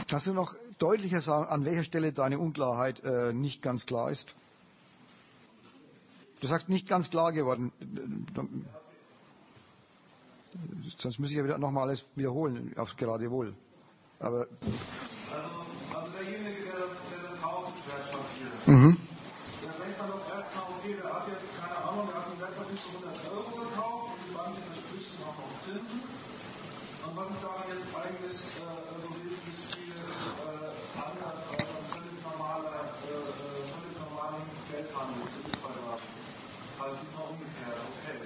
Kannst 0.08 0.26
du 0.26 0.32
noch 0.32 0.54
deutlicher 0.78 1.20
sagen, 1.20 1.48
an 1.50 1.64
welcher 1.64 1.84
Stelle 1.84 2.12
deine 2.12 2.38
Unklarheit 2.38 3.00
äh, 3.04 3.32
nicht 3.32 3.60
ganz 3.62 3.84
klar 3.84 4.10
ist? 4.10 4.34
Du 6.40 6.46
sagst 6.46 6.68
nicht 6.68 6.88
ganz 6.88 7.10
klar 7.10 7.32
geworden. 7.32 7.72
Sonst 10.98 11.18
muss 11.18 11.30
ich 11.30 11.36
ja 11.36 11.44
wieder 11.44 11.58
nochmal 11.58 11.84
alles 11.88 12.04
wiederholen, 12.14 12.72
aufs 12.78 12.96
Geradewohl. 12.96 13.54
Aber. 14.18 14.46
Also, 14.46 14.48
also 15.94 16.12
derjenige, 16.16 16.62
der 16.64 16.72
das, 16.72 16.90
der 17.10 17.28
das 17.30 17.40
kauft, 17.42 17.72
Wertpapier, 17.86 18.72
Mhm. 18.72 18.96
der 19.62 19.70
denkt 19.84 20.00
dann 20.00 20.08
doch 20.08 20.24
erstmal, 20.30 20.64
okay, 20.78 20.96
der 21.02 21.12
hat 21.12 21.28
jetzt, 21.28 21.60
keine 21.60 21.76
Ahnung, 21.84 22.08
der 22.08 22.16
hat 22.16 22.32
ein 22.32 22.40
Wertpapier 22.40 22.78
für 22.78 22.98
100 22.98 23.30
Euro 23.30 23.50
gekauft 23.68 24.08
und 24.14 24.20
die 24.28 24.34
Bank 24.34 24.56
verspricht 24.56 25.10
ihm 25.14 25.22
auch 25.26 25.36
noch 25.36 25.52
Zinsen. 25.62 26.00
Und 27.08 27.16
was 27.16 27.30
ist 27.30 27.42
daran 27.42 27.64
jetzt 27.72 27.88
eigentlich 27.96 28.36
äh, 28.36 29.00
so 29.00 29.08
wesentlich 29.16 29.56
viel 29.72 29.96
äh, 29.96 31.00
anders 31.00 31.40
als 31.56 31.68
ein 31.72 31.86
völlig 31.88 32.22
normaler, 32.22 32.68
äh, 32.68 33.16
äh, 33.16 33.64
völlig 33.72 33.96
normalen 33.98 34.42
Geldhandel, 34.70 35.22
Kreditvertrag? 35.32 36.00
Also 36.78 36.96
diesmal 37.00 37.26
umgekehrt, 37.32 37.80
okay. 37.96 38.18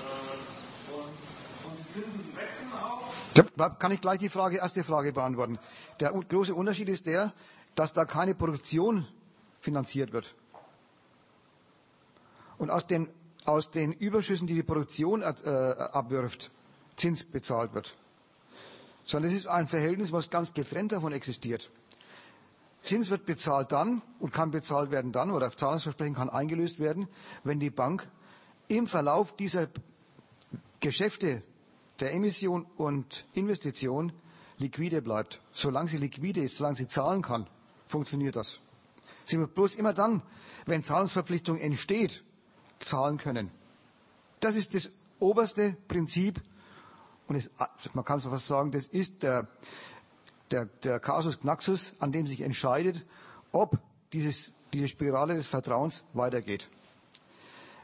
Äh, 0.00 0.94
und, 0.94 1.68
und 1.68 1.78
die 1.78 1.92
Zinsen, 1.92 2.24
wechseln 2.34 2.72
auch. 2.72 3.78
Kann 3.78 3.92
ich 3.92 4.00
gleich 4.00 4.20
die 4.20 4.30
Frage, 4.30 4.56
erste 4.56 4.84
Frage 4.84 5.12
beantworten. 5.12 5.58
Der 6.00 6.12
große 6.12 6.54
Unterschied 6.54 6.88
ist 6.88 7.04
der, 7.04 7.34
dass 7.74 7.92
da 7.92 8.06
keine 8.06 8.34
Produktion 8.34 9.06
finanziert 9.60 10.12
wird. 10.14 10.34
Und 12.56 12.70
aus 12.70 12.86
den, 12.86 13.10
aus 13.44 13.70
den 13.70 13.92
Überschüssen, 13.92 14.46
die 14.46 14.54
die 14.54 14.62
Produktion 14.62 15.20
äh, 15.20 15.26
abwirft, 15.26 16.50
Zins 16.96 17.22
bezahlt 17.24 17.74
wird. 17.74 17.94
Sondern 19.06 19.30
es 19.30 19.36
ist 19.38 19.46
ein 19.46 19.68
Verhältnis, 19.68 20.12
was 20.12 20.30
ganz 20.30 20.52
getrennt 20.54 20.92
davon 20.92 21.12
existiert. 21.12 21.70
Zins 22.82 23.08
wird 23.10 23.24
bezahlt 23.24 23.72
dann 23.72 24.02
und 24.18 24.32
kann 24.32 24.50
bezahlt 24.50 24.90
werden 24.90 25.10
dann 25.12 25.30
oder 25.30 25.50
Zahlungsversprechen 25.56 26.14
kann 26.14 26.28
eingelöst 26.28 26.78
werden, 26.78 27.08
wenn 27.42 27.58
die 27.58 27.70
Bank 27.70 28.06
im 28.68 28.86
Verlauf 28.86 29.34
dieser 29.36 29.68
Geschäfte 30.80 31.42
der 32.00 32.12
Emission 32.12 32.66
und 32.76 33.26
Investition 33.32 34.12
liquide 34.58 35.00
bleibt. 35.00 35.40
Solange 35.54 35.88
sie 35.88 35.96
liquide 35.96 36.42
ist, 36.42 36.56
solange 36.56 36.76
sie 36.76 36.86
zahlen 36.86 37.22
kann, 37.22 37.46
funktioniert 37.88 38.36
das. 38.36 38.58
Sie 39.26 39.38
wird 39.38 39.54
bloß 39.54 39.74
immer 39.76 39.94
dann, 39.94 40.22
wenn 40.66 40.84
Zahlungsverpflichtung 40.84 41.58
entsteht, 41.58 42.22
zahlen 42.80 43.16
können. 43.18 43.50
Das 44.40 44.56
ist 44.56 44.74
das 44.74 44.90
oberste 45.20 45.76
Prinzip 45.88 46.40
und 47.28 47.36
es, 47.36 47.50
man 47.94 48.04
kann 48.04 48.18
so 48.18 48.30
fast 48.30 48.46
sagen, 48.46 48.70
das 48.72 48.86
ist 48.86 49.22
der, 49.22 49.46
der, 50.50 50.66
der 50.82 51.00
Casus 51.00 51.40
Knaxus, 51.40 51.92
an 51.98 52.12
dem 52.12 52.26
sich 52.26 52.40
entscheidet, 52.40 53.04
ob 53.52 53.78
dieses, 54.12 54.52
diese 54.72 54.88
Spirale 54.88 55.34
des 55.34 55.46
Vertrauens 55.46 56.04
weitergeht. 56.12 56.68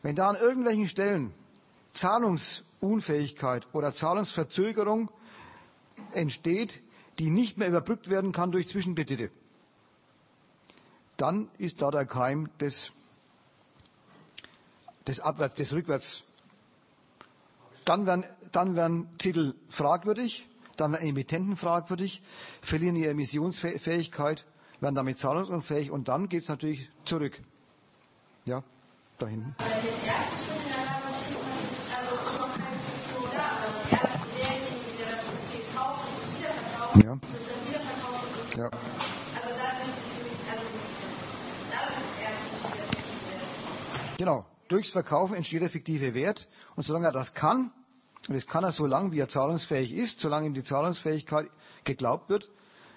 Wenn 0.03 0.17
da 0.17 0.29
an 0.29 0.37
irgendwelchen 0.37 0.89
Stellen 0.89 1.33
Zahlungsunfähigkeit 1.93 3.67
oder 3.73 3.93
Zahlungsverzögerung 3.93 5.11
entsteht, 6.13 6.81
die 7.19 7.31
nicht 7.31 7.59
mehr 7.59 7.69
überbrückt 7.69 8.09
werden 8.09 8.33
kann 8.33 8.53
durch 8.53 8.69
Zwischenkredite, 8.69 9.31
dann 11.17 11.51
ist 11.59 11.83
da 11.83 11.91
der 11.91 12.07
Keim 12.07 12.49
des, 12.59 12.93
des 15.07 15.21
Abwärts, 15.21 15.55
des 15.57 15.73
Rückwärts. 15.73 16.23
Dann 17.85 18.07
werden, 18.07 18.25
dann 18.53 18.77
werden 18.77 19.09
Titel 19.19 19.55
fragwürdig, 19.69 20.47
dann 20.77 20.93
werden 20.93 21.09
Emittenten 21.09 21.57
fragwürdig, 21.57 22.23
verlieren 22.63 22.97
ihre 22.97 23.11
Emissionsfähigkeit, 23.11 24.45
werden 24.81 24.95
damit 24.95 25.19
zahlungsunfähig 25.19 25.91
und 25.91 26.09
dann 26.09 26.29
geht 26.29 26.43
es 26.43 26.49
natürlich 26.49 26.89
zurück. 27.05 27.41
Ja, 28.45 28.63
da 29.19 29.27
hinten. 29.27 29.55
Ja. 37.03 37.19
Ja. 38.57 38.71
Genau. 44.19 44.50
Durchs 44.71 44.91
Verkaufen 44.91 45.35
entsteht 45.35 45.63
der 45.63 45.69
fiktive 45.69 46.15
Wert. 46.15 46.49
Und 46.77 46.85
solange 46.85 47.07
er 47.07 47.13
das 47.13 47.35
kann, 47.35 47.73
und 48.29 48.35
das 48.37 48.47
kann 48.47 48.63
er 48.63 48.71
so 48.73 48.87
lange, 48.87 49.11
wie 49.11 49.19
er 49.19 49.29
zahlungsfähig 49.29 49.93
ist, 49.93 50.21
solange 50.21 50.47
ihm 50.47 50.55
die 50.55 50.63
Zahlungsfähigkeit 50.63 51.51
geglaubt 51.83 52.29
wird, 52.29 52.49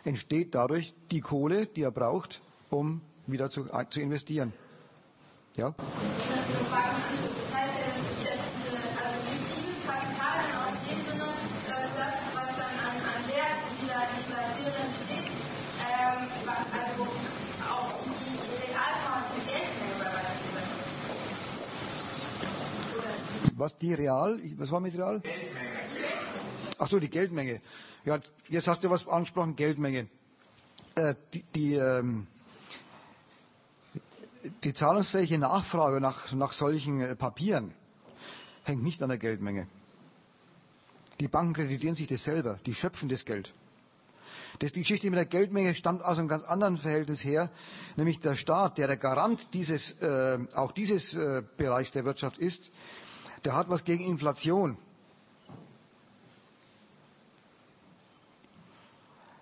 entsteht 0.04 0.54
dadurch 0.54 0.94
die 1.10 1.22
Kohle, 1.22 1.66
die 1.66 1.82
er 1.82 1.92
braucht, 1.92 2.42
um 2.70 3.02
wieder 3.26 3.50
zu, 3.50 3.68
zu 3.90 4.02
investieren. 4.02 4.54
Ja? 5.56 5.74
Das 5.78 6.72
heißt, 6.72 7.73
Was 23.64 23.78
die 23.78 23.94
Real, 23.94 24.42
was 24.58 24.72
war 24.72 24.82
mit 24.82 24.94
Real? 24.94 25.22
Ach 26.78 26.90
so, 26.90 27.00
die 27.00 27.08
Geldmenge. 27.10 27.62
Ja, 28.04 28.20
jetzt 28.50 28.68
hast 28.68 28.84
du 28.84 28.90
was 28.90 29.08
angesprochen, 29.08 29.56
Geldmenge. 29.56 30.10
Äh, 30.96 31.16
die, 31.34 31.46
die, 31.56 31.76
ähm, 31.76 32.28
die 34.66 34.74
zahlungsfähige 34.74 35.38
Nachfrage 35.38 36.02
nach, 36.02 36.34
nach 36.34 36.52
solchen 36.52 37.00
äh, 37.00 37.16
Papieren 37.16 37.74
hängt 38.64 38.84
nicht 38.84 39.02
an 39.02 39.08
der 39.08 39.18
Geldmenge. 39.18 39.68
Die 41.22 41.30
Banken 41.30 41.54
kreditieren 41.54 41.96
sich 41.96 42.08
das 42.08 42.22
selber, 42.26 42.60
die 42.66 42.74
schöpfen 42.74 43.08
das 43.08 43.24
Geld. 43.24 43.54
Das, 44.60 44.74
die 44.74 44.82
Geschichte 44.82 45.10
mit 45.10 45.18
der 45.18 45.26
Geldmenge 45.26 45.74
stammt 45.76 46.04
aus 46.04 46.20
einem 46.20 46.28
ganz 46.28 46.44
anderen 46.44 46.76
Verhältnis 46.76 47.24
her, 47.24 47.50
nämlich 47.96 48.20
der 48.20 48.36
Staat, 48.36 48.78
der 48.78 48.88
der 48.88 48.98
Garant 48.98 49.54
dieses, 49.54 49.94
äh, 50.02 50.38
auch 50.54 50.74
dieses 50.74 51.14
äh, 51.14 51.44
Bereichs 51.56 51.92
der 51.92 52.04
Wirtschaft 52.04 52.38
ist, 52.38 52.70
der 53.46 53.56
hat 53.56 53.70
was 53.70 53.84
gegen 53.84 54.04
Inflation. 54.06 54.78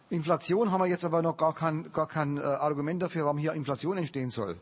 Inflation 0.10 0.72
haben 0.72 0.82
wir 0.82 0.88
jetzt 0.88 1.06
aber 1.06 1.22
noch 1.22 1.38
gar 1.38 1.54
kein, 1.54 1.92
gar 1.94 2.08
kein 2.08 2.38
äh, 2.38 2.42
Argument 2.42 3.02
dafür, 3.02 3.24
warum 3.24 3.38
hier 3.38 3.54
Inflation 3.54 3.98
entstehen 3.98 4.30
soll. 4.30 4.58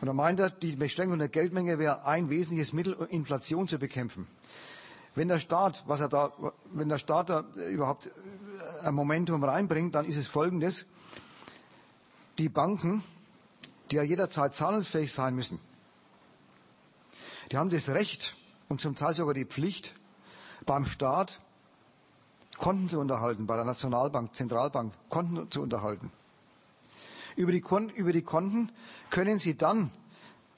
Und 0.00 0.06
da 0.06 0.12
meint 0.12 0.40
er, 0.40 0.50
die 0.50 0.74
Beschränkung 0.74 1.18
der 1.18 1.28
Geldmenge 1.28 1.78
wäre 1.78 2.04
ein 2.06 2.30
wesentliches 2.30 2.72
Mittel, 2.72 2.94
um 2.94 3.06
Inflation 3.08 3.68
zu 3.68 3.78
bekämpfen. 3.78 4.26
Wenn 5.14 5.28
der 5.28 5.38
Staat, 5.38 5.84
was 5.86 6.00
er 6.00 6.08
da, 6.08 6.32
wenn 6.72 6.88
der 6.88 6.98
Staat 6.98 7.28
da 7.28 7.44
überhaupt 7.68 8.06
äh, 8.06 8.80
ein 8.86 8.94
Momentum 8.94 9.44
reinbringt, 9.44 9.94
dann 9.94 10.06
ist 10.06 10.16
es 10.16 10.28
folgendes. 10.28 10.86
Die 12.38 12.48
Banken, 12.48 13.04
die 13.90 13.96
ja 13.96 14.02
jederzeit 14.02 14.54
zahlungsfähig 14.54 15.12
sein 15.12 15.34
müssen, 15.34 15.60
die 17.52 17.58
haben 17.58 17.68
das 17.68 17.86
Recht 17.88 18.34
und 18.68 18.80
zum 18.80 18.94
Teil 18.96 19.14
sogar 19.14 19.34
die 19.34 19.44
Pflicht, 19.44 19.94
beim 20.66 20.84
Staat 20.86 21.40
Konten 22.58 22.88
zu 22.88 23.00
unterhalten, 23.00 23.46
bei 23.46 23.56
der 23.56 23.64
Nationalbank, 23.64 24.34
Zentralbank 24.36 24.92
Konten 25.08 25.50
zu 25.50 25.60
unterhalten. 25.60 26.12
Über 27.36 27.50
die, 27.50 27.60
Kon 27.60 27.88
über 27.90 28.12
die 28.12 28.22
Konten 28.22 28.70
können 29.10 29.38
Sie 29.38 29.56
dann, 29.56 29.90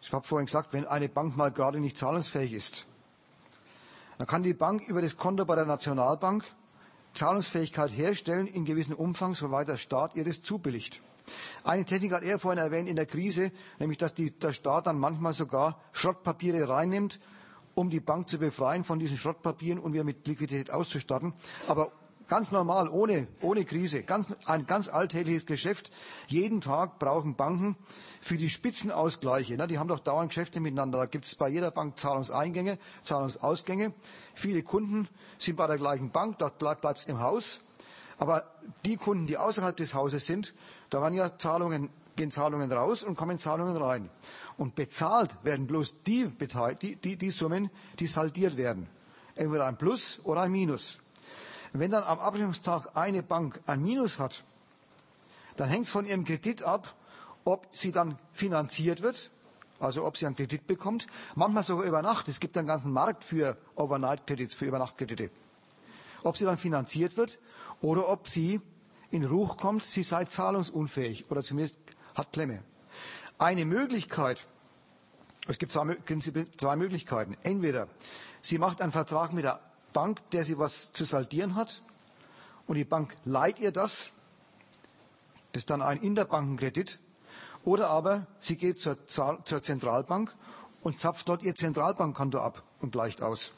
ich 0.03 0.13
habe 0.13 0.27
vorhin 0.27 0.47
gesagt, 0.47 0.73
wenn 0.73 0.87
eine 0.87 1.09
Bank 1.09 1.37
mal 1.37 1.51
gerade 1.51 1.81
nicht 1.81 1.97
zahlungsfähig 1.97 2.53
ist, 2.53 2.87
Dann 4.19 4.27
kann 4.27 4.43
die 4.43 4.55
Bank 4.55 4.87
über 4.89 5.03
das 5.03 5.17
Konto 5.17 5.45
bei 5.45 5.57
der 5.57 5.67
Nationalbank 5.67 6.45
Zahlungsfähigkeit 7.15 7.91
herstellen 7.91 8.47
in 8.47 8.65
gewissem 8.65 8.95
Umfang, 8.95 9.35
soweit 9.35 9.69
der 9.69 9.77
Staat 9.79 10.15
ihr 10.17 10.25
das 10.25 10.43
zubilligt. 10.43 11.01
Eine 11.65 11.85
Technik 11.85 12.13
hat 12.13 12.23
er 12.23 12.39
vorhin 12.39 12.63
erwähnt 12.63 12.89
in 12.89 12.97
der 12.97 13.07
Krise, 13.07 13.53
nämlich 13.79 13.99
dass 13.99 14.15
die, 14.15 14.31
der 14.31 14.53
Staat 14.53 14.87
dann 14.87 14.99
manchmal 14.99 15.33
sogar 15.33 15.81
Schrottpapiere 15.93 16.69
reinnimmt, 16.69 17.19
um 17.77 17.91
die 17.91 18.01
Bank 18.01 18.29
zu 18.29 18.39
befreien 18.39 18.85
von 18.85 18.99
diesen 18.99 19.19
Schrottpapieren 19.19 19.79
und 19.79 19.93
wieder 19.93 20.03
mit 20.03 20.27
Liquidität 20.27 20.71
auszustatten. 20.71 21.35
Aber 21.69 21.93
ganz 22.27 22.51
normal, 22.51 22.89
ohne, 22.89 23.29
ohne 23.43 23.67
Krise, 23.67 24.03
ganz, 24.03 24.27
ein 24.47 24.67
ganz 24.67 24.89
alltägliches 24.89 25.45
Geschäft. 25.45 25.93
Jeden 26.27 26.63
Tag 26.63 26.99
brauchen 26.99 27.37
Banken 27.37 27.77
für 28.23 28.39
die 28.39 28.49
Spitzenausgleiche, 28.49 29.57
ne, 29.59 29.67
die 29.69 29.79
haben 29.79 29.89
doch 29.89 30.01
dauernd 30.01 30.31
Geschäfte 30.31 30.59
miteinander. 30.59 30.99
Da 30.99 31.05
gibt 31.07 31.27
es 31.27 31.35
bei 31.35 31.51
jeder 31.51 31.71
Bank 31.71 31.99
Zahlungseingänge, 31.99 32.79
Zahlungsausgänge. 33.05 33.93
Viele 34.35 34.63
Kunden 34.63 35.07
sind 35.39 35.57
bei 35.57 35.67
der 35.67 35.77
gleichen 35.77 36.11
Bank, 36.11 36.39
dort 36.39 36.59
bleibt 36.59 36.83
es 36.99 37.05
im 37.05 37.21
Haus. 37.21 37.61
Aber 38.19 38.45
die 38.87 38.97
Kunden, 38.97 39.27
die 39.27 39.37
außerhalb 39.37 39.77
des 39.77 39.93
Hauses 39.93 40.25
sind, 40.25 40.55
da 40.89 41.03
waren 41.03 41.13
ja 41.13 41.37
Zahlungen, 41.37 41.91
gehen 42.17 42.31
Zahlungen 42.31 42.73
raus 42.73 43.03
und 43.03 43.17
kommen 43.17 43.39
Zahlungen 43.39 43.77
rein. 43.77 44.09
Und 44.57 44.75
bezahlt 44.75 45.37
werden 45.45 45.67
bloß 45.67 45.93
die, 46.07 46.29
die, 46.81 46.97
die, 46.97 47.17
die 47.17 47.31
Summen, 47.31 47.71
die 47.99 48.07
saldiert 48.07 48.57
werden. 48.57 48.89
Entweder 49.35 49.67
ein 49.67 49.77
Plus 49.77 50.19
oder 50.25 50.43
ein 50.43 50.53
Minus. 50.53 50.99
Wenn 51.73 51.91
dann 51.91 52.05
am 52.05 52.19
Abrechnungstag 52.19 52.97
eine 52.97 53.23
Bank 53.23 53.61
ein 53.67 53.83
Minus 53.83 54.19
hat, 54.19 54.43
dann 55.57 55.69
hängt 55.69 55.87
es 55.87 55.93
von 55.93 56.07
ihrem 56.07 56.25
Kredit 56.25 56.63
ab, 56.63 56.95
ob 57.45 57.67
sie 57.73 57.93
dann 57.93 58.19
finanziert 58.33 59.03
wird, 59.03 59.31
also 59.79 60.05
ob 60.05 60.17
sie 60.17 60.27
einen 60.27 60.37
Kredit 60.37 60.67
bekommt, 60.67 61.07
manchmal 61.35 61.63
sogar 61.65 61.85
über 61.85 62.03
Nacht. 62.03 62.29
Es 62.29 62.41
gibt 62.41 62.57
einen 62.57 62.67
ganzen 62.67 62.93
Markt 62.93 63.25
für 63.25 63.57
Overnight-Kredits, 63.75 64.55
für 64.55 64.65
Übernachtkredite. 64.65 65.31
Ob 66.23 66.37
sie 66.37 66.45
dann 66.45 66.59
finanziert 66.59 67.17
wird 67.17 67.39
oder 67.81 68.09
ob 68.09 68.29
sie 68.29 68.61
in 69.11 69.25
Ruch 69.25 69.57
kommt, 69.59 69.85
sie 69.85 70.03
sei 70.03 70.25
zahlungsunfähig 70.25 71.31
oder 71.31 71.43
zumindest 71.43 71.79
hat 72.15 72.33
Klemme. 72.33 72.63
Eine 73.39 73.65
Möglichkeit, 73.65 74.47
es 75.49 75.59
gibt 75.59 75.73
zwei, 75.73 76.77
Möglichkeiten. 76.77 77.37
Entweder 77.43 77.89
sie 78.41 78.59
macht 78.59 78.81
einen 78.81 78.93
Vertrag 78.93 79.33
mit 79.33 79.45
der 79.45 79.61
Bank, 79.93 80.21
der 80.31 80.45
sie 80.45 80.59
was 80.59 80.93
zu 80.93 81.05
saldieren 81.05 81.55
hat 81.55 81.83
und 82.67 82.77
die 82.77 82.85
Bank 82.85 83.17
leiht 83.25 83.61
ihr 83.61 83.73
das. 83.73 84.07
Das 85.53 85.63
ist 85.63 85.71
dann 85.71 85.83
ein 85.83 86.01
Interbankenkredit. 86.03 86.99
Oder 87.65 87.91
aber 87.91 88.27
sie 88.41 88.57
geht 88.57 88.79
zur, 88.79 88.97
zur 89.07 89.63
Zentralbank 89.63 90.35
und 90.83 91.01
zapft 91.01 91.29
dort 91.29 91.43
ihr 91.43 91.55
Zentralbankkonto 91.55 92.39
ab 92.39 92.63
und 92.81 92.93
gleicht 92.93 93.23
aus. 93.23 93.53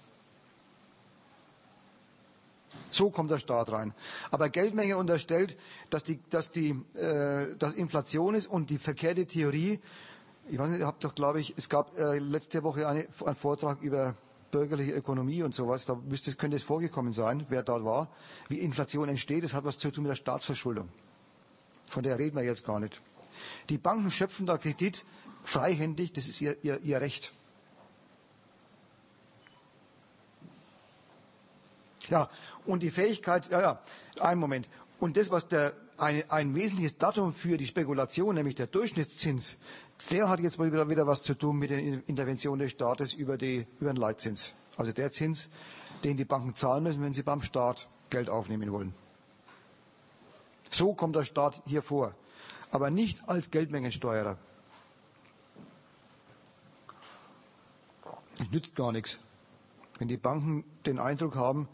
So 2.90 3.10
kommt 3.10 3.30
der 3.30 3.38
Staat 3.38 3.70
rein. 3.70 3.94
Aber 4.30 4.48
Geldmenge 4.48 4.96
unterstellt, 4.96 5.56
dass, 5.90 6.04
die, 6.04 6.20
dass, 6.30 6.50
die, 6.50 6.70
äh, 6.94 7.56
dass 7.56 7.74
Inflation 7.74 8.34
ist 8.34 8.46
und 8.46 8.70
die 8.70 8.78
verkehrte 8.78 9.26
Theorie. 9.26 9.80
Ich 10.48 10.58
weiß 10.58 10.70
nicht, 10.70 10.80
ihr 10.80 10.86
habt 10.86 11.04
doch, 11.04 11.14
glaube 11.14 11.40
ich, 11.40 11.54
es 11.56 11.68
gab 11.68 11.96
äh, 11.98 12.18
letzte 12.18 12.62
Woche 12.62 12.88
eine, 12.88 13.06
einen 13.24 13.36
Vortrag 13.36 13.82
über 13.82 14.14
bürgerliche 14.50 14.92
Ökonomie 14.92 15.42
und 15.42 15.54
sowas. 15.54 15.84
Da 15.84 15.94
müsste, 15.94 16.34
könnte 16.34 16.56
es 16.56 16.62
vorgekommen 16.62 17.12
sein, 17.12 17.46
wer 17.48 17.62
dort 17.62 17.84
war. 17.84 18.08
Wie 18.48 18.58
Inflation 18.58 19.08
entsteht, 19.08 19.44
das 19.44 19.52
hat 19.52 19.64
was 19.64 19.78
zu 19.78 19.90
tun 19.90 20.04
mit 20.04 20.10
der 20.10 20.16
Staatsverschuldung. 20.16 20.88
Von 21.86 22.02
der 22.02 22.18
reden 22.18 22.36
wir 22.36 22.44
jetzt 22.44 22.64
gar 22.64 22.80
nicht. 22.80 23.00
Die 23.68 23.78
Banken 23.78 24.10
schöpfen 24.10 24.46
da 24.46 24.58
Kredit 24.58 25.04
freihändig, 25.44 26.12
das 26.12 26.28
ist 26.28 26.40
ihr, 26.40 26.56
ihr, 26.62 26.80
ihr 26.80 27.00
Recht. 27.00 27.32
Ja, 32.08 32.30
und 32.66 32.82
die 32.82 32.90
Fähigkeit, 32.90 33.50
ja, 33.50 33.60
ja, 33.60 33.82
einen 34.20 34.40
Moment. 34.40 34.68
Und 35.00 35.16
das, 35.16 35.30
was 35.30 35.46
der, 35.48 35.74
eine, 35.96 36.30
ein 36.30 36.54
wesentliches 36.54 36.96
Datum 36.98 37.34
für 37.34 37.56
die 37.56 37.66
Spekulation, 37.66 38.34
nämlich 38.34 38.56
der 38.56 38.66
Durchschnittszins, 38.66 39.56
der 40.10 40.28
hat 40.28 40.40
jetzt 40.40 40.58
mal 40.58 40.72
wieder, 40.72 40.88
wieder 40.88 41.06
was 41.06 41.22
zu 41.22 41.34
tun 41.34 41.58
mit 41.58 41.70
der 41.70 41.78
Intervention 41.78 42.58
des 42.58 42.72
Staates 42.72 43.12
über, 43.12 43.36
die, 43.36 43.66
über 43.80 43.92
den 43.92 43.96
Leitzins. 43.96 44.52
Also 44.76 44.92
der 44.92 45.10
Zins, 45.10 45.48
den 46.04 46.16
die 46.16 46.24
Banken 46.24 46.54
zahlen 46.54 46.84
müssen, 46.84 47.02
wenn 47.02 47.14
sie 47.14 47.22
beim 47.22 47.42
Staat 47.42 47.88
Geld 48.10 48.28
aufnehmen 48.28 48.72
wollen. 48.72 48.94
So 50.70 50.94
kommt 50.94 51.16
der 51.16 51.24
Staat 51.24 51.60
hier 51.66 51.82
vor, 51.82 52.14
aber 52.70 52.90
nicht 52.90 53.28
als 53.28 53.50
Geldmengensteuerer. 53.50 54.38
Das 58.38 58.50
nützt 58.50 58.76
gar 58.76 58.92
nichts. 58.92 59.18
Wenn 59.98 60.08
die 60.08 60.16
Banken 60.16 60.64
den 60.86 61.00
Eindruck 61.00 61.34
haben, 61.34 61.68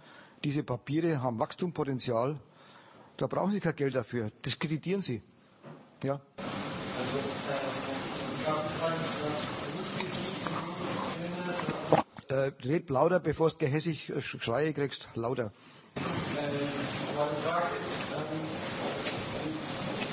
diese 0.44 0.62
Papiere 0.62 1.22
haben 1.22 1.38
Wachstumspotenzial. 1.38 2.38
Da 3.16 3.26
brauchen 3.26 3.52
sie 3.52 3.60
kein 3.60 3.74
Geld 3.74 3.94
dafür. 3.94 4.30
Das 4.42 4.58
kreditieren 4.58 5.00
sie. 5.00 5.22
Ja. 6.02 6.20
Äh, 12.28 12.52
red 12.64 12.90
lauter, 12.90 13.20
bevor 13.20 13.50
du 13.50 13.56
gehässig 13.56 14.10
äh, 14.10 14.20
Schreie 14.20 14.74
kriegst. 14.74 15.08
Lauter. 15.14 15.52
Äh, 15.96 16.00
meine 17.16 17.36
Frage 17.42 17.76
ist, 17.76 18.04
ähm, 18.12 18.40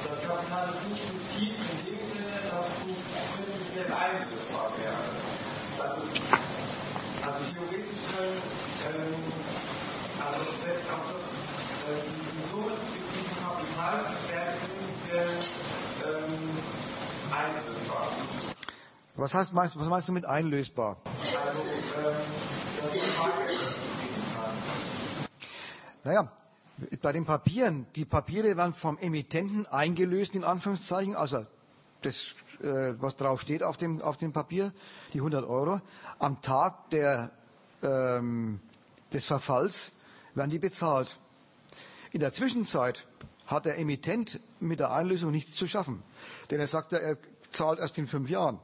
das 0.05 0.21
Kapital 0.27 0.69
ist 0.75 0.89
nicht 0.89 1.03
fiktiv 1.03 1.55
in 1.71 1.85
dem 1.87 2.05
Sinne, 2.07 2.31
dass 2.49 2.67
du 2.79 2.93
prinzipiell 3.35 3.91
einsetzbar 3.91 4.71
wäre. 4.77 5.01
Also, 5.79 6.01
also 7.21 7.53
theoretisch 7.53 8.05
ähm, 8.87 9.31
Was, 19.15 19.33
heißt, 19.33 19.53
was 19.53 19.75
meinst 19.75 20.07
du 20.07 20.13
mit 20.13 20.25
einlösbar? 20.25 20.97
Naja, 26.03 26.31
bei 27.01 27.11
den 27.11 27.25
Papieren, 27.25 27.85
die 27.95 28.05
Papiere 28.05 28.57
werden 28.57 28.73
vom 28.73 28.97
Emittenten 28.97 29.67
eingelöst, 29.67 30.33
in 30.33 30.43
Anführungszeichen, 30.43 31.15
also 31.15 31.45
das, 32.01 32.15
äh, 32.61 32.95
was 32.99 33.15
drauf 33.17 33.41
steht 33.41 33.61
auf 33.61 33.77
dem, 33.77 34.01
auf 34.01 34.17
dem 34.17 34.33
Papier, 34.33 34.73
die 35.13 35.19
100 35.19 35.45
Euro, 35.45 35.81
am 36.17 36.41
Tag 36.41 36.89
der, 36.89 37.29
ähm, 37.83 38.59
des 39.13 39.25
Verfalls 39.25 39.91
werden 40.35 40.51
die 40.51 40.59
bezahlt. 40.59 41.17
In 42.11 42.19
der 42.19 42.33
Zwischenzeit 42.33 43.05
hat 43.47 43.65
der 43.65 43.77
Emittent 43.77 44.39
mit 44.59 44.79
der 44.79 44.91
Einlösung 44.91 45.31
nichts 45.31 45.55
zu 45.55 45.67
schaffen. 45.67 46.03
Denn 46.49 46.59
er 46.59 46.67
sagt, 46.67 46.93
er 46.93 47.17
zahlt 47.51 47.79
erst 47.79 47.97
in 47.97 48.07
fünf 48.07 48.29
Jahren. 48.29 48.59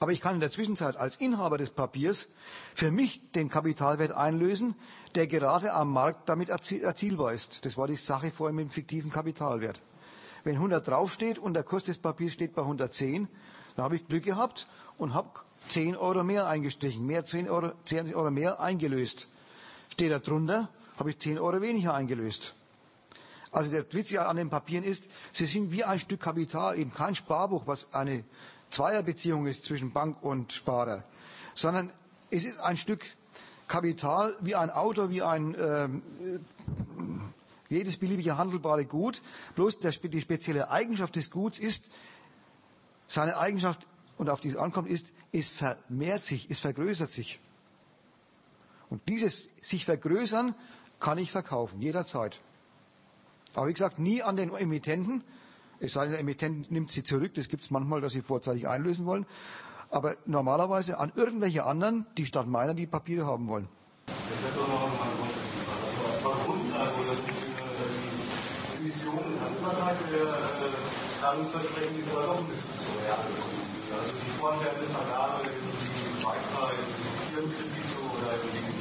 Aber 0.00 0.12
ich 0.12 0.20
kann 0.20 0.34
in 0.34 0.40
der 0.40 0.50
Zwischenzeit 0.50 0.96
als 0.96 1.16
Inhaber 1.16 1.58
des 1.58 1.70
Papiers 1.70 2.26
für 2.74 2.90
mich 2.90 3.20
den 3.32 3.48
Kapitalwert 3.48 4.12
einlösen, 4.12 4.74
der 5.14 5.26
gerade 5.26 5.72
am 5.72 5.92
Markt 5.92 6.28
damit 6.28 6.48
erzielbar 6.48 7.32
ist. 7.32 7.64
Das 7.64 7.76
war 7.76 7.86
die 7.86 7.96
Sache 7.96 8.30
vorhin 8.30 8.56
mit 8.56 8.64
dem 8.66 8.70
fiktiven 8.70 9.10
Kapitalwert. 9.10 9.80
Wenn 10.44 10.56
100 10.56 10.86
draufsteht 10.86 11.38
und 11.38 11.54
der 11.54 11.62
Kurs 11.62 11.84
des 11.84 11.98
Papiers 11.98 12.32
steht 12.32 12.54
bei 12.54 12.62
110, 12.62 13.28
dann 13.76 13.84
habe 13.84 13.96
ich 13.96 14.06
Glück 14.06 14.24
gehabt 14.24 14.66
und 14.98 15.14
habe 15.14 15.30
10 15.68 15.96
Euro 15.96 16.24
mehr 16.24 16.46
eingestrichen, 16.46 17.06
mehr 17.06 17.24
10 17.24 17.48
Euro, 17.48 17.72
10 17.84 18.12
Euro 18.14 18.30
mehr 18.30 18.60
eingelöst. 18.60 19.28
Steht 19.92 20.10
da 20.10 20.18
drunter, 20.20 20.70
habe 20.96 21.10
ich 21.10 21.18
10 21.18 21.38
Euro 21.38 21.60
weniger 21.60 21.92
eingelöst. 21.92 22.54
Also 23.50 23.70
der 23.70 23.84
Witz 23.92 24.10
an 24.14 24.36
den 24.36 24.48
Papieren 24.48 24.84
ist, 24.84 25.04
sie 25.34 25.44
sind 25.44 25.70
wie 25.70 25.84
ein 25.84 25.98
Stück 25.98 26.20
Kapital, 26.20 26.78
eben 26.78 26.94
kein 26.94 27.14
Sparbuch, 27.14 27.66
was 27.66 27.92
eine 27.92 28.24
Zweierbeziehung 28.70 29.46
ist 29.46 29.64
zwischen 29.66 29.92
Bank 29.92 30.22
und 30.22 30.50
Sparer, 30.54 31.04
sondern 31.54 31.92
es 32.30 32.44
ist 32.44 32.58
ein 32.58 32.78
Stück 32.78 33.04
Kapital 33.68 34.34
wie 34.40 34.54
ein 34.54 34.70
Auto, 34.70 35.10
wie 35.10 35.20
ein 35.20 35.54
ähm, 35.60 36.02
jedes 37.68 37.98
beliebige 37.98 38.38
handelbare 38.38 38.86
Gut. 38.86 39.20
Bloß 39.56 39.78
der, 39.80 39.92
die 39.92 40.20
spezielle 40.22 40.70
Eigenschaft 40.70 41.16
des 41.16 41.30
Guts 41.30 41.58
ist, 41.58 41.84
seine 43.08 43.36
Eigenschaft, 43.36 43.86
und 44.16 44.30
auf 44.30 44.40
die 44.40 44.48
es 44.48 44.56
ankommt, 44.56 44.88
ist, 44.88 45.06
es 45.32 45.50
vermehrt 45.50 46.24
sich, 46.24 46.50
es 46.50 46.60
vergrößert 46.60 47.10
sich. 47.10 47.38
Und 48.92 49.08
dieses 49.08 49.48
sich 49.62 49.86
vergrößern 49.86 50.54
kann 51.00 51.16
ich 51.16 51.32
verkaufen, 51.32 51.80
jederzeit. 51.80 52.38
Aber 53.54 53.68
wie 53.68 53.72
gesagt, 53.72 53.98
nie 53.98 54.22
an 54.22 54.36
den 54.36 54.54
Emittenten. 54.54 55.24
Es 55.80 55.94
sei 55.94 56.02
denn, 56.02 56.10
der 56.10 56.20
Emittent 56.20 56.70
nimmt 56.70 56.90
sie 56.90 57.02
zurück. 57.02 57.32
Das 57.34 57.48
gibt 57.48 57.62
es 57.62 57.70
manchmal, 57.70 58.02
dass 58.02 58.12
sie 58.12 58.20
vorzeitig 58.20 58.68
einlösen 58.68 59.06
wollen. 59.06 59.24
Aber 59.88 60.16
normalerweise 60.26 60.98
an 60.98 61.10
irgendwelche 61.16 61.64
anderen, 61.64 62.04
die 62.18 62.26
statt 62.26 62.46
meiner 62.46 62.74
die 62.74 62.86
Papiere 62.86 63.24
haben 63.24 63.48
wollen. 63.48 63.66
Das 64.06 64.14
die 68.82 68.90
so 68.90 69.10
Also 73.92 74.12
Vergabe, 74.86 75.44
die 75.44 75.72
Firmenkredite 77.34 77.98
oder 78.16 78.71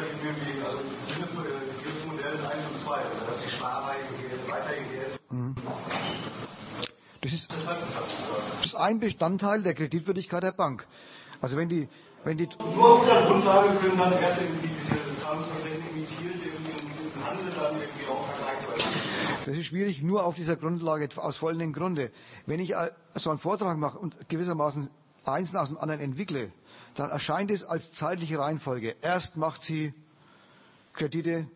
Private 0.00 0.16
Community, 0.16 0.64
also 0.64 0.78
im 0.80 1.12
Sinne 1.12 1.26
von 1.26 1.44
äh, 2.18 2.30
1 2.30 2.66
und 2.68 2.78
2, 2.78 2.94
also 2.94 3.26
dass 3.26 3.44
die 3.44 3.50
Sparweite 3.50 4.04
weitergeht. 4.48 5.20
Mhm. 5.30 5.54
Das 7.20 7.32
ist, 7.32 7.52
das 7.52 8.64
ist 8.64 8.74
ein 8.76 8.98
Bestandteil 8.98 9.62
der 9.62 9.74
Kreditwürdigkeit 9.74 10.42
der 10.42 10.52
Bank. 10.52 10.86
Also 11.42 11.56
wenn 11.56 11.68
die, 11.68 11.88
wenn 12.24 12.38
die 12.38 12.48
Nur 12.58 12.94
auf 12.94 13.04
der 13.04 13.26
Grundlage 13.26 13.76
können 13.78 13.98
dann 13.98 14.12
erst 14.14 14.40
irgendwie 14.40 14.68
diese 14.68 15.22
Zahlungsversände 15.22 15.88
imitiert 15.90 16.34
im 16.46 17.26
Handel 17.26 17.52
dann 17.54 17.74
irgendwie 17.74 18.06
auch 18.08 18.26
vergleichsweise. 18.26 19.44
Das 19.44 19.56
ist 19.56 19.66
schwierig, 19.66 20.02
nur 20.02 20.24
auf 20.24 20.34
dieser 20.34 20.56
Grundlage, 20.56 21.08
aus 21.16 21.36
folgendem 21.36 21.74
Grunde. 21.74 22.10
Wenn 22.46 22.60
ich 22.60 22.74
äh, 22.74 22.90
so 23.16 23.28
einen 23.28 23.38
Vortrag 23.38 23.76
mache 23.76 23.98
und 23.98 24.28
gewissermaßen 24.30 24.88
eins 25.24 25.52
nach 25.52 25.68
dem 25.68 25.76
anderen 25.76 26.00
entwickle, 26.00 26.52
dann 26.94 27.10
erscheint 27.10 27.50
es 27.50 27.64
als 27.64 27.92
zeitliche 27.92 28.38
Reihenfolge. 28.38 28.96
Erst 29.00 29.36
macht 29.36 29.62
sie 29.62 29.94
Kredite 30.92 31.46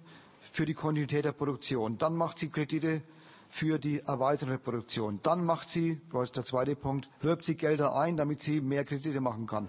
für 0.53 0.67
die 0.67 0.75
Kontinuität 0.75 1.25
der 1.25 1.33
Produktion, 1.33 1.99
dann 1.99 2.15
macht 2.15 2.39
sie 2.39 2.49
Kredite 2.49 3.03
für 3.51 3.79
die 3.79 4.01
Erweiterung 4.01 4.51
der 4.51 4.59
Produktion, 4.59 5.21
dann 5.23 5.45
macht 5.45 5.69
sie, 5.69 6.01
das 6.13 6.25
ist 6.25 6.37
der 6.37 6.45
zweite 6.45 6.75
Punkt, 6.77 7.09
wirbt 7.21 7.45
sie 7.45 7.57
Gelder 7.57 7.95
ein, 7.95 8.17
damit 8.17 8.41
sie 8.41 8.61
mehr 8.61 8.85
Kredite 8.85 9.21
machen 9.21 9.47
kann. 9.47 9.69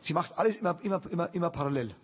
Sie 0.00 0.12
macht 0.14 0.36
alles 0.38 0.56
immer, 0.58 0.78
immer, 0.82 1.00
immer, 1.10 1.34
immer 1.34 1.50
parallel. 1.50 1.94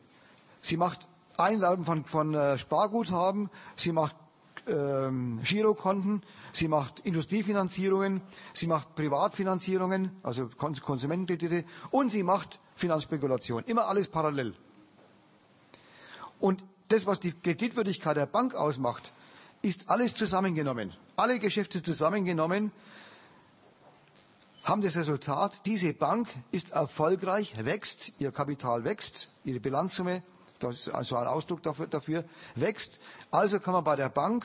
Sie 0.61 0.77
macht 0.77 1.07
Einwerben 1.37 1.85
von, 1.85 2.05
von 2.05 2.35
äh, 2.35 2.59
Sparguthaben, 2.59 3.51
sie 3.77 3.93
macht 3.93 4.15
Girokonten, 4.64 6.22
sie 6.52 6.68
macht 6.68 7.01
Industriefinanzierungen, 7.01 8.20
sie 8.52 8.66
macht 8.68 8.94
Privatfinanzierungen, 8.94 10.12
also 10.22 10.48
Kon 10.56 10.74
Konsumentenkredite 10.76 11.64
und 11.90 12.10
sie 12.10 12.22
macht 12.22 12.60
Finanzspekulation. 12.76 13.64
Immer 13.64 13.86
alles 13.89 14.09
parallel. 14.09 14.55
Und 16.39 16.62
das, 16.89 17.06
was 17.06 17.18
die 17.18 17.32
Kreditwürdigkeit 17.32 18.16
der 18.16 18.26
Bank 18.26 18.55
ausmacht, 18.55 19.12
ist 19.62 19.89
alles 19.89 20.14
zusammengenommen. 20.14 20.93
Alle 21.16 21.39
Geschäfte 21.39 21.82
zusammengenommen 21.82 22.70
haben 24.64 24.82
das 24.82 24.94
Resultat, 24.94 25.52
diese 25.66 25.93
Bank 25.93 26.28
ist 26.52 26.70
erfolgreich, 26.70 27.52
wächst, 27.64 28.12
ihr 28.20 28.30
Kapital 28.30 28.84
wächst, 28.84 29.28
ihre 29.44 29.59
Bilanzsumme, 29.59 30.22
das 30.62 30.78
ist 30.80 30.89
also 30.89 31.16
ein 31.16 31.26
Ausdruck 31.26 31.62
dafür, 31.62 31.86
dafür, 31.86 32.24
wächst. 32.55 33.01
Also 33.30 33.59
kann 33.60 33.74
man 33.74 33.84
bei 33.84 33.97
der 33.97 34.09
Bank 34.09 34.44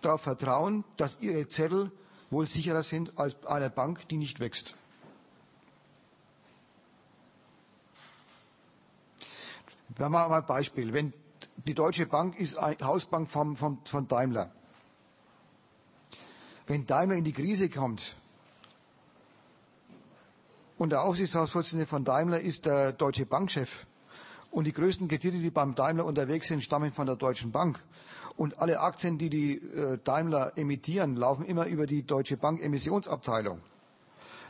darauf 0.00 0.22
vertrauen, 0.22 0.84
dass 0.96 1.18
ihre 1.20 1.46
Zettel 1.48 1.90
wohl 2.30 2.46
sicherer 2.46 2.82
sind 2.82 3.18
als 3.18 3.36
eine 3.46 3.70
Bank, 3.70 4.08
die 4.08 4.16
nicht 4.16 4.40
wächst. 4.40 4.74
Wir 9.96 10.08
machen 10.08 10.30
mal 10.30 10.40
ein 10.40 10.46
Beispiel. 10.46 10.92
Wenn 10.92 11.12
die 11.66 11.74
Deutsche 11.74 12.06
Bank 12.06 12.38
ist 12.38 12.56
eine 12.56 12.78
Hausbank 12.80 13.30
von, 13.30 13.56
von, 13.56 13.78
von 13.84 14.08
Daimler. 14.08 14.50
Wenn 16.66 16.86
Daimler 16.86 17.16
in 17.16 17.24
die 17.24 17.32
Krise 17.32 17.68
kommt 17.68 18.16
und 20.78 20.90
der 20.90 21.02
Aufsichtsratsvorsitzende 21.02 21.86
von 21.86 22.04
Daimler 22.04 22.40
ist 22.40 22.64
der 22.64 22.92
deutsche 22.92 23.26
Bankchef 23.26 23.68
und 24.52 24.64
die 24.66 24.72
größten 24.72 25.08
Kredite, 25.08 25.38
die 25.38 25.50
beim 25.50 25.74
Daimler 25.74 26.04
unterwegs 26.04 26.46
sind, 26.46 26.62
stammen 26.62 26.92
von 26.92 27.06
der 27.06 27.16
Deutschen 27.16 27.50
Bank 27.50 27.82
und 28.36 28.58
alle 28.58 28.78
Aktien, 28.80 29.18
die 29.18 29.30
die 29.30 29.54
äh, 29.56 29.98
Daimler 30.04 30.52
emittieren, 30.56 31.16
laufen 31.16 31.44
immer 31.46 31.66
über 31.66 31.86
die 31.86 32.04
Deutsche 32.04 32.36
Bank 32.36 32.62
Emissionsabteilung, 32.62 33.60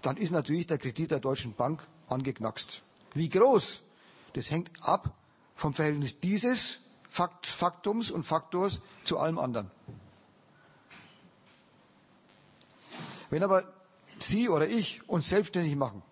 dann 0.02 0.16
ist 0.16 0.32
natürlich 0.32 0.66
der 0.66 0.78
Kredit 0.78 1.12
der 1.12 1.20
Deutschen 1.20 1.54
Bank 1.54 1.86
angeknackst. 2.08 2.82
Wie 3.14 3.28
groß? 3.28 3.82
Das 4.34 4.50
hängt 4.50 4.70
ab 4.82 5.14
vom 5.54 5.72
Verhältnis 5.72 6.18
dieses 6.20 6.78
Fakt, 7.10 7.46
Faktums 7.46 8.10
und 8.10 8.24
Faktors 8.24 8.80
zu 9.04 9.18
allem 9.18 9.38
anderen. 9.38 9.70
Wenn 13.30 13.42
aber 13.42 13.64
Sie 14.18 14.48
oder 14.48 14.68
ich 14.68 15.06
uns 15.08 15.28
selbstständig 15.28 15.76
machen 15.76 16.02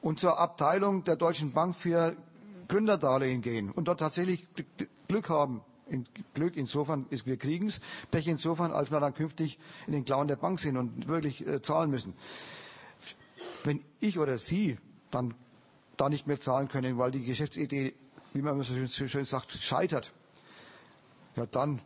und 0.00 0.18
zur 0.20 0.38
Abteilung 0.38 1.04
der 1.04 1.16
Deutschen 1.16 1.52
Bank 1.52 1.76
für 1.76 2.16
Gründerdarlehen 2.68 3.40
gehen 3.42 3.70
und 3.70 3.88
dort 3.88 4.00
tatsächlich 4.00 4.46
Glück 5.08 5.28
haben, 5.28 5.62
Glück 6.34 6.56
insofern 6.56 7.06
ist, 7.10 7.26
wir 7.26 7.36
kriegen 7.38 7.68
es, 7.68 7.80
Pech 8.10 8.26
insofern, 8.26 8.72
als 8.72 8.90
wir 8.90 9.00
dann 9.00 9.14
künftig 9.14 9.58
in 9.86 9.94
den 9.94 10.04
Klauen 10.04 10.28
der 10.28 10.36
Bank 10.36 10.60
sind 10.60 10.76
und 10.76 11.08
wirklich 11.08 11.46
äh, 11.46 11.62
zahlen 11.62 11.90
müssen. 11.90 12.14
Wenn 13.64 13.82
ich 14.00 14.18
oder 14.18 14.38
Sie 14.38 14.78
dann 15.10 15.34
da 15.96 16.08
nicht 16.08 16.26
mehr 16.26 16.40
zahlen 16.40 16.68
können, 16.68 16.98
weil 16.98 17.10
die 17.10 17.24
Geschäftsidee, 17.24 17.94
wie 18.34 18.42
man 18.42 18.58
so 18.62 18.74
schön, 18.74 18.86
so 18.86 19.08
schön 19.08 19.24
sagt, 19.24 19.50
scheitert, 19.52 20.12
ja 21.36 21.46
dann 21.46 21.80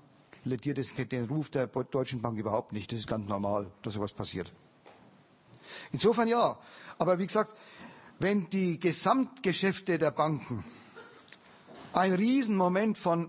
lädiert 0.44 0.78
es 0.78 0.92
den 0.94 1.26
Ruf 1.26 1.50
der 1.50 1.66
Deutschen 1.68 2.20
Bank 2.20 2.38
überhaupt 2.38 2.72
nicht. 2.72 2.90
Das 2.92 2.98
ist 2.98 3.06
ganz 3.06 3.28
normal, 3.28 3.70
dass 3.82 3.94
sowas 3.94 4.12
passiert. 4.12 4.52
Insofern 5.92 6.28
ja. 6.28 6.58
Aber 6.98 7.18
wie 7.18 7.26
gesagt, 7.26 7.54
wenn 8.22 8.48
die 8.50 8.78
Gesamtgeschäfte 8.78 9.98
der 9.98 10.12
Banken 10.12 10.64
ein 11.92 12.12
Riesenmoment 12.14 12.96
von 12.96 13.28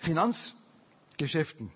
Finanzgeschäften 0.00 1.72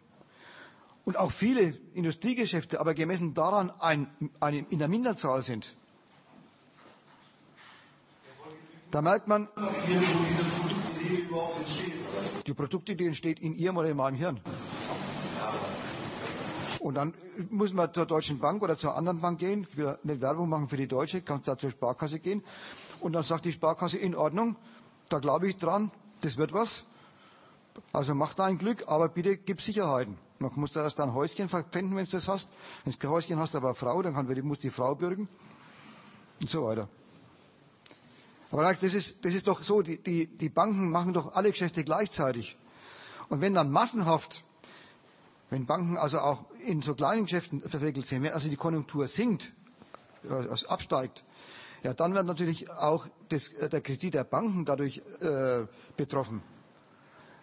und 1.04 1.16
auch 1.18 1.32
viele 1.32 1.76
Industriegeschäfte, 1.94 2.78
aber 2.80 2.94
gemessen 2.94 3.34
daran 3.34 3.70
ein, 3.80 4.06
ein, 4.38 4.66
in 4.70 4.78
der 4.78 4.86
Minderzahl 4.88 5.42
sind, 5.42 5.74
da 8.92 9.02
merkt 9.02 9.26
man, 9.26 9.48
die 12.46 12.54
Produktidee 12.54 13.06
entsteht 13.08 13.40
in 13.40 13.54
Ihrem 13.54 13.76
oder 13.76 13.88
in 13.88 13.96
meinem 13.96 14.16
Hirn. 14.16 14.40
Und 16.80 16.94
dann 16.94 17.14
muss 17.50 17.72
man 17.72 17.92
zur 17.92 18.06
Deutschen 18.06 18.38
Bank 18.38 18.62
oder 18.62 18.76
zur 18.76 18.96
anderen 18.96 19.20
Bank 19.20 19.38
gehen. 19.38 19.66
Will 19.74 19.98
nicht 20.02 20.20
Werbung 20.20 20.48
machen 20.48 20.68
für 20.68 20.78
die 20.78 20.88
Deutsche, 20.88 21.20
kannst 21.20 21.46
da 21.46 21.56
zur 21.56 21.70
Sparkasse 21.70 22.18
gehen. 22.18 22.42
Und 23.00 23.12
dann 23.12 23.22
sagt 23.22 23.44
die 23.44 23.52
Sparkasse, 23.52 23.98
in 23.98 24.14
Ordnung, 24.14 24.56
da 25.10 25.18
glaube 25.18 25.48
ich 25.48 25.56
dran, 25.56 25.90
das 26.22 26.36
wird 26.38 26.52
was. 26.52 26.84
Also 27.92 28.14
mach 28.14 28.34
dein 28.34 28.58
Glück, 28.58 28.84
aber 28.86 29.08
bitte 29.08 29.36
gib 29.36 29.60
Sicherheiten. 29.60 30.16
Man 30.38 30.50
muss 30.56 30.72
da 30.72 30.82
erst 30.82 30.98
ein 31.00 31.12
Häuschen 31.12 31.50
verpfänden, 31.50 31.96
wenn 31.96 32.06
du 32.06 32.10
das 32.10 32.26
hast. 32.26 32.48
Wenn 32.84 32.92
du 32.92 32.98
kein 32.98 33.10
Häuschen 33.10 33.38
hast, 33.38 33.54
aber 33.54 33.68
eine 33.68 33.74
Frau, 33.74 34.00
dann 34.00 34.14
kann, 34.14 34.26
muss 34.42 34.58
die 34.58 34.70
Frau 34.70 34.94
bürgen. 34.94 35.28
Und 36.40 36.48
so 36.48 36.64
weiter. 36.64 36.88
Aber 38.50 38.62
das 38.62 38.82
ist, 38.94 39.24
das 39.24 39.34
ist 39.34 39.46
doch 39.46 39.62
so, 39.62 39.82
die, 39.82 40.02
die, 40.02 40.26
die 40.26 40.48
Banken 40.48 40.90
machen 40.90 41.12
doch 41.12 41.34
alle 41.34 41.50
Geschäfte 41.50 41.84
gleichzeitig. 41.84 42.56
Und 43.28 43.40
wenn 43.42 43.54
dann 43.54 43.70
massenhaft, 43.70 44.42
wenn 45.50 45.66
Banken 45.66 45.96
also 45.96 46.18
auch 46.20 46.44
in 46.64 46.80
so 46.80 46.94
kleinen 46.94 47.24
Geschäften 47.24 47.60
verwickelt 47.68 48.06
sind, 48.06 48.22
wenn 48.22 48.32
also 48.32 48.48
die 48.48 48.56
Konjunktur 48.56 49.08
sinkt, 49.08 49.52
also 50.28 50.68
absteigt, 50.68 51.24
ja, 51.82 51.94
dann 51.94 52.14
wird 52.14 52.26
natürlich 52.26 52.70
auch 52.70 53.06
das, 53.30 53.50
der 53.60 53.80
Kredit 53.80 54.14
der 54.14 54.24
Banken 54.24 54.64
dadurch 54.64 55.02
äh, 55.20 55.66
betroffen. 55.96 56.42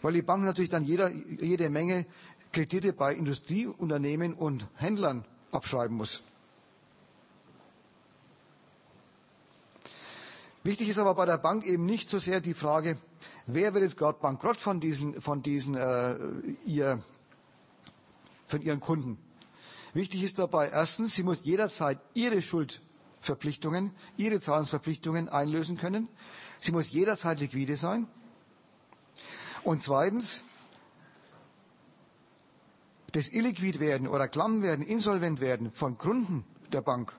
Weil 0.01 0.13
die 0.13 0.21
Banken 0.21 0.45
natürlich 0.45 0.69
dann 0.69 0.84
jeder, 0.84 1.09
jede 1.09 1.69
Menge 1.69 2.05
Kredite 2.53 2.93
bei 2.93 3.13
Industrieunternehmen 3.15 4.34
und 4.34 4.67
Händlern 4.75 5.25
abschreiben 5.51 5.97
muss. 5.97 6.21
Wichtig 10.63 10.89
ist 10.89 10.97
aber 10.99 11.15
bei 11.15 11.25
der 11.25 11.38
Bank 11.38 11.65
eben 11.65 11.85
nicht 11.85 12.09
so 12.09 12.19
sehr 12.19 12.41
die 12.41 12.53
Frage, 12.53 12.97
wer 13.47 13.73
wird 13.73 13.84
jetzt 13.84 13.97
gerade 13.97 14.19
bankrott 14.19 14.59
von 14.59 14.79
diesen, 14.79 15.21
von 15.21 15.41
diesen 15.41 15.75
äh, 15.75 16.15
ihr, 16.65 17.01
von 18.48 18.61
ihren 18.61 18.80
Kunden. 18.80 19.18
Wichtig 19.94 20.24
ist 20.24 20.38
dabei 20.40 20.69
erstens, 20.69 21.15
sie 21.15 21.24
muss 21.24 21.44
jederzeit 21.44 21.99
ihre 22.14 22.41
Schuldverpflichtungen, 22.41 23.91
ihre 24.18 24.40
Zahlungsverpflichtungen 24.40 25.30
einlösen 25.30 25.78
können. 25.78 26.07
Sie 26.60 26.72
muss 26.72 26.90
jederzeit 26.90 27.40
liquide 27.40 27.78
sein. 27.78 28.07
Und 29.64 29.84
zweitens, 29.84 30.41
das 33.11 33.28
illiquid 33.30 33.80
werden 33.80 34.07
oder 34.07 34.28
klamm 34.28 34.61
werden, 34.61 34.86
insolvent 34.86 35.40
werden 35.40 35.72
von 35.72 35.98
Kunden 35.98 36.45
der 36.72 36.82
Bank 36.82 37.14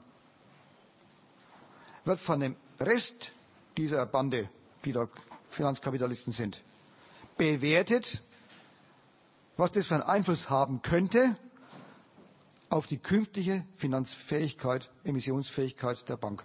wird 2.09 2.21
von 2.21 2.41
dem 2.41 2.57
Rest 2.81 3.31
dieser 3.77 4.05
Bande, 4.07 4.49
die 4.85 4.93
da 4.93 5.09
Finanzkapitalisten 5.51 6.33
sind, 6.33 6.63
bewertet, 7.37 8.21
was 9.59 9.73
das 9.73 9.89
für 9.89 9.95
einen 9.95 10.05
Einfluss 10.05 10.49
haben 10.49 10.81
könnte 10.83 11.37
auf 12.71 12.87
die 12.87 12.97
künftige 12.99 13.65
Finanzfähigkeit, 13.77 14.89
Emissionsfähigkeit 15.05 16.09
der 16.09 16.17
Bank. 16.17 16.45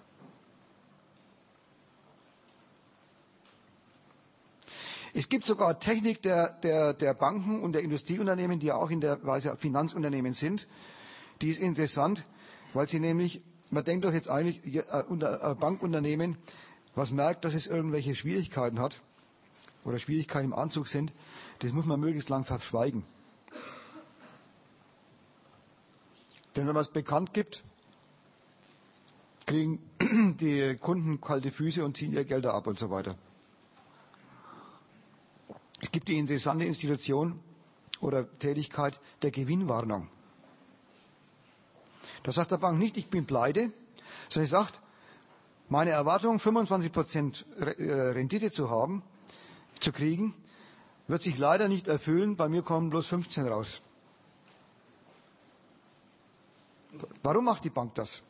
Es 5.14 5.30
gibt 5.30 5.45
sogar 5.45 5.80
Technik 5.80 6.23
der, 6.23 6.53
der, 6.64 6.94
der 6.95 7.14
Banken 7.14 7.61
und 7.61 7.73
der 7.73 7.84
Industrieunternehmen, 7.84 8.60
die 8.60 8.72
auch 8.72 8.90
in 8.90 8.99
der 8.99 9.23
Weise 9.23 9.56
Finanzunternehmen 9.57 10.34
sind. 10.34 10.68
Die 11.41 11.49
ist 11.49 11.60
interessant, 11.60 12.26
weil 12.73 12.88
sie 12.88 12.99
nämlich, 12.99 13.44
man 13.69 13.84
denkt 13.84 14.06
doch 14.06 14.14
jetzt 14.14 14.27
eigentlich, 14.27 14.60
ein 14.91 15.19
Bankunternehmen, 15.60 16.38
was 16.95 17.11
merkt, 17.11 17.45
dass 17.45 17.53
es 17.53 17.68
irgendwelche 17.68 18.15
Schwierigkeiten 18.15 18.80
hat 18.80 19.02
oder 19.85 19.99
Schwierigkeiten 19.99 20.45
im 20.45 20.53
Anzug 20.53 20.88
sind, 20.88 21.14
das 21.64 21.72
muss 21.72 21.85
man 21.85 21.99
möglichst 21.99 22.27
lang 22.30 22.44
verschweigen. 22.44 23.06
Denn 26.56 26.68
wenn 26.68 26.73
man 26.73 26.81
es 26.84 26.91
bekannt 26.91 27.34
gibt, 27.34 27.64
kriegen 29.45 29.80
die 30.40 30.76
Kunden 30.80 31.22
kalte 31.22 31.52
Füße 31.52 31.84
und 31.84 31.95
ziehen 31.95 32.11
ihr 32.11 32.26
Gelder 32.26 32.53
ab 32.53 32.68
und 32.68 32.77
so 32.77 32.90
weiter. 32.90 33.15
Es 35.81 35.90
gibt 35.91 36.10
die 36.10 36.18
interessante 36.18 36.65
Institution 36.65 37.40
oder 38.02 38.27
Tätigkeit 38.40 38.99
der 39.22 39.31
Gewinnwarnung. 39.31 40.10
Das 42.23 42.35
sagt 42.35 42.52
der 42.52 42.57
Bank 42.57 42.77
nicht, 42.77 42.98
ich 42.98 43.10
bin 43.10 43.26
pleite, 43.26 43.72
sondern 44.30 44.48
sie 44.48 44.52
sagt, 44.52 44.81
meine 45.69 45.91
Erwartung, 45.91 46.38
25% 46.40 47.44
äh, 47.57 47.94
Rendite 48.11 48.52
zu 48.52 48.69
haben, 48.69 49.02
zu 49.80 49.91
kriegen, 49.94 50.34
wird 51.07 51.21
sich 51.21 51.38
leider 51.38 51.67
nicht 51.67 51.88
erfüllen. 51.88 52.35
Bei 52.35 52.47
mir 52.49 52.61
kommen 52.63 52.89
bloß 52.89 53.07
15 53.07 53.47
raus. 53.47 53.81
Warum 57.21 57.45
macht 57.45 57.63
die 57.63 57.69
Bank 57.69 57.95
das? 57.95 58.21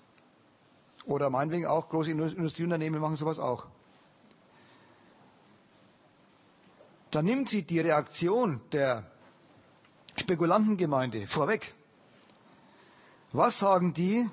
Oder 1.06 1.30
meinetwegen 1.30 1.66
auch 1.66 1.90
große 1.90 2.12
Industrieunternehmen 2.12 3.02
machen 3.02 3.18
sowas 3.18 3.40
auch. 3.40 3.66
Dann 7.12 7.26
nimmt 7.26 7.50
sie 7.50 7.64
die 7.64 7.80
Reaktion 7.80 8.62
der 8.72 9.06
Spekulantengemeinde 10.16 11.28
vorweg. 11.28 11.74
Was 13.34 13.60
sagen 13.60 13.94
die, 13.94 14.30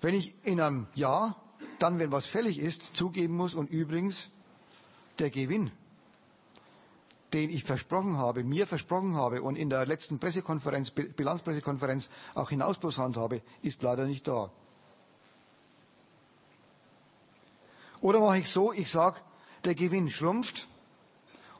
wenn 0.00 0.14
ich 0.14 0.34
in 0.44 0.60
einem 0.60 0.86
Jahr, 0.94 1.36
dann 1.78 1.98
wenn 1.98 2.12
was 2.12 2.26
fällig 2.26 2.58
ist, 2.58 2.96
zugeben 2.96 3.34
muss 3.36 3.54
und 3.54 3.68
übrigens 3.70 4.28
der 5.20 5.30
Gewinn, 5.30 5.70
den 7.32 7.50
ich 7.50 7.64
versprochen 7.64 8.16
habe, 8.16 8.42
mir 8.42 8.66
versprochen 8.66 9.16
habe 9.16 9.42
und 9.42 9.56
in 9.56 9.70
der 9.70 9.86
letzten 9.86 10.18
Pressekonferenz, 10.18 10.90
Bilanzpressekonferenz 10.90 12.08
auch 12.34 12.50
hinausposaunt 12.50 13.16
habe, 13.16 13.42
ist 13.62 13.82
leider 13.82 14.06
nicht 14.06 14.26
da. 14.26 14.50
Oder 18.00 18.20
mache 18.20 18.38
ich 18.38 18.48
so, 18.50 18.72
ich 18.72 18.90
sage, 18.90 19.20
der 19.64 19.74
Gewinn 19.74 20.10
schrumpft 20.10 20.66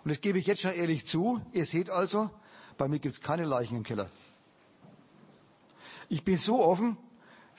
und 0.03 0.09
das 0.11 0.21
gebe 0.21 0.39
ich 0.39 0.47
jetzt 0.47 0.63
schon 0.63 0.73
ehrlich 0.73 1.05
zu. 1.07 1.41
Ihr 1.53 1.67
seht 1.67 1.91
also, 1.91 2.31
bei 2.79 2.89
mir 2.89 2.99
gibt 2.99 3.15
es 3.15 3.21
keine 3.21 3.45
Leichen 3.45 3.77
im 3.77 3.83
Keller. 3.83 4.09
Ich 6.09 6.25
bin 6.25 6.39
so 6.39 6.65
offen, 6.65 6.97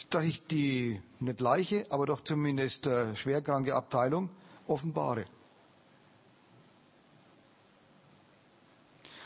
dass 0.09 0.23
ich 0.23 0.45
die, 0.47 0.99
nicht 1.19 1.39
Leiche, 1.39 1.85
aber 1.89 2.07
doch 2.07 2.21
zumindest 2.21 2.87
äh, 2.87 3.15
schwerkranke 3.15 3.75
Abteilung 3.75 4.29
offenbare. 4.67 5.25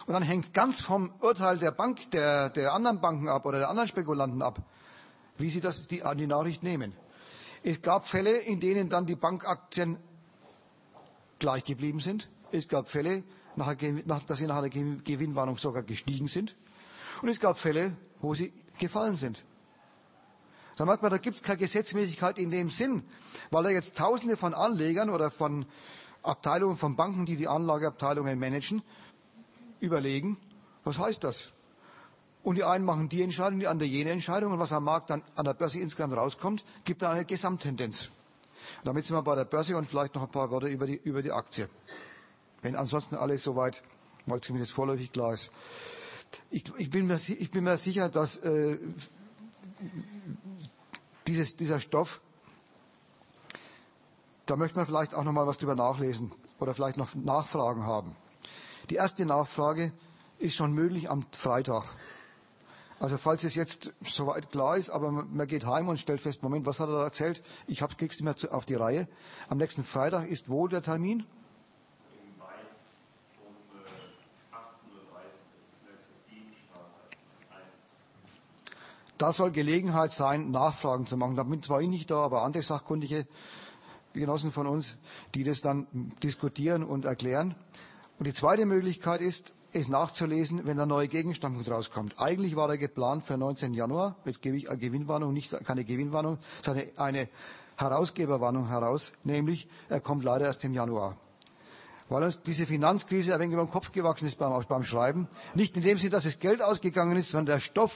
Und 0.08 0.14
dann 0.14 0.24
hängt 0.24 0.54
ganz 0.54 0.82
vom 0.82 1.12
Urteil 1.20 1.58
der 1.58 1.72
Bank, 1.72 2.12
der, 2.12 2.50
der 2.50 2.74
anderen 2.74 3.02
Banken 3.02 3.28
ab 3.28 3.46
oder 3.46 3.60
der 3.60 3.70
anderen 3.70 3.88
Spekulanten 3.88 4.42
ab, 4.42 4.60
wie 5.38 5.50
sie 5.50 5.62
das, 5.62 5.88
die, 5.88 6.04
die 6.18 6.28
Nachricht 6.28 6.62
nehmen. 6.62 6.94
Es 7.64 7.82
gab 7.82 8.08
Fälle, 8.08 8.38
in 8.38 8.60
denen 8.60 8.90
dann 8.90 9.08
die 9.08 9.16
Bankaktien 9.16 9.98
gleich 11.40 11.64
geblieben 11.64 12.00
sind. 12.00 12.30
Es 12.52 12.68
gab 12.68 12.90
Fälle, 12.90 13.24
dass 13.56 14.38
sie 14.38 14.46
nach 14.46 14.62
der 14.62 14.70
Gewinnwarnung 14.70 15.58
sogar 15.58 15.82
gestiegen 15.82 16.28
sind. 16.28 16.56
Und 17.24 17.30
es 17.30 17.40
gab 17.40 17.58
Fälle, 17.58 17.98
wo 18.22 18.36
sie 18.36 18.54
gefallen 18.80 19.16
sind. 19.16 19.44
Da 20.76 20.86
merkt 20.86 21.02
man, 21.02 21.10
da 21.12 21.18
gibt 21.18 21.38
es 21.38 21.42
keine 21.42 21.58
Gesetzmäßigkeit 21.58 22.38
in 22.38 22.52
dem 22.52 22.70
Sinn, 22.70 23.04
weil 23.50 23.64
da 23.64 23.70
jetzt 23.70 23.96
Tausende 23.96 24.36
von 24.38 24.54
Anlegern 24.54 25.10
oder 25.10 25.32
von 25.32 25.66
Abteilungen 26.22 26.78
von 26.78 26.96
Banken, 26.96 27.26
die 27.26 27.38
die 27.38 27.48
Anlageabteilungen 27.48 28.38
managen, 28.38 28.84
überlegen, 29.86 30.38
was 30.84 30.98
heißt 30.98 31.24
das? 31.24 31.52
Und 32.44 32.56
die 32.56 32.64
einen 32.64 32.86
machen 32.86 33.10
die 33.10 33.24
Entscheidung, 33.24 33.60
die 33.60 33.68
anderen 33.68 33.92
jene 33.92 34.12
Entscheidung. 34.12 34.54
Und 34.54 34.60
was 34.60 34.72
am 34.72 34.84
Markt 34.84 35.10
dann 35.10 35.24
an 35.36 35.46
der 35.46 35.56
Börse 35.56 35.80
insgesamt 35.80 36.16
rauskommt, 36.16 36.64
gibt 36.84 37.02
dann 37.02 37.12
eine 37.12 37.26
Gesamttendenz. 37.26 38.08
Und 38.80 38.86
damit 38.86 39.06
sind 39.06 39.16
wir 39.16 39.24
bei 39.24 39.36
der 39.36 39.46
Börse 39.46 39.76
und 39.76 39.90
vielleicht 39.90 40.14
noch 40.14 40.22
ein 40.22 40.32
paar 40.32 40.52
Worte 40.52 40.68
über 40.68 40.86
die, 40.86 40.96
über 40.96 41.24
die 41.24 41.32
Aktie. 41.32 41.68
Wenn 42.62 42.76
ansonsten 42.76 43.16
alles 43.16 43.44
soweit 43.44 43.82
mal 44.28 44.42
zumindest 44.42 44.74
vorläufig 44.74 45.12
klar 45.12 45.34
ist. 45.34 45.52
Ich, 46.52 46.64
ich, 46.78 46.90
bin, 46.90 47.08
mir, 47.08 47.16
ich 47.16 47.52
bin, 47.52 47.64
mir, 47.64 47.78
sicher, 47.78 48.10
dass 48.10 48.38
äh, 48.38 48.78
dieses, 51.26 51.56
dieser 51.56 51.80
Stoff, 51.80 52.20
da 54.46 54.56
möchte 54.56 54.78
man 54.78 54.86
vielleicht 54.86 55.14
auch 55.14 55.24
noch 55.24 55.32
mal 55.32 55.48
was 55.48 55.58
drüber 55.58 55.76
nachlesen 55.76 56.32
oder 56.60 56.74
vielleicht 56.74 56.98
noch 56.98 57.16
Nachfragen 57.16 57.84
haben. 57.84 58.16
Die 58.90 58.96
erste 58.96 59.26
Nachfrage 59.26 59.92
ist 60.38 60.56
schon 60.56 60.74
möglich 60.74 61.10
am 61.10 61.26
Freitag. 61.32 61.86
Also 63.00 63.18
falls 63.18 63.44
es 63.44 63.56
jetzt 63.56 63.92
soweit 64.02 64.52
klar 64.52 64.78
ist, 64.78 64.90
aber 64.90 65.12
man 65.12 65.48
geht 65.48 65.66
heim 65.66 65.90
und 65.90 66.00
stellt 66.00 66.22
fest, 66.22 66.42
Moment, 66.44 66.66
was 66.66 66.80
hat 66.80 66.90
er 66.90 66.96
da 66.96 67.04
erzählt? 67.04 67.44
Ich 67.68 67.82
habe 67.82 67.94
nicht 68.00 68.22
mehr 68.22 68.36
auf 68.52 68.66
die 68.66 68.76
Reihe. 68.76 69.08
Am 69.50 69.58
nächsten 69.58 69.84
Freitag 69.84 70.30
ist 70.30 70.50
wo 70.50 70.68
der 70.68 70.82
Termin? 70.82 71.26
Da 79.18 79.32
soll 79.32 79.52
Gelegenheit 79.52 80.12
sein, 80.12 80.52
Nachfragen 80.52 81.06
zu 81.08 81.16
machen. 81.16 81.38
Da 81.38 81.44
bin 81.44 81.62
zwar 81.64 81.82
ich 81.82 81.88
nicht 81.88 82.12
da, 82.12 82.18
aber 82.18 82.44
andere 82.44 82.64
sachkundige 82.64 83.26
Genossen 84.14 84.52
von 84.52 84.68
uns, 84.68 84.94
die 85.34 85.44
das 85.44 85.62
dann 85.62 85.88
diskutieren 86.22 86.84
und 86.84 87.06
erklären. 87.06 87.56
Und 88.18 88.28
die 88.28 88.34
zweite 88.34 88.66
Möglichkeit 88.66 89.22
ist, 89.22 89.54
es 89.74 89.90
nachzulesen, 89.90 90.66
wenn 90.66 90.78
der 90.78 90.86
neue 90.86 91.10
Gegenstandpunkt 91.10 91.70
rauskommt. 91.70 92.16
Eigentlich 92.18 92.56
war 92.56 92.70
er 92.70 92.78
geplant 92.78 93.26
für 93.26 93.38
19. 93.38 93.74
Januar. 93.74 94.16
Jetzt 94.24 94.42
gebe 94.42 94.56
ich 94.56 94.70
eine 94.70 94.80
Gewinnwarnung, 94.80 95.34
nicht 95.34 95.52
keine 95.66 95.84
Gewinnwarnung, 95.84 96.38
sondern 96.64 96.86
eine 96.96 97.28
Herausgeberwarnung 97.76 98.70
heraus, 98.70 99.12
nämlich 99.26 99.68
er 99.90 100.00
kommt 100.00 100.24
leider 100.24 100.46
erst 100.46 100.64
im 100.64 100.74
Januar. 100.74 101.18
Weil 102.08 102.24
uns 102.24 102.40
diese 102.44 102.66
Finanzkrise 102.66 103.34
ein 103.34 103.40
wenig 103.42 103.54
über 103.54 103.66
den 103.66 103.72
Kopf 103.72 103.92
gewachsen 103.92 104.28
ist 104.28 104.38
beim, 104.38 104.64
beim 104.66 104.84
Schreiben. 104.84 105.28
Nicht 105.56 105.76
in 105.76 105.84
dem 105.84 105.98
Sinne, 105.98 106.12
dass 106.12 106.24
das 106.24 106.40
Geld 106.40 106.62
ausgegangen 106.62 107.18
ist, 107.18 107.30
sondern 107.32 107.58
der 107.58 107.60
Stoff, 107.60 107.92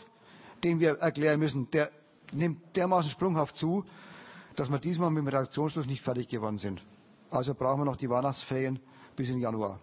den 0.64 0.82
wir 0.82 0.98
erklären 0.98 1.40
müssen, 1.40 1.70
der 1.72 1.92
nimmt 2.34 2.76
dermaßen 2.76 3.12
sprunghaft 3.12 3.56
zu, 3.56 3.86
dass 4.56 4.70
wir 4.70 4.80
diesmal 4.80 5.12
mit 5.12 5.24
dem 5.24 5.28
Reaktionsschluss 5.30 5.86
nicht 5.86 6.04
fertig 6.04 6.28
geworden 6.28 6.58
sind. 6.58 6.84
Also 7.30 7.54
brauchen 7.54 7.80
wir 7.82 7.86
noch 7.86 7.96
die 7.96 8.10
Weihnachtsferien 8.10 8.80
bis 9.16 9.30
in 9.30 9.40
Januar. 9.40 9.80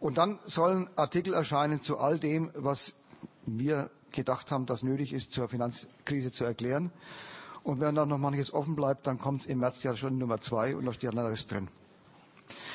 Und 0.00 0.16
dann 0.16 0.38
sollen 0.46 0.88
Artikel 0.96 1.34
erscheinen 1.34 1.82
zu 1.82 1.98
all 1.98 2.18
dem, 2.18 2.50
was 2.54 2.92
wir 3.46 3.90
gedacht 4.12 4.50
haben, 4.50 4.66
dass 4.66 4.82
nötig 4.82 5.12
ist, 5.12 5.32
zur 5.32 5.48
Finanzkrise 5.48 6.32
zu 6.32 6.44
erklären. 6.44 6.92
Und 7.64 7.80
wenn 7.80 7.94
dann 7.94 8.08
noch 8.08 8.18
manches 8.18 8.52
offen 8.52 8.76
bleibt, 8.76 9.06
dann 9.06 9.18
kommt 9.18 9.42
es 9.42 9.46
im 9.46 9.58
März 9.58 9.82
ja 9.82 9.96
schon 9.96 10.18
Nummer 10.18 10.40
zwei 10.40 10.76
und 10.76 10.86
da 10.86 10.92
steht 10.92 11.12
dann 11.12 11.18
alles 11.18 11.46
drin. 11.46 11.68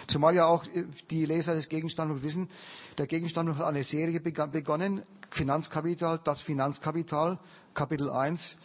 Zumal 0.08 0.36
ja 0.36 0.46
auch 0.46 0.66
die 1.10 1.26
Leser 1.26 1.56
des 1.56 1.70
Gegenstandes 1.70 2.22
wissen, 2.22 2.50
der 2.98 3.08
Gegenstand 3.08 3.56
hat 3.58 3.66
eine 3.66 3.84
Serie 3.84 4.20
begonnen. 4.20 5.04
Finanzkapital, 5.32 6.20
das 6.24 6.42
Finanzkapital, 6.42 7.40
Kapitel 7.74 8.10
1. 8.10 8.58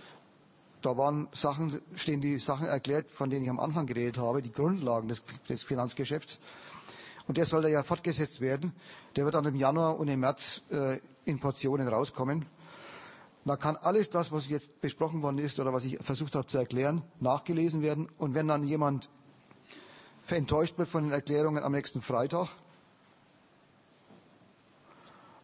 Da 0.82 0.96
waren 0.96 1.28
Sachen, 1.32 1.80
stehen 1.94 2.20
die 2.20 2.38
Sachen 2.38 2.66
erklärt, 2.66 3.10
von 3.12 3.30
denen 3.30 3.44
ich 3.44 3.50
am 3.50 3.58
Anfang 3.58 3.86
geredet 3.86 4.18
habe, 4.18 4.42
die 4.42 4.52
Grundlagen 4.52 5.08
des, 5.08 5.22
des 5.48 5.62
Finanzgeschäfts. 5.62 6.38
Und 7.28 7.36
der 7.36 7.46
soll 7.46 7.68
ja 7.68 7.82
fortgesetzt 7.82 8.40
werden. 8.40 8.72
Der 9.14 9.24
wird 9.24 9.34
dann 9.34 9.44
im 9.44 9.54
Januar 9.54 9.98
und 9.98 10.08
im 10.08 10.20
März 10.20 10.62
äh, 10.70 10.98
in 11.26 11.38
Portionen 11.38 11.86
rauskommen. 11.86 12.46
Da 13.44 13.56
kann 13.56 13.76
alles 13.76 14.10
das, 14.10 14.32
was 14.32 14.48
jetzt 14.48 14.80
besprochen 14.80 15.22
worden 15.22 15.38
ist 15.38 15.60
oder 15.60 15.72
was 15.72 15.84
ich 15.84 15.98
versucht 15.98 16.34
habe 16.34 16.46
zu 16.46 16.58
erklären, 16.58 17.02
nachgelesen 17.20 17.82
werden. 17.82 18.08
Und 18.18 18.34
wenn 18.34 18.48
dann 18.48 18.64
jemand 18.64 19.08
enttäuscht 20.26 20.76
wird 20.78 20.88
von 20.88 21.04
den 21.04 21.12
Erklärungen 21.12 21.62
am 21.62 21.72
nächsten 21.72 22.02
Freitag, 22.02 22.48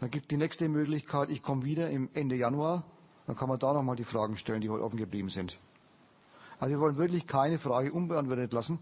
dann 0.01 0.11
gibt 0.11 0.31
die 0.31 0.37
nächste 0.37 0.69
Möglichkeit, 0.69 1.31
ich 1.31 1.43
komme 1.43 1.65
wieder 1.65 1.89
im 1.91 2.11
Ende 2.15 2.37
Januar, 2.37 2.85
dann 3.27 3.37
kann 3.37 3.49
man 3.49 3.59
da 3.59 3.73
nochmal 3.73 3.97
die 3.97 4.05
Fragen 4.05 4.37
stellen, 4.37 4.61
die 4.61 4.69
heute 4.69 4.85
offen 4.85 4.99
geblieben 4.99 5.31
sind. 5.31 5.59
Also 6.59 6.75
wir 6.75 6.81
wollen 6.81 6.97
wirklich 6.97 7.27
keine 7.27 7.59
Frage 7.59 7.93
unbeantwortet 7.93 8.53
lassen, 8.53 8.79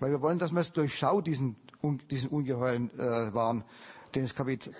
weil 0.00 0.10
wir 0.10 0.20
wollen, 0.20 0.38
dass 0.38 0.52
man 0.52 0.62
es 0.62 0.72
durchschaut, 0.72 1.26
diesen 1.26 1.56
diesen 2.10 2.28
ungeheuren 2.30 2.90
äh, 2.98 3.32
Wahn, 3.34 3.64
den, 4.14 4.28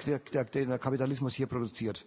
der, 0.06 0.18
der, 0.18 0.44
den 0.44 0.68
der 0.68 0.78
Kapitalismus 0.78 1.34
hier 1.34 1.46
produziert. 1.46 2.04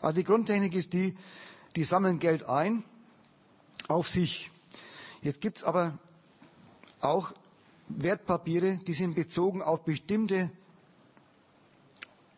Also 0.00 0.16
die 0.16 0.24
Grundtechnik 0.24 0.74
ist 0.74 0.92
die, 0.92 1.16
die 1.74 1.84
sammeln 1.84 2.18
Geld 2.18 2.44
ein 2.44 2.84
auf 3.88 4.08
sich. 4.08 4.50
Jetzt 5.22 5.40
gibt 5.40 5.58
es 5.58 5.64
aber 5.64 5.98
auch 7.00 7.32
Wertpapiere, 7.88 8.78
die 8.86 8.94
sind 8.94 9.14
bezogen 9.14 9.62
auf 9.62 9.84
bestimmte, 9.84 10.50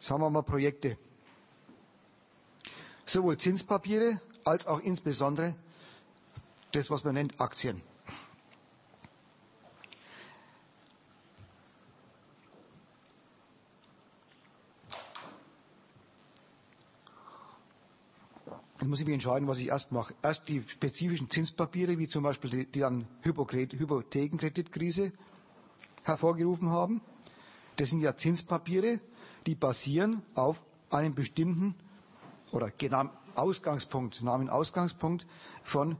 sagen 0.01 0.20
wir 0.20 0.31
mal, 0.31 0.43
Projekte. 0.43 0.99
Sowohl 3.07 3.39
Zinspapiere 3.39 4.20
als 4.45 4.66
auch 4.66 4.81
insbesondere 4.81 5.55
das, 6.73 6.90
was 6.90 7.05
man 7.05 7.15
nennt 7.15 7.40
Aktien. 7.40 7.81
Dann 18.78 18.90
muss 18.90 19.01
ich 19.01 19.07
mich 19.07 19.15
entscheiden, 19.15 19.49
was 19.49 19.59
ich 19.59 19.66
erst 19.69 19.90
mache. 19.93 20.15
Erst 20.23 20.49
die 20.49 20.62
spezifischen 20.69 21.28
Zinspapiere, 21.31 21.99
wie 21.99 22.07
zum 22.09 22.23
Beispiel 22.23 22.49
die, 22.51 22.65
die 22.66 22.81
dann 22.81 23.07
Hypothekenkreditkrise 23.23 25.12
hervorgerufen 26.05 26.70
haben. 26.70 27.01
Das 27.77 27.89
sind 27.90 28.01
ja 28.01 28.16
Zinspapiere, 28.16 29.01
die 29.47 29.55
basieren 29.57 30.23
auf 30.35 30.61
einem 30.90 31.15
bestimmten 31.15 31.74
oder 32.53 32.73
Ausgangspunkt, 33.35 34.23
Namen 34.23 34.49
Ausgangspunkt 34.49 35.27
von 35.65 35.97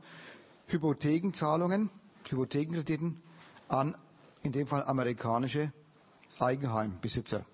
Hypothekenzahlungen, 0.69 1.91
Hypothekenkrediten 2.29 3.21
an 3.69 3.97
in 4.43 4.53
dem 4.53 4.67
Fall 4.67 4.85
amerikanische 4.85 5.73
Eigenheimbesitzer. 6.39 7.45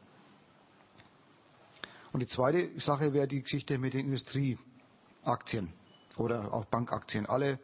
Und 2.13 2.21
die 2.21 2.27
zweite 2.27 2.79
Sache 2.81 3.13
wäre 3.13 3.27
die 3.27 3.43
Geschichte 3.43 3.79
mit 3.79 3.95
den 3.95 4.07
Industrieaktien 4.07 5.73
oder 6.17 6.53
auch 6.53 6.65
Bankaktien. 6.67 7.27
Alle 7.27 7.59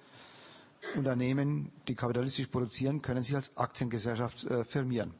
Unternehmen, 0.96 1.70
die 1.86 1.94
kapitalistisch 1.94 2.48
produzieren, 2.48 3.02
können 3.02 3.22
sich 3.22 3.36
als 3.36 3.56
Aktiengesellschaft 3.56 4.44
äh, 4.44 4.64
firmieren. 4.64 5.14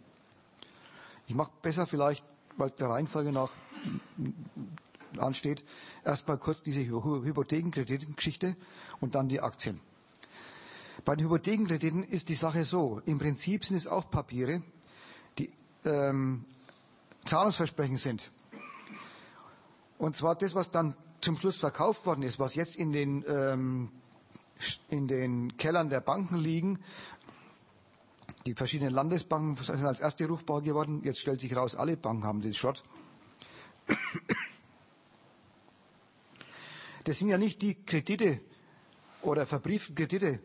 Ich 1.26 1.34
mache 1.34 1.52
besser 1.62 1.86
vielleicht, 1.86 2.24
weil 2.56 2.70
der 2.70 2.88
Reihenfolge 2.88 3.30
nach 3.30 3.50
ansteht, 5.18 5.64
erstmal 6.04 6.38
kurz 6.38 6.62
diese 6.62 6.80
Hypothekenkreditgeschichte 6.80 8.56
und 9.00 9.14
dann 9.14 9.28
die 9.28 9.40
Aktien. 9.40 9.80
Bei 11.04 11.16
den 11.16 11.24
Hypothekenkrediten 11.26 12.02
ist 12.04 12.28
die 12.28 12.34
Sache 12.34 12.64
so. 12.64 13.00
Im 13.06 13.18
Prinzip 13.18 13.64
sind 13.64 13.76
es 13.76 13.86
auch 13.86 14.10
Papiere, 14.10 14.62
die 15.38 15.50
ähm, 15.84 16.44
Zahlungsversprechen 17.24 17.96
sind. 17.96 18.30
Und 19.98 20.16
zwar 20.16 20.34
das, 20.36 20.54
was 20.54 20.70
dann 20.70 20.94
zum 21.20 21.36
Schluss 21.36 21.56
verkauft 21.56 22.06
worden 22.06 22.22
ist, 22.22 22.38
was 22.38 22.54
jetzt 22.54 22.76
in 22.76 22.92
den, 22.92 23.24
ähm, 23.28 23.90
in 24.88 25.06
den 25.06 25.56
Kellern 25.56 25.90
der 25.90 26.00
Banken 26.00 26.36
liegen. 26.36 26.78
Die 28.46 28.54
verschiedenen 28.54 28.94
Landesbanken 28.94 29.62
sind 29.62 29.84
als 29.84 30.00
erste 30.00 30.26
ruchbar 30.26 30.62
geworden. 30.62 31.02
Jetzt 31.04 31.18
stellt 31.20 31.40
sich 31.40 31.54
raus, 31.54 31.74
alle 31.76 31.96
Banken 31.96 32.24
haben 32.24 32.40
den 32.40 32.54
Schrott. 32.54 32.82
Das 37.04 37.18
sind 37.18 37.28
ja 37.28 37.38
nicht 37.38 37.60
die 37.60 37.74
Kredite 37.84 38.40
oder 39.22 39.46
verbrieften 39.46 39.94
Kredite 39.94 40.40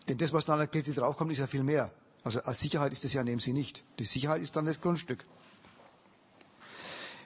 Denn 0.08 0.18
das, 0.18 0.34
was 0.34 0.46
dann 0.46 0.60
an 0.60 0.70
Kredit 0.70 0.98
draufkommt, 0.98 1.32
ist 1.32 1.38
ja 1.40 1.48
viel 1.48 1.64
mehr. 1.64 1.92
Also 2.24 2.42
als 2.42 2.60
Sicherheit 2.60 2.92
ist 2.92 3.04
das 3.04 3.14
ja 3.14 3.24
nehmen 3.24 3.40
Sie 3.40 3.54
nicht. 3.54 3.84
Die 4.00 4.06
Sicherheit 4.06 4.42
ist 4.42 4.56
dann 4.56 4.66
das 4.66 4.80
Grundstück. 4.82 5.24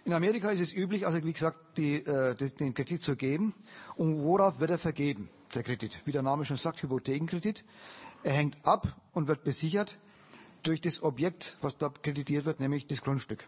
In 0.06 0.14
Amerika 0.14 0.50
ist 0.52 0.62
es 0.62 0.72
üblich, 0.74 1.06
also 1.06 1.24
wie 1.24 1.34
gesagt, 1.34 1.58
die, 1.78 1.96
äh, 1.96 2.36
den 2.36 2.74
Kredit 2.74 3.02
zu 3.04 3.16
geben. 3.16 3.54
Und 3.96 4.24
worauf 4.24 4.60
wird 4.60 4.72
er 4.72 4.78
vergeben, 4.78 5.30
der 5.54 5.64
Kredit? 5.64 6.00
Wie 6.06 6.12
der 6.12 6.22
Name 6.22 6.46
schon 6.46 6.58
sagt, 6.58 6.82
Hypothekenkredit. 6.82 7.64
Er 8.24 8.34
hängt 8.34 8.58
ab 8.66 8.88
und 9.14 9.28
wird 9.28 9.44
besichert 9.44 9.98
durch 10.64 10.82
das 10.82 11.04
Objekt, 11.04 11.58
was 11.62 11.78
da 11.78 11.90
kreditiert 11.90 12.46
wird, 12.46 12.60
nämlich 12.60 12.88
das 12.88 13.02
Grundstück. 13.02 13.44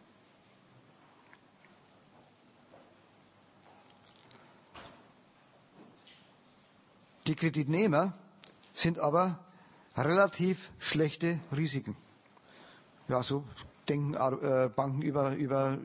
Kreditnehmer 7.39 8.13
sind 8.73 8.99
aber 8.99 9.39
relativ 9.95 10.57
schlechte 10.77 11.39
Risiken. 11.55 11.95
Ja, 13.07 13.23
so 13.23 13.43
denken 13.87 14.13
äh, 14.13 14.69
Banken 14.75 15.01
über, 15.01 15.35
über 15.35 15.77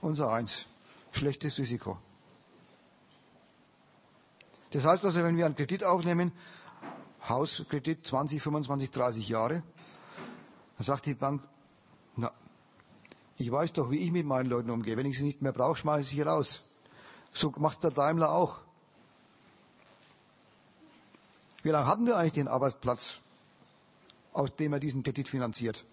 unser 0.00 0.32
eins. 0.32 0.64
Schlechtes 1.12 1.58
Risiko. 1.58 1.98
Das 4.72 4.84
heißt 4.84 5.04
also, 5.04 5.22
wenn 5.22 5.36
wir 5.36 5.46
einen 5.46 5.56
Kredit 5.56 5.84
aufnehmen, 5.84 6.32
Hauskredit 7.28 8.06
20, 8.06 8.42
25, 8.42 8.90
30 8.90 9.28
Jahre. 9.28 9.62
Dann 10.76 10.84
sagt 10.84 11.06
die 11.06 11.14
Bank, 11.14 11.42
na, 12.16 12.32
ich 13.36 13.50
weiß 13.50 13.72
doch, 13.72 13.90
wie 13.90 13.98
ich 13.98 14.12
mit 14.12 14.26
meinen 14.26 14.48
Leuten 14.48 14.70
umgehe. 14.70 14.96
Wenn 14.96 15.06
ich 15.06 15.18
sie 15.18 15.24
nicht 15.24 15.42
mehr 15.42 15.52
brauche, 15.52 15.76
schmeiße 15.76 16.08
ich 16.08 16.16
sie 16.16 16.22
raus. 16.22 16.62
So 17.32 17.52
macht 17.58 17.82
der 17.84 17.90
Daimler 17.90 18.32
auch. 18.32 18.60
Wie 21.62 21.70
lange 21.70 21.86
hatten 21.86 22.06
wir 22.06 22.16
eigentlich 22.16 22.32
den 22.32 22.48
Arbeitsplatz, 22.48 23.18
aus 24.32 24.54
dem 24.56 24.72
er 24.72 24.80
diesen 24.80 25.02
Kredit 25.02 25.28
finanziert? 25.28 25.84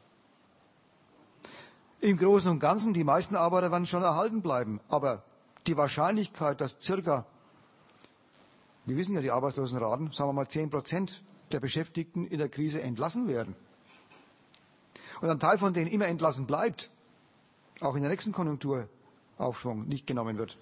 Im 2.00 2.18
Großen 2.18 2.50
und 2.50 2.60
Ganzen, 2.60 2.94
die 2.94 3.04
meisten 3.04 3.36
Arbeiter 3.36 3.72
werden 3.72 3.88
schon 3.88 4.04
erhalten 4.04 4.42
bleiben. 4.42 4.80
Aber 4.88 5.24
die 5.66 5.76
Wahrscheinlichkeit, 5.76 6.62
dass 6.62 6.78
circa 6.82 7.26
wir 8.88 8.96
wissen 8.96 9.14
ja 9.16 9.22
die 9.22 9.32
Arbeitslosenraten, 9.32 10.14
sagen 10.14 10.30
wir 10.30 10.34
mal 10.34 10.48
10 10.48 10.70
Prozent 10.70 11.22
der 11.52 11.60
Beschäftigten 11.60 12.26
in 12.26 12.38
der 12.38 12.48
Krise 12.48 12.82
entlassen 12.82 13.28
werden. 13.28 13.54
Und 15.20 15.30
ein 15.30 15.42
Teil 15.42 15.58
von 15.58 15.74
denen 15.74 15.88
immer 15.92 16.08
entlassen 16.08 16.48
bleibt, 16.48 16.90
auch 17.82 17.96
in 17.96 18.02
der 18.02 18.10
nächsten 18.10 18.32
Konjunkturaufschwung 18.32 19.90
nicht 19.90 20.08
genommen 20.08 20.38
wird, 20.38 20.58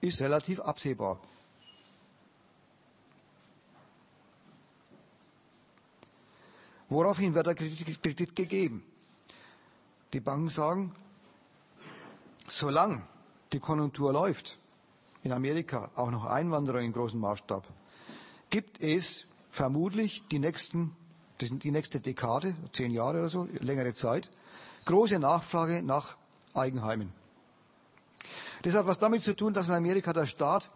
ist 0.00 0.20
relativ 0.20 0.58
absehbar. 0.58 1.20
Woraufhin 6.90 7.34
wird 7.34 7.46
der 7.46 7.54
Kredit, 7.54 8.34
gegeben? 8.34 8.82
Die 10.12 10.18
Banken 10.18 10.48
sagen, 10.48 10.92
solange 12.48 13.02
die 13.52 13.60
Konjunktur 13.60 14.12
läuft, 14.12 14.58
in 15.22 15.32
Amerika 15.32 15.90
auch 15.94 16.10
noch 16.10 16.24
Einwanderer 16.24 16.80
in 16.80 16.92
großem 16.92 17.20
Maßstab, 17.20 17.64
gibt 18.50 18.80
es 18.80 19.24
vermutlich 19.52 20.24
die, 20.32 20.40
nächsten, 20.40 20.96
die 21.40 21.70
nächste 21.70 22.00
Dekade, 22.00 22.56
zehn 22.72 22.90
Jahre 22.90 23.20
oder 23.20 23.28
so, 23.28 23.48
längere 23.60 23.94
Zeit, 23.94 24.28
große 24.84 25.20
Nachfrage 25.20 25.82
nach 25.82 26.16
Eigenheimen. 26.54 27.12
Das 28.62 28.74
hat 28.74 28.86
was 28.86 28.98
damit 28.98 29.22
zu 29.22 29.36
tun, 29.36 29.54
dass 29.54 29.68
in 29.68 29.74
Amerika 29.74 30.12
der 30.12 30.26
Staat 30.26 30.68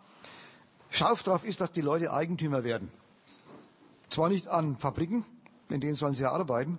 scharf 0.91 1.24
drauf 1.24 1.45
ist, 1.45 1.61
dass 1.61 1.73
die 1.73 1.81
Leute 1.81 2.12
Eigentümer 2.12 2.62
werden. 2.62 2.91
Zwar 4.11 4.28
nicht 4.28 4.47
an 4.47 4.77
Fabriken, 4.77 5.27
in 5.69 5.81
denen 5.81 5.95
sollen 5.95 6.15
sie 6.15 6.23
ja 6.23 6.32
arbeiten, 6.32 6.78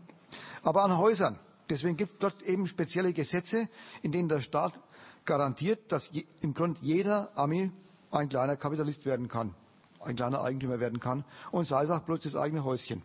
aber 0.64 0.84
an 0.84 0.98
Häusern. 0.98 1.40
Deswegen 1.70 1.98
gibt 1.98 2.14
es 2.14 2.20
dort 2.20 2.42
eben 2.44 2.68
spezielle 2.68 3.14
Gesetze, 3.14 3.68
in 4.04 4.12
denen 4.12 4.30
der 4.30 4.42
Staat 4.42 4.80
garantiert, 5.26 5.92
dass 5.92 6.10
im 6.42 6.54
Grunde 6.54 6.80
jeder 6.82 7.32
Ami 7.36 7.72
ein 8.12 8.30
kleiner 8.30 8.56
Kapitalist 8.56 9.06
werden 9.06 9.28
kann, 9.28 9.56
ein 10.00 10.16
kleiner 10.16 10.42
Eigentümer 10.42 10.80
werden 10.80 11.00
kann 11.00 11.26
und 11.52 11.66
sei 11.66 11.84
es 11.84 11.90
auch 11.90 12.02
bloß 12.02 12.20
das 12.22 12.36
eigene 12.36 12.64
Häuschen. 12.64 13.02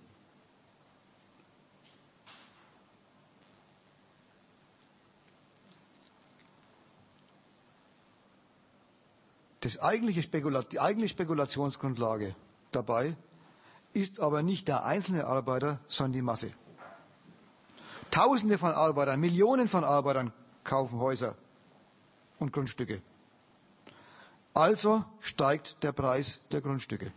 Das 9.62 9.78
eigentliche 9.78 10.22
die 10.22 10.80
eigentliche 10.80 11.12
Spekulationsgrundlage 11.14 12.34
dabei 12.72 13.14
ist 13.92 14.20
aber 14.20 14.42
nicht 14.42 14.68
der 14.68 14.84
einzelne 14.84 15.26
Arbeiter, 15.26 15.80
sondern 15.88 16.12
die 16.12 16.22
Masse. 16.22 16.52
Tausende 18.10 18.58
von 18.58 18.72
Arbeitern, 18.72 19.20
Millionen 19.20 19.68
von 19.68 19.84
Arbeitern 19.84 20.32
kaufen 20.64 20.98
Häuser 20.98 21.36
und 22.38 22.52
Grundstücke. 22.52 23.02
Also 24.52 25.04
steigt 25.20 25.82
der 25.82 25.92
Preis 25.92 26.40
der 26.50 26.60
Grundstücke. 26.60 27.12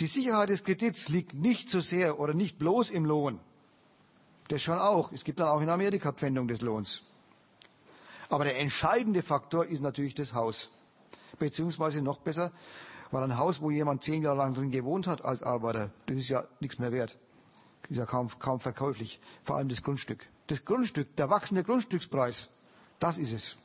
Die 0.00 0.06
Sicherheit 0.06 0.48
des 0.48 0.64
Kredits 0.64 1.08
liegt 1.08 1.34
nicht 1.34 1.68
so 1.68 1.80
sehr 1.80 2.18
oder 2.18 2.34
nicht 2.34 2.58
bloß 2.58 2.90
im 2.90 3.04
Lohn. 3.04 3.40
Das 4.48 4.62
schon 4.62 4.78
auch. 4.78 5.12
Es 5.12 5.24
gibt 5.24 5.40
dann 5.40 5.48
auch 5.48 5.60
in 5.60 5.68
Amerika 5.68 6.12
Pfändung 6.12 6.48
des 6.48 6.60
Lohns. 6.60 7.02
Aber 8.28 8.44
der 8.44 8.58
entscheidende 8.58 9.22
Faktor 9.22 9.66
ist 9.66 9.80
natürlich 9.80 10.14
das 10.14 10.32
Haus. 10.32 10.70
Beziehungsweise 11.38 12.00
noch 12.02 12.18
besser, 12.18 12.52
weil 13.12 13.22
ein 13.22 13.36
Haus, 13.36 13.60
wo 13.60 13.70
jemand 13.70 14.02
zehn 14.02 14.22
Jahre 14.22 14.38
lang 14.38 14.54
drin 14.54 14.70
gewohnt 14.70 15.06
hat 15.06 15.24
als 15.24 15.42
Arbeiter, 15.42 15.90
das 16.06 16.16
ist 16.16 16.28
ja 16.28 16.44
nichts 16.60 16.78
mehr 16.78 16.90
wert. 16.92 17.16
Ist 17.88 17.98
ja 17.98 18.06
kaum, 18.06 18.30
kaum 18.38 18.58
verkäuflich. 18.58 19.20
Vor 19.44 19.56
allem 19.56 19.68
das 19.68 19.82
Grundstück. 19.82 20.26
Das 20.46 20.64
Grundstück, 20.64 21.14
der 21.16 21.30
wachsende 21.30 21.62
Grundstückspreis, 21.62 22.48
das 22.98 23.18
ist 23.18 23.32
es. 23.32 23.56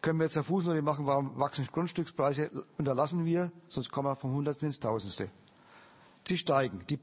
Können 0.00 0.18
wir 0.18 0.24
jetzt 0.24 0.36
eine 0.36 0.44
Fußnote 0.44 0.82
machen, 0.82 1.06
warum 1.06 1.38
wachsen 1.38 1.66
Grundstückspreise? 1.70 2.50
Unterlassen 2.76 3.24
wir, 3.24 3.52
sonst 3.68 3.92
kommen 3.92 4.08
wir 4.08 4.16
vom 4.16 4.32
Hundertsten 4.32 4.68
ins 4.68 4.80
Tausendste. 4.80 5.30
Sie 6.26 6.38
steigen. 6.38 6.84
Die 6.90 6.98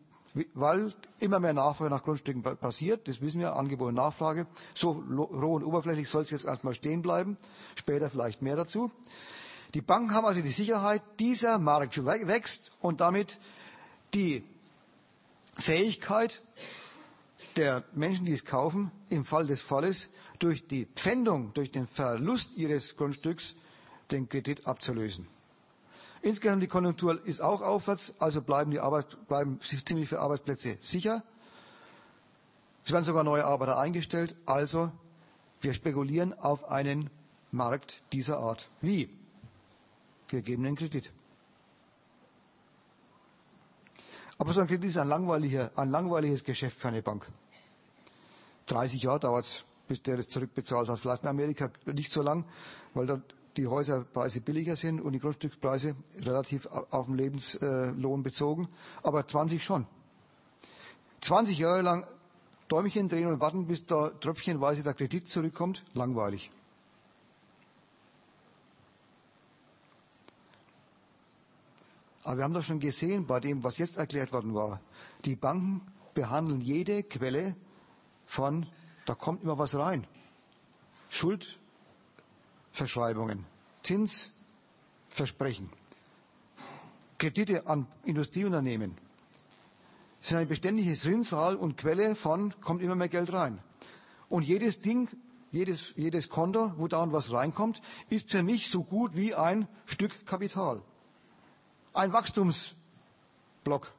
weil 0.54 0.94
immer 1.20 1.40
mehr 1.40 1.54
Nachfrage 1.54 1.90
nach 1.90 2.04
Grundstücken 2.04 2.44
passiert, 2.44 3.08
das 3.08 3.20
wissen 3.22 3.40
wir, 3.40 3.56
Angebot 3.56 3.90
und 3.90 3.96
Nachfrage. 3.96 4.46
So 4.76 4.92
roh 4.92 5.56
und 5.56 5.64
oberflächlich 5.64 6.08
soll 6.08 6.24
es 6.24 6.30
jetzt 6.30 6.46
erstmal 6.46 6.76
stehen 6.76 7.02
bleiben, 7.02 7.38
später 7.76 8.10
vielleicht 8.10 8.42
mehr 8.42 8.56
dazu. 8.56 8.92
Die 9.74 9.82
Banken 9.82 10.14
haben 10.14 10.26
also 10.26 10.42
die 10.42 10.52
Sicherheit, 10.52 11.02
dieser 11.20 11.60
Markt 11.60 11.98
wächst 12.04 12.72
und 12.82 13.02
damit 13.02 13.38
die 14.14 14.44
Fähigkeit 15.58 16.42
der 17.56 17.84
Menschen, 17.94 18.26
die 18.26 18.34
es 18.34 18.46
kaufen, 18.46 18.92
im 19.10 19.26
Fall 19.26 19.46
des 19.46 19.62
Falles 19.62 20.10
durch 20.40 20.66
die 20.68 20.86
Pfändung, 20.96 21.54
durch 21.54 21.72
den 21.72 21.88
Verlust 21.88 22.56
ihres 22.56 22.96
Grundstücks 22.98 23.54
den 24.12 24.28
Kredit 24.28 24.66
abzulösen. 24.66 25.28
Insgesamt 26.22 26.64
die 26.64 26.68
Konjunktur 26.68 27.26
ist 27.26 27.42
auch 27.42 27.62
aufwärts, 27.62 28.14
also 28.20 28.42
bleiben, 28.42 28.72
die 28.72 28.80
Arbeit, 28.80 29.06
bleiben 29.28 29.60
ziemlich 29.86 30.10
viele 30.10 30.22
Arbeitsplätze 30.22 30.78
sicher. 30.82 31.24
Es 32.86 32.92
werden 32.92 33.06
sogar 33.06 33.24
neue 33.24 33.46
Arbeiter 33.46 33.78
eingestellt. 33.78 34.36
Also 34.46 34.92
wir 35.62 35.74
spekulieren 35.74 36.34
auf 36.34 36.70
einen 36.70 37.10
Markt 37.52 38.02
dieser 38.12 38.40
Art. 38.40 38.68
Wie? 38.82 39.10
Wir 40.30 40.42
geben 40.42 40.66
einen 40.66 40.76
Kredit. 40.76 41.12
Aber 44.38 44.54
so 44.54 44.62
ein 44.62 44.68
Kredit 44.68 44.90
ist 44.90 44.98
ein, 44.98 45.08
langweiliger, 45.08 45.72
ein 45.76 45.90
langweiliges 45.90 46.44
Geschäft 46.44 46.80
für 46.80 46.88
eine 46.88 47.02
Bank. 47.02 47.28
30 48.68 49.02
Jahre 49.04 49.20
dauert 49.20 49.46
es, 49.46 49.64
bis 49.88 50.02
der 50.04 50.18
das 50.18 50.28
zurückbezahlt 50.30 50.88
hat. 50.88 51.00
Vielleicht 51.00 51.24
in 51.24 51.30
Amerika 51.30 51.70
nicht 51.86 52.12
so 52.12 52.22
lang, 52.22 52.46
weil 52.94 53.08
dort 53.08 53.36
die 53.58 53.68
Häuserpreise 53.68 54.40
billiger 54.42 54.76
sind 54.76 55.02
und 55.02 55.12
die 55.12 55.20
Grundstückspreise 55.20 55.96
relativ 56.20 56.66
auf 56.68 57.08
den 57.08 57.16
Lebenslohn 57.16 58.24
bezogen, 58.24 58.70
aber 59.04 59.28
20 59.28 59.62
schon. 59.62 59.86
20 61.22 61.58
Jahre 61.58 61.82
lang 61.82 62.08
Däumchen 62.70 63.10
drehen 63.10 63.28
und 63.28 63.42
warten, 63.42 63.66
bis 63.68 63.86
da 63.86 64.10
tröpfchenweise 64.10 64.84
der 64.84 64.94
Kredit 64.94 65.28
zurückkommt, 65.28 65.84
langweilig. 65.96 66.52
Aber 72.30 72.38
wir 72.38 72.44
haben 72.44 72.54
doch 72.54 72.62
schon 72.62 72.80
gesehen 72.80 73.26
bei 73.26 73.40
dem, 73.40 73.64
was 73.64 73.80
jetzt 73.80 73.98
erklärt 73.98 74.32
worden 74.32 74.54
war, 74.54 74.80
die 75.26 75.36
Banken 75.36 75.82
behandeln 76.14 76.62
jede 76.62 77.02
Quelle 77.02 77.56
von, 78.28 78.68
da 79.08 79.16
kommt 79.16 79.42
immer 79.42 79.58
was 79.58 79.74
rein. 79.74 80.06
Schuld, 81.10 81.58
Verschreibungen, 82.72 83.48
Zinsversprechen, 83.82 85.72
Kredite 87.18 87.66
an 87.66 87.88
Industrieunternehmen 88.04 88.96
sind 90.22 90.38
ein 90.38 90.48
beständiges 90.48 91.06
Rinnsal 91.06 91.56
und 91.56 91.78
Quelle 91.78 92.14
von, 92.14 92.54
kommt 92.62 92.84
immer 92.84 92.94
mehr 92.94 93.10
Geld 93.10 93.34
rein. 93.34 93.58
Und 94.28 94.44
jedes 94.44 94.82
Ding, 94.82 95.10
jedes, 95.50 95.96
jedes 95.96 96.30
Konto, 96.30 96.74
wo 96.78 96.88
da 96.88 97.12
was 97.12 97.32
reinkommt, 97.32 97.82
ist 98.12 98.30
für 98.30 98.44
mich 98.44 98.70
so 98.70 98.84
gut 98.84 99.16
wie 99.16 99.34
ein 99.34 99.68
Stück 99.88 100.28
Kapital. 100.28 100.84
Ein 101.94 102.14
Wachstumsblock. 102.14 103.92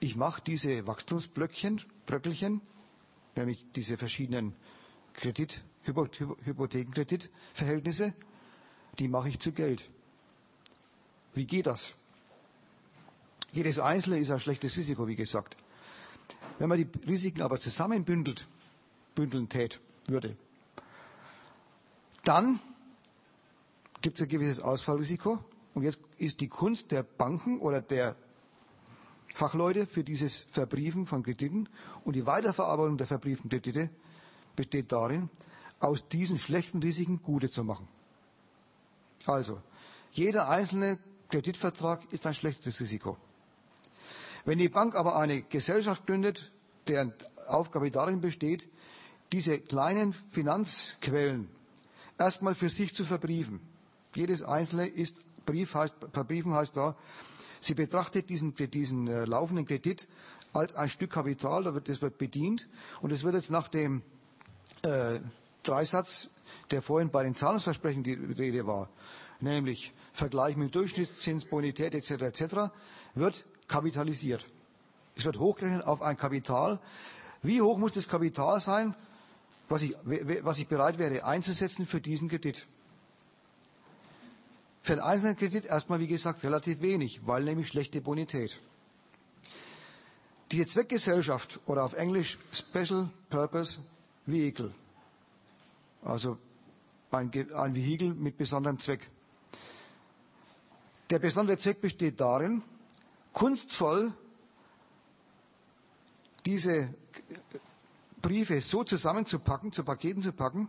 Ich 0.00 0.16
mache 0.16 0.42
diese 0.44 0.86
Wachstumsblöckchen, 0.86 1.80
Bröckelchen, 2.06 2.60
nämlich 3.36 3.64
diese 3.76 3.96
verschiedenen 3.96 4.54
Kredit, 5.14 5.62
Hypothekenkreditverhältnisse, 5.84 8.12
die 8.98 9.08
mache 9.08 9.28
ich 9.28 9.38
zu 9.38 9.52
Geld. 9.52 9.88
Wie 11.34 11.46
geht 11.46 11.66
das? 11.66 11.92
Jedes 13.52 13.78
Einzelne 13.78 14.18
ist 14.18 14.30
ein 14.30 14.40
schlechtes 14.40 14.76
Risiko, 14.76 15.06
wie 15.06 15.16
gesagt. 15.16 15.56
Wenn 16.58 16.68
man 16.68 16.78
die 16.78 16.88
Risiken 17.06 17.42
aber 17.42 17.60
zusammenbündelt, 17.60 18.46
bündeln 19.14 19.48
tät, 19.48 19.78
würde, 20.06 20.36
dann 22.24 22.60
gibt 24.00 24.16
es 24.16 24.22
ein 24.22 24.28
gewisses 24.28 24.60
Ausfallrisiko. 24.60 25.38
Und 25.74 25.82
jetzt 25.82 25.98
ist 26.18 26.40
die 26.40 26.48
Kunst 26.48 26.90
der 26.90 27.02
Banken 27.02 27.60
oder 27.60 27.80
der 27.80 28.16
Fachleute 29.34 29.86
für 29.86 30.04
dieses 30.04 30.42
Verbriefen 30.52 31.06
von 31.06 31.22
Krediten 31.22 31.68
und 32.04 32.14
die 32.14 32.26
Weiterverarbeitung 32.26 32.98
der 32.98 33.06
verbrieften 33.06 33.48
Kredite 33.48 33.88
besteht 34.56 34.92
darin, 34.92 35.30
aus 35.80 36.06
diesen 36.08 36.36
schlechten 36.36 36.82
Risiken 36.82 37.22
gute 37.22 37.50
zu 37.50 37.64
machen. 37.64 37.88
Also, 39.24 39.60
jeder 40.12 40.48
einzelne 40.48 40.98
Kreditvertrag 41.30 42.00
ist 42.12 42.26
ein 42.26 42.34
schlechtes 42.34 42.78
Risiko. 42.78 43.16
Wenn 44.44 44.58
die 44.58 44.68
Bank 44.68 44.94
aber 44.94 45.16
eine 45.16 45.42
Gesellschaft 45.42 46.06
gründet, 46.06 46.52
deren 46.88 47.14
Aufgabe 47.46 47.90
darin 47.90 48.20
besteht, 48.20 48.68
diese 49.32 49.58
kleinen 49.58 50.12
Finanzquellen 50.32 51.48
erstmal 52.18 52.54
für 52.54 52.68
sich 52.68 52.94
zu 52.94 53.04
verbriefen. 53.04 53.60
Jedes 54.14 54.42
einzelne 54.42 54.86
ist 54.86 55.16
Brief 55.44 55.74
heißt, 55.74 55.94
verbriefen 56.12 56.54
heißt 56.54 56.76
da, 56.76 56.96
Sie 57.60 57.74
betrachtet 57.74 58.28
diesen, 58.28 58.54
diesen 58.56 59.06
äh, 59.06 59.24
laufenden 59.24 59.66
Kredit 59.66 60.06
als 60.52 60.74
ein 60.74 60.88
Stück 60.88 61.12
Kapital, 61.12 61.64
da 61.64 61.74
wird, 61.74 61.88
das 61.88 62.02
wird 62.02 62.18
bedient 62.18 62.68
und 63.00 63.12
es 63.12 63.22
wird 63.22 63.34
jetzt 63.34 63.50
nach 63.50 63.68
dem 63.68 64.02
äh, 64.82 65.20
Dreisatz, 65.62 66.28
der 66.72 66.82
vorhin 66.82 67.10
bei 67.10 67.22
den 67.22 67.36
Zahlungsversprechen 67.36 68.02
die 68.02 68.14
Rede 68.14 68.66
war, 68.66 68.88
nämlich 69.40 69.92
Vergleich 70.14 70.56
mit 70.56 70.74
Durchschnittszins, 70.74 71.44
Bonität 71.44 71.94
etc. 71.94 72.10
etc., 72.22 72.54
wird 73.14 73.44
kapitalisiert. 73.68 74.44
Es 75.16 75.24
wird 75.24 75.38
hochgerechnet 75.38 75.84
auf 75.84 76.02
ein 76.02 76.16
Kapital. 76.16 76.80
Wie 77.42 77.62
hoch 77.62 77.78
muss 77.78 77.92
das 77.92 78.08
Kapital 78.08 78.60
sein, 78.60 78.94
was 79.72 79.82
ich, 79.82 79.96
was 80.44 80.58
ich 80.58 80.68
bereit 80.68 80.98
wäre 80.98 81.24
einzusetzen 81.24 81.86
für 81.86 82.00
diesen 82.00 82.28
Kredit? 82.28 82.66
Für 84.82 84.92
einen 84.92 85.00
einzelnen 85.02 85.36
Kredit 85.36 85.64
erstmal, 85.64 85.98
wie 86.00 86.06
gesagt, 86.08 86.42
relativ 86.44 86.80
wenig, 86.82 87.20
weil 87.26 87.42
nämlich 87.44 87.68
schlechte 87.68 88.00
Bonität. 88.00 88.58
Diese 90.50 90.66
Zweckgesellschaft 90.66 91.58
oder 91.66 91.84
auf 91.84 91.94
Englisch 91.94 92.38
Special 92.52 93.08
Purpose 93.30 93.78
Vehicle, 94.26 94.74
also 96.04 96.36
ein, 97.10 97.30
ein 97.54 97.74
Vehikel 97.74 98.12
mit 98.12 98.36
besonderem 98.36 98.78
Zweck. 98.78 99.08
Der 101.10 101.18
besondere 101.18 101.56
Zweck 101.56 101.80
besteht 101.80 102.20
darin, 102.20 102.62
kunstvoll 103.32 104.12
diese 106.44 106.92
Briefe 108.22 108.60
so 108.60 108.84
zusammenzupacken, 108.84 109.72
zu 109.72 109.84
Paketen 109.84 110.22
zu 110.22 110.32
packen, 110.32 110.68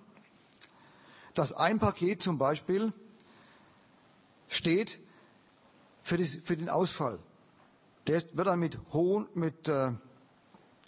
dass 1.35 1.53
ein 1.53 1.79
Paket 1.79 2.21
zum 2.21 2.37
Beispiel 2.37 2.91
steht 4.49 4.99
für, 6.03 6.17
das, 6.17 6.29
für 6.43 6.57
den 6.57 6.69
Ausfall. 6.69 7.19
Der 8.07 8.21
wird 8.33 8.47
dann 8.47 8.59
mit 8.59 8.77
hohen, 8.91 9.27
mit 9.33 9.67
äh, 9.67 9.91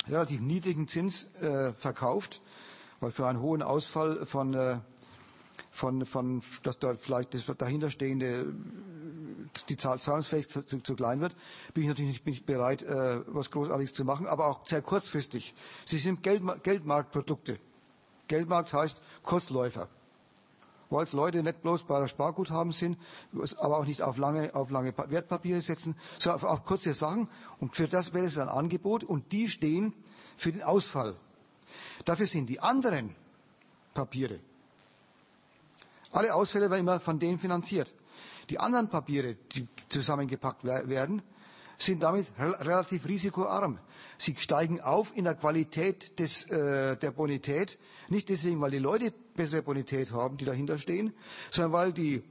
relativ 0.07 0.41
niedrigen 0.41 0.87
Zins 0.87 1.33
äh, 1.35 1.73
verkauft, 1.73 2.41
weil 2.99 3.11
für 3.11 3.27
einen 3.27 3.39
hohen 3.39 3.61
Ausfall 3.61 4.25
von, 4.25 4.53
äh, 4.53 4.79
von, 5.71 6.05
von 6.05 6.41
dass 6.63 6.77
dort 6.79 6.99
vielleicht 6.99 7.33
das 7.33 7.45
dahinterstehende 7.57 8.53
die 9.69 9.77
Zahlungsfähigkeit 9.77 10.68
zu, 10.68 10.80
zu, 10.82 10.95
klein 10.95 11.22
wird, 11.22 11.36
bin 11.73 11.84
ich 11.84 11.90
natürlich 11.90 12.14
nicht, 12.14 12.26
nicht 12.26 12.45
bereit, 12.45 12.84
äh, 12.84 13.22
was 13.27 13.49
Großartiges 13.52 13.94
zu 13.94 14.03
machen, 14.06 14.27
aber 14.27 14.48
auch 14.48 14.65
sehr 14.68 14.82
kurzfristig. 14.82 15.53
Sie 15.86 15.99
sind 15.99 16.23
Geld, 16.23 16.41
Geldmarktprodukte. 16.64 17.60
Geldmarkt 18.27 18.73
heißt 18.73 18.99
Kurzläufer 19.23 19.88
weil 20.90 21.03
es 21.03 21.14
Leute 21.14 21.41
nicht 21.44 21.61
bloß 21.61 21.84
bei 21.84 21.99
der 21.99 22.07
Sparguthaben 22.07 22.72
sind, 22.72 22.98
aber 23.57 23.80
auch 23.80 23.86
nicht 23.86 24.02
auf 24.02 24.18
lange, 24.18 24.53
auf 24.53 24.69
lange 24.69 24.94
Wertpapiere 24.98 25.61
setzen, 25.61 25.95
sondern 26.19 26.44
auf 26.45 26.64
kurze 26.64 26.94
Sachen. 26.94 27.27
Und 27.60 27.76
für 27.76 27.88
das 27.88 28.14
wäre 28.14 28.26
es 28.26 28.38
ein 28.38 28.49
Angebot 28.49 29.03
und 29.03 29.32
die 29.32 29.48
stehen 29.48 29.94
für 30.38 30.52
den 30.52 30.64
Ausfall. 30.64 31.15
Dafür 32.06 32.27
sind 32.27 32.48
die 32.48 32.60
anderen 32.60 33.15
Papiere. 33.94 34.40
Alle 36.11 36.34
Ausfälle 36.34 36.69
werden 36.69 36.82
immer 36.82 36.99
von 36.99 37.19
denen 37.19 37.40
finanziert. 37.40 37.94
Die 38.49 38.59
anderen 38.59 38.89
Papiere, 38.89 39.35
die 39.53 39.67
zusammengepackt 39.89 40.63
werden, 40.63 41.22
sind 41.77 42.03
damit 42.03 42.27
relativ 42.38 43.05
risikoarm. 43.05 43.80
Sie 44.17 44.35
steigen 44.38 44.80
auf 44.80 45.11
in 45.15 45.26
der 45.26 45.35
Qualität 45.35 46.17
des, 46.19 46.49
äh, 46.49 46.95
der 46.97 47.11
Bonität, 47.11 47.77
nicht 48.09 48.30
deswegen, 48.30 48.61
weil 48.61 48.72
die 48.72 48.80
Leute 48.80 49.13
bessere 49.35 49.61
Bonität 49.61 50.11
haben, 50.11 50.38
die 50.38 50.45
dahinter 50.45 50.77
stehen, 50.77 51.13
sondern 51.51 51.73
weil 51.73 51.91
die, 51.91 52.23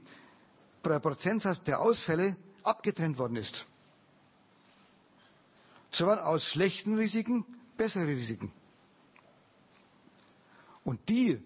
der 0.83 0.99
Prozentsatz 0.99 1.61
der 1.63 1.79
Ausfälle 1.79 2.37
abgetrennt 2.63 3.19
worden 3.19 3.35
ist. 3.35 3.65
So 5.91 6.07
waren 6.07 6.19
aus 6.19 6.43
schlechten 6.43 6.97
Risiken 6.97 7.45
bessere 7.77 8.07
Risiken. 8.07 8.51
Und 10.83 11.07
die 11.07 11.39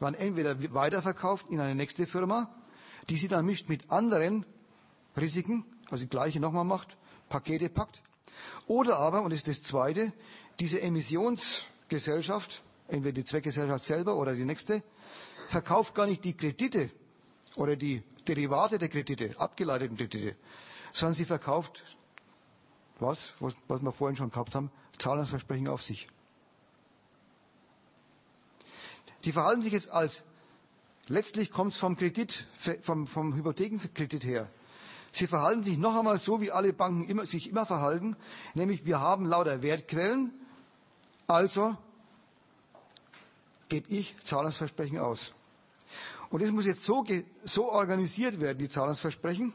werden 0.00 0.14
entweder 0.14 0.56
weiterverkauft 0.74 1.46
in 1.50 1.60
eine 1.60 1.74
nächste 1.74 2.06
Firma, 2.06 2.54
die 3.10 3.16
sie 3.16 3.28
dann 3.28 3.44
mischt 3.44 3.68
mit 3.68 3.90
anderen 3.90 4.46
Risiken, 5.16 5.64
also 5.90 6.04
die 6.04 6.08
gleiche 6.08 6.38
nochmal 6.40 6.64
macht, 6.64 6.96
Pakete 7.28 7.68
packt. 7.68 8.02
Oder 8.66 8.98
aber, 8.98 9.22
und 9.22 9.30
das 9.30 9.40
ist 9.40 9.48
das 9.48 9.62
Zweite, 9.64 10.12
diese 10.60 10.80
Emissionsgesellschaft, 10.80 12.62
entweder 12.86 13.14
die 13.14 13.24
Zweckgesellschaft 13.24 13.84
selber 13.84 14.16
oder 14.16 14.34
die 14.34 14.44
nächste, 14.44 14.82
verkauft 15.48 15.94
gar 15.94 16.06
nicht 16.06 16.24
die 16.24 16.34
Kredite 16.36 16.90
oder 17.56 17.74
die 17.74 18.02
Derivate 18.28 18.78
der 18.78 18.88
Kredite, 18.88 19.34
abgeleiteten 19.38 19.96
Kredite, 19.96 20.36
sondern 20.92 21.14
sie 21.14 21.24
verkauft 21.24 21.82
was, 23.00 23.34
was, 23.40 23.54
was 23.66 23.82
wir 23.82 23.92
vorhin 23.92 24.16
schon 24.16 24.30
gehabt 24.30 24.54
haben, 24.54 24.70
Zahlungsversprechen 24.98 25.66
auf 25.66 25.82
sich. 25.82 26.06
Die 29.24 29.32
verhalten 29.32 29.62
sich 29.62 29.72
jetzt 29.72 29.90
als, 29.90 30.22
letztlich 31.08 31.50
kommt 31.50 31.72
es 31.72 31.78
vom 31.78 31.96
Kredit, 31.96 32.46
vom, 32.82 33.06
vom 33.06 33.34
Hypothekenkredit 33.34 34.24
her. 34.24 34.50
Sie 35.12 35.26
verhalten 35.26 35.62
sich 35.64 35.76
noch 35.76 35.96
einmal 35.96 36.18
so, 36.18 36.40
wie 36.40 36.52
alle 36.52 36.72
Banken 36.72 37.04
immer, 37.08 37.26
sich 37.26 37.48
immer 37.50 37.66
verhalten, 37.66 38.16
nämlich 38.54 38.84
wir 38.84 39.00
haben 39.00 39.26
lauter 39.26 39.62
Wertquellen, 39.62 40.32
also 41.26 41.76
gebe 43.68 43.88
ich 43.88 44.14
Zahlungsversprechen 44.24 44.98
aus. 44.98 45.32
Und 46.30 46.42
das 46.42 46.50
muss 46.52 46.64
jetzt 46.64 46.84
so, 46.84 47.04
so 47.44 47.70
organisiert 47.72 48.40
werden, 48.40 48.58
die 48.58 48.68
Zahlungsversprechen, 48.68 49.52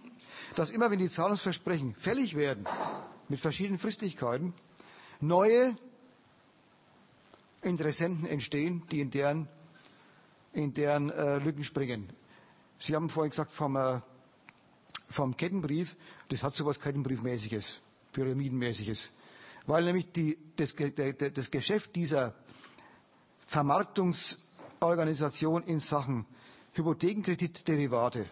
dass 0.55 0.69
immer 0.71 0.91
wenn 0.91 0.99
die 0.99 1.09
Zahlungsversprechen 1.09 1.95
fällig 1.95 2.35
werden, 2.35 2.65
mit 3.29 3.39
verschiedenen 3.39 3.79
Fristigkeiten, 3.79 4.53
neue 5.21 5.77
Interessenten 7.61 8.25
entstehen, 8.25 8.83
die 8.91 8.99
in 8.99 9.09
deren, 9.09 9.47
in 10.55 10.73
deren 10.73 11.09
äh, 11.09 11.37
Lücken 11.37 11.63
springen. 11.63 12.09
Sie 12.79 12.95
haben 12.95 13.09
vorhin 13.09 13.29
gesagt 13.31 13.51
vom 13.53 13.75
äh, 13.75 13.99
vom 15.09 15.35
Kettenbrief, 15.37 15.95
das 16.29 16.41
hat 16.43 16.53
so 16.55 16.63
etwas 16.63 16.79
Kettenbriefmäßiges, 16.81 17.79
Pyramidenmäßiges. 18.13 19.09
Weil 19.67 19.83
nämlich 19.85 20.11
die, 20.11 20.37
das, 20.57 20.73
das 21.33 21.49
Geschäft 21.51 21.95
dieser 21.95 22.33
Vermarktungsorganisation 23.47 25.63
in 25.63 25.79
Sachen 25.79 26.25
Hypothekenkreditderivate 26.73 28.25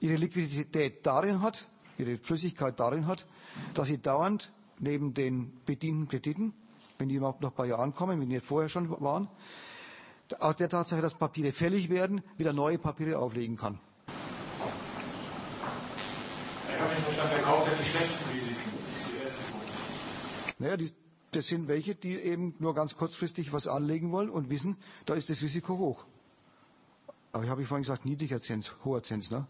ihre 0.00 0.16
Liquidität 0.16 1.06
darin 1.06 1.40
hat, 1.42 1.66
ihre 1.98 2.18
Flüssigkeit 2.18 2.78
darin 2.78 3.06
hat, 3.06 3.26
dass 3.74 3.86
sie 3.86 3.96
dauernd 3.98 4.52
neben 4.78 5.14
den 5.14 5.52
bedienten 5.64 6.08
Krediten, 6.08 6.52
wenn 6.98 7.08
die 7.08 7.14
überhaupt 7.14 7.40
noch 7.40 7.52
bei 7.52 7.68
ihr 7.68 7.78
ankommen, 7.78 8.20
wenn 8.20 8.28
die 8.28 8.40
vorher 8.40 8.68
schon 8.68 8.90
waren, 9.00 9.28
aus 10.38 10.56
der 10.56 10.68
Tatsache, 10.68 11.00
dass 11.00 11.14
Papiere 11.14 11.52
fällig 11.52 11.88
werden, 11.88 12.22
wieder 12.36 12.52
neue 12.52 12.78
Papiere 12.78 13.18
auflegen 13.18 13.56
kann. 13.56 13.78
dann 17.16 17.28
verkauft 17.28 17.70
die 17.78 17.84
schlechten 17.84 18.24
Risiken. 18.30 18.72
Die 19.10 19.24
erste 19.24 19.42
Naja, 20.58 20.76
die, 20.76 20.92
das 21.32 21.46
sind 21.46 21.68
welche, 21.68 21.94
die 21.94 22.16
eben 22.16 22.54
nur 22.58 22.74
ganz 22.74 22.96
kurzfristig 22.96 23.52
was 23.52 23.66
anlegen 23.66 24.12
wollen 24.12 24.30
und 24.30 24.50
wissen, 24.50 24.76
da 25.06 25.14
ist 25.14 25.28
das 25.30 25.42
Risiko 25.42 25.78
hoch. 25.78 26.04
Aber 27.32 27.44
ich 27.44 27.50
habe 27.50 27.62
ich 27.62 27.68
vorhin 27.68 27.82
gesagt, 27.82 28.04
niedriger 28.04 28.40
Zins, 28.40 28.72
hoher 28.84 29.02
Zins. 29.02 29.30
Ne? 29.30 29.46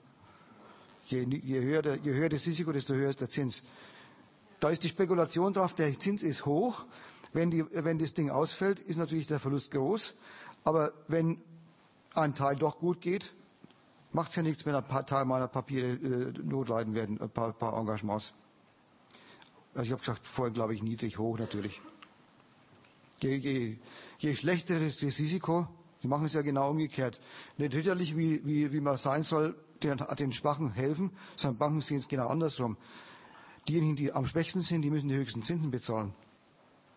Je, 1.06 1.22
je, 1.24 1.60
höher 1.60 1.82
der, 1.82 1.96
je 1.96 2.12
höher 2.12 2.28
das 2.28 2.46
Risiko, 2.46 2.72
desto 2.72 2.94
höher 2.94 3.10
ist 3.10 3.20
der 3.20 3.28
Zins. 3.28 3.62
Da 4.58 4.70
ist 4.70 4.82
die 4.82 4.88
Spekulation 4.88 5.52
drauf, 5.52 5.74
der 5.74 5.96
Zins 5.98 6.22
ist 6.22 6.46
hoch. 6.46 6.84
Wenn, 7.32 7.50
die, 7.50 7.64
wenn 7.70 7.98
das 7.98 8.14
Ding 8.14 8.30
ausfällt, 8.30 8.80
ist 8.80 8.96
natürlich 8.96 9.26
der 9.26 9.38
Verlust 9.38 9.70
groß. 9.70 10.14
Aber 10.66 10.92
wenn 11.06 11.40
ein 12.12 12.34
Teil 12.34 12.56
doch 12.56 12.80
gut 12.80 13.00
geht, 13.00 13.32
macht 14.10 14.30
es 14.30 14.36
ja 14.36 14.42
nichts, 14.42 14.66
wenn 14.66 14.74
ein 14.74 14.82
paar 14.82 15.06
Teil 15.06 15.24
meiner 15.24 15.46
Papiere 15.46 15.92
äh, 15.92 16.32
notleiden 16.42 16.92
werden, 16.92 17.20
ein 17.20 17.30
paar, 17.30 17.52
paar 17.52 17.78
Engagements. 17.78 18.34
Also 19.74 19.84
ich 19.84 19.92
habe 19.92 20.00
gesagt, 20.00 20.26
vorher 20.26 20.52
glaube 20.52 20.74
ich 20.74 20.82
niedrig, 20.82 21.18
hoch 21.18 21.38
natürlich. 21.38 21.80
Je, 23.20 23.36
je, 23.36 23.76
je 24.18 24.34
schlechter 24.34 24.80
das 24.80 25.00
Risiko, 25.00 25.68
die 26.02 26.08
machen 26.08 26.26
es 26.26 26.32
ja 26.32 26.42
genau 26.42 26.70
umgekehrt. 26.70 27.20
Nicht 27.58 27.72
ritterlich, 27.72 28.16
wie, 28.16 28.44
wie, 28.44 28.72
wie 28.72 28.80
man 28.80 28.96
sein 28.96 29.22
soll, 29.22 29.54
den, 29.84 30.02
den 30.18 30.32
Schwachen 30.32 30.72
helfen, 30.72 31.12
sondern 31.36 31.58
Banken 31.58 31.80
sehen 31.80 31.98
es 31.98 32.08
genau 32.08 32.26
andersrum. 32.26 32.76
Diejenigen, 33.68 33.94
die 33.94 34.12
am 34.12 34.26
schwächsten 34.26 34.62
sind, 34.62 34.82
die 34.82 34.90
müssen 34.90 35.08
die 35.08 35.14
höchsten 35.14 35.42
Zinsen 35.42 35.70
bezahlen. 35.70 36.12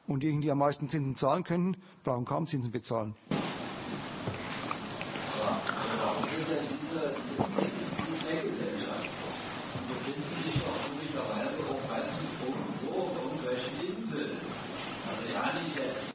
Und 0.08 0.24
diejenigen, 0.24 0.42
die 0.42 0.50
am 0.50 0.58
meisten 0.58 0.90
Zinsen 0.90 1.16
zahlen 1.16 1.44
können, 1.44 1.78
brauchen 2.04 2.26
kaum 2.26 2.48
Zinsen 2.48 2.72
bezahlen. 2.72 3.14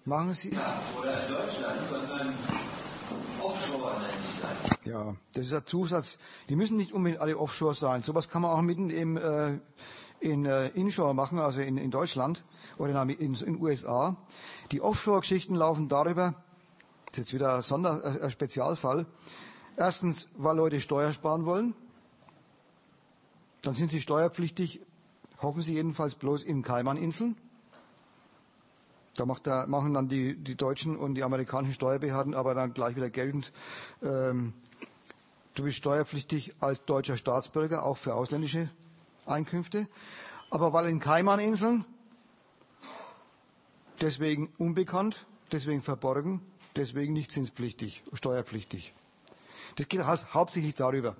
Machen 0.06 0.34
Sie. 0.34 0.50
Oder 0.50 1.26
in 1.26 1.32
Deutschland, 1.32 1.86
sondern 1.88 2.34
Offshore 3.40 4.00
nennen 4.00 4.22
die 4.36 4.42
das. 4.42 4.84
Ja, 4.84 5.16
das 5.32 5.46
ist 5.46 5.54
ein 5.54 5.64
Zusatz. 5.64 6.18
Die 6.50 6.56
müssen 6.56 6.76
nicht 6.76 6.92
unbedingt 6.92 7.22
alle 7.22 7.38
Offshore 7.38 7.74
sein. 7.74 8.02
Sowas 8.02 8.28
kann 8.28 8.42
man 8.42 8.50
auch 8.50 8.60
mitten 8.60 8.90
im, 8.90 9.16
äh, 9.16 9.58
in 10.20 10.44
äh, 10.44 10.68
Inshore 10.68 11.14
machen, 11.14 11.38
also 11.38 11.62
in, 11.62 11.78
in 11.78 11.90
Deutschland 11.90 12.44
oder 12.76 13.00
in 13.02 13.32
den 13.32 13.62
USA. 13.62 14.14
Die 14.72 14.82
Offshore-Geschichten 14.82 15.54
laufen 15.54 15.88
darüber, 15.88 16.34
das 17.06 17.12
ist 17.12 17.18
jetzt 17.18 17.34
wieder 17.34 17.54
ein, 17.54 17.62
Sonder, 17.62 18.04
äh, 18.04 18.30
Spezialfall. 18.30 19.06
Erstens, 19.78 20.28
weil 20.36 20.56
Leute 20.56 20.80
Steuer 20.80 21.14
sparen 21.14 21.46
wollen. 21.46 21.74
Dann 23.62 23.74
sind 23.74 23.90
sie 23.90 24.02
steuerpflichtig, 24.02 24.82
hoffen 25.40 25.62
sie 25.62 25.72
jedenfalls 25.72 26.14
bloß 26.14 26.42
in 26.42 26.62
Kaimaninseln. 26.62 27.38
Da 29.14 29.24
der, 29.40 29.66
machen 29.66 29.94
dann 29.94 30.08
die, 30.08 30.36
die, 30.36 30.56
deutschen 30.56 30.96
und 30.96 31.14
die 31.14 31.22
amerikanischen 31.22 31.74
Steuerbehörden 31.74 32.34
aber 32.34 32.54
dann 32.54 32.74
gleich 32.74 32.96
wieder 32.96 33.10
geltend, 33.10 33.52
ähm, 34.02 34.52
du 35.54 35.62
bist 35.64 35.78
steuerpflichtig 35.78 36.54
als 36.60 36.84
deutscher 36.84 37.16
Staatsbürger, 37.16 37.84
auch 37.84 37.96
für 37.98 38.14
ausländische 38.14 38.70
Einkünfte. 39.24 39.88
Aber 40.50 40.72
weil 40.72 40.88
in 40.88 41.00
Kaimaninseln, 41.00 41.84
deswegen 44.00 44.52
unbekannt, 44.58 45.24
deswegen 45.52 45.82
verborgen, 45.82 46.42
deswegen 46.76 47.12
nicht 47.12 47.30
zinspflichtig, 47.30 48.02
steuerpflichtig. 48.12 48.92
Das 49.76 49.88
geht 49.88 50.02
hauptsächlich 50.04 50.74
darüber. 50.74 51.16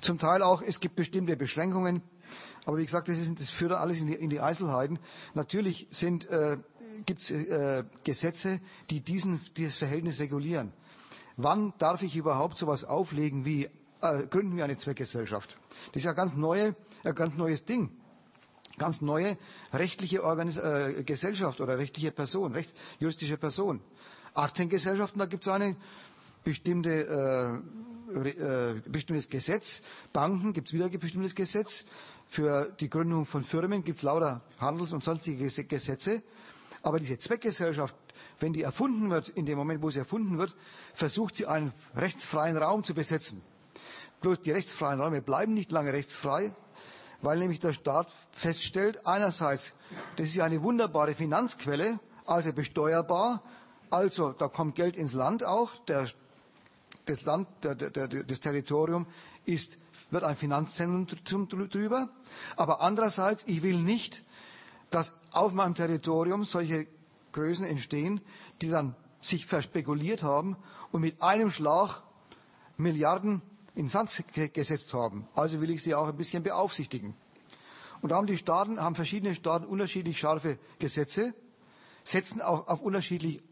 Zum 0.00 0.18
Teil 0.18 0.42
auch, 0.42 0.62
es 0.62 0.80
gibt 0.80 0.96
bestimmte 0.96 1.36
Beschränkungen. 1.36 2.02
Aber 2.66 2.76
wie 2.78 2.84
gesagt, 2.84 3.08
das, 3.08 3.18
ist, 3.18 3.40
das 3.40 3.50
führt 3.50 3.72
alles 3.72 3.98
in 3.98 4.08
die, 4.08 4.14
in 4.14 4.28
die 4.28 4.40
Einzelheiten. 4.40 4.98
Natürlich 5.34 5.86
äh, 6.02 6.58
gibt 7.06 7.22
es 7.22 7.30
äh, 7.30 7.84
Gesetze, 8.04 8.60
die 8.90 9.00
diesen, 9.00 9.40
dieses 9.56 9.76
Verhältnis 9.76 10.18
regulieren. 10.20 10.72
Wann 11.36 11.72
darf 11.78 12.02
ich 12.02 12.16
überhaupt 12.16 12.58
so 12.58 12.66
etwas 12.66 12.84
auflegen 12.84 13.44
wie 13.44 13.66
äh, 14.00 14.26
gründen 14.26 14.56
wir 14.56 14.64
eine 14.64 14.76
Zweckgesellschaft? 14.76 15.56
Das 15.88 15.96
ist 15.96 16.04
ja 16.04 16.12
ganz 16.12 16.34
neue, 16.34 16.74
ein 17.04 17.14
ganz 17.14 17.36
neues 17.36 17.64
Ding. 17.64 17.90
Ganz 18.76 19.00
neue 19.00 19.36
rechtliche 19.72 20.22
Organis 20.22 20.56
äh, 20.56 21.02
Gesellschaft 21.04 21.60
oder 21.60 21.78
rechtliche 21.78 22.12
Person, 22.12 22.52
recht, 22.54 22.72
juristische 23.00 23.36
Person. 23.36 23.80
Aktiengesellschaften, 24.34 25.18
da 25.18 25.26
gibt 25.26 25.44
es 25.44 25.48
eine 25.52 25.76
bestimmte, 26.44 27.62
äh, 28.14 28.28
äh, 28.28 28.80
bestimmtes 28.86 29.28
Gesetz. 29.28 29.82
Banken 30.12 30.52
gibt 30.52 30.68
es 30.68 30.74
wieder 30.74 30.86
ein 30.86 30.98
bestimmtes 30.98 31.34
Gesetz. 31.34 31.84
Für 32.30 32.74
die 32.78 32.90
Gründung 32.90 33.26
von 33.26 33.44
Firmen 33.44 33.82
gibt 33.84 33.98
es 33.98 34.02
lauter 34.02 34.42
Handels- 34.58 34.92
und 34.92 35.02
sonstige 35.02 35.44
Gesetze. 35.64 36.22
Aber 36.82 37.00
diese 37.00 37.18
Zweckgesellschaft, 37.18 37.94
wenn 38.40 38.52
die 38.52 38.62
erfunden 38.62 39.10
wird, 39.10 39.28
in 39.30 39.46
dem 39.46 39.58
Moment, 39.58 39.82
wo 39.82 39.90
sie 39.90 39.98
erfunden 39.98 40.38
wird, 40.38 40.54
versucht 40.94 41.34
sie 41.36 41.46
einen 41.46 41.72
rechtsfreien 41.96 42.56
Raum 42.56 42.84
zu 42.84 42.94
besetzen. 42.94 43.42
Bloß 44.20 44.40
die 44.42 44.50
rechtsfreien 44.52 45.00
Räume 45.00 45.22
bleiben 45.22 45.54
nicht 45.54 45.70
lange 45.70 45.92
rechtsfrei, 45.92 46.52
weil 47.22 47.38
nämlich 47.38 47.60
der 47.60 47.72
Staat 47.72 48.08
feststellt, 48.32 49.06
einerseits, 49.06 49.72
das 50.16 50.28
ist 50.28 50.40
eine 50.40 50.62
wunderbare 50.62 51.14
Finanzquelle, 51.14 51.98
also 52.26 52.52
besteuerbar, 52.52 53.42
also 53.90 54.32
da 54.32 54.48
kommt 54.48 54.74
Geld 54.74 54.96
ins 54.96 55.12
Land 55.12 55.44
auch, 55.44 55.70
der, 55.86 56.08
das 57.06 57.22
Land, 57.22 57.48
der, 57.62 57.74
der, 57.74 58.08
das 58.08 58.40
Territorium 58.40 59.06
ist, 59.46 59.76
wird 60.10 60.24
ein 60.24 60.36
Finanzzentrum 60.36 61.48
drüber, 61.48 62.08
aber 62.56 62.80
andererseits, 62.80 63.44
ich 63.46 63.62
will 63.62 63.78
nicht, 63.80 64.22
dass 64.90 65.12
auf 65.32 65.52
meinem 65.52 65.74
Territorium 65.74 66.44
solche 66.44 66.86
Größen 67.32 67.64
entstehen, 67.66 68.20
die 68.60 68.70
dann 68.70 68.94
sich 69.20 69.46
verspekuliert 69.46 70.22
haben 70.22 70.56
und 70.92 71.00
mit 71.02 71.20
einem 71.22 71.50
Schlag 71.50 72.02
Milliarden 72.76 73.42
in 73.74 73.88
Sand 73.88 74.10
gesetzt 74.54 74.92
haben. 74.94 75.26
Also 75.34 75.60
will 75.60 75.70
ich 75.70 75.82
sie 75.82 75.94
auch 75.94 76.08
ein 76.08 76.16
bisschen 76.16 76.42
beaufsichtigen. 76.42 77.14
Und 78.00 78.10
da 78.10 78.16
haben 78.16 78.26
die 78.26 78.38
Staaten, 78.38 78.80
haben 78.80 78.94
verschiedene 78.94 79.34
Staaten 79.34 79.64
unterschiedlich 79.66 80.18
scharfe 80.18 80.58
Gesetze, 80.78 81.34
setzen 82.04 82.40
auch 82.40 82.68
auf, 82.68 82.80
unterschiedlich, 82.80 83.42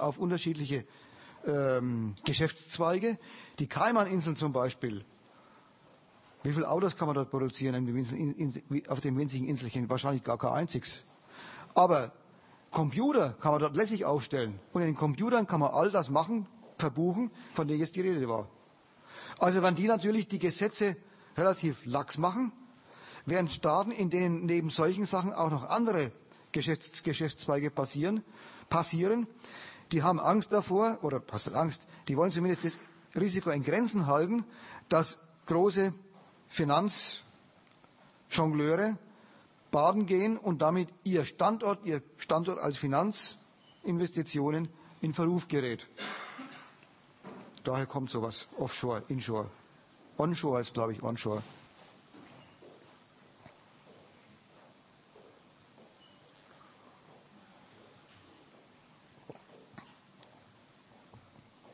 auf 0.00 0.18
unterschiedliche 0.18 0.84
ähm, 1.46 2.14
Geschäftszweige. 2.24 3.18
Die 3.58 3.68
Kaimaninseln 3.68 4.36
zum 4.36 4.52
Beispiel. 4.52 5.04
Wie 6.46 6.52
viele 6.52 6.68
Autos 6.70 6.96
kann 6.96 7.08
man 7.08 7.16
dort 7.16 7.30
produzieren 7.32 7.74
auf 8.86 9.00
dem 9.00 9.16
winzigen 9.18 9.48
Inselchen? 9.48 9.88
Wahrscheinlich 9.88 10.22
gar 10.22 10.38
kein 10.38 10.52
einziges. 10.52 11.02
Aber 11.74 12.12
Computer 12.70 13.34
kann 13.40 13.50
man 13.50 13.60
dort 13.60 13.74
lässig 13.74 14.04
aufstellen. 14.04 14.60
Und 14.72 14.82
in 14.82 14.86
den 14.90 14.94
Computern 14.94 15.48
kann 15.48 15.58
man 15.58 15.72
all 15.72 15.90
das 15.90 16.08
machen, 16.08 16.46
verbuchen, 16.78 17.32
von 17.54 17.66
dem 17.66 17.80
jetzt 17.80 17.96
die 17.96 18.00
Rede 18.02 18.28
war. 18.28 18.48
Also 19.40 19.60
wenn 19.60 19.74
die 19.74 19.88
natürlich 19.88 20.28
die 20.28 20.38
Gesetze 20.38 20.96
relativ 21.36 21.84
lax 21.84 22.16
machen, 22.16 22.52
während 23.24 23.50
Staaten, 23.50 23.90
in 23.90 24.08
denen 24.08 24.46
neben 24.46 24.70
solchen 24.70 25.04
Sachen 25.06 25.32
auch 25.32 25.50
noch 25.50 25.64
andere 25.68 26.12
Geschäfts 26.52 27.02
Geschäftszweige 27.02 27.72
passieren, 27.72 28.22
passieren, 28.70 29.26
die 29.90 30.04
haben 30.04 30.20
Angst 30.20 30.52
davor, 30.52 30.98
oder 31.02 31.20
was 31.28 31.52
Angst, 31.52 31.84
die 32.06 32.16
wollen 32.16 32.30
zumindest 32.30 32.64
das 32.64 32.78
Risiko 33.20 33.50
in 33.50 33.64
Grenzen 33.64 34.06
halten, 34.06 34.44
dass 34.88 35.18
große 35.46 35.92
Finanzjongleure 36.56 38.98
baden 39.70 40.06
gehen 40.06 40.38
und 40.38 40.62
damit 40.62 40.88
ihr 41.04 41.24
Standort, 41.24 41.84
ihr 41.84 42.02
Standort 42.16 42.58
als 42.58 42.78
Finanzinvestitionen 42.78 44.70
in 45.02 45.12
Verruf 45.12 45.48
gerät. 45.48 45.86
Daher 47.62 47.84
kommt 47.86 48.08
sowas. 48.10 48.48
Offshore, 48.58 49.02
Inshore. 49.08 49.50
Onshore 50.16 50.60
ist, 50.60 50.72
glaube 50.72 50.94
ich, 50.94 51.02
Onshore. 51.02 51.42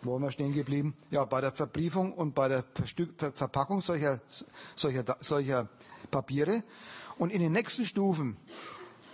Wo 0.02 0.14
sind 0.14 0.22
wir 0.22 0.30
stehen 0.32 0.52
geblieben? 0.52 0.94
Ja, 1.10 1.24
bei 1.24 1.40
der 1.40 1.52
Verbriefung 1.52 2.12
und 2.12 2.34
bei 2.34 2.48
der 2.48 2.64
Verpackung 3.34 3.80
solcher, 3.80 4.20
solcher, 4.74 5.16
solcher 5.20 5.68
Papiere. 6.10 6.64
Und 7.18 7.30
in 7.30 7.40
den 7.40 7.52
nächsten 7.52 7.84
Stufen, 7.84 8.36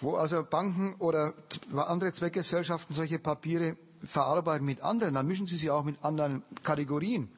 wo 0.00 0.14
also 0.14 0.42
Banken 0.44 0.94
oder 0.98 1.34
andere 1.74 2.12
Zweckgesellschaften 2.12 2.94
solche 2.94 3.18
Papiere 3.18 3.76
verarbeiten 4.12 4.64
mit 4.64 4.80
anderen, 4.80 5.14
dann 5.14 5.26
mischen 5.26 5.46
sie 5.46 5.58
sie 5.58 5.70
auch 5.70 5.84
mit 5.84 6.02
anderen 6.02 6.42
Kategorien. 6.62 7.28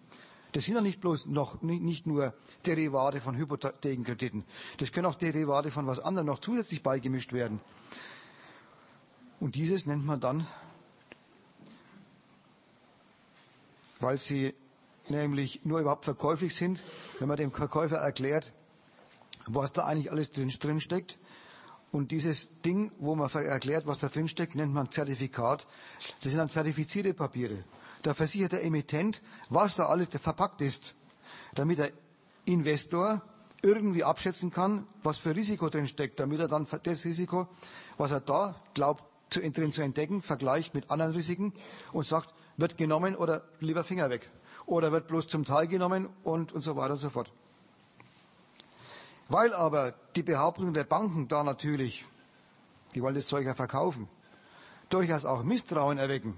Das 0.52 0.64
sind 0.64 0.74
ja 0.74 0.80
nicht 0.80 1.00
bloß 1.00 1.26
noch 1.26 1.62
nicht 1.62 2.06
nur 2.06 2.34
Derivate 2.66 3.20
von 3.20 3.36
Hypothekenkrediten. 3.36 4.44
Das 4.78 4.92
können 4.92 5.06
auch 5.06 5.14
Derivate 5.14 5.70
von 5.70 5.86
was 5.86 6.00
anderem 6.00 6.26
noch 6.26 6.40
zusätzlich 6.40 6.82
beigemischt 6.82 7.32
werden. 7.32 7.60
Und 9.38 9.54
dieses 9.54 9.86
nennt 9.86 10.04
man 10.04 10.20
dann, 10.20 10.46
weil 14.00 14.18
sie 14.18 14.54
nämlich 15.08 15.64
nur 15.64 15.80
überhaupt 15.80 16.04
verkäuflich 16.04 16.54
sind, 16.54 16.82
wenn 17.18 17.28
man 17.28 17.36
dem 17.36 17.52
Verkäufer 17.52 17.96
erklärt, 17.96 18.52
was 19.46 19.72
da 19.72 19.84
eigentlich 19.84 20.10
alles 20.10 20.30
drin, 20.30 20.80
steckt, 20.80 21.18
und 21.92 22.12
dieses 22.12 22.48
Ding, 22.62 22.92
wo 22.98 23.16
man 23.16 23.28
erklärt, 23.30 23.86
was 23.86 23.98
da 23.98 24.08
drin 24.08 24.28
steckt, 24.28 24.54
nennt 24.54 24.72
man 24.72 24.90
Zertifikat. 24.92 25.66
Das 26.22 26.30
sind 26.30 26.38
dann 26.38 26.48
zertifizierte 26.48 27.14
Papiere. 27.14 27.64
Da 28.02 28.14
versichert 28.14 28.52
der 28.52 28.64
Emittent, 28.64 29.20
was 29.48 29.76
da 29.76 29.86
alles 29.86 30.08
verpackt 30.08 30.60
ist, 30.60 30.94
damit 31.54 31.78
der 31.78 31.90
Investor 32.44 33.22
irgendwie 33.62 34.04
abschätzen 34.04 34.50
kann, 34.52 34.86
was 35.02 35.18
für 35.18 35.34
Risiko 35.34 35.68
drin 35.68 35.88
steckt, 35.88 36.20
damit 36.20 36.40
er 36.40 36.48
dann 36.48 36.66
das 36.84 37.04
Risiko, 37.04 37.48
was 37.98 38.12
er 38.12 38.20
da 38.20 38.54
glaubt 38.74 39.02
drin 39.30 39.72
zu 39.72 39.82
entdecken, 39.82 40.22
vergleicht 40.22 40.74
mit 40.74 40.90
anderen 40.90 41.12
Risiken 41.12 41.52
und 41.92 42.06
sagt, 42.06 42.32
wird 42.56 42.76
genommen 42.76 43.16
oder 43.16 43.42
lieber 43.60 43.84
Finger 43.84 44.10
weg. 44.10 44.30
Oder 44.66 44.92
wird 44.92 45.08
bloß 45.08 45.28
zum 45.28 45.44
Teil 45.44 45.66
genommen 45.66 46.08
und, 46.22 46.52
und 46.52 46.62
so 46.62 46.76
weiter 46.76 46.92
und 46.92 46.98
so 46.98 47.10
fort. 47.10 47.30
Weil 49.28 49.54
aber 49.54 49.94
die 50.16 50.22
Behauptungen 50.22 50.74
der 50.74 50.84
Banken 50.84 51.28
da 51.28 51.44
natürlich, 51.44 52.04
die 52.94 53.02
wollen 53.02 53.14
das 53.14 53.26
Zeug 53.26 53.46
ja 53.46 53.54
verkaufen, 53.54 54.08
durchaus 54.88 55.24
auch 55.24 55.42
Misstrauen 55.42 55.98
erwecken, 55.98 56.36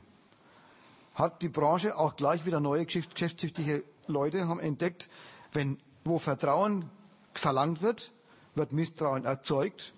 hat 1.14 1.42
die 1.42 1.48
Branche 1.48 1.96
auch 1.96 2.16
gleich 2.16 2.44
wieder 2.44 2.60
neue 2.60 2.86
geschäftstüchtige 2.86 3.84
Leute 4.06 4.46
haben 4.46 4.60
entdeckt, 4.60 5.08
wenn 5.52 5.78
wo 6.04 6.18
Vertrauen 6.18 6.90
verlangt 7.34 7.80
wird, 7.82 8.12
wird 8.54 8.72
Misstrauen 8.72 9.24
erzeugt. 9.24 9.92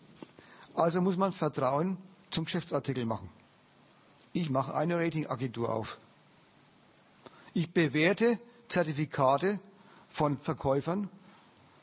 Also 0.75 1.01
muss 1.01 1.17
man 1.17 1.33
Vertrauen 1.33 1.99
zum 2.31 2.45
Geschäftsartikel 2.45 3.07
machen. 3.07 3.31
Ich 4.33 4.51
mache 4.51 4.75
eine 4.75 4.99
Ratingagentur 4.99 5.73
auf. 5.73 5.99
Ich 7.55 7.73
bewerte 7.73 8.39
Zertifikate 8.69 9.61
von 10.11 10.39
Verkäufern 10.39 11.09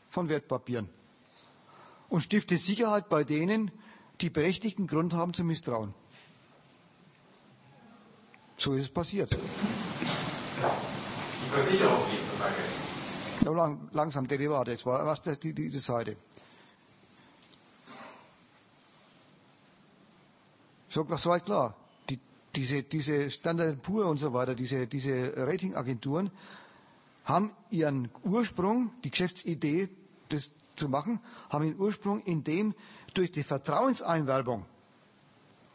von 0.09 0.29
Wertpapieren 0.29 0.89
und 2.09 2.21
stifte 2.21 2.57
Sicherheit 2.57 3.07
bei 3.09 3.23
denen, 3.23 3.71
die 4.19 4.29
berechtigten 4.29 4.85
Grund 4.85 5.13
haben 5.13 5.33
zu 5.33 5.43
misstrauen. 5.43 5.93
So 8.57 8.73
ist 8.73 8.83
es 8.83 8.89
passiert. 8.93 9.31
Die 9.31 9.37
Versicherung 11.49 12.03
Beispiel. 12.37 12.65
Ja, 13.45 13.51
lang, 13.51 13.89
langsam 13.91 14.27
Derivate, 14.27 14.71
das 14.71 14.85
war 14.85 15.05
was 15.05 15.21
die, 15.39 15.53
diese 15.53 15.79
Seite. 15.79 16.17
So, 20.89 21.03
das 21.03 21.25
war 21.25 21.39
klar. 21.39 21.75
Die, 22.55 22.61
diese, 22.61 22.83
diese 22.83 23.29
Standard 23.31 23.81
Pur 23.81 24.07
und 24.07 24.17
so 24.17 24.33
weiter, 24.33 24.55
diese, 24.55 24.87
diese 24.87 25.33
Ratingagenturen 25.35 26.31
haben 27.23 27.51
ihren 27.69 28.09
Ursprung, 28.23 28.91
die 29.03 29.09
Geschäftsidee 29.09 29.89
des 30.31 30.51
zu 30.75 30.89
machen, 30.89 31.19
haben 31.49 31.65
ihren 31.65 31.79
Ursprung 31.79 32.21
in 32.23 32.43
dem 32.43 32.73
durch 33.13 33.31
die 33.31 33.43
Vertrauenseinwerbung 33.43 34.65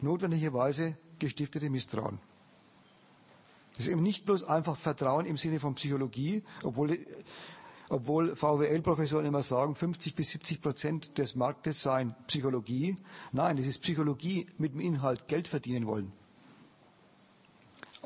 notwendigerweise 0.00 0.96
gestiftete 1.18 1.70
Misstrauen. 1.70 2.18
Das 3.76 3.86
ist 3.86 3.92
eben 3.92 4.02
nicht 4.02 4.24
bloß 4.24 4.44
einfach 4.44 4.76
Vertrauen 4.78 5.26
im 5.26 5.36
Sinne 5.36 5.60
von 5.60 5.74
Psychologie, 5.74 6.42
obwohl, 6.62 6.98
obwohl 7.88 8.34
VWL-Professoren 8.34 9.26
immer 9.26 9.42
sagen, 9.42 9.74
50 9.74 10.14
bis 10.14 10.30
70 10.30 10.62
Prozent 10.62 11.18
des 11.18 11.34
Marktes 11.34 11.82
seien 11.82 12.14
Psychologie. 12.26 12.96
Nein, 13.32 13.58
das 13.58 13.66
ist 13.66 13.82
Psychologie 13.82 14.46
mit 14.56 14.72
dem 14.72 14.80
Inhalt 14.80 15.28
Geld 15.28 15.46
verdienen 15.46 15.86
wollen. 15.86 16.10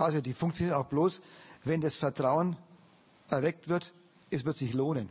Also 0.01 0.21
die 0.21 0.33
funktioniert 0.33 0.75
auch 0.77 0.87
bloß, 0.87 1.21
wenn 1.65 1.81
das 1.81 1.97
Vertrauen 1.97 2.57
erweckt 3.29 3.69
wird, 3.69 3.93
es 4.31 4.45
wird 4.45 4.57
sich 4.57 4.73
lohnen. 4.73 5.11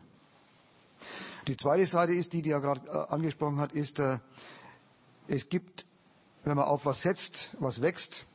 Die 1.47 1.55
zweite 1.55 1.85
Seite 1.85 2.13
ist, 2.13 2.33
die, 2.33 2.41
die 2.41 2.51
er 2.51 2.59
gerade 2.59 2.87
äh, 2.87 3.13
angesprochen 3.13 3.59
hat, 3.59 3.71
ist, 3.71 3.99
äh, 3.99 4.17
es 5.27 5.47
gibt, 5.47 5.85
wenn 6.43 6.55
man 6.55 6.65
auf 6.65 6.85
was 6.85 7.01
setzt, 7.01 7.55
was 7.59 7.81
wächst, 7.81 8.25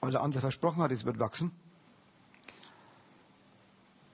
weil 0.00 0.12
der 0.12 0.22
andere 0.22 0.40
versprochen 0.40 0.82
hat, 0.82 0.92
es 0.92 1.04
wird 1.04 1.18
wachsen, 1.18 1.50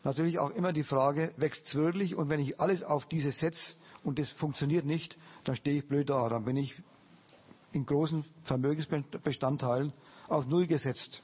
natürlich 0.05 0.39
auch 0.39 0.51
immer 0.51 0.73
die 0.73 0.85
Frage, 0.85 1.33
wächst 1.37 1.67
es 1.67 1.75
wirklich? 1.75 2.15
Und 2.15 2.29
wenn 2.31 2.41
ich 2.41 2.61
alles 2.61 2.83
auf 2.83 3.07
diese 3.07 3.31
setze 3.31 3.75
und 4.03 4.19
das 4.19 4.31
funktioniert 4.31 4.87
nicht, 4.87 5.19
dann 5.45 5.55
stehe 5.55 5.79
ich 5.79 5.89
blöd 5.89 6.09
da. 6.09 6.29
Dann 6.29 6.45
bin 6.45 6.57
ich 6.57 6.75
in 7.73 7.85
großen 7.87 8.25
Vermögensbestandteilen 8.45 9.93
auf 10.29 10.47
Null 10.47 10.67
gesetzt. 10.67 11.23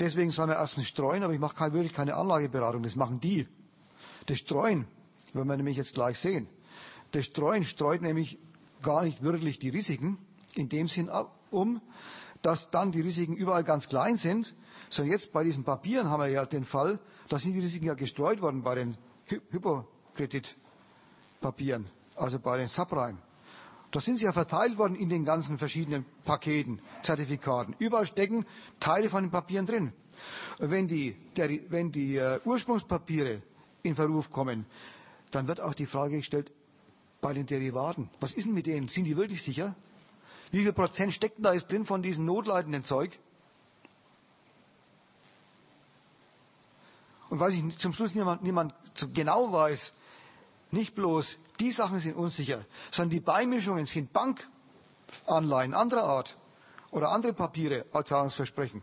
Deswegen 0.00 0.30
soll 0.30 0.46
man 0.46 0.56
erstens 0.56 0.86
streuen, 0.86 1.22
aber 1.22 1.32
ich 1.32 1.40
mache 1.40 1.56
kein, 1.56 1.72
wirklich 1.72 1.92
keine 1.92 2.14
Anlageberatung. 2.14 2.82
Das 2.82 2.96
machen 2.96 3.20
die. 3.20 3.46
Das 4.26 4.38
Streuen, 4.38 4.86
wenn 5.32 5.46
wir 5.48 5.56
nämlich 5.56 5.76
jetzt 5.76 5.94
gleich 5.94 6.18
sehen, 6.18 6.46
das 7.12 7.24
Streuen 7.26 7.64
streut 7.64 8.02
nämlich 8.02 8.38
gar 8.82 9.02
nicht 9.02 9.22
wirklich 9.22 9.58
die 9.58 9.70
Risiken 9.70 10.18
in 10.54 10.68
dem 10.68 10.86
Sinn 10.88 11.10
um, 11.50 11.80
dass 12.42 12.70
dann 12.70 12.92
die 12.92 13.00
Risiken 13.00 13.34
überall 13.36 13.64
ganz 13.64 13.88
klein 13.88 14.16
sind, 14.16 14.54
sondern 14.90 15.12
jetzt 15.12 15.32
bei 15.32 15.42
diesen 15.44 15.64
Papieren 15.64 16.08
haben 16.10 16.20
wir 16.20 16.28
ja 16.28 16.44
den 16.46 16.64
Fall, 16.64 16.98
da 17.28 17.38
sind 17.38 17.52
die 17.54 17.60
Risiken 17.60 17.86
ja 17.86 17.94
gestreut 17.94 18.40
worden 18.40 18.62
bei 18.62 18.74
den 18.76 18.96
Hypokreditpapieren, 19.50 21.86
also 22.14 22.38
bei 22.38 22.58
den 22.58 22.68
Subprime. 22.68 23.18
Da 23.90 24.00
sind 24.00 24.18
sie 24.18 24.24
ja 24.26 24.32
verteilt 24.32 24.76
worden 24.76 24.94
in 24.94 25.08
den 25.08 25.24
ganzen 25.24 25.58
verschiedenen 25.58 26.04
Paketen, 26.24 26.80
Zertifikaten. 27.02 27.74
Überall 27.78 28.06
stecken 28.06 28.44
Teile 28.80 29.08
von 29.08 29.24
den 29.24 29.30
Papieren 29.30 29.64
drin. 29.66 29.92
Wenn 30.58 30.88
die, 30.88 31.16
der, 31.36 31.48
wenn 31.70 31.90
die 31.90 32.16
äh, 32.16 32.40
Ursprungspapiere 32.44 33.40
in 33.82 33.94
Verruf 33.94 34.30
kommen, 34.30 34.66
dann 35.30 35.46
wird 35.48 35.60
auch 35.60 35.74
die 35.74 35.86
Frage 35.86 36.16
gestellt, 36.18 36.50
bei 37.20 37.32
den 37.32 37.46
Derivaten, 37.46 38.10
was 38.20 38.32
ist 38.32 38.46
denn 38.46 38.54
mit 38.54 38.66
denen? 38.66 38.88
Sind 38.88 39.04
die 39.04 39.16
wirklich 39.16 39.42
sicher? 39.42 39.74
Wie 40.50 40.62
viel 40.62 40.72
Prozent 40.72 41.12
steckt 41.12 41.44
da 41.44 41.52
jetzt 41.52 41.70
drin 41.70 41.84
von 41.84 42.02
diesem 42.02 42.24
notleidenden 42.24 42.84
Zeug? 42.84 43.18
Und 47.28 47.40
weil 47.40 47.50
sich 47.50 47.78
zum 47.78 47.92
Schluss 47.92 48.14
niemand, 48.14 48.42
niemand 48.42 48.74
genau 49.14 49.52
weiß, 49.52 49.92
nicht 50.70 50.94
bloß 50.94 51.38
die 51.60 51.72
Sachen 51.72 52.00
sind 52.00 52.14
unsicher, 52.16 52.64
sondern 52.90 53.10
die 53.10 53.20
Beimischungen 53.20 53.86
sind 53.86 54.10
Bankanleihen 54.12 55.74
anderer 55.74 56.04
Art 56.04 56.36
oder 56.90 57.10
andere 57.10 57.32
Papiere 57.32 57.86
als 57.92 58.08
Zahlungsversprechen. 58.08 58.82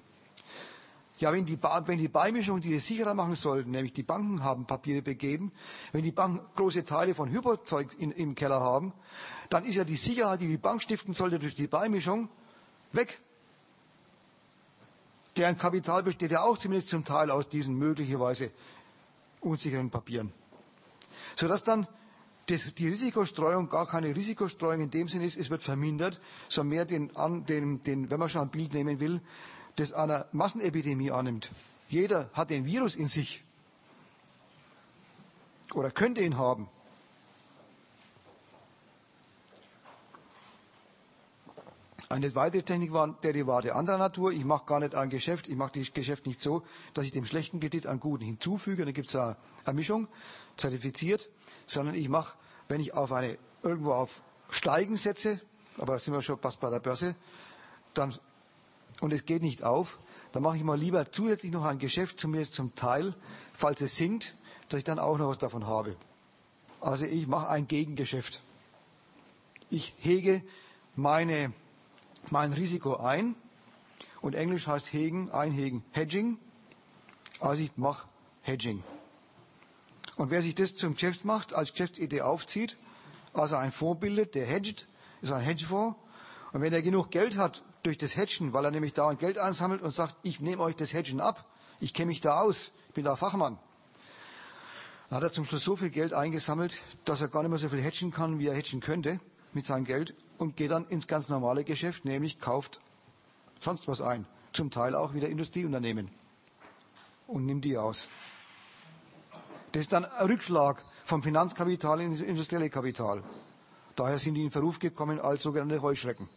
Ja, 1.18 1.32
wenn 1.32 1.46
die, 1.46 1.58
wenn 1.62 1.98
die 1.98 2.10
Beimischungen, 2.10 2.62
die 2.62 2.74
es 2.76 2.86
sicherer 2.86 3.14
machen 3.14 3.36
sollten, 3.36 3.72
nämlich 3.72 3.94
die 3.94 4.04
Banken 4.04 4.44
haben 4.44 4.66
Papiere 4.66 5.02
begeben, 5.02 5.54
wenn 5.94 6.04
die 6.04 6.12
Banken 6.12 6.46
große 6.56 6.84
Teile 6.84 7.16
von 7.16 7.30
Hypozeug 7.32 7.96
in, 7.98 8.12
im 8.12 8.36
Keller 8.36 8.60
haben, 8.60 8.92
dann 9.50 9.64
ist 9.64 9.76
ja 9.76 9.86
die 9.86 9.96
Sicherheit, 9.96 10.42
die 10.42 10.48
die 10.48 10.58
Bank 10.58 10.82
stiften 10.82 11.14
sollte 11.14 11.40
durch 11.40 11.56
die 11.56 11.68
Beimischung, 11.68 12.28
weg. 12.92 13.18
Deren 15.38 15.58
Kapital 15.58 16.04
besteht 16.04 16.32
ja 16.32 16.42
auch 16.44 16.58
zumindest 16.58 16.90
zum 16.90 17.06
Teil 17.06 17.32
aus 17.32 17.48
diesen 17.48 17.76
möglicherweise 17.78 18.52
unsicheren 19.40 19.90
Papieren. 19.90 20.34
Sodass 21.36 21.64
dann 21.64 21.88
das, 22.48 22.74
die 22.76 22.88
Risikostreuung 22.88 23.70
gar 23.70 23.88
keine 23.88 24.16
Risikostreuung 24.16 24.82
in 24.82 24.92
dem 24.92 25.08
Sinne 25.08 25.26
ist, 25.26 25.38
es 25.38 25.50
wird 25.50 25.64
vermindert, 25.64 26.20
sondern 26.50 26.70
mehr 26.76 26.86
den, 26.86 27.12
den, 27.48 27.84
den, 27.84 28.10
wenn 28.10 28.20
man 28.20 28.30
schon 28.30 28.42
ein 28.42 28.50
Bild 28.50 28.74
nehmen 28.74 29.00
will, 29.00 29.22
das 29.76 29.94
einer 29.94 30.28
Massenepidemie 30.32 31.12
annimmt. 31.12 31.52
Jeder 31.90 32.30
hat 32.34 32.50
den 32.50 32.66
Virus 32.66 32.96
in 32.96 33.08
sich 33.08 33.44
oder 35.74 35.92
könnte 35.92 36.22
ihn 36.22 36.38
haben. 36.38 36.70
Eine 42.08 42.34
weitere 42.36 42.62
Technik 42.62 42.94
waren 42.94 43.18
Derivate 43.24 43.74
anderer 43.76 43.98
Natur. 43.98 44.32
Ich 44.32 44.46
mache 44.46 44.66
gar 44.66 44.80
nicht 44.80 44.94
ein 44.94 45.10
Geschäft, 45.10 45.48
ich 45.48 45.56
mache 45.56 45.80
das 45.80 45.92
Geschäft 45.94 46.28
nicht 46.28 46.40
so, 46.40 46.64
dass 46.94 47.06
ich 47.06 47.12
dem 47.12 47.26
schlechten 47.26 47.60
Kredit 47.60 47.88
einen 47.88 48.00
guten 48.00 48.24
hinzufüge. 48.24 48.86
Da 48.86 48.92
gibt 48.92 49.08
es 49.10 49.16
eine, 49.16 49.38
eine 49.64 49.76
Mischung, 49.76 50.08
zertifiziert, 50.58 51.28
sondern 51.66 51.96
ich 51.96 52.08
mache, 52.10 52.38
wenn 52.68 52.80
ich 52.80 52.94
auf 52.94 53.12
eine 53.12 53.38
irgendwo 53.64 53.94
auf 53.94 54.10
Steigen 54.50 54.98
setze, 54.98 55.42
aber 55.78 55.94
da 55.94 56.00
sind 56.00 56.14
wir 56.14 56.22
schon 56.22 56.38
fast 56.40 56.60
bei 56.60 56.70
der 56.70 56.80
Börse, 56.80 57.16
dann 57.94 58.14
und 59.02 59.12
es 59.12 59.26
geht 59.26 59.42
nicht 59.42 59.64
auf, 59.64 59.98
dann 60.32 60.44
mache 60.44 60.58
ich 60.58 60.64
mal 60.64 60.78
lieber 60.78 61.12
zusätzlich 61.12 61.52
noch 61.52 61.66
ein 61.66 61.80
Geschäft, 61.80 62.20
zumindest 62.20 62.54
zum 62.54 62.76
Teil, 62.76 63.14
falls 63.54 63.82
es 63.82 63.96
sinkt, 63.96 64.34
dass 64.70 64.78
ich 64.80 64.84
dann 64.86 65.00
auch 65.00 65.18
noch 65.18 65.30
was 65.30 65.40
davon 65.40 65.66
habe. 65.66 65.96
Also 66.80 67.06
ich 67.06 67.28
mache 67.28 67.50
ein 67.50 67.68
Gegengeschäft. 67.68 68.42
Ich 69.70 69.94
hege 70.00 70.44
meine, 70.96 71.54
mein 72.32 72.54
Risiko 72.54 72.98
ein 72.98 73.36
und 74.22 74.34
Englisch 74.36 74.68
heißt 74.68 74.92
hegen, 74.92 75.32
einhegen, 75.32 75.84
hedging. 75.92 76.38
Also 77.40 77.62
ich 77.64 77.76
mache 77.78 78.08
Hedging. 78.42 78.84
Und 80.18 80.30
wer 80.30 80.42
sich 80.42 80.56
das 80.56 80.76
zum 80.76 80.94
Geschäft 80.94 81.26
macht, 81.26 81.54
als 81.54 81.72
Geschäftsidee 81.72 82.22
aufzieht, 82.22 82.78
also 83.34 83.56
ein 83.56 83.72
Fonds 83.72 84.00
bildet, 84.00 84.34
der 84.36 84.46
hedgt, 84.46 84.88
ist 85.22 85.32
ein 85.32 85.42
Hedgefonds. 85.42 85.98
Und 86.54 86.62
wenn 86.62 86.72
er 86.72 86.82
genug 86.82 87.12
Geld 87.12 87.36
hat 87.36 87.64
durch 87.84 87.98
das 87.98 88.16
Hedgen, 88.16 88.54
weil 88.54 88.64
er 88.64 88.72
nämlich 88.72 88.94
dauernd 88.94 89.20
Geld 89.20 89.38
ansammelt 89.38 89.82
und 89.82 89.92
sagt, 89.92 90.16
ich 90.24 90.40
nehme 90.40 90.62
euch 90.64 90.76
das 90.76 90.94
Hedgen 90.94 91.20
ab, 91.20 91.44
ich 91.80 91.94
kenne 91.94 92.08
mich 92.08 92.22
da 92.22 92.40
aus, 92.40 92.72
ich 92.88 92.94
bin 92.94 93.04
da 93.04 93.16
Fachmann. 93.16 93.60
Dann 95.10 95.18
hat 95.18 95.24
er 95.24 95.34
zum 95.34 95.46
Schluss 95.46 95.64
so 95.64 95.76
viel 95.76 95.90
Geld 95.90 96.14
eingesammelt, 96.14 96.74
dass 97.04 97.20
er 97.20 97.28
gar 97.28 97.42
nicht 97.44 97.50
mehr 97.52 97.60
so 97.60 97.70
viel 97.70 97.82
hedgen 97.82 98.12
kann, 98.12 98.40
wie 98.40 98.48
er 98.48 98.56
hedgen 98.56 98.80
könnte 98.80 99.20
mit 99.56 99.66
seinem 99.66 99.86
Geld 99.86 100.14
und 100.38 100.56
geht 100.56 100.72
dann 100.72 100.88
ins 100.90 101.08
ganz 101.08 101.30
normale 101.30 101.64
Geschäft, 101.64 102.06
nämlich 102.06 102.40
kauft 102.40 102.80
sonst 103.62 103.88
was 103.88 104.02
ein. 104.02 104.26
Zum 104.54 104.70
Teil 104.70 104.96
auch 104.96 105.14
wieder 105.14 105.28
Industrieunternehmen 105.30 106.10
und 107.28 107.46
nimmt 107.46 107.66
die 107.66 107.78
aus. 107.78 108.08
Das 109.72 109.82
ist 109.82 109.92
dann 109.92 110.06
ein 110.06 110.28
Rückschlag 110.28 110.84
vom 111.06 111.24
Finanzkapital 111.24 112.00
in 112.02 112.12
das 112.12 112.22
industrielle 112.22 112.70
Kapital. 112.70 113.24
Daher 113.96 114.20
sind 114.20 114.36
die 114.36 114.44
in 114.44 114.52
Verruf 114.52 114.80
gekommen 114.80 115.20
als 115.20 115.42
sogenannte 115.44 115.82
Heuschrecken. 115.82 116.30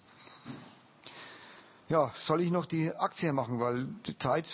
Ja, 1.89 2.13
soll 2.27 2.43
ich 2.43 2.51
noch 2.51 2.67
die 2.67 2.93
Aktie 2.95 3.33
machen, 3.33 3.61
weil 3.61 3.87
die 4.07 4.19
Zeit 4.19 4.47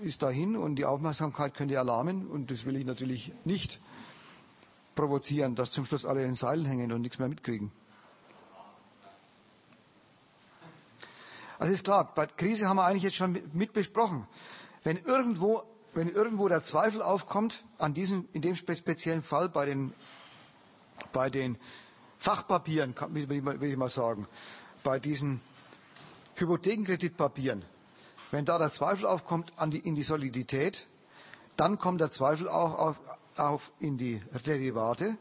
ist 0.00 0.22
dahin 0.22 0.56
und 0.56 0.76
die 0.76 0.84
Aufmerksamkeit 0.84 1.54
könnte 1.54 1.74
erlahmen 1.74 2.28
und 2.28 2.50
das 2.50 2.64
will 2.64 2.76
ich 2.76 2.86
natürlich 2.86 3.32
nicht 3.44 3.80
provozieren, 4.94 5.56
dass 5.56 5.72
zum 5.72 5.86
Schluss 5.86 6.04
alle 6.04 6.20
in 6.20 6.28
den 6.28 6.34
Seilen 6.34 6.64
hängen 6.66 6.92
und 6.92 7.00
nichts 7.02 7.18
mehr 7.18 7.28
mitkriegen. 7.28 7.72
Also 11.58 11.72
ist 11.72 11.84
klar, 11.84 12.12
bei 12.14 12.26
Krise 12.26 12.68
haben 12.68 12.76
wir 12.76 12.84
eigentlich 12.84 13.02
jetzt 13.02 13.16
schon 13.16 13.40
mit 13.52 13.72
besprochen. 13.72 14.26
Wenn 14.84 14.96
irgendwo, 14.98 15.64
wenn 15.94 16.08
irgendwo 16.08 16.48
der 16.48 16.62
Zweifel 16.64 17.02
aufkommt, 17.02 17.64
an 17.78 17.94
diesem, 17.94 18.28
in 18.32 18.42
dem 18.42 18.54
speziellen 18.54 19.22
Fall 19.22 19.48
bei 19.48 19.66
den, 19.66 19.92
bei 21.12 21.30
den 21.30 21.58
Fachpapieren, 22.18 22.94
will 23.10 23.70
ich 23.70 23.76
mal 23.76 23.88
sagen, 23.88 24.26
bei 24.84 24.98
diesen 25.00 25.40
Hypothekenkreditpapieren, 26.36 27.64
wenn 28.30 28.44
da 28.44 28.58
der 28.58 28.72
Zweifel 28.72 29.06
aufkommt 29.06 29.52
die, 29.66 29.78
in 29.78 29.94
die 29.94 30.02
Solidität, 30.04 30.86
dann 31.56 31.78
kommt 31.78 32.00
der 32.00 32.10
Zweifel 32.10 32.48
auch 32.48 32.78
auf, 32.78 32.96
auf 33.36 33.72
in 33.80 33.98
die 33.98 34.22
Derivate 34.46 35.16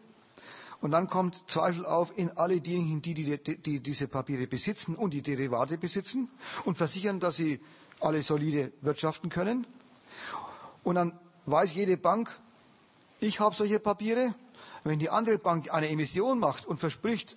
und 0.81 0.91
dann 0.91 1.07
kommt 1.07 1.41
Zweifel 1.47 1.85
auf 1.85 2.15
in 2.17 2.37
alle 2.37 2.61
diejenigen, 2.61 3.01
die, 3.01 3.13
die, 3.13 3.57
die, 3.57 3.79
diese 3.79 4.07
Papiere 4.07 4.47
besitzen 4.47 4.95
und 4.95 5.13
die 5.13 5.21
Derivate 5.21 5.77
besitzen 5.77 6.29
und 6.65 6.77
versichern, 6.77 7.19
dass 7.19 7.35
sie 7.35 7.59
alle 7.99 8.21
solide 8.21 8.71
wirtschaften 8.81 9.29
können. 9.29 9.65
Und 10.83 10.95
dann 10.95 11.19
weiß 11.45 11.73
jede 11.73 11.97
Bank, 11.97 12.29
ich 13.19 13.39
habe 13.39 13.55
solche 13.55 13.79
Papiere. 13.79 14.35
Wenn 14.83 14.99
die 14.99 15.09
andere 15.09 15.39
Bank 15.39 15.73
eine 15.73 15.89
Emission 15.89 16.39
macht 16.39 16.65
und 16.65 16.79
verspricht, 16.79 17.35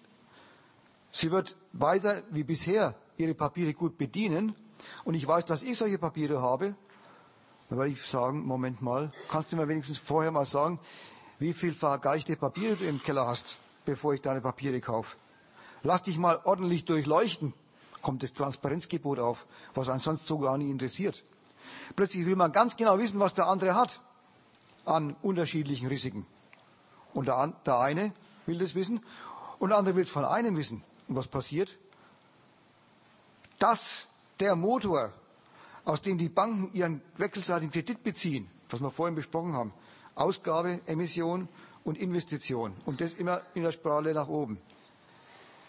sie 1.10 1.30
wird 1.30 1.56
weiter 1.72 2.22
wie 2.30 2.44
bisher 2.44 2.94
ihre 3.16 3.34
Papiere 3.34 3.72
gut 3.74 3.96
bedienen 3.96 4.54
und 5.04 5.14
ich 5.14 5.26
weiß, 5.26 5.46
dass 5.46 5.62
ich 5.62 5.76
solche 5.78 5.98
Papiere 5.98 6.40
habe, 6.40 6.74
dann 7.68 7.78
werde 7.78 7.92
ich 7.92 8.02
sagen, 8.06 8.44
Moment 8.46 8.82
mal, 8.82 9.12
kannst 9.28 9.52
du 9.52 9.56
mir 9.56 9.66
wenigstens 9.68 9.98
vorher 9.98 10.30
mal 10.30 10.44
sagen, 10.44 10.78
wie 11.40 11.52
viel 11.52 11.74
vergeichte 11.74 12.36
Papiere 12.36 12.76
du 12.76 12.84
im 12.84 13.02
Keller 13.02 13.26
hast, 13.26 13.56
bevor 13.84 14.14
ich 14.14 14.22
deine 14.22 14.40
Papiere 14.40 14.80
kaufe. 14.80 15.16
Lass 15.82 16.02
dich 16.04 16.16
mal 16.18 16.40
ordentlich 16.44 16.84
durchleuchten, 16.84 17.52
kommt 18.02 18.22
das 18.22 18.32
Transparenzgebot 18.32 19.18
auf, 19.18 19.44
was 19.74 19.88
einen 19.88 19.98
sonst 19.98 20.26
so 20.26 20.38
gar 20.38 20.56
nicht 20.56 20.70
interessiert. 20.70 21.24
Plötzlich 21.96 22.24
will 22.26 22.36
man 22.36 22.52
ganz 22.52 22.76
genau 22.76 22.96
wissen, 22.98 23.18
was 23.18 23.34
der 23.34 23.46
andere 23.48 23.74
hat 23.74 23.98
an 24.84 25.16
unterschiedlichen 25.22 25.88
Risiken. 25.88 26.24
Und 27.12 27.26
der, 27.26 27.52
der 27.66 27.78
eine 27.80 28.12
will 28.46 28.58
das 28.58 28.76
wissen 28.76 29.02
und 29.58 29.70
der 29.70 29.78
andere 29.78 29.96
will 29.96 30.04
es 30.04 30.10
von 30.10 30.24
einem 30.24 30.56
wissen. 30.56 30.84
Und 31.08 31.16
was 31.16 31.26
passiert? 31.26 31.76
dass 33.60 34.06
der 34.40 34.56
Motor, 34.56 35.12
aus 35.84 36.02
dem 36.02 36.18
die 36.18 36.28
Banken 36.28 36.72
ihren 36.72 37.00
wechselseitigen 37.18 37.70
Kredit 37.70 38.02
beziehen, 38.02 38.50
was 38.70 38.80
wir 38.80 38.90
vorhin 38.90 39.14
besprochen 39.14 39.52
haben, 39.52 39.72
Ausgabe, 40.14 40.80
Emission 40.86 41.48
und 41.84 41.98
Investition. 41.98 42.72
Und 42.86 43.00
das 43.00 43.14
immer 43.14 43.42
in 43.54 43.62
der 43.62 43.72
Spirale 43.72 44.12
nach 44.14 44.28
oben. 44.28 44.58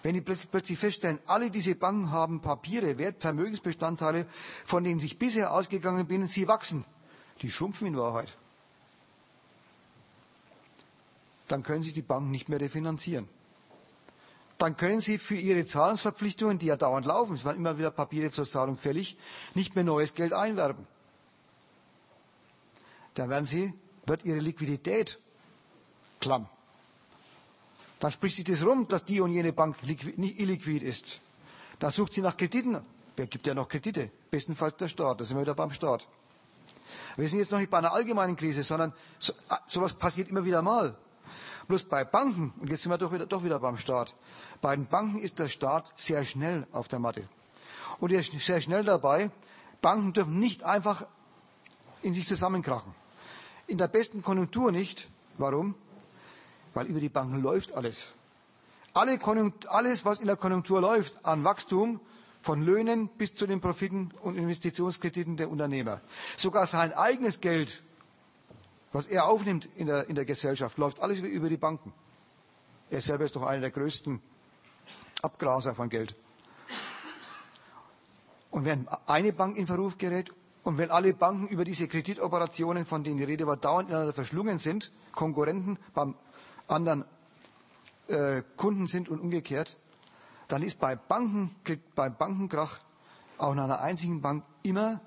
Wenn 0.04 0.16
die 0.16 0.22
plötzlich 0.22 0.80
feststellen, 0.80 1.20
alle 1.28 1.52
diese 1.52 1.76
Banken 1.76 2.12
haben 2.12 2.42
Papiere, 2.42 2.98
Wert, 2.98 3.22
Vermögensbestandteile, 3.22 4.26
von 4.66 4.84
denen 4.84 5.00
ich 5.00 5.20
bisher 5.20 5.54
ausgegangen 5.54 6.08
bin, 6.08 6.28
sie 6.28 6.48
wachsen. 6.48 6.84
Die 7.42 7.52
schrumpfen 7.52 7.88
in 7.88 7.98
Wahrheit. 7.98 8.36
Dann 11.48 11.64
können 11.64 11.84
sie 11.84 11.94
die 11.94 12.02
Banken 12.02 12.32
nicht 12.32 12.50
mehr 12.50 12.60
refinanzieren. 12.60 13.28
Dann 14.58 14.78
können 14.78 15.02
sie 15.02 15.18
für 15.18 15.36
ihre 15.36 15.66
Zahlungsverpflichtungen, 15.66 16.60
die 16.60 16.68
ja 16.68 16.78
dauernd 16.78 17.06
laufen, 17.06 17.34
es 17.34 17.44
waren 17.44 17.56
immer 17.58 17.78
wieder 17.80 17.92
Papiere 17.92 18.32
zur 18.32 18.46
Zahlung 18.46 18.78
fällig, 18.78 19.18
nicht 19.56 19.76
mehr 19.76 19.84
neues 19.84 20.14
Geld 20.14 20.34
einwerben. 20.34 20.86
Dann 23.16 23.30
werden 23.30 23.46
sie, 23.46 23.74
wird 24.06 24.26
ihre 24.26 24.40
Liquidität 24.40 25.20
klamm. 26.20 26.48
Dann 28.00 28.12
spricht 28.12 28.36
sich 28.36 28.46
das 28.46 28.64
rum, 28.64 28.88
dass 28.88 29.06
die 29.06 29.22
und 29.22 29.32
jene 29.32 29.54
Bank 29.54 29.84
nicht 29.84 30.40
illiquid 30.40 30.82
ist. 30.82 31.22
Dann 31.80 31.92
sucht 31.92 32.14
sie 32.14 32.22
nach 32.22 32.36
Krediten. 32.36 32.80
Wer 33.16 33.28
gibt 33.28 33.46
ja 33.46 33.54
noch 33.54 33.68
Kredite? 33.68 34.12
Bestenfalls 34.32 34.78
der 34.78 34.88
Staat. 34.88 35.22
Da 35.22 35.26
sind 35.26 35.38
wir 35.38 35.42
wieder 35.42 35.56
beim 35.56 35.72
Staat. 35.72 36.08
Wir 37.16 37.30
sind 37.30 37.40
jetzt 37.40 37.52
noch 37.52 37.60
nicht 37.60 37.70
bei 37.70 37.78
einer 37.78 37.94
allgemeinen 37.94 38.36
Krise, 38.36 38.64
sondern 38.64 38.94
so, 39.20 39.34
ah, 39.50 39.60
sowas 39.68 39.94
passiert 39.94 40.30
immer 40.30 40.44
wieder 40.46 40.62
mal. 40.62 40.96
Bloß 41.68 41.84
bei 41.84 42.04
Banken, 42.04 42.54
und 42.60 42.70
jetzt 42.70 42.84
sind 42.84 42.92
wir 42.92 42.98
doch 42.98 43.12
wieder, 43.12 43.26
doch 43.26 43.44
wieder 43.44 43.60
beim 43.60 43.78
Staat, 43.78 44.14
bei 44.62 44.76
den 44.76 44.88
Banken 44.88 45.20
ist 45.20 45.40
der 45.40 45.48
Staat 45.48 45.86
sehr 45.96 46.26
schnell 46.26 46.68
auf 46.72 46.88
der 46.88 47.00
Matte. 47.00 47.28
Und 48.00 48.12
er 48.12 48.22
ist 48.22 48.32
sehr 48.40 48.62
schnell 48.62 48.84
dabei. 48.84 49.32
Banken 49.82 50.14
dürfen 50.14 50.40
nicht 50.40 50.64
einfach 50.64 51.06
in 52.02 52.14
sich 52.14 52.28
zusammenkrachen. 52.28 52.94
In 53.72 53.78
der 53.78 53.88
besten 53.88 54.22
Konjunktur 54.22 54.70
nicht. 54.74 55.08
Warum? 55.38 55.76
Weil 56.74 56.88
über 56.88 57.00
die 57.00 57.08
Banken 57.08 57.42
läuft 57.42 57.72
alles. 57.72 58.06
Alle 58.94 59.18
alles, 59.70 60.04
was 60.04 60.20
in 60.20 60.28
der 60.28 60.36
Konjunktur 60.36 60.82
läuft, 60.82 61.18
an 61.26 61.46
Wachstum, 61.46 62.02
von 62.42 62.62
Löhnen 62.62 63.08
bis 63.18 63.34
zu 63.34 63.48
den 63.48 63.62
Profiten 63.62 64.12
und 64.24 64.36
Investitionskrediten 64.36 65.38
der 65.38 65.50
Unternehmer. 65.50 66.02
Sogar 66.36 66.68
sein 66.68 66.92
eigenes 66.92 67.40
Geld, 67.40 67.82
was 68.92 69.08
er 69.08 69.26
aufnimmt 69.28 69.70
in 69.78 69.88
der, 69.88 70.10
in 70.10 70.16
der 70.16 70.26
Gesellschaft, 70.26 70.78
läuft 70.78 71.00
alles 71.00 71.20
über 71.20 71.48
die 71.48 71.56
Banken. 71.56 71.94
Er 72.90 73.00
selber 73.00 73.24
ist 73.24 73.38
doch 73.38 73.44
einer 73.44 73.62
der 73.62 73.72
größten 73.72 74.20
Abgraser 75.22 75.76
von 75.76 75.88
Geld. 75.88 76.14
Und 78.50 78.66
wenn 78.66 78.90
eine 79.08 79.32
Bank 79.32 79.56
in 79.56 79.66
Verruf 79.66 79.98
gerät 79.98 80.30
und 80.64 80.78
wenn 80.78 80.92
alle 80.92 81.14
Banken 81.14 81.48
über 81.48 81.66
diese 81.66 81.88
Kreditoperationen, 81.88 82.86
von 82.86 83.04
denen 83.04 83.18
die 83.18 83.24
Rede 83.24 83.48
war, 83.48 83.58
dauernd 83.58 83.90
ineinander 83.90 84.14
verschlungen 84.14 84.60
sind, 84.60 84.92
Konkurrenten 85.12 85.78
beim 85.94 86.16
anderen 86.68 87.06
äh, 88.08 88.44
Kunden 88.58 88.86
sind 88.88 89.10
und 89.10 89.20
umgekehrt, 89.20 89.76
dann 90.48 90.62
ist 90.62 90.80
bei 90.80 90.96
Banken, 90.96 91.56
beim 91.96 92.16
Bankenkrach 92.16 92.80
auch 93.38 93.54
in 93.54 93.60
einer 93.60 93.80
einzigen 93.82 94.22
Bank 94.22 94.44
immer 94.62 95.02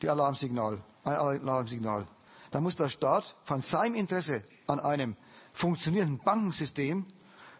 die 0.00 0.08
Alarmsignal, 0.08 0.78
ein 1.04 1.14
Alarmsignal. 1.14 2.06
Da 2.50 2.60
muss 2.60 2.76
der 2.76 2.88
Staat 2.88 3.34
von 3.44 3.62
seinem 3.62 3.94
Interesse 3.96 4.42
an 4.66 4.78
einem 4.78 5.16
funktionierenden 5.54 6.18
Bankensystem 6.18 7.06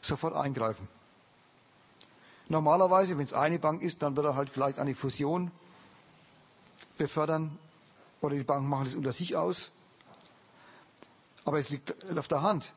sofort 0.02 0.34
eingreifen. 0.34 0.86
Normalerweise, 2.48 3.16
wenn 3.16 3.24
es 3.24 3.32
eine 3.32 3.58
Bank 3.58 3.82
ist, 3.82 4.02
dann 4.02 4.16
wird 4.16 4.26
er 4.26 4.36
halt 4.36 4.50
vielleicht 4.50 4.78
eine 4.78 4.94
Fusion 4.94 5.50
befördern 7.02 7.58
oder 8.20 8.36
die 8.36 8.44
Banken 8.44 8.68
machen 8.68 8.86
es 8.86 8.94
unter 8.94 9.12
sich 9.12 9.34
aus. 9.36 9.70
Aber 11.44 11.58
es 11.58 11.68
liegt 11.70 11.92
auf 12.16 12.28
der 12.28 12.42
Hand, 12.42 12.72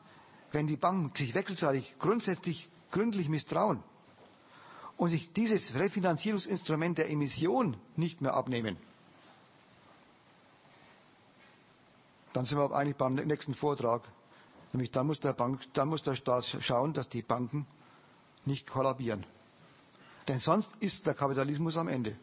wenn 0.51 0.65
die 0.65 0.77
Banken 0.77 1.15
sich 1.15 1.35
wechselseitig 1.35 1.93
grundsätzlich 1.99 2.67
gründlich 2.91 3.29
misstrauen 3.29 3.83
und 4.97 5.09
sich 5.09 5.31
dieses 5.33 5.75
Refinanzierungsinstrument 5.75 6.97
der 6.97 7.09
Emission 7.11 7.77
nicht 7.95 8.21
mehr 8.21 8.33
abnehmen, 8.33 8.77
dann 12.33 12.45
sind 12.45 12.57
wir 12.57 12.71
eigentlich 12.75 12.95
beim 12.97 13.13
nächsten 13.15 13.53
Vortrag. 13.53 14.01
Nämlich 14.73 14.91
dann 14.91 15.05
muss 15.07 15.19
der, 15.19 15.33
Bank, 15.33 15.61
dann 15.73 15.87
muss 15.87 16.01
der 16.03 16.15
Staat 16.15 16.45
schauen, 16.59 16.93
dass 16.93 17.07
die 17.07 17.21
Banken 17.21 17.65
nicht 18.45 18.67
kollabieren. 18.67 19.25
Denn 20.27 20.39
sonst 20.39 20.71
ist 20.79 21.05
der 21.05 21.13
Kapitalismus 21.13 21.77
am 21.77 21.87
Ende. 21.87 22.17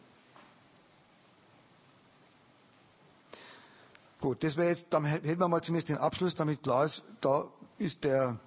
Gut, 4.23 4.41
das 4.41 4.55
wäre 4.55 4.69
jetzt, 4.69 4.85
dann 4.91 5.03
hätten 5.03 5.27
wir 5.37 5.47
mal 5.49 5.61
zumindest 5.61 5.89
den 5.89 5.97
Abschluss, 5.97 6.33
damit 6.33 6.63
klar 6.63 6.85
ist, 6.85 7.01
da 7.19 7.43
ist 7.77 8.05
der, 8.05 8.39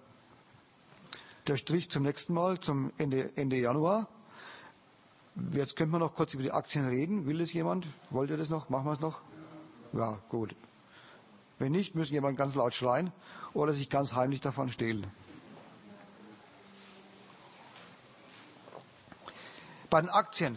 der 1.46 1.58
Strich 1.58 1.90
zum 1.90 2.02
nächsten 2.04 2.32
Mal, 2.32 2.58
zum 2.58 2.94
Ende, 2.96 3.30
Ende 3.36 3.56
Januar. 3.56 4.08
Jetzt 5.52 5.76
könnte 5.76 5.92
man 5.92 6.00
noch 6.00 6.14
kurz 6.14 6.32
über 6.32 6.42
die 6.42 6.50
Aktien 6.50 6.88
reden. 6.88 7.26
Will 7.26 7.36
das 7.40 7.52
jemand? 7.52 7.86
Wollt 8.08 8.30
ihr 8.30 8.38
das 8.38 8.48
noch? 8.48 8.70
Machen 8.70 8.86
wir 8.86 8.92
es 8.92 9.00
noch? 9.00 9.20
Ja, 9.92 10.18
gut. 10.30 10.56
Wenn 11.58 11.72
nicht, 11.72 11.94
müssen 11.94 12.14
jemand 12.14 12.38
ganz 12.38 12.54
laut 12.54 12.72
schreien 12.72 13.12
oder 13.52 13.74
sich 13.74 13.90
ganz 13.90 14.14
heimlich 14.14 14.40
davon 14.40 14.70
stehlen. 14.70 15.06
Bei 19.90 20.00
den 20.00 20.08
Aktien. 20.08 20.56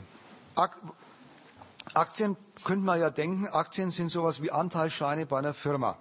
Aktien 1.94 2.38
könnte 2.64 2.86
man 2.86 3.00
ja 3.00 3.10
denken, 3.10 3.48
Aktien 3.48 3.92
sind 3.92 4.10
sowas 4.10 4.42
wie 4.42 4.52
Anteilsscheine 4.52 5.26
bei 5.26 5.40
einer 5.40 5.54
Firma. 5.54 5.98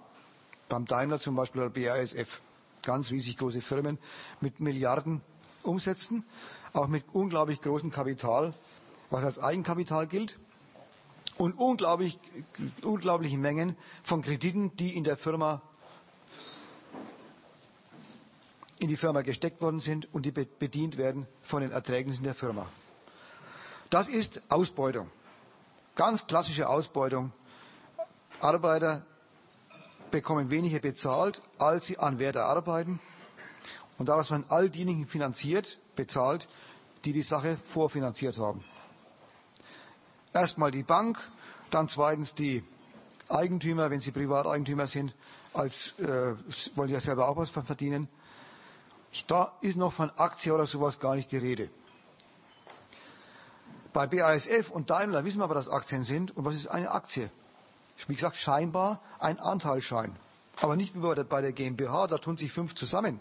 Beim 0.67 0.85
Daimler 0.85 1.19
zum 1.19 1.35
Beispiel 1.35 1.61
oder 1.61 1.71
BASF. 1.71 2.41
Ganz 2.83 3.09
riesig 3.11 3.37
große 3.37 3.61
Firmen 3.61 3.97
mit 4.39 4.59
Milliarden 4.59 5.21
Umsätzen, 5.63 6.23
auch 6.73 6.87
mit 6.87 7.03
unglaublich 7.11 7.61
großem 7.61 7.91
Kapital, 7.91 8.53
was 9.09 9.23
als 9.23 9.39
Eigenkapital 9.39 10.07
gilt, 10.07 10.37
und 11.37 11.53
unglaublich, 11.53 12.19
unglaublichen 12.83 13.39
Mengen 13.41 13.75
von 14.03 14.21
Krediten, 14.21 14.75
die 14.75 14.95
in 14.95 15.03
der 15.03 15.17
Firma 15.17 15.61
in 18.77 18.87
die 18.87 18.97
Firma 18.97 19.21
gesteckt 19.23 19.61
worden 19.61 19.79
sind 19.81 20.13
und 20.13 20.25
die 20.25 20.31
bedient 20.31 20.97
werden 20.97 21.27
von 21.43 21.61
den 21.61 21.71
Erträgnissen 21.71 22.23
der 22.23 22.33
Firma. 22.35 22.69
Das 23.89 24.07
ist 24.07 24.41
Ausbeutung. 24.49 25.09
Ganz 25.99 26.25
klassische 26.27 26.69
Ausbeutung. 26.69 27.33
Arbeiter 28.39 29.05
bekommen 30.11 30.49
weniger 30.49 30.79
bezahlt, 30.79 31.41
als 31.57 31.87
sie 31.87 31.97
an 31.97 32.19
Wert 32.19 32.37
erarbeiten. 32.37 33.01
Und 33.97 34.07
daraus 34.07 34.31
werden 34.31 34.45
all 34.47 34.69
diejenigen 34.69 35.07
finanziert, 35.07 35.77
bezahlt, 35.97 36.47
die 37.03 37.11
die 37.11 37.21
Sache 37.21 37.57
vorfinanziert 37.73 38.37
haben. 38.37 38.63
Erstmal 40.31 40.71
die 40.71 40.83
Bank, 40.83 41.19
dann 41.69 41.89
zweitens 41.89 42.33
die 42.33 42.63
Eigentümer, 43.27 43.89
wenn 43.91 43.99
sie 43.99 44.11
Privateigentümer 44.13 44.87
sind, 44.87 45.13
als 45.53 45.99
äh, 45.99 46.33
wollen 46.77 46.91
ja 46.91 47.01
selber 47.01 47.27
auch 47.27 47.35
was 47.35 47.49
verdienen. 47.49 48.07
Da 49.27 49.51
ist 49.59 49.75
noch 49.75 49.91
von 49.91 50.11
Aktie 50.11 50.53
oder 50.53 50.65
sowas 50.65 50.97
gar 50.97 51.15
nicht 51.15 51.29
die 51.33 51.37
Rede. 51.39 51.69
Bei 53.99 54.07
BASF 54.07 54.69
und 54.69 54.89
Daimler 54.89 55.25
wissen 55.25 55.39
wir 55.39 55.43
aber, 55.43 55.55
dass 55.55 55.67
Aktien 55.67 56.05
sind. 56.05 56.33
Und 56.37 56.45
was 56.45 56.55
ist 56.55 56.67
eine 56.67 56.89
Aktie? 56.91 57.29
Wie 58.07 58.15
gesagt, 58.15 58.37
scheinbar 58.37 59.01
ein 59.19 59.37
Anteilsschein. 59.39 60.15
Aber 60.55 60.77
nicht 60.77 60.95
wie 60.95 61.23
bei 61.25 61.41
der 61.41 61.51
GmbH, 61.51 62.07
da 62.07 62.17
tun 62.17 62.37
sich 62.37 62.53
fünf 62.53 62.75
zusammen 62.75 63.19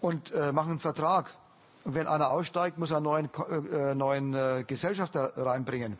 und 0.00 0.30
äh, 0.30 0.52
machen 0.52 0.70
einen 0.70 0.78
Vertrag. 0.78 1.34
Und 1.82 1.96
wenn 1.96 2.06
einer 2.06 2.30
aussteigt, 2.30 2.78
muss 2.78 2.92
er 2.92 2.98
einen 2.98 3.06
neuen, 3.06 3.30
äh, 3.72 3.94
neuen 3.96 4.34
äh, 4.34 4.64
Gesellschafter 4.64 5.36
reinbringen, 5.36 5.98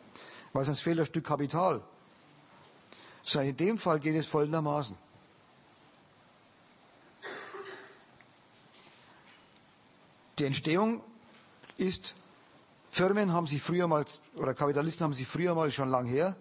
weil 0.53 0.65
sonst 0.65 0.83
fehlt 0.83 1.01
ein 1.01 1.07
Stück 1.07 1.25
Kapital. 1.25 1.83
So 3.25 3.41
in 3.41 3.57
dem 3.57 3.79
Fall 3.79 3.99
geht 3.99 4.15
es 4.15 4.29
folgendermaßen. 4.29 4.97
Die 10.39 10.45
Entstehung 10.45 11.03
ist 11.79 12.15
Firmen 12.99 13.33
haben 13.33 13.47
sich 13.47 13.63
früher 13.63 13.87
mal, 13.87 14.05
oder 14.35 14.53
Kapitalisten 14.55 15.05
haben 15.05 15.15
sich 15.15 15.29
früher 15.29 15.55
mal 15.55 15.71
schon 15.71 15.89
lang 15.89 16.07
her 16.07 16.35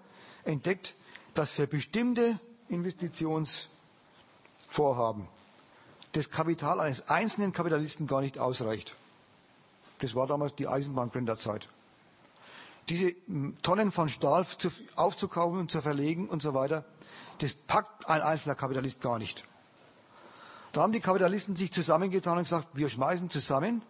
entdeckt, 0.44 0.96
dass 1.36 1.52
für 1.52 1.68
bestimmte 1.68 2.40
Investitionsvorhaben 2.68 5.28
das 6.14 6.32
Kapital 6.32 6.80
eines 6.80 7.08
einzelnen 7.08 7.54
Kapitalisten 7.54 8.08
gar 8.08 8.22
nicht 8.22 8.40
ausreicht. 8.40 8.96
Das 10.00 10.16
war 10.16 10.26
damals 10.26 10.56
die 10.56 10.68
Eisenbahngründerzeit. 10.68 11.70
Diese 12.90 13.14
Tonnen 13.62 13.92
von 13.92 14.10
Stahl 14.10 14.48
aufzukaufen 14.96 15.60
und 15.60 15.70
zu 15.70 15.80
verlegen 15.82 16.28
und 16.28 16.42
so 16.42 16.56
weiter, 16.56 16.86
das 17.38 17.54
packt 17.54 18.10
ein 18.10 18.22
einzelner 18.22 18.56
Kapitalist 18.56 19.00
gar 19.00 19.20
nicht. 19.20 19.44
Da 20.72 20.82
haben 20.82 20.94
die 20.94 21.02
Kapitalisten 21.02 21.56
sich 21.56 21.72
zusammengetan 21.72 22.40
und 22.40 22.46
gesagt, 22.46 22.70
wir 22.74 22.90
schmeißen 22.90 23.30
zusammen 23.30 23.84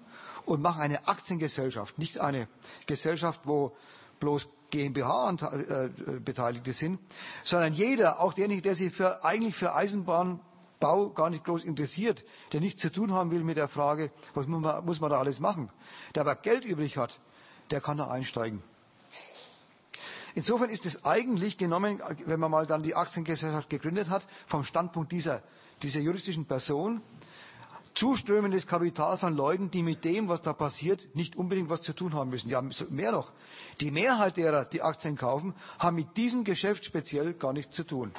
und 0.47 0.61
machen 0.61 0.81
eine 0.81 1.07
Aktiengesellschaft, 1.07 1.97
nicht 1.99 2.19
eine 2.19 2.47
Gesellschaft, 2.85 3.41
wo 3.43 3.75
bloß 4.19 4.47
GmbH-Beteiligte 4.71 6.69
äh, 6.71 6.73
sind, 6.73 6.99
sondern 7.43 7.73
jeder, 7.73 8.19
auch 8.21 8.33
derjenige, 8.33 8.61
der 8.61 8.75
sich 8.75 8.93
für, 8.93 9.23
eigentlich 9.23 9.55
für 9.55 9.75
Eisenbahn 9.75 10.39
Bau 10.79 11.09
gar 11.09 11.29
nicht 11.29 11.43
groß 11.43 11.63
interessiert, 11.63 12.23
der 12.53 12.61
nichts 12.61 12.81
zu 12.81 12.91
tun 12.91 13.11
haben 13.11 13.31
will 13.31 13.43
mit 13.43 13.57
der 13.57 13.67
Frage, 13.67 14.11
was 14.35 14.47
muss 14.47 14.61
man, 14.61 14.85
muss 14.85 14.99
man 14.99 15.09
da 15.09 15.17
alles 15.19 15.39
machen, 15.39 15.69
der 16.13 16.21
aber 16.21 16.35
Geld 16.35 16.63
übrig 16.65 16.97
hat, 16.97 17.19
der 17.71 17.81
kann 17.81 17.97
da 17.97 18.07
einsteigen. 18.09 18.61
Insofern 20.35 20.69
ist 20.69 20.85
es 20.85 21.03
eigentlich 21.03 21.57
genommen, 21.57 22.01
wenn 22.25 22.39
man 22.39 22.51
mal 22.51 22.67
dann 22.67 22.83
die 22.83 22.93
Aktiengesellschaft 22.93 23.71
gegründet 23.71 24.09
hat, 24.09 24.27
vom 24.45 24.63
Standpunkt 24.63 25.11
dieser, 25.11 25.41
dieser 25.81 25.99
juristischen 25.99 26.45
Person, 26.45 27.01
zuströmendes 27.97 28.67
Kapital 28.67 29.17
von 29.17 29.35
Leuten, 29.35 29.71
die 29.71 29.81
mit 29.81 30.05
dem, 30.05 30.27
was 30.29 30.41
da 30.43 30.53
passiert, 30.53 31.07
nicht 31.15 31.35
unbedingt 31.35 31.69
was 31.69 31.81
zu 31.81 31.93
tun 31.93 32.13
haben 32.13 32.29
müssen. 32.29 32.47
Ja, 32.47 32.61
mehr 32.89 33.11
noch. 33.11 33.31
Die 33.81 33.89
Mehrheit 33.91 34.37
derer, 34.37 34.65
die 34.65 34.81
Aktien 34.83 35.17
kaufen, 35.17 35.55
haben 35.79 35.95
mit 35.95 36.15
diesem 36.15 36.43
Geschäft 36.43 36.85
speziell 36.85 37.33
gar 37.33 37.53
nichts 37.53 37.75
zu 37.75 37.83
tun. 37.83 38.11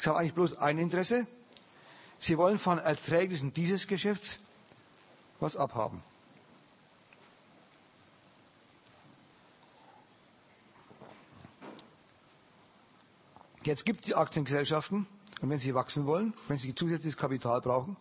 Sie 0.00 0.08
haben 0.08 0.16
eigentlich 0.16 0.34
bloß 0.34 0.56
ein 0.56 0.78
Interesse. 0.78 1.26
Sie 2.18 2.38
wollen 2.38 2.58
von 2.58 2.78
Erträgnissen 2.78 3.52
dieses 3.52 3.86
Geschäfts 3.86 4.38
was 5.38 5.56
abhaben. 5.56 6.02
Jetzt 13.64 13.84
gibt 13.84 14.00
es 14.00 14.06
die 14.06 14.14
Aktiengesellschaften 14.14 15.06
und 15.40 15.50
wenn 15.50 15.58
sie 15.58 15.74
wachsen 15.74 16.06
wollen, 16.06 16.34
wenn 16.48 16.58
sie 16.58 16.74
zusätzliches 16.74 17.16
Kapital 17.16 17.60
brauchen, 17.60 17.96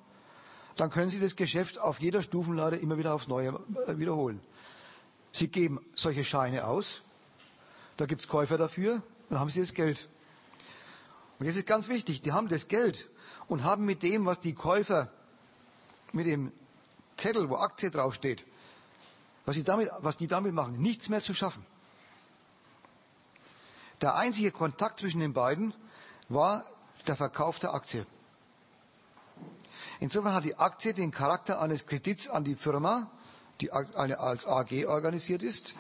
dann 0.76 0.90
können 0.90 1.10
Sie 1.10 1.20
das 1.20 1.36
Geschäft 1.36 1.78
auf 1.80 2.00
jeder 2.00 2.22
Stufenleiter 2.22 2.80
immer 2.80 2.98
wieder 2.98 3.14
aufs 3.14 3.28
Neue 3.28 3.60
äh, 3.88 3.98
wiederholen. 3.98 4.40
Sie 5.32 5.48
geben 5.48 5.80
solche 5.96 6.24
Scheine 6.24 6.66
aus, 6.66 7.02
da 7.98 8.06
gibt 8.06 8.22
es 8.22 8.28
Käufer 8.28 8.58
dafür, 8.58 9.02
dann 9.30 9.40
haben 9.40 9.50
Sie 9.50 9.60
das 9.60 9.74
Geld. 9.74 10.08
Und 11.40 11.46
jetzt 11.46 11.58
ist 11.58 11.68
ganz 11.68 11.88
wichtig, 11.88 12.22
die 12.22 12.32
haben 12.32 12.48
das 12.50 12.68
Geld 12.68 13.08
und 13.48 13.64
haben 13.64 13.86
mit 13.86 14.04
dem, 14.04 14.26
was 14.26 14.40
die 14.40 14.54
Käufer, 14.54 15.12
mit 16.12 16.26
dem 16.28 16.52
Zettel, 17.18 17.50
wo 17.50 17.56
Aktie 17.58 17.92
draufsteht, 17.92 18.46
was, 19.46 19.56
sie 19.56 19.64
damit, 19.64 19.90
was 20.00 20.18
die 20.18 20.28
damit 20.28 20.54
machen, 20.54 20.82
nichts 20.82 21.10
mehr 21.10 21.22
zu 21.22 21.34
schaffen. 21.34 21.66
Der 24.02 24.16
einzige 24.16 24.52
Kontakt 24.52 25.00
zwischen 25.00 25.20
den 25.20 25.34
beiden 25.34 25.74
war 26.30 26.66
der 27.08 27.16
Verkauf 27.16 27.60
der 27.60 27.74
Aktie. 27.74 28.06
Insofern 30.00 30.34
hat 30.34 30.44
die 30.44 30.56
Aktie 30.58 30.94
den 30.94 31.12
Charakter 31.12 31.62
eines 31.62 31.86
Kredits 31.86 32.28
an 32.30 32.44
die 32.44 32.56
Firma, 32.56 33.10
die 33.62 33.72
als 33.72 34.46
AG 34.46 34.86
organisiert 34.88 35.44
ist. 35.44 35.76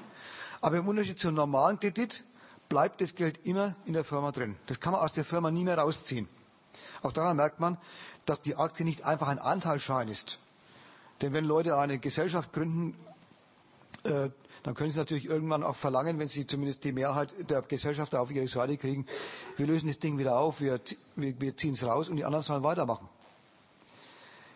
Aber 0.62 0.78
im 0.78 0.88
Unterschied 0.88 1.20
zum 1.20 1.34
normalen 1.34 1.80
Kredit 1.80 2.24
bleibt 2.70 3.02
das 3.02 3.16
Geld 3.16 3.40
immer 3.46 3.76
in 3.86 3.94
der 3.94 4.04
Firma 4.04 4.32
drin. 4.32 4.56
Das 4.68 4.80
kann 4.80 4.94
man 4.94 5.02
aus 5.02 5.14
der 5.14 5.26
Firma 5.26 5.52
nie 5.52 5.64
mehr 5.64 5.78
rausziehen. 5.78 6.28
Auch 7.02 7.12
daran 7.12 7.36
merkt 7.36 7.60
man, 7.60 7.78
dass 8.26 8.42
die 8.42 8.56
Aktie 8.56 8.86
nicht 8.86 9.04
einfach 9.04 9.28
ein 9.28 9.40
Anteilsschein 9.40 10.08
ist. 10.08 10.40
Denn 11.22 11.34
wenn 11.34 11.46
Leute 11.46 11.78
eine 11.78 12.00
Gesellschaft 12.00 12.54
gründen, 12.54 12.96
äh, 14.04 14.30
dann 14.64 14.76
können 14.76 14.92
sie 14.92 14.98
natürlich 14.98 15.26
irgendwann 15.26 15.64
auch 15.64 15.76
verlangen, 15.76 16.20
wenn 16.20 16.30
sie 16.30 16.48
zumindest 16.48 16.84
die 16.84 16.94
Mehrheit 16.94 17.34
der 17.50 17.62
Gesellschaft 17.64 18.16
auf 18.16 18.32
ihre 18.32 18.48
Seite 18.48 18.78
kriegen, 18.78 19.06
wir 19.58 19.68
lösen 19.68 19.88
das 19.88 20.00
Ding 20.00 20.18
wieder 20.18 20.38
auf, 20.38 20.62
wir, 20.62 20.80
wir 21.16 21.58
ziehen 21.58 21.74
es 21.74 21.84
raus 21.84 22.08
und 22.08 22.16
die 22.16 22.24
anderen 22.26 22.44
sollen 22.44 22.64
weitermachen. 22.64 23.10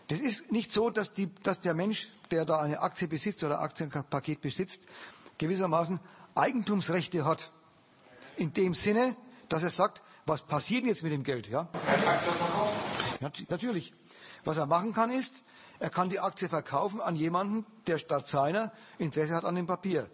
Das 0.07 0.19
ist 0.19 0.51
nicht 0.51 0.71
so, 0.71 0.89
dass, 0.89 1.13
die, 1.13 1.33
dass 1.43 1.59
der 1.59 1.73
Mensch, 1.73 2.07
der 2.31 2.45
da 2.45 2.59
eine 2.59 2.81
Aktie 2.81 3.07
besitzt 3.07 3.43
oder 3.43 3.59
Aktienpaket 3.59 4.41
besitzt, 4.41 4.81
gewissermaßen 5.37 5.99
Eigentumsrechte 6.35 7.25
hat. 7.25 7.51
In 8.37 8.53
dem 8.53 8.73
Sinne, 8.73 9.15
dass 9.49 9.63
er 9.63 9.71
sagt, 9.71 10.01
was 10.25 10.45
passiert 10.45 10.85
jetzt 10.85 11.03
mit 11.03 11.11
dem 11.11 11.23
Geld? 11.23 11.47
Ja? 11.47 11.67
ja? 13.19 13.31
Natürlich. 13.49 13.93
Was 14.43 14.57
er 14.57 14.65
machen 14.65 14.93
kann 14.93 15.09
ist, 15.09 15.33
er 15.79 15.89
kann 15.89 16.09
die 16.09 16.19
Aktie 16.19 16.49
verkaufen 16.49 17.01
an 17.01 17.15
jemanden, 17.15 17.65
der 17.85 17.99
statt 17.99 18.27
seiner 18.27 18.71
Interesse 18.97 19.35
hat 19.35 19.45
an 19.45 19.55
dem 19.55 19.67
Papier. 19.67 20.09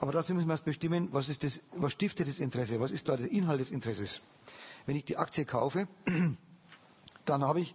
Aber 0.00 0.12
dazu 0.12 0.34
müssen 0.34 0.48
wir 0.48 0.54
erst 0.54 0.64
bestimmen, 0.64 1.08
was, 1.12 1.28
ist 1.28 1.44
das, 1.44 1.60
was 1.76 1.92
stiftet 1.92 2.28
das 2.28 2.38
Interesse, 2.38 2.80
was 2.80 2.90
ist 2.90 3.08
da 3.08 3.16
der 3.16 3.30
Inhalt 3.30 3.60
des 3.60 3.70
Interesses. 3.70 4.20
Wenn 4.86 4.96
ich 4.96 5.04
die 5.04 5.16
Aktie 5.16 5.44
kaufe, 5.44 5.86
dann 7.24 7.44
habe 7.44 7.60
ich 7.60 7.74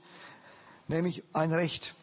nämlich 0.90 1.24
ein 1.34 1.54
Recht 1.54 1.96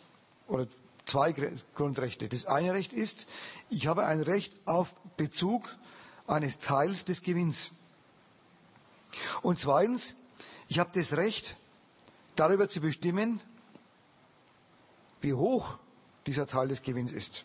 oder 0.49 0.67
zwei 1.05 1.33
Grundrechte. 1.75 2.29
Das 2.29 2.47
eine 2.47 2.73
Recht 2.73 2.93
ist, 2.93 3.27
ich 3.69 3.87
habe 3.87 4.07
ein 4.07 4.21
Recht 4.23 4.57
auf 4.65 4.93
Bezug 5.17 5.69
eines 6.27 6.59
Teils 6.61 7.05
des 7.05 7.23
Gewinns. 7.23 7.71
Und 9.43 9.59
zweitens, 9.59 10.15
ich 10.69 10.79
habe 10.79 10.91
das 10.95 11.13
Recht, 11.13 11.57
darüber 12.35 12.69
zu 12.69 12.81
bestimmen, 12.81 13.41
wie 15.21 15.33
hoch 15.35 15.79
dieser 16.27 16.47
Teil 16.47 16.69
des 16.69 16.83
Gewinns 16.83 17.13
ist. 17.13 17.45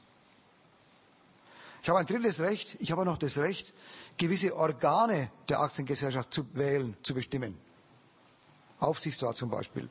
Ich 1.83 1.89
habe 1.89 1.99
ein 1.99 2.05
drittes 2.05 2.39
Recht, 2.39 2.77
ich 2.79 2.91
habe 2.91 3.05
noch 3.05 3.17
das 3.17 3.37
Recht, 3.37 3.73
gewisse 4.17 4.55
Organe 4.55 5.31
der 5.49 5.61
Aktiengesellschaft 5.61 6.33
zu 6.33 6.45
wählen, 6.53 6.95
zu 7.03 7.13
bestimmen. 7.13 7.57
Aufsichtsrat 8.79 9.35
zum 9.37 9.49
Beispiel. 9.49 9.89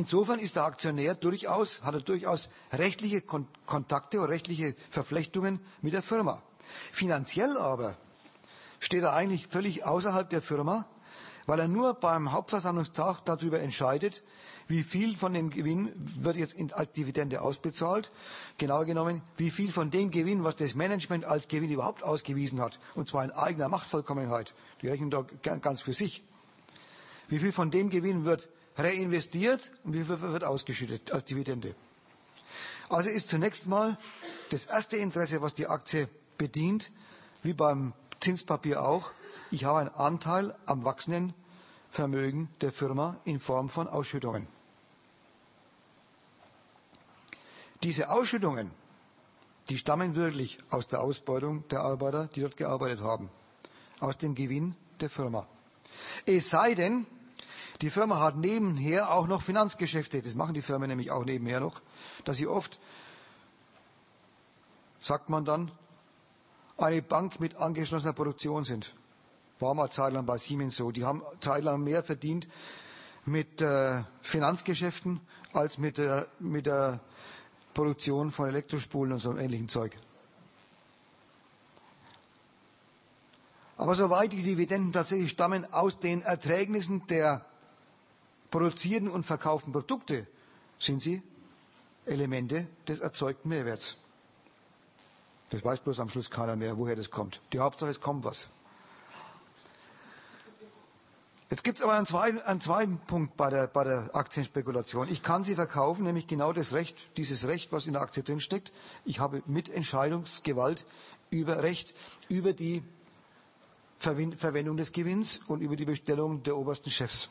Insofern 0.00 0.38
ist 0.38 0.56
der 0.56 0.64
Aktionär 0.64 1.14
durchaus, 1.14 1.82
hat 1.82 1.92
er 1.92 2.00
durchaus 2.00 2.48
rechtliche 2.72 3.20
Kontakte 3.20 4.18
oder 4.18 4.30
rechtliche 4.30 4.74
Verflechtungen 4.92 5.60
mit 5.82 5.92
der 5.92 6.00
Firma. 6.00 6.42
Finanziell 6.92 7.58
aber 7.58 7.98
steht 8.78 9.02
er 9.02 9.12
eigentlich 9.12 9.46
völlig 9.48 9.84
außerhalb 9.84 10.30
der 10.30 10.40
Firma, 10.40 10.86
weil 11.44 11.60
er 11.60 11.68
nur 11.68 11.92
beim 11.92 12.32
Hauptversammlungstag 12.32 13.26
darüber 13.26 13.60
entscheidet, 13.60 14.22
wie 14.68 14.84
viel 14.84 15.18
von 15.18 15.34
dem 15.34 15.50
Gewinn 15.50 15.92
wird 16.24 16.36
jetzt 16.38 16.56
als 16.72 16.90
Dividende 16.94 17.42
ausbezahlt. 17.42 18.10
Genauer 18.56 18.86
genommen, 18.86 19.20
wie 19.36 19.50
viel 19.50 19.70
von 19.70 19.90
dem 19.90 20.10
Gewinn, 20.10 20.44
was 20.44 20.56
das 20.56 20.74
Management 20.74 21.26
als 21.26 21.46
Gewinn 21.46 21.70
überhaupt 21.70 22.02
ausgewiesen 22.02 22.58
hat, 22.58 22.78
und 22.94 23.06
zwar 23.06 23.22
in 23.22 23.32
eigener 23.32 23.68
Machtvollkommenheit, 23.68 24.54
die 24.80 24.88
rechnen 24.88 25.10
da 25.10 25.26
ganz 25.60 25.82
für 25.82 25.92
sich. 25.92 26.22
Wie 27.28 27.38
viel 27.38 27.52
von 27.52 27.70
dem 27.70 27.90
Gewinn 27.90 28.24
wird 28.24 28.48
reinvestiert 28.80 29.70
und 29.84 29.94
wie 29.94 30.04
viel 30.04 30.20
wird 30.20 30.44
ausgeschüttet 30.44 31.12
als 31.12 31.24
Dividende. 31.26 31.74
Also 32.88 33.08
ist 33.10 33.28
zunächst 33.28 33.66
mal 33.66 33.96
das 34.50 34.64
erste 34.64 34.96
Interesse, 34.96 35.40
was 35.40 35.54
die 35.54 35.66
Aktie 35.68 36.08
bedient, 36.38 36.90
wie 37.42 37.52
beim 37.52 37.92
Zinspapier 38.20 38.82
auch, 38.82 39.10
ich 39.50 39.64
habe 39.64 39.78
einen 39.80 39.88
Anteil 39.90 40.54
am 40.66 40.84
wachsenden 40.84 41.34
Vermögen 41.92 42.48
der 42.60 42.72
Firma 42.72 43.16
in 43.24 43.40
Form 43.40 43.68
von 43.68 43.88
Ausschüttungen. 43.88 44.46
Diese 47.82 48.10
Ausschüttungen, 48.10 48.70
die 49.68 49.78
stammen 49.78 50.14
wirklich 50.14 50.58
aus 50.70 50.86
der 50.88 51.00
Ausbeutung 51.00 51.66
der 51.68 51.80
Arbeiter, 51.80 52.26
die 52.34 52.40
dort 52.40 52.56
gearbeitet 52.56 53.00
haben, 53.00 53.30
aus 54.00 54.18
dem 54.18 54.34
Gewinn 54.34 54.74
der 55.00 55.10
Firma. 55.10 55.46
Es 56.26 56.50
sei 56.50 56.74
denn, 56.74 57.06
die 57.80 57.90
Firma 57.90 58.20
hat 58.20 58.36
nebenher 58.36 59.10
auch 59.12 59.26
noch 59.26 59.42
Finanzgeschäfte. 59.42 60.20
Das 60.22 60.34
machen 60.34 60.54
die 60.54 60.62
Firmen 60.62 60.88
nämlich 60.88 61.10
auch 61.10 61.24
nebenher 61.24 61.60
noch, 61.60 61.80
dass 62.24 62.36
sie 62.36 62.46
oft, 62.46 62.78
sagt 65.00 65.30
man 65.30 65.44
dann, 65.44 65.70
eine 66.76 67.02
Bank 67.02 67.40
mit 67.40 67.56
angeschlossener 67.56 68.12
Produktion 68.12 68.64
sind. 68.64 68.94
War 69.58 69.74
mal 69.74 69.90
zeitlang 69.90 70.24
bei 70.26 70.38
Siemens 70.38 70.76
so. 70.76 70.90
Die 70.90 71.04
haben 71.04 71.22
zeitlang 71.40 71.82
mehr 71.84 72.02
verdient 72.02 72.48
mit 73.26 73.60
äh, 73.60 74.02
Finanzgeschäften 74.22 75.20
als 75.52 75.76
mit, 75.78 75.98
äh, 75.98 76.24
mit 76.38 76.66
der 76.66 77.00
Produktion 77.74 78.30
von 78.30 78.48
Elektrospulen 78.48 79.12
und 79.12 79.18
so 79.20 79.36
ähnlichem 79.36 79.68
Zeug. 79.68 79.96
Aber 83.76 83.94
soweit 83.94 84.32
die 84.32 84.42
Dividenden 84.42 84.92
tatsächlich 84.92 85.30
stammen 85.30 85.70
aus 85.72 85.98
den 86.00 86.20
Erträgnissen 86.22 87.06
der 87.06 87.44
produzierten 88.50 89.08
und 89.10 89.24
verkauften 89.24 89.72
Produkte 89.72 90.26
sind 90.78 91.00
sie 91.00 91.22
Elemente 92.06 92.66
des 92.88 93.00
erzeugten 93.00 93.48
Mehrwerts. 93.48 93.96
Das 95.50 95.64
weiß 95.64 95.80
bloß 95.80 96.00
am 96.00 96.08
Schluss 96.08 96.30
keiner 96.30 96.56
mehr, 96.56 96.76
woher 96.78 96.96
das 96.96 97.10
kommt. 97.10 97.40
Die 97.52 97.58
Hauptsache, 97.58 97.90
es 97.90 98.00
kommt 98.00 98.24
was. 98.24 98.48
Jetzt 101.50 101.64
gibt 101.64 101.78
es 101.78 101.82
aber 101.82 101.94
einen 101.94 102.06
zweiten, 102.06 102.38
einen 102.38 102.60
zweiten 102.60 102.98
Punkt 103.08 103.36
bei 103.36 103.50
der, 103.50 103.66
bei 103.66 103.82
der, 103.82 104.14
Aktienspekulation. 104.14 105.08
Ich 105.08 105.24
kann 105.24 105.42
sie 105.42 105.56
verkaufen, 105.56 106.04
nämlich 106.04 106.28
genau 106.28 106.52
das 106.52 106.72
Recht, 106.72 106.96
dieses 107.16 107.44
Recht, 107.44 107.72
was 107.72 107.88
in 107.88 107.94
der 107.94 108.02
Aktie 108.02 108.22
drinsteckt. 108.22 108.70
Ich 109.04 109.18
habe 109.18 109.42
Mitentscheidungsgewalt 109.46 110.86
über 111.30 111.60
Recht, 111.64 111.92
über 112.28 112.52
die 112.52 112.84
Verwendung 113.98 114.76
des 114.76 114.92
Gewinns 114.92 115.38
und 115.48 115.60
über 115.60 115.74
die 115.74 115.84
Bestellung 115.84 116.44
der 116.44 116.56
obersten 116.56 116.90
Chefs. 116.90 117.28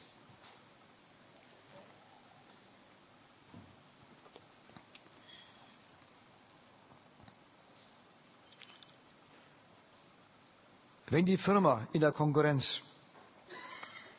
Wenn 11.10 11.26
die 11.26 11.38
Firma 11.38 11.88
in 11.92 12.02
der 12.02 12.12
Konkurrenz 12.12 12.82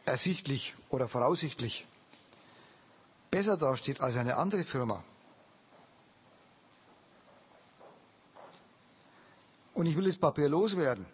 ersichtlich 0.05 0.75
oder 0.89 1.07
voraussichtlich 1.09 1.87
besser 3.31 3.57
dasteht 3.57 4.01
als 4.01 4.17
eine 4.17 4.37
andere 4.37 4.65
Firma, 4.65 5.05
und 9.75 9.87
ich 9.87 9.97
will 9.97 10.07
das 10.07 10.17
Papier 10.17 10.49
loswerden, 10.49 11.07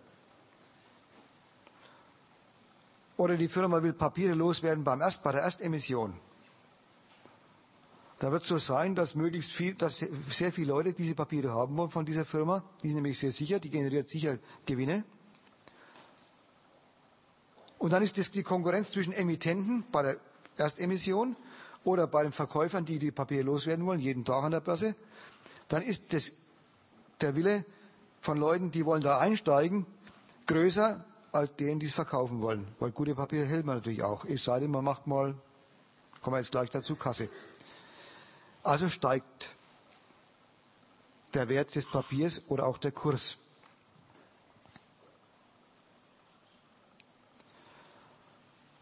oder 3.19 3.36
die 3.36 3.48
Firma 3.48 3.82
will 3.82 3.93
Papiere 3.93 4.35
loswerden 4.35 4.82
beim 4.82 5.01
Erst, 5.03 5.23
bei 5.23 5.32
der 5.32 5.43
Erstemission, 5.43 6.19
da 8.19 8.32
wird 8.32 8.43
es 8.43 8.48
so 8.48 8.57
sein, 8.57 8.94
dass 8.94 9.15
möglichst 9.15 9.53
viel, 9.53 9.74
dass 9.74 9.98
sehr 10.31 10.51
viele 10.53 10.69
Leute 10.69 10.94
diese 10.94 11.15
Papiere 11.15 11.51
haben 11.51 11.77
wollen 11.77 11.90
von 11.90 12.07
dieser 12.07 12.24
Firma. 12.24 12.65
Die 12.82 12.89
sind 12.89 12.94
nämlich 12.97 13.19
sehr 13.19 13.31
sicher, 13.32 13.61
die 13.61 13.69
generiert 13.69 14.09
sicher 14.09 14.39
Gewinne. 14.65 15.05
Und 17.86 17.92
dann 17.92 18.02
ist 18.02 18.18
das 18.18 18.32
die 18.32 18.42
Konkurrenz 18.42 18.90
zwischen 18.90 19.12
Emittenten 19.12 19.84
bei 19.92 20.02
der 20.02 20.16
Erstemission 20.56 21.36
oder 21.84 22.08
bei 22.08 22.24
den 22.24 22.32
Verkäufern, 22.32 22.84
die 22.84 22.98
die 22.98 23.12
Papiere 23.12 23.44
loswerden 23.44 23.86
wollen, 23.86 24.00
jeden 24.00 24.24
Tag 24.24 24.42
an 24.42 24.50
der 24.50 24.58
Börse. 24.58 24.96
Dann 25.68 25.82
ist 25.82 26.12
das, 26.12 26.32
der 27.20 27.36
Wille 27.36 27.64
von 28.22 28.38
Leuten, 28.38 28.72
die 28.72 28.84
wollen 28.84 29.02
da 29.02 29.20
einsteigen, 29.20 29.86
größer 30.48 31.04
als 31.30 31.54
denen, 31.54 31.78
die 31.78 31.86
es 31.86 31.94
verkaufen 31.94 32.40
wollen. 32.40 32.66
Weil 32.80 32.90
gute 32.90 33.14
Papiere 33.14 33.46
hält 33.46 33.64
man 33.64 33.76
natürlich 33.76 34.02
auch. 34.02 34.24
Es 34.24 34.42
sei 34.42 34.58
denn, 34.58 34.72
man 34.72 34.82
macht 34.82 35.06
mal, 35.06 35.36
kommen 36.22 36.34
wir 36.34 36.40
jetzt 36.40 36.50
gleich 36.50 36.70
dazu, 36.70 36.96
Kasse. 36.96 37.28
Also 38.64 38.88
steigt 38.88 39.48
der 41.34 41.48
Wert 41.48 41.72
des 41.76 41.86
Papiers 41.86 42.42
oder 42.48 42.66
auch 42.66 42.78
der 42.78 42.90
Kurs. 42.90 43.36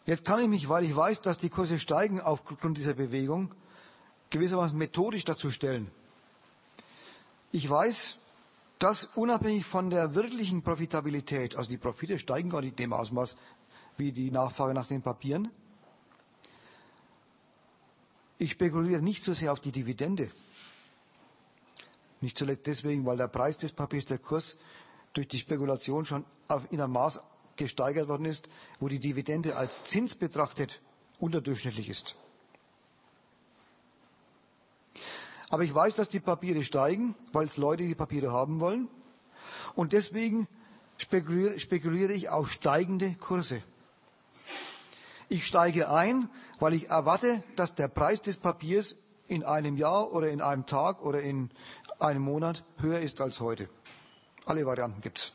Jetzt 0.07 0.25
kann 0.25 0.41
ich 0.41 0.49
mich, 0.49 0.69
weil 0.69 0.85
ich 0.85 0.95
weiß, 0.95 1.23
dass 1.23 1.39
die 1.39 1.49
Kurse 1.49 1.79
steigen 1.79 2.21
aufgrund 2.21 2.77
dieser 2.77 2.95
Bewegung, 2.95 3.55
gewissermaßen 4.31 4.77
methodisch 4.77 5.25
dazu 5.25 5.51
stellen. 5.51 5.91
Ich 7.53 7.69
weiß, 7.69 8.17
dass 8.79 9.05
unabhängig 9.15 9.65
von 9.65 9.89
der 9.89 10.15
wirklichen 10.15 10.63
Profitabilität, 10.63 11.57
also 11.57 11.71
die 11.71 11.79
Profite 11.79 12.19
steigen 12.19 12.51
gar 12.51 12.61
nicht 12.61 12.73
in 12.73 12.77
dem 12.77 12.93
Ausmaß 12.93 13.37
wie 13.97 14.13
die 14.13 14.31
Nachfrage 14.31 14.75
nach 14.75 14.89
den 14.89 15.03
Papieren, 15.03 15.51
ich 18.37 18.51
spekuliere 18.53 19.01
nicht 19.01 19.23
so 19.23 19.33
sehr 19.33 19.53
auf 19.53 19.61
die 19.61 19.73
Dividende. 19.73 20.31
Nicht 22.21 22.37
zuletzt 22.37 22.67
deswegen, 22.67 23.07
weil 23.07 23.17
der 23.17 23.29
Preis 23.29 23.57
des 23.57 23.73
Papiers, 23.73 24.05
der 24.07 24.19
Kurs, 24.19 24.57
durch 25.13 25.29
die 25.29 25.39
Spekulation 25.39 26.05
schon 26.05 26.25
in 26.71 26.81
einem 26.81 26.93
Maß 26.93 27.21
gesteigert 27.57 28.09
worden 28.09 28.27
ist, 28.27 28.49
wo 28.81 28.89
die 28.89 28.99
Dividende 28.99 29.57
als 29.57 29.85
Zins 29.85 30.15
betrachtet 30.15 30.81
unterdurchschnittlich 31.19 31.89
ist. 31.89 32.15
Aber 35.51 35.63
ich 35.63 35.75
weiß, 35.75 35.95
dass 35.95 36.09
die 36.09 36.21
Papiere 36.21 36.65
steigen, 36.65 37.15
weil 37.33 37.47
es 37.47 37.57
Leute 37.57 37.85
die 37.85 37.95
Papiere 37.95 38.33
haben 38.33 38.61
wollen. 38.61 38.89
Und 39.75 39.93
deswegen 39.93 40.49
spekuliere, 40.99 41.59
spekuliere 41.61 42.13
ich 42.13 42.29
auf 42.29 42.49
steigende 42.49 43.15
Kurse. 43.15 43.63
Ich 45.29 45.47
steige 45.47 45.91
ein, 45.91 46.29
weil 46.61 46.75
ich 46.75 46.89
erwarte, 46.89 47.43
dass 47.57 47.75
der 47.75 47.89
Preis 47.89 48.21
des 48.23 48.37
Papiers 48.37 48.95
in 49.29 49.43
einem 49.43 49.77
Jahr 49.77 50.13
oder 50.13 50.29
in 50.29 50.41
einem 50.41 50.67
Tag 50.67 51.03
oder 51.03 51.23
in 51.23 51.51
einem 51.99 52.23
Monat 52.23 52.65
höher 52.79 53.01
ist 53.01 53.21
als 53.21 53.41
heute. 53.41 53.69
Alle 54.47 54.67
Varianten 54.67 55.01
gibt 55.01 55.19
es. 55.19 55.33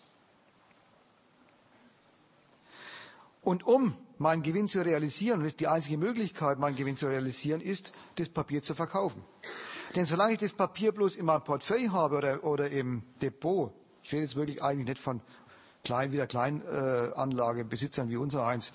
Und 3.41 3.65
um 3.65 3.95
meinen 4.17 4.43
Gewinn 4.43 4.67
zu 4.67 4.81
realisieren, 4.81 5.39
und 5.39 5.45
das 5.45 5.53
ist 5.53 5.59
die 5.59 5.67
einzige 5.67 5.97
Möglichkeit, 5.97 6.59
meinen 6.59 6.75
Gewinn 6.75 6.97
zu 6.97 7.07
realisieren, 7.07 7.61
ist, 7.61 7.91
das 8.15 8.29
Papier 8.29 8.61
zu 8.61 8.75
verkaufen. 8.75 9.23
Denn 9.95 10.05
solange 10.05 10.33
ich 10.33 10.39
das 10.39 10.53
Papier 10.53 10.91
bloß 10.91 11.15
in 11.15 11.25
meinem 11.25 11.43
Portfolio 11.43 11.91
habe 11.91 12.17
oder, 12.17 12.43
oder 12.43 12.69
im 12.69 13.03
Depot, 13.21 13.71
ich 14.03 14.11
rede 14.11 14.23
jetzt 14.23 14.35
wirklich 14.35 14.61
eigentlich 14.61 14.87
nicht 14.87 14.99
von 15.01 15.21
klein, 15.83 16.11
wieder 16.11 16.27
Kleinanlagebesitzern 16.27 18.07
äh, 18.07 18.11
wie 18.11 18.17
unser 18.17 18.45
eins, 18.45 18.73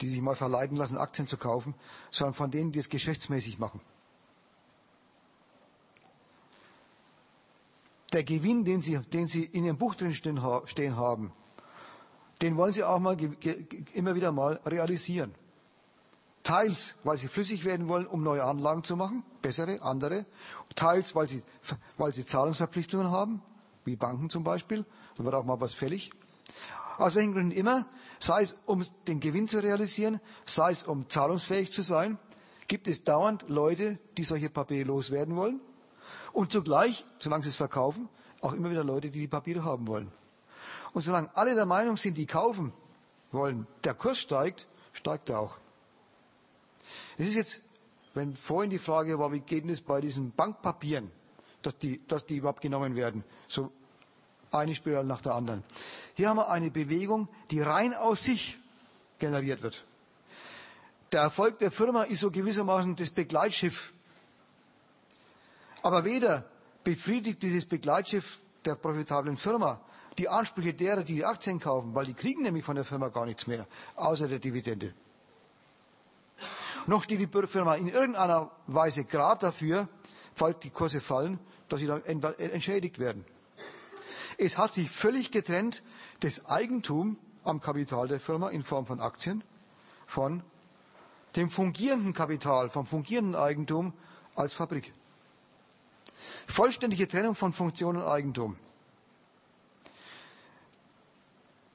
die 0.00 0.08
sich 0.08 0.20
mal 0.20 0.34
verleiten 0.34 0.76
lassen, 0.76 0.98
Aktien 0.98 1.26
zu 1.26 1.36
kaufen, 1.36 1.74
sondern 2.10 2.34
von 2.34 2.50
denen, 2.50 2.72
die 2.72 2.80
es 2.80 2.88
geschäftsmäßig 2.88 3.58
machen. 3.58 3.80
Der 8.12 8.24
Gewinn, 8.24 8.64
den 8.64 8.80
Sie, 8.82 8.98
den 8.98 9.26
Sie 9.26 9.44
in 9.44 9.64
Ihrem 9.64 9.78
Buch 9.78 9.94
drin 9.94 10.12
stehen, 10.12 10.42
haben, 10.42 11.32
den 12.42 12.56
wollen 12.56 12.72
Sie 12.72 12.82
auch 12.82 12.98
mal 12.98 13.16
immer 13.94 14.14
wieder 14.14 14.32
mal 14.32 14.60
realisieren. 14.66 15.32
Teils, 16.42 16.94
weil 17.04 17.16
Sie 17.18 17.28
flüssig 17.28 17.64
werden 17.64 17.86
wollen, 17.86 18.06
um 18.06 18.24
neue 18.24 18.42
Anlagen 18.42 18.82
zu 18.82 18.96
machen, 18.96 19.22
bessere, 19.42 19.80
andere. 19.80 20.26
Teils, 20.74 21.14
weil 21.14 21.28
Sie, 21.28 21.42
weil 21.96 22.12
Sie 22.12 22.26
Zahlungsverpflichtungen 22.26 23.10
haben, 23.10 23.40
wie 23.84 23.94
Banken 23.94 24.28
zum 24.28 24.42
Beispiel. 24.42 24.84
Da 25.16 25.24
wird 25.24 25.34
auch 25.34 25.44
mal 25.44 25.60
was 25.60 25.72
fällig. 25.72 26.10
Aus 26.98 27.14
welchen 27.14 27.32
Gründen 27.32 27.52
immer, 27.52 27.86
sei 28.18 28.42
es 28.42 28.56
um 28.66 28.84
den 29.06 29.20
Gewinn 29.20 29.46
zu 29.46 29.62
realisieren, 29.62 30.20
sei 30.44 30.72
es 30.72 30.82
um 30.82 31.08
zahlungsfähig 31.08 31.70
zu 31.72 31.82
sein, 31.82 32.18
gibt 32.66 32.88
es 32.88 33.04
dauernd 33.04 33.48
Leute, 33.48 33.98
die 34.18 34.24
solche 34.24 34.50
Papiere 34.50 34.84
loswerden 34.84 35.36
wollen. 35.36 35.60
Und 36.32 36.50
zugleich, 36.50 37.04
solange 37.18 37.44
sie 37.44 37.50
es 37.50 37.56
verkaufen, 37.56 38.08
auch 38.40 38.52
immer 38.52 38.70
wieder 38.70 38.82
Leute, 38.84 39.10
die 39.10 39.20
die 39.20 39.28
Papiere 39.28 39.64
haben 39.64 39.86
wollen. 39.86 40.10
Und 40.92 41.02
solange 41.02 41.34
alle 41.36 41.54
der 41.54 41.66
Meinung 41.66 41.96
sind, 41.96 42.16
die 42.16 42.26
kaufen 42.26 42.72
wollen, 43.30 43.66
der 43.84 43.94
Kurs 43.94 44.18
steigt, 44.18 44.66
steigt 44.92 45.30
er 45.30 45.40
auch. 45.40 45.56
Es 47.16 47.26
ist 47.28 47.34
jetzt, 47.34 47.60
wenn 48.14 48.36
vorhin 48.36 48.70
die 48.70 48.78
Frage 48.78 49.18
war, 49.18 49.32
wie 49.32 49.40
geht 49.40 49.64
es 49.68 49.80
bei 49.80 50.00
diesen 50.00 50.32
Bankpapieren, 50.32 51.10
dass 51.62 51.78
die, 51.78 52.00
dass 52.08 52.26
die 52.26 52.36
überhaupt 52.36 52.60
genommen 52.60 52.94
werden, 52.94 53.24
so 53.48 53.72
eine 54.50 54.74
Spirale 54.74 55.06
nach 55.06 55.22
der 55.22 55.34
anderen. 55.34 55.64
Hier 56.14 56.28
haben 56.28 56.36
wir 56.36 56.50
eine 56.50 56.70
Bewegung, 56.70 57.28
die 57.50 57.60
rein 57.60 57.94
aus 57.94 58.22
sich 58.22 58.58
generiert 59.18 59.62
wird. 59.62 59.82
Der 61.12 61.22
Erfolg 61.22 61.58
der 61.58 61.70
Firma 61.70 62.02
ist 62.02 62.20
so 62.20 62.30
gewissermaßen 62.30 62.96
das 62.96 63.10
Begleitschiff. 63.10 63.92
Aber 65.82 66.04
weder 66.04 66.44
befriedigt 66.84 67.42
dieses 67.42 67.64
Begleitschiff 67.66 68.24
der 68.64 68.74
profitablen 68.74 69.36
Firma 69.36 69.80
die 70.18 70.28
Ansprüche 70.28 70.74
derer, 70.74 71.04
die 71.04 71.14
die 71.14 71.24
Aktien 71.24 71.58
kaufen, 71.60 71.94
weil 71.94 72.06
die 72.06 72.14
kriegen 72.14 72.42
nämlich 72.42 72.64
von 72.64 72.76
der 72.76 72.84
Firma 72.84 73.08
gar 73.08 73.26
nichts 73.26 73.46
mehr, 73.46 73.66
außer 73.96 74.28
der 74.28 74.38
Dividende. 74.38 74.92
Noch 76.86 77.04
steht 77.04 77.20
die 77.20 77.46
Firma 77.46 77.74
in 77.76 77.88
irgendeiner 77.88 78.50
Weise 78.66 79.04
gerade 79.04 79.40
dafür, 79.40 79.88
falls 80.34 80.58
die 80.60 80.70
Kurse 80.70 81.00
fallen, 81.00 81.38
dass 81.68 81.80
sie 81.80 81.86
dann 81.86 82.02
entschädigt 82.04 82.98
werden. 82.98 83.24
Es 84.38 84.58
hat 84.58 84.74
sich 84.74 84.90
völlig 84.90 85.30
getrennt 85.30 85.82
das 86.20 86.44
Eigentum 86.46 87.16
am 87.44 87.60
Kapital 87.60 88.08
der 88.08 88.20
Firma 88.20 88.50
in 88.50 88.64
Form 88.64 88.86
von 88.86 89.00
Aktien 89.00 89.42
von 90.06 90.42
dem 91.36 91.50
fungierenden 91.50 92.12
Kapital, 92.12 92.70
vom 92.70 92.86
fungierenden 92.86 93.34
Eigentum 93.40 93.92
als 94.34 94.52
Fabrik. 94.52 94.92
Vollständige 96.48 97.08
Trennung 97.08 97.34
von 97.34 97.52
Funktion 97.52 97.96
und 97.96 98.02
Eigentum. 98.04 98.56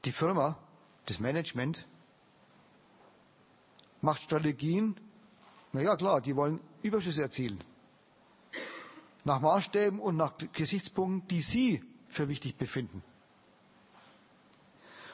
Die 0.08 0.14
Firma, 0.14 0.58
das 1.06 1.20
Management, 1.20 1.86
macht 4.00 4.22
Strategien, 4.22 4.96
naja 5.74 5.98
klar, 5.98 6.22
die 6.22 6.34
wollen 6.34 6.62
Überschüsse 6.82 7.22
erzielen. 7.24 7.62
Nach 9.26 9.42
Maßstäben 9.42 10.00
und 10.00 10.16
nach 10.16 10.36
Gesichtspunkten, 10.54 11.28
die 11.28 11.42
sie 11.42 11.84
für 12.08 12.30
wichtig 12.30 12.56
befinden. 12.56 13.04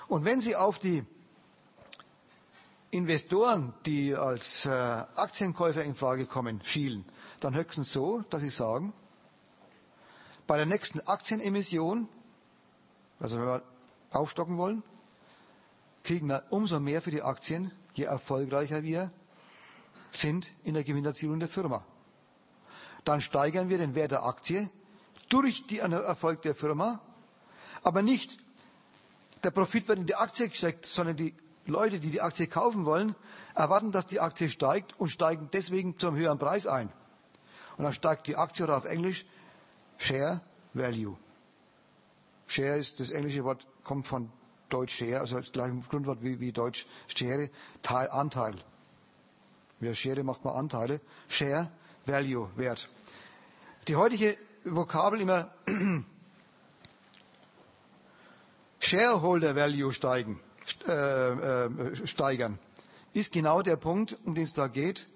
Und 0.08 0.26
wenn 0.26 0.42
Sie 0.42 0.56
auf 0.56 0.78
die 0.78 1.04
Investoren, 2.92 3.74
die 3.88 4.14
als 4.14 4.64
äh, 4.68 4.70
Aktienkäufer 4.70 5.84
in 5.84 5.96
Frage 5.96 6.28
kommen, 6.28 6.62
schielen, 6.66 7.04
dann 7.40 7.56
höchstens 7.56 7.92
so, 7.92 8.22
dass 8.30 8.42
sie 8.44 8.50
sagen, 8.50 8.94
bei 10.46 10.58
der 10.58 10.68
nächsten 10.68 11.00
Aktienemission, 11.00 12.08
also 13.20 13.40
wenn 13.40 13.48
wir 13.48 13.73
aufstocken 14.14 14.58
wollen, 14.58 14.84
kriegen 16.04 16.28
wir 16.28 16.44
umso 16.50 16.80
mehr 16.80 17.02
für 17.02 17.12
die 17.12 17.22
Aktien, 17.22 17.72
je 17.94 18.06
erfolgreicher 18.06 18.84
wir 18.84 19.12
sind 20.12 20.52
in 20.64 20.74
der 20.74 20.84
Gewinnerzielung 20.84 21.40
der 21.40 21.50
Firma. 21.50 21.86
Dann 23.04 23.22
steigern 23.22 23.70
wir 23.70 23.78
den 23.78 23.96
Wert 23.96 24.12
der 24.12 24.24
Aktie 24.26 24.70
durch 25.30 25.66
den 25.68 25.92
Erfolg 25.92 26.42
der 26.44 26.56
Firma, 26.56 27.02
aber 27.82 28.02
nicht 28.02 28.38
der 29.44 29.52
Profit 29.52 29.88
wird 29.88 30.00
in 30.00 30.06
die 30.06 30.16
Aktie 30.16 30.48
gesteckt, 30.50 30.86
sondern 30.86 31.18
die 31.18 31.34
Leute, 31.66 32.00
die 32.00 32.12
die 32.12 32.22
Aktie 32.22 32.48
kaufen 32.48 32.86
wollen, 32.86 33.16
erwarten, 33.56 33.92
dass 33.92 34.08
die 34.08 34.20
Aktie 34.20 34.50
steigt 34.50 34.98
und 35.00 35.10
steigen 35.10 35.50
deswegen 35.52 35.98
zum 35.98 36.16
höheren 36.16 36.40
Preis 36.40 36.68
ein. 36.68 36.90
Und 37.78 37.84
dann 37.86 37.94
steigt 37.94 38.28
die 38.28 38.36
Aktie 38.36 38.64
oder 38.66 38.78
auf 38.78 38.86
Englisch 38.86 39.26
Share 39.98 40.42
Value. 40.74 41.18
Share 42.54 42.78
ist 42.78 43.00
das 43.00 43.12
englische 43.12 43.44
Wort, 43.44 43.66
kommt 43.84 44.08
von 44.08 44.32
Deutsch 44.70 44.96
Share, 44.96 45.20
also 45.20 45.38
das 45.38 45.52
gleiche 45.52 45.76
Grundwort 45.90 46.22
wie, 46.22 46.40
wie 46.40 46.52
Deutsch 46.52 46.86
Schere, 47.08 47.50
Teil, 47.82 48.10
Anteil. 48.10 48.56
Mit 49.80 49.96
Schere 49.98 50.24
macht 50.24 50.44
man 50.46 50.56
Anteile. 50.56 51.02
Share, 51.28 51.72
Value, 52.06 52.50
Wert. 52.56 52.88
Die 53.88 53.96
heutige 53.96 54.38
Vokabel 54.64 55.22
immer 55.22 55.52
Shareholder 58.80 59.56
Value 59.56 59.92
steigen, 59.92 60.40
äh, 60.88 60.92
äh, 60.92 62.08
steigern, 62.08 62.60
ist 63.14 63.32
genau 63.32 63.62
der 63.62 63.78
Punkt, 63.78 64.18
um 64.26 64.36
den 64.36 64.44
es 64.44 64.54
da 64.54 64.68
geht. 64.68 65.08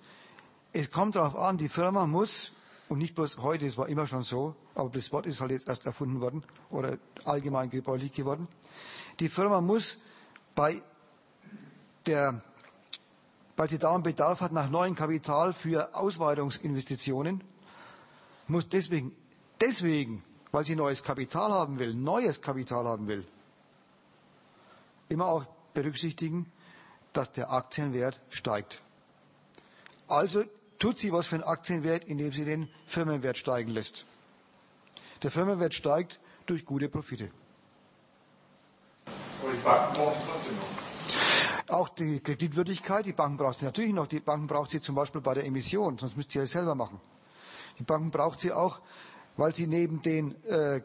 Es 0.74 0.92
kommt 0.92 1.16
darauf 1.16 1.36
an, 1.36 1.58
die 1.58 1.70
Firma 1.70 2.06
muss, 2.08 2.52
und 2.90 3.00
nicht 3.00 3.16
bloß 3.16 3.38
heute, 3.40 3.66
es 3.66 3.78
war 3.78 3.90
immer 3.90 4.08
schon 4.08 4.24
so, 4.24 4.56
aber 4.76 4.90
das 4.90 5.12
Wort 5.12 5.26
ist 5.26 5.42
halt 5.42 5.52
jetzt 5.52 5.68
erst 5.68 5.86
erfunden 5.86 6.22
worden 6.22 6.44
oder 6.70 6.98
allgemein 7.26 7.70
gebräuchlich 7.70 8.14
geworden. 8.14 8.48
Die 9.20 9.30
Firma 9.30 9.62
muss 9.62 9.98
bei 10.56 10.82
der, 12.06 12.42
weil 13.56 13.70
sie 13.70 13.78
dauernd 13.78 14.04
Bedarf 14.06 14.40
hat 14.40 14.52
nach 14.54 14.70
neuem 14.70 14.96
Kapital 14.96 15.54
für 15.54 15.94
Ausweitungsinvestitionen, 15.96 17.44
muss 18.48 18.70
deswegen, 18.70 19.14
deswegen, 19.60 20.24
weil 20.52 20.64
sie 20.64 20.76
neues 20.76 21.04
Kapital 21.04 21.52
haben 21.52 21.80
will, 21.80 21.94
neues 21.94 22.42
Kapital 22.42 22.86
haben 22.86 23.08
will, 23.08 23.26
immer 25.10 25.26
auch 25.26 25.46
berücksichtigen, 25.74 26.50
dass 27.12 27.32
der 27.34 27.52
Aktienwert 27.52 28.22
steigt. 28.30 28.82
Also 30.08 30.44
tut 30.80 30.98
sie 30.98 31.12
was 31.12 31.28
für 31.28 31.38
den 31.38 31.44
Aktienwert, 31.44 32.06
indem 32.06 32.32
sie 32.32 32.46
den 32.46 32.70
Firmenwert 32.88 33.38
steigen 33.38 33.72
lässt. 33.72 34.06
Der 35.24 35.32
Firmenwert 35.32 35.74
steigt 35.74 36.20
durch 36.46 36.66
gute 36.66 36.90
Profite. 36.90 37.32
Aber 39.42 39.52
die 39.52 39.58
Banken 39.64 39.94
brauchen 39.94 40.22
trotzdem 40.26 40.56
noch. 40.56 41.70
Auch 41.70 41.90
die 41.90 42.20
Kreditwürdigkeit, 42.22 43.06
die 43.06 43.14
Banken 43.14 43.38
braucht 43.38 43.60
sie 43.60 43.66
natürlich 43.66 43.94
noch. 43.94 44.08
Die 44.08 44.20
Banken 44.20 44.48
braucht 44.48 44.72
sie 44.72 44.80
zum 44.80 44.96
Beispiel 44.96 45.22
bei 45.22 45.34
der 45.34 45.46
Emission, 45.46 45.98
sonst 45.98 46.16
müsst 46.16 46.34
ihr 46.36 46.44
es 46.44 46.52
selber 46.52 46.76
machen. 46.76 47.02
Die 47.80 47.84
Banken 47.84 48.10
braucht 48.12 48.40
sie 48.40 48.54
auch, 48.54 48.80
weil 49.36 49.54
sie 49.54 49.68
neben 49.68 50.02
den 50.02 50.42
äh, 50.46 50.82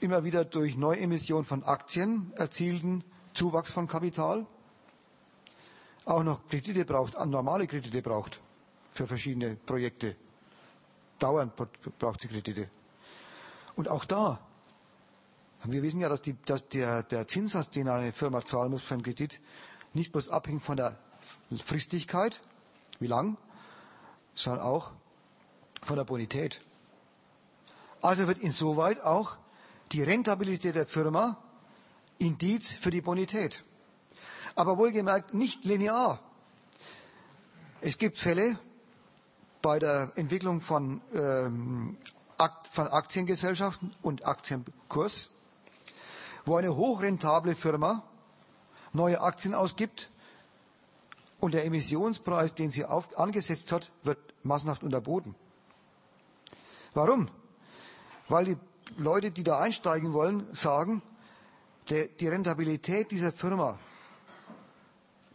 immer 0.00 0.22
wieder 0.24 0.44
durch 0.44 0.76
Neuemission 0.76 1.44
von 1.44 1.64
Aktien 1.64 2.32
erzielten 2.36 3.02
Zuwachs 3.34 3.70
von 3.72 3.86
Kapital 3.88 4.46
auch 6.04 6.22
noch 6.22 6.46
Kredite 6.48 6.84
braucht, 6.84 7.14
normale 7.26 7.66
Kredite 7.66 8.02
braucht 8.02 8.40
für 8.92 9.06
verschiedene 9.06 9.56
Projekte. 9.56 10.16
Dauernd 11.18 11.52
braucht 11.98 12.20
sie 12.20 12.28
Kredite. 12.28 12.70
Und 13.76 13.88
auch 13.88 14.04
da, 14.04 14.40
wir 15.64 15.82
wissen 15.82 16.00
ja, 16.00 16.08
dass, 16.08 16.22
die, 16.22 16.36
dass 16.46 16.66
der, 16.68 17.02
der 17.02 17.26
Zinssatz, 17.26 17.70
den 17.70 17.88
eine 17.88 18.12
Firma 18.12 18.44
zahlen 18.44 18.70
muss 18.70 18.82
für 18.82 18.94
einen 18.94 19.02
Kredit, 19.02 19.38
nicht 19.92 20.12
bloß 20.12 20.28
abhängt 20.28 20.62
von 20.62 20.76
der 20.76 20.98
Fristigkeit, 21.66 22.40
wie 22.98 23.06
lang, 23.06 23.36
sondern 24.34 24.62
auch 24.64 24.90
von 25.84 25.96
der 25.96 26.04
Bonität. 26.04 26.60
Also 28.00 28.26
wird 28.26 28.38
insoweit 28.38 29.00
auch 29.00 29.36
die 29.92 30.02
Rentabilität 30.02 30.74
der 30.74 30.86
Firma 30.86 31.36
Indiz 32.18 32.70
für 32.82 32.90
die 32.90 33.00
Bonität. 33.00 33.62
Aber 34.54 34.78
wohlgemerkt 34.78 35.34
nicht 35.34 35.64
linear. 35.64 36.20
Es 37.80 37.98
gibt 37.98 38.18
Fälle 38.18 38.58
bei 39.62 39.78
der 39.78 40.12
Entwicklung 40.16 40.60
von, 40.60 41.00
ähm, 41.14 41.96
von 42.72 42.88
Aktiengesellschaften 42.88 43.94
und 44.02 44.26
Aktienkurs, 44.26 45.28
wo 46.44 46.56
eine 46.56 46.74
hochrentable 46.76 47.54
Firma 47.56 48.02
neue 48.92 49.20
Aktien 49.20 49.54
ausgibt 49.54 50.10
und 51.38 51.54
der 51.54 51.64
Emissionspreis, 51.64 52.54
den 52.54 52.70
sie 52.70 52.84
auf, 52.84 53.16
angesetzt 53.18 53.70
hat, 53.72 53.90
wird 54.02 54.18
massenhaft 54.42 54.82
unterboten. 54.82 55.34
Warum? 56.94 57.28
Weil 58.28 58.44
die 58.44 58.56
Leute, 58.96 59.30
die 59.30 59.44
da 59.44 59.58
einsteigen 59.60 60.12
wollen, 60.12 60.46
sagen, 60.54 61.02
der, 61.88 62.06
die 62.08 62.28
Rentabilität 62.28 63.10
dieser 63.10 63.32
Firma 63.32 63.78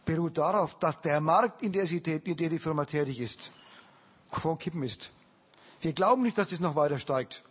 beruht 0.04 0.38
darauf, 0.38 0.74
dass 0.78 1.00
der 1.00 1.20
Markt, 1.20 1.62
in 1.62 1.72
der, 1.72 1.86
sie, 1.86 1.98
in 1.98 2.36
der 2.36 2.48
die 2.48 2.58
Firma 2.58 2.84
tätig 2.84 3.20
ist, 3.20 3.50
vor 4.30 4.58
Kippen 4.58 4.82
ist. 4.82 5.10
Wir 5.80 5.92
glauben 5.92 6.22
nicht, 6.22 6.38
dass 6.38 6.48
das 6.48 6.60
noch 6.60 6.74
weiter 6.76 6.98
steigt. 6.98 7.42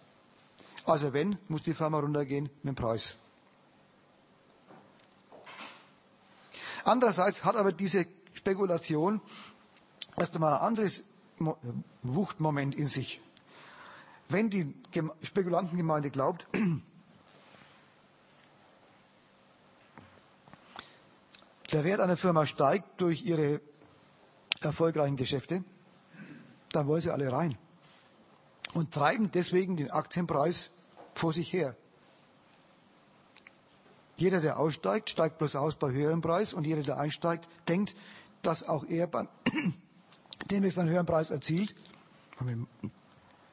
Also 0.85 1.13
wenn, 1.13 1.37
muss 1.47 1.63
die 1.63 1.73
Firma 1.73 1.99
runtergehen 1.99 2.49
mit 2.63 2.75
dem 2.75 2.75
Preis. 2.75 3.15
Andererseits 6.83 7.43
hat 7.43 7.55
aber 7.55 7.71
diese 7.71 8.05
Spekulation 8.33 9.19
erst 10.15 10.35
einmal 10.35 10.53
ein 10.53 10.61
anderes 10.61 11.03
Wuchtmoment 12.03 12.75
in 12.75 12.87
sich. 12.87 13.19
Wenn 14.29 14.49
die 14.49 14.73
Spekulantengemeinde 15.23 16.09
glaubt, 16.11 16.47
der 21.71 21.83
Wert 21.83 21.99
einer 21.99 22.17
Firma 22.17 22.45
steigt 22.45 23.01
durch 23.01 23.23
ihre 23.23 23.61
erfolgreichen 24.61 25.15
Geschäfte, 25.17 25.63
dann 26.75 26.87
wollen 26.87 27.01
sie 27.01 27.11
alle 27.11 27.31
rein 27.31 27.57
und 28.73 28.93
treiben 28.93 29.31
deswegen 29.31 29.77
den 29.77 29.89
Aktienpreis 29.89 30.69
vor 31.13 31.31
sich 31.33 31.51
her. 31.53 31.75
Jeder, 34.17 34.41
der 34.41 34.59
aussteigt, 34.59 35.09
steigt 35.09 35.37
bloß 35.39 35.55
aus 35.55 35.75
bei 35.75 35.91
höherem 35.91 36.21
Preis 36.21 36.53
und 36.53 36.65
jeder, 36.65 36.83
der 36.83 36.97
einsteigt, 36.97 37.47
denkt, 37.67 37.95
dass 38.41 38.63
auch 38.63 38.85
er 38.85 39.07
bei 39.07 39.27
demnächst 40.51 40.77
einen 40.77 40.89
höheren 40.89 41.05
Preis 41.05 41.29
erzielt. 41.31 41.75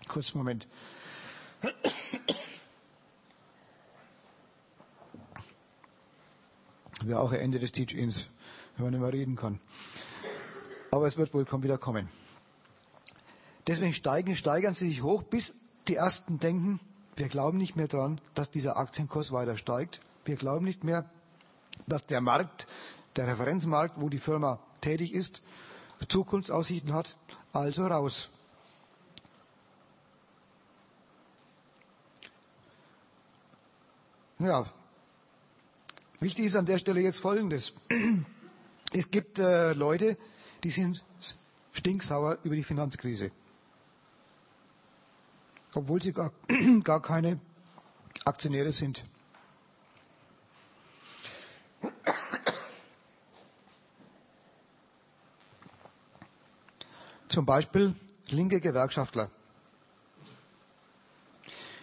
Kurzen 0.09 0.39
Moment. 0.39 0.67
Wäre 7.05 7.19
auch 7.21 7.33
ein 7.33 7.41
Ende 7.41 7.59
des 7.59 7.73
Teach-Ins, 7.73 8.27
wenn 8.77 8.85
man 8.85 8.93
nicht 8.93 9.01
mehr 9.01 9.13
reden 9.13 9.35
kann. 9.35 9.59
Aber 10.93 11.09
es 11.09 11.17
wird 11.17 11.35
wohl 11.35 11.45
wieder 11.63 11.79
kommen. 11.79 12.09
Deswegen 13.67 13.95
steigen, 13.95 14.35
steigern 14.37 14.75
sie 14.75 14.89
sich 14.89 15.03
hoch, 15.03 15.23
bis 15.23 15.55
die 15.89 15.97
Ersten 15.97 16.39
denken, 16.39 16.81
wir 17.17 17.29
glauben 17.29 17.59
nicht 17.59 17.77
mehr 17.77 17.89
daran, 17.89 18.21
dass 18.35 18.51
dieser 18.51 18.77
Aktienkurs 18.77 19.33
weiter 19.33 19.57
steigt. 19.57 20.01
Wir 20.25 20.37
glauben 20.37 20.65
nicht 20.65 20.83
mehr, 20.83 21.09
dass 21.87 22.07
der 22.07 22.21
Markt, 22.21 22.67
der 23.17 23.27
Referenzmarkt, 23.27 24.01
wo 24.01 24.09
die 24.09 24.19
Firma 24.19 24.59
tätig 24.81 25.13
ist, 25.13 25.43
Zukunftsaussichten 26.09 26.93
hat. 26.93 27.17
Also 27.53 27.87
raus. 27.87 28.29
Ja, 34.39 34.67
wichtig 36.19 36.47
ist 36.47 36.57
an 36.57 36.67
der 36.67 36.79
Stelle 36.79 37.01
jetzt 37.01 37.21
Folgendes. 37.21 37.73
Es 38.95 39.11
gibt 39.11 39.39
äh, 39.39 39.73
Leute, 39.73 40.19
die 40.65 40.71
sind 40.71 41.03
stinksauer 41.73 42.37
über 42.43 42.57
die 42.57 42.63
Finanzkrise. 42.63 43.31
Obwohl 45.75 46.03
sie 46.03 46.13
gar, 46.13 46.33
gar 46.85 47.01
keine 47.01 47.41
Aktionäre 48.25 48.73
sind. 48.73 49.05
Zum 57.29 57.47
Beispiel 57.47 57.95
linke 58.27 58.61
Gewerkschaftler. 58.61 59.31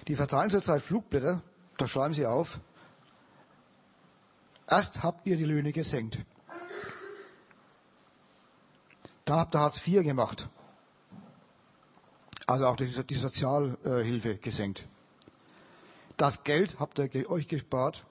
Die 0.07 0.15
verteilen 0.15 0.51
zurzeit 0.51 0.83
Flugblätter, 0.83 1.41
da 1.77 1.87
schreiben 1.87 2.13
sie 2.13 2.25
auf, 2.25 2.59
erst 4.67 5.01
habt 5.01 5.25
ihr 5.25 5.37
die 5.37 5.45
Löhne 5.45 5.71
gesenkt. 5.71 6.19
Dann 9.25 9.39
habt 9.39 9.55
ihr 9.55 9.59
Hartz 9.59 9.81
IV 9.87 10.03
gemacht. 10.03 10.47
Also 12.49 12.65
auch 12.65 12.77
die, 12.77 12.87
die 13.03 13.13
Sozialhilfe 13.15 14.37
gesenkt. 14.37 14.83
Das 16.17 16.43
Geld 16.43 16.79
habt 16.79 16.97
ihr 16.97 17.29
euch 17.29 17.47
gespart, 17.47 18.03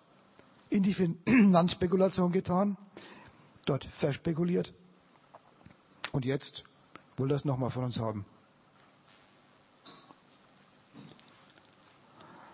in 0.71 0.85
die 0.85 0.95
Finanzspekulation 1.27 2.31
getan, 2.31 2.77
dort 3.67 3.85
verspekuliert 3.99 4.73
und 6.13 6.25
jetzt 6.25 6.63
will 7.17 7.27
das 7.27 7.45
nochmal 7.45 7.71
von 7.71 7.83
uns 7.83 7.99
haben. 7.99 8.25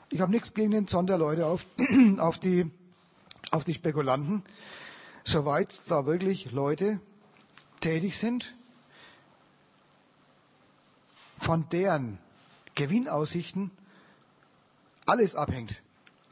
Ich 0.08 0.22
habe 0.22 0.32
nichts 0.32 0.54
gegen 0.54 0.70
den 0.70 0.88
Zorn 0.88 1.06
der 1.06 1.18
Leute 1.18 1.44
auf, 1.44 1.66
auf, 2.16 2.38
die, 2.38 2.70
auf 3.50 3.62
die 3.64 3.74
Spekulanten, 3.74 4.42
soweit 5.24 5.82
da 5.88 6.06
wirklich 6.06 6.50
Leute 6.50 6.98
tätig 7.82 8.18
sind, 8.18 8.54
von 11.44 11.68
deren 11.68 12.18
Gewinnaussichten 12.74 13.70
alles 15.06 15.34
abhängt, 15.34 15.74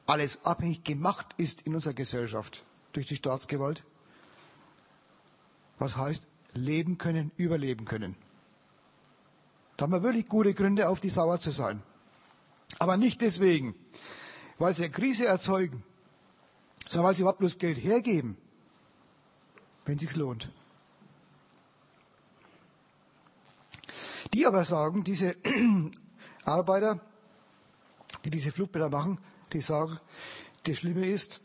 alles 0.06 0.44
abhängig 0.44 0.84
gemacht 0.84 1.26
ist 1.36 1.62
in 1.62 1.74
unserer 1.74 1.94
Gesellschaft. 1.94 2.64
durch 2.92 3.06
die 3.06 3.16
Staatsgewalt. 3.16 3.82
Was 5.78 5.96
heißt 5.96 6.26
leben 6.52 6.98
können, 6.98 7.32
überleben 7.36 7.86
können. 7.86 8.16
Da 9.76 9.84
haben 9.84 9.92
wir 9.92 10.02
wirklich 10.02 10.28
gute 10.28 10.54
Gründe, 10.54 10.88
auf 10.88 11.00
die 11.00 11.08
sauer 11.08 11.40
zu 11.40 11.50
sein. 11.50 11.82
Aber 12.78 12.96
nicht 12.96 13.20
deswegen, 13.20 13.74
weil 14.58 14.74
sie 14.74 14.84
eine 14.84 14.92
Krise 14.92 15.26
erzeugen, 15.26 15.82
sondern 16.88 17.08
weil 17.08 17.14
sie 17.16 17.22
überhaupt 17.22 17.38
bloß 17.38 17.58
Geld 17.58 17.78
hergeben, 17.78 18.36
wenn 19.86 19.96
es 19.96 20.02
sich 20.02 20.14
lohnt. 20.14 20.48
Die 24.34 24.46
aber 24.46 24.64
sagen, 24.64 25.04
diese 25.04 25.36
Arbeiter, 26.44 27.00
die 28.24 28.30
diese 28.30 28.52
Flugblätter 28.52 28.88
machen, 28.88 29.18
die 29.52 29.60
sagen, 29.60 29.98
das 30.64 30.78
Schlimme 30.78 31.06
ist, 31.06 31.40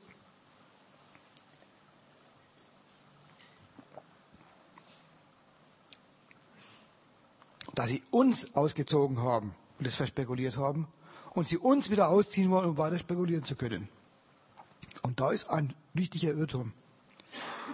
dass 7.76 7.90
sie 7.90 8.02
uns 8.10 8.56
ausgezogen 8.56 9.20
haben 9.20 9.54
und 9.78 9.86
das 9.86 9.96
verspekuliert 9.96 10.58
haben 10.58 10.88
und 11.36 11.48
sie 11.48 11.58
uns 11.58 11.92
wieder 11.92 12.10
ausziehen 12.10 12.50
wollen, 12.50 12.70
um 12.70 12.78
weiter 12.78 12.98
spekulieren 12.98 13.44
zu 13.44 13.56
können. 13.56 13.90
Und 15.04 15.20
da 15.20 15.32
ist 15.32 15.48
ein 15.50 15.76
wichtiger 15.94 16.34
Irrtum 16.34 16.74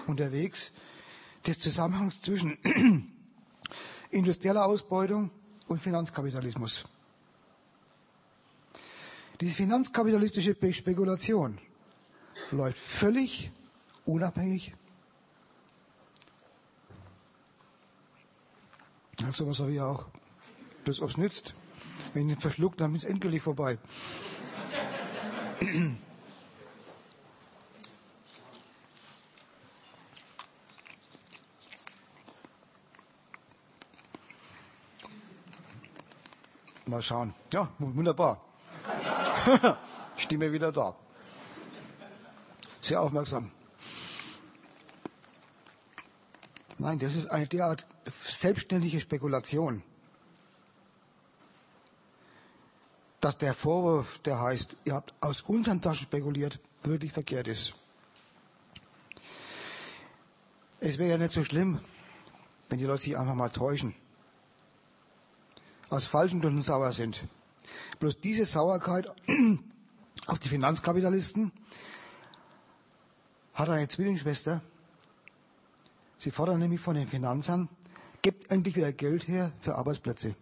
unterwegs 0.07 0.71
des 1.47 1.59
Zusammenhangs 1.59 2.19
zwischen 2.21 2.57
industrieller 4.13 4.65
Ausbeutung 4.65 5.31
und 5.67 5.81
Finanzkapitalismus. 5.81 6.85
Diese 9.41 9.53
finanzkapitalistische 9.55 10.55
Spekulation 10.73 11.57
läuft 12.51 12.77
völlig 12.99 13.51
unabhängig. 14.05 14.73
Ja, 19.19 19.31
sowas 19.31 19.59
habe 19.59 19.73
ich 19.73 19.81
auch. 19.81 20.05
Das, 20.85 21.01
ob 21.01 21.09
es 21.09 21.17
nützt. 21.17 21.53
Wenn 22.13 22.29
ich 22.29 22.35
ihn 22.35 22.41
verschluckt, 22.41 22.79
dann 22.81 22.93
ist 22.95 23.03
es 23.03 23.09
endgültig 23.09 23.41
vorbei. 23.41 23.77
Mal 36.93 37.01
schauen. 37.01 37.33
Ja, 37.51 37.69
wunderbar. 37.79 38.39
Stimme 40.17 40.51
wieder 40.51 40.71
da. 40.71 40.95
Sehr 42.81 43.01
aufmerksam. 43.01 43.49
Nein, 46.77 46.99
das 46.99 47.15
ist 47.15 47.25
eine 47.31 47.47
derart 47.47 47.87
selbstständige 48.27 48.99
Spekulation, 48.99 49.81
dass 53.21 53.39
der 53.39 53.55
Vorwurf, 53.55 54.19
der 54.19 54.39
heißt, 54.39 54.77
ihr 54.85 54.93
habt 54.93 55.15
aus 55.19 55.41
unseren 55.41 55.81
Taschen 55.81 56.03
spekuliert, 56.03 56.59
wirklich 56.83 57.11
verkehrt 57.11 57.47
ist. 57.47 57.73
Es 60.79 60.99
wäre 60.99 61.09
ja 61.09 61.17
nicht 61.17 61.33
so 61.33 61.43
schlimm, 61.43 61.79
wenn 62.69 62.77
die 62.77 62.85
Leute 62.85 63.01
sich 63.01 63.17
einfach 63.17 63.33
mal 63.33 63.49
täuschen, 63.49 63.95
aus 65.93 66.07
falschen 66.07 66.41
Gründen 66.41 66.63
sauer 66.63 66.91
sind. 66.91 67.23
Bloß 67.99 68.19
diese 68.19 68.45
Sauerkeit 68.45 69.07
auf 70.25 70.39
die 70.39 70.49
Finanzkapitalisten 70.49 71.51
hat 73.53 73.69
eine 73.69 73.87
Zwillingsschwester. 73.87 74.61
Sie 76.17 76.31
fordern 76.31 76.59
nämlich 76.59 76.81
von 76.81 76.95
den 76.95 77.07
Finanzern, 77.07 77.69
gebt 78.23 78.49
endlich 78.49 78.75
wieder 78.75 78.91
Geld 78.91 79.27
her 79.27 79.51
für 79.61 79.75
Arbeitsplätze. 79.75 80.35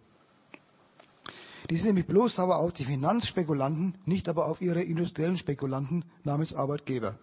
Die 1.68 1.76
sind 1.76 1.88
nämlich 1.88 2.06
bloß 2.06 2.36
sauer 2.36 2.56
auf 2.56 2.72
die 2.72 2.84
Finanzspekulanten, 2.84 3.96
nicht 4.06 4.28
aber 4.28 4.46
auf 4.46 4.60
ihre 4.62 4.82
industriellen 4.82 5.36
Spekulanten 5.36 6.04
namens 6.24 6.54
Arbeitgeber. 6.54 7.18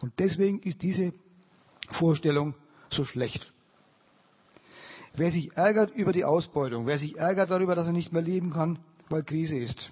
Und 0.00 0.12
deswegen 0.18 0.60
ist 0.60 0.82
diese 0.82 1.12
Vorstellung 1.90 2.54
so 2.90 3.04
schlecht. 3.04 3.52
Wer 5.14 5.30
sich 5.30 5.56
ärgert 5.56 5.94
über 5.94 6.12
die 6.12 6.24
Ausbeutung, 6.24 6.86
wer 6.86 6.98
sich 6.98 7.18
ärgert 7.18 7.50
darüber, 7.50 7.74
dass 7.74 7.86
er 7.86 7.92
nicht 7.92 8.12
mehr 8.12 8.22
leben 8.22 8.50
kann, 8.50 8.78
weil 9.08 9.22
Krise 9.22 9.56
ist, 9.58 9.90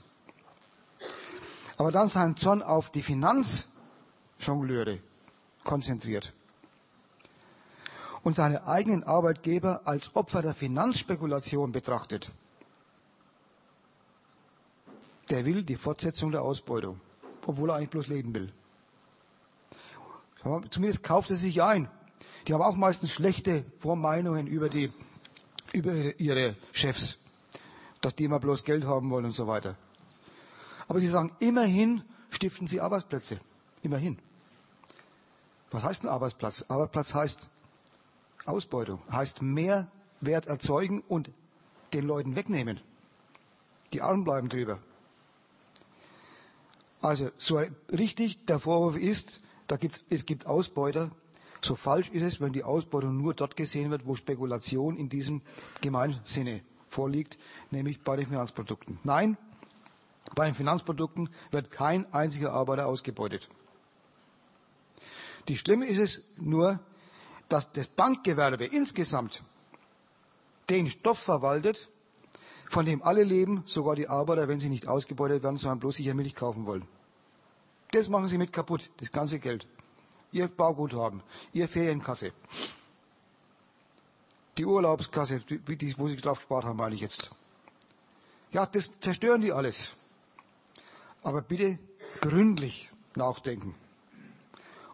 aber 1.77 1.93
dann 1.93 2.09
seinen 2.09 2.37
Zorn 2.37 2.63
auf 2.63 2.91
die 2.91 3.03
Finanzjongleure 3.03 4.99
konzentriert 5.65 6.33
und 8.23 8.35
seine 8.35 8.67
eigenen 8.67 9.05
Arbeitgeber 9.05 9.83
als 9.85 10.15
Opfer 10.15 10.43
der 10.43 10.55
Finanzspekulation 10.55 11.73
betrachtet, 11.73 12.31
der 15.29 15.45
will 15.47 15.63
die 15.63 15.77
Fortsetzung 15.77 16.33
der 16.33 16.43
Ausbeutung, 16.43 17.01
obwohl 17.47 17.71
er 17.71 17.77
eigentlich 17.77 17.91
bloß 17.91 18.09
leben 18.09 18.35
will. 18.35 18.53
Zumindest 20.71 21.03
kauft 21.03 21.31
er 21.31 21.37
sich 21.37 21.63
ein. 21.63 21.91
Die 22.47 22.55
haben 22.55 22.63
auch 22.63 22.77
meistens 22.77 23.11
schlechte 23.11 23.65
Vormeinungen 23.79 24.47
über, 24.47 24.69
die, 24.71 24.91
über 25.73 26.19
ihre 26.19 26.57
Chefs, 26.73 27.19
dass 28.01 28.15
die 28.15 28.25
immer 28.25 28.41
bloß 28.41 28.65
Geld 28.65 28.85
haben 28.85 29.11
wollen 29.11 29.27
und 29.27 29.35
so 29.35 29.47
weiter. 29.47 29.77
Aber 30.89 31.01
sie 31.01 31.09
sagen, 31.09 31.33
immerhin 31.39 32.03
stiften 32.31 32.67
sie 32.67 32.81
Arbeitsplätze. 32.81 33.41
Immerhin. 33.83 34.19
Was 35.71 35.83
heißt 35.85 36.03
ein 36.03 36.09
Arbeitsplatz? 36.09 36.65
Arbeitsplatz 36.69 37.15
heißt 37.15 37.49
Ausbeutung, 38.45 39.01
heißt 39.11 39.43
Mehrwert 39.43 40.47
erzeugen 40.47 41.03
und 41.07 41.31
den 41.93 42.07
Leuten 42.07 42.37
wegnehmen. 42.37 42.81
Die 43.93 44.03
Armen 44.03 44.25
bleiben 44.25 44.49
drüber. 44.49 44.81
Also 47.01 47.31
so 47.39 47.61
richtig 47.91 48.45
der 48.47 48.59
Vorwurf 48.59 48.97
ist, 48.97 49.41
da 49.67 49.77
gibt's, 49.77 50.05
es 50.11 50.27
gibt 50.27 50.47
Ausbeuter. 50.47 51.11
So 51.63 51.77
falsch 51.77 52.09
ist 52.11 52.23
es, 52.23 52.41
wenn 52.41 52.53
die 52.53 52.65
Ausbeutung 52.65 53.17
nur 53.17 53.35
dort 53.35 53.57
gesehen 53.57 53.91
wird, 53.91 54.07
wo 54.07 54.15
Spekulation 54.15 54.97
in 54.97 55.09
diesem 55.09 55.43
Gemeinsinne 55.81 56.63
vorliegt, 56.89 57.39
nämlich 57.71 58.03
bei 58.03 58.17
den 58.17 58.27
Finanzprodukten. 58.27 58.99
Nein, 59.05 59.37
bei 60.35 60.47
den 60.47 60.55
Finanzprodukten 60.55 61.29
wird 61.51 61.71
kein 61.71 62.13
einziger 62.13 62.53
Arbeiter 62.53 62.87
ausgebeutet. 62.87 63.49
Die 65.49 65.57
Schlimme 65.57 65.87
ist 65.87 65.99
es 65.99 66.23
nur, 66.39 66.81
dass 67.49 67.71
das 67.73 67.89
Bankgewerbe 67.89 68.65
insgesamt 68.67 69.43
den 70.69 70.89
Stoff 70.89 71.19
verwaltet, 71.19 71.89
von 72.69 72.87
dem 72.87 73.03
alle 73.03 73.25
leben, 73.25 73.65
sogar 73.67 73.97
die 73.97 74.09
Arbeiter, 74.09 74.47
wenn 74.47 74.61
sie 74.61 74.69
nicht 74.69 74.87
ausgebeutet 74.87 75.43
werden, 75.43 75.57
sondern 75.57 75.81
bloß 75.81 75.97
sicher 75.97 76.15
Milch 76.15 76.37
kaufen 76.37 76.67
wollen. 76.67 76.87
Das 77.91 78.09
machen 78.09 78.29
sie 78.29 78.39
mit 78.39 78.53
kaputt, 78.53 78.89
das 78.99 79.11
ganze 79.11 79.41
Geld. 79.41 79.67
Ihr 80.33 80.49
Bauguthaben, 80.49 81.23
ihr 81.53 81.69
Ferienkasse, 81.69 82.33
die 84.57 84.65
Urlaubskasse, 84.65 85.41
die, 85.41 85.99
wo 85.99 86.09
sie 86.09 86.17
drauf 86.17 86.39
gespart 86.39 86.65
haben, 86.65 86.77
meine 86.77 86.95
ich 86.95 87.01
jetzt. 87.01 87.31
Ja, 88.53 88.67
das 88.67 88.89
zerstören 89.01 89.41
die 89.41 89.53
alles. 89.53 89.95
Aber 91.23 91.43
bitte 91.43 91.79
gründlich 92.21 92.91
nachdenken 93.15 93.75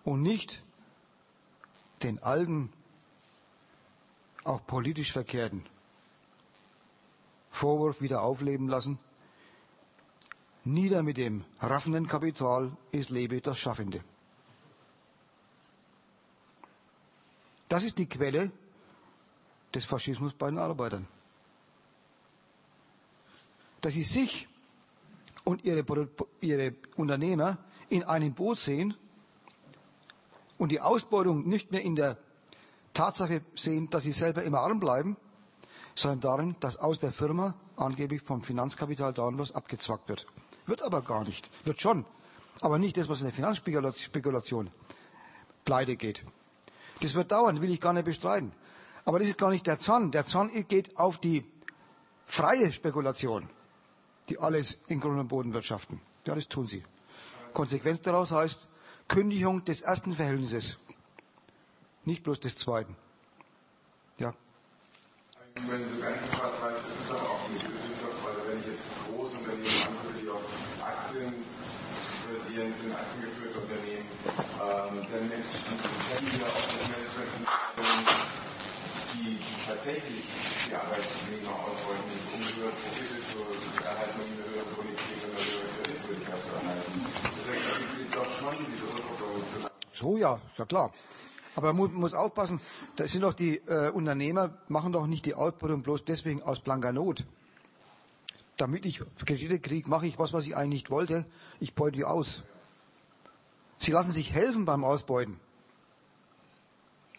und 0.05 0.23
nicht 0.23 0.63
den 2.03 2.23
alten, 2.23 2.73
auch 4.45 4.65
politisch 4.67 5.13
Verkehrten 5.13 5.65
Vorwurf 7.51 8.01
wieder 8.01 8.23
aufleben 8.23 8.69
lassen. 8.69 8.99
Nieder 10.65 11.03
mit 11.03 11.17
dem 11.17 11.45
raffenden 11.61 12.07
Kapital, 12.07 12.77
es 12.93 13.09
lebe 13.09 13.41
das 13.41 13.59
Schaffende. 13.59 14.05
Das 17.69 17.85
ist 17.85 17.99
die 17.99 18.07
Quelle 18.07 18.53
des 19.75 19.85
Faschismus 19.85 20.33
bei 20.35 20.49
den 20.49 20.59
Arbeitern. 20.59 21.07
Dass 23.81 23.93
sie 23.93 24.03
sich 24.05 24.49
und 25.45 25.65
ihre, 25.65 25.85
ihre 26.41 26.75
Unternehmer 26.97 27.59
in 27.89 28.03
einem 28.03 28.35
Boot 28.35 28.59
sehen 28.59 28.95
und 30.59 30.71
die 30.71 30.81
Ausbeutung 30.81 31.47
nicht 31.49 31.71
mehr 31.71 31.83
in 31.83 31.95
der 31.97 32.17
Tatsache 32.95 33.43
sehen, 33.57 33.91
dass 33.91 34.03
sie 34.05 34.13
selber 34.13 34.43
immer 34.43 34.61
arm 34.61 34.81
bleiben, 34.81 35.17
sondern 35.95 36.21
darin, 36.21 36.57
dass 36.61 36.77
aus 36.77 36.99
der 36.99 37.13
Firma 37.13 37.55
angeblich 37.77 38.23
vom 38.23 38.43
Finanzkapital 38.43 39.13
dauernd 39.13 39.39
was 39.39 39.53
abgezwackt 39.53 40.09
wird. 40.09 40.27
Wird 40.67 40.83
aber 40.83 41.03
gar 41.03 41.25
nicht. 41.25 41.49
Wird 41.65 41.81
schon. 41.81 42.05
Aber 42.61 42.79
nicht 42.79 42.97
das, 42.97 43.09
was 43.09 43.21
in 43.21 43.27
der 43.27 43.35
Finanzspekulation 43.35 44.71
pleite 45.65 45.97
geht. 45.97 46.25
Das 47.01 47.15
wird 47.15 47.31
dauern, 47.31 47.61
will 47.61 47.71
ich 47.71 47.81
gar 47.81 47.93
nicht 47.93 48.05
bestreiten. 48.05 48.53
Aber 49.05 49.19
das 49.19 49.29
ist 49.29 49.39
gar 49.39 49.51
nicht 49.51 49.67
der 49.67 49.79
Zorn. 49.79 50.11
Der 50.11 50.27
Zorn 50.27 50.51
geht 50.69 50.97
auf 50.97 51.19
die 51.19 51.45
freie 52.27 52.73
Spekulation, 52.73 53.49
die 54.29 54.39
alles 54.39 54.77
in 54.89 55.01
Grund 55.01 55.19
und 55.19 55.29
Boden 55.29 55.53
wirtschaften. 55.53 56.01
Ja, 56.27 56.35
das 56.35 56.49
tun 56.49 56.67
sie. 56.67 56.85
Konsequenz 57.53 58.03
daraus 58.03 58.31
heißt, 58.31 58.67
Kündigung 59.09 59.65
des 59.65 59.81
ersten 59.83 60.15
Verhältnisses, 60.15 60.77
nicht 62.05 62.23
bloß 62.25 62.41
des 62.41 62.57
zweiten. 62.57 62.97
Ja. 64.19 64.33
Wenn 65.55 65.89
so 65.89 66.01
ganz 66.03 66.19
schwarz-weiß 66.35 66.79
ist 66.79 67.05
es 67.05 67.11
aber 67.11 67.31
auch 67.31 67.49
nicht. 67.49 67.65
Es 67.65 67.85
ist 67.85 68.03
doch, 68.03 68.29
also 68.29 68.41
wenn 68.49 68.61
ich 68.61 68.67
jetzt 68.67 68.83
Großunternehmen 69.09 69.87
angucke, 69.87 70.21
die 70.21 70.29
auf 70.29 70.43
Aktien 70.85 71.33
basieren, 72.27 72.75
sind 72.75 72.93
aktiengeführte 72.93 73.59
Unternehmen, 73.61 74.09
ähm, 74.27 75.07
dann 75.11 75.31
kennen 75.31 76.29
wir 76.33 76.47
auch 76.47 76.67
das 76.67 76.83
Management, 76.93 77.47
die 79.15 79.39
tatsächlich 79.87 80.25
die 80.69 80.75
Arbeitnehmer 80.75 81.55
ausbeuten, 81.65 82.11
um 82.35 82.41
höhere 82.41 82.73
Profite 82.73 83.15
zu 83.31 83.85
erhalten, 83.85 84.21
um 84.21 84.33
eine 84.33 84.45
höhere 84.51 84.75
Bonität 84.75 85.25
und 85.25 85.39
höhere 85.39 85.83
Kreditwürdigkeit 85.83 86.43
zu 86.43 86.53
erhalten. 86.53 87.07
Deswegen 87.39 87.97
gibt 87.97 88.17
doch 88.17 88.31
schon 88.39 88.55
diese 88.67 88.87
Rückkopplung 88.87 89.71
zu 89.93 90.03
So 90.05 90.17
ja, 90.17 90.41
ja 90.57 90.65
klar. 90.65 90.93
Aber 91.55 91.73
man 91.73 91.95
muss 91.95 92.15
aufpassen, 92.15 92.61
da 92.97 93.07
sind 93.07 93.23
doch 93.23 93.33
die 93.33 93.59
äh, 93.59 93.91
Unternehmer, 93.91 94.59
machen 94.69 94.93
doch 94.93 95.07
nicht 95.07 95.25
die 95.25 95.35
Ausbeutung 95.35 95.83
bloß 95.83 96.05
deswegen 96.05 96.43
aus 96.43 96.61
blanker 96.61 96.93
Not. 96.93 97.25
Damit 98.57 98.85
ich 98.87 99.01
Kredite 99.25 99.61
kriege, 99.61 99.89
mache 99.89 100.07
ich 100.07 100.19
was, 100.19 100.33
was 100.33 100.47
ich 100.47 100.57
eigentlich 100.57 100.83
nicht 100.83 100.91
wollte. 100.91 101.27
Ich 101.61 101.75
beute 101.75 101.97
die 101.97 102.05
aus. 102.05 102.43
Sie 103.79 103.93
lassen 103.93 104.13
sich 104.13 104.33
helfen 104.33 104.65
beim 104.65 104.85
Ausbeuten. 104.85 105.39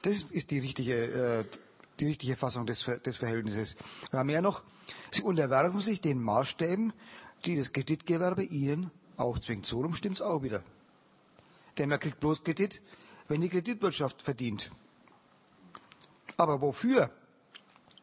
Das 0.02 0.22
ist 0.32 0.52
die 0.52 0.60
richtige, 0.60 0.94
äh, 0.94 1.46
die 2.00 2.08
richtige 2.08 2.36
Fassung 2.36 2.66
des, 2.66 2.84
des 3.06 3.18
Verhältnisses. 3.18 3.76
Ja, 4.12 4.24
mehr 4.24 4.42
noch, 4.42 4.62
sie 5.12 5.24
unterwerfen 5.24 5.82
sich 5.82 6.02
den 6.02 6.22
Maßstäben, 6.22 6.94
die 7.46 7.56
das 7.56 7.72
Kreditgewerbe 7.72 8.44
ihnen 8.44 8.92
aufzwingt. 9.16 9.66
So 9.66 9.82
rum 9.82 9.94
stimmt 9.94 10.18
es 10.18 10.22
auch 10.22 10.44
wieder. 10.44 10.64
Denn 11.78 11.90
man 11.90 12.00
kriegt 12.00 12.20
bloß 12.20 12.44
Kredit, 12.44 12.82
wenn 13.28 13.42
die 13.42 13.50
Kreditwirtschaft 13.50 14.22
verdient. 14.22 14.72
Aber 16.38 16.62
wofür? 16.62 17.12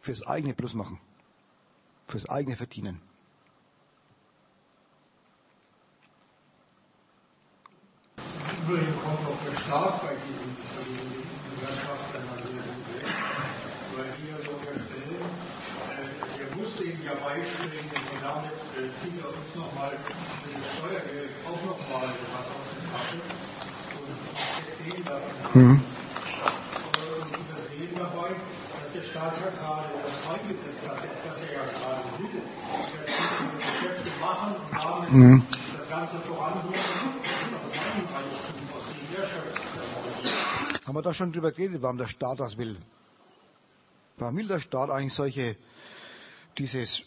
Fürs 0.00 0.26
eigene 0.26 0.55
Plus 0.55 0.74
machen. 0.74 1.00
Fürs 2.06 2.28
eigene 2.28 2.56
Verdienen. 2.56 3.00
Übrigens 8.66 9.02
kommt 9.02 9.26
auch 9.28 9.44
der 9.44 9.60
Staat 9.60 10.02
bei 10.02 10.14
diesen 10.26 10.56
Gewerkschaftern 11.55 12.28
also 12.34 12.48
weg, 12.48 12.64
weil 13.97 14.12
die 14.18 14.31
ja 14.31 14.36
so 14.42 14.52
unterstellen, 14.52 15.20
äh, 16.00 16.39
der 16.39 16.56
ja 17.05 17.15
beistehen 17.15 17.84
und 18.12 18.23
damit 18.23 18.57
äh, 18.76 18.89
zieht 19.00 19.16
er 19.20 19.28
uns 19.28 19.50
nochmal 19.55 19.92
das 19.92 20.66
Steuergeld 20.78 21.31
auch 21.44 21.60
nochmal 21.65 22.08
was 22.08 22.47
aus 22.49 22.66
der 22.73 22.84
Tasche 22.92 23.20
und 24.00 24.08
in 24.81 24.97
die 24.97 25.58
Mhm. 25.58 25.84
und 26.94 27.31
übersehen 27.44 27.94
dabei, 27.97 28.31
dass 28.33 28.92
der 28.94 29.02
Staat 29.02 29.34
ja 29.39 29.50
gerade 29.50 29.89
das 30.02 30.18
eingesetzt 30.33 30.83
hat, 30.89 30.99
dass 31.05 31.36
er 31.44 31.52
ja 31.52 31.65
gerade 31.70 32.02
will, 32.18 32.41
dass 32.41 33.33
die 33.39 33.50
Geschäfte 33.60 34.10
machen 34.20 34.50
und 34.57 34.73
damit 34.73 35.10
Mhm. 35.12 35.47
das 35.78 35.89
Ganze 35.89 36.16
voranbringen 36.26 36.84
Haben 40.86 40.94
wir 40.97 41.02
da 41.02 41.15
schon 41.15 41.33
drüber 41.33 41.50
geredet, 41.52 41.81
warum 41.83 41.97
der 41.99 42.07
Staat 42.07 42.41
das 42.41 42.57
will? 42.58 42.76
Warum 44.18 44.36
will 44.36 44.47
der 44.49 44.60
Staat 44.60 44.91
eigentlich 44.91 45.15
solche, 45.15 45.57
dieses 46.58 47.02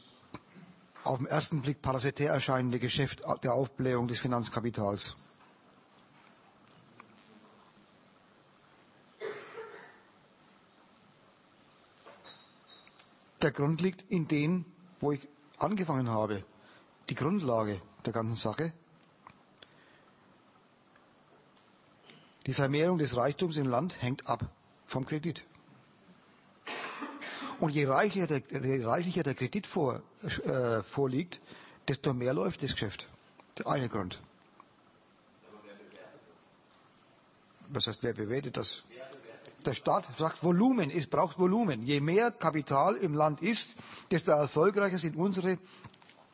auf 1.03 1.17
den 1.17 1.27
ersten 1.27 1.61
Blick 1.61 1.81
parasitär 1.81 2.31
erscheinende 2.31 2.79
Geschäft 2.79 3.23
der 3.43 3.53
Aufblähung 3.53 4.07
des 4.07 4.19
Finanzkapitals? 4.19 5.15
Der 13.41 13.51
Grund 13.51 13.81
liegt 13.81 14.03
in 14.09 14.27
dem, 14.27 14.65
wo 14.99 15.11
ich 15.11 15.27
angefangen 15.57 16.09
habe. 16.09 16.43
Die 17.09 17.15
Grundlage 17.15 17.81
der 18.05 18.11
ganzen 18.11 18.35
Sache. 18.35 18.73
Die 22.45 22.53
Vermehrung 22.53 22.97
des 22.97 23.15
Reichtums 23.15 23.57
im 23.57 23.67
Land 23.67 24.01
hängt 24.01 24.27
ab 24.27 24.49
vom 24.87 25.05
Kredit. 25.05 25.45
Und 27.59 27.71
je 27.71 27.85
reichlicher 27.85 28.27
der, 28.27 28.41
je 28.49 28.85
reichlicher 28.85 29.23
der 29.23 29.33
Kredit 29.33 29.65
vor, 29.67 30.01
äh, 30.23 30.83
vorliegt, 30.91 31.39
desto 31.87 32.13
mehr 32.13 32.33
läuft 32.33 32.61
das 32.61 32.71
Geschäft. 32.71 33.07
Der 33.57 33.67
eine 33.67 33.89
Grund. 33.89 34.19
Was 37.69 37.87
heißt, 37.87 38.03
wer 38.03 38.13
bewertet 38.13 38.57
das? 38.57 38.83
Der 39.65 39.73
Staat 39.73 40.05
sagt 40.17 40.43
Volumen, 40.43 40.91
es 40.91 41.07
braucht 41.07 41.37
Volumen. 41.37 41.83
Je 41.83 41.99
mehr 41.99 42.31
Kapital 42.31 42.95
im 42.95 43.13
Land 43.13 43.41
ist, 43.41 43.69
desto 44.11 44.31
erfolgreicher 44.31 44.99
sind 44.99 45.17
unsere 45.17 45.57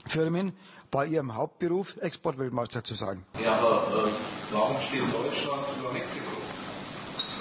Firmen 0.08 0.54
bei 0.92 1.08
ihrem 1.08 1.34
Hauptberuf, 1.34 1.96
Exportweltmeister 1.98 2.84
zu 2.84 2.94
sein. 2.94 3.26
Ja, 3.42 3.54
aber 3.54 4.08
äh, 4.08 4.12
warum 4.52 4.80
steht 4.82 5.12
Deutschland 5.12 5.66
über 5.80 5.92
Mexiko? 5.94 6.32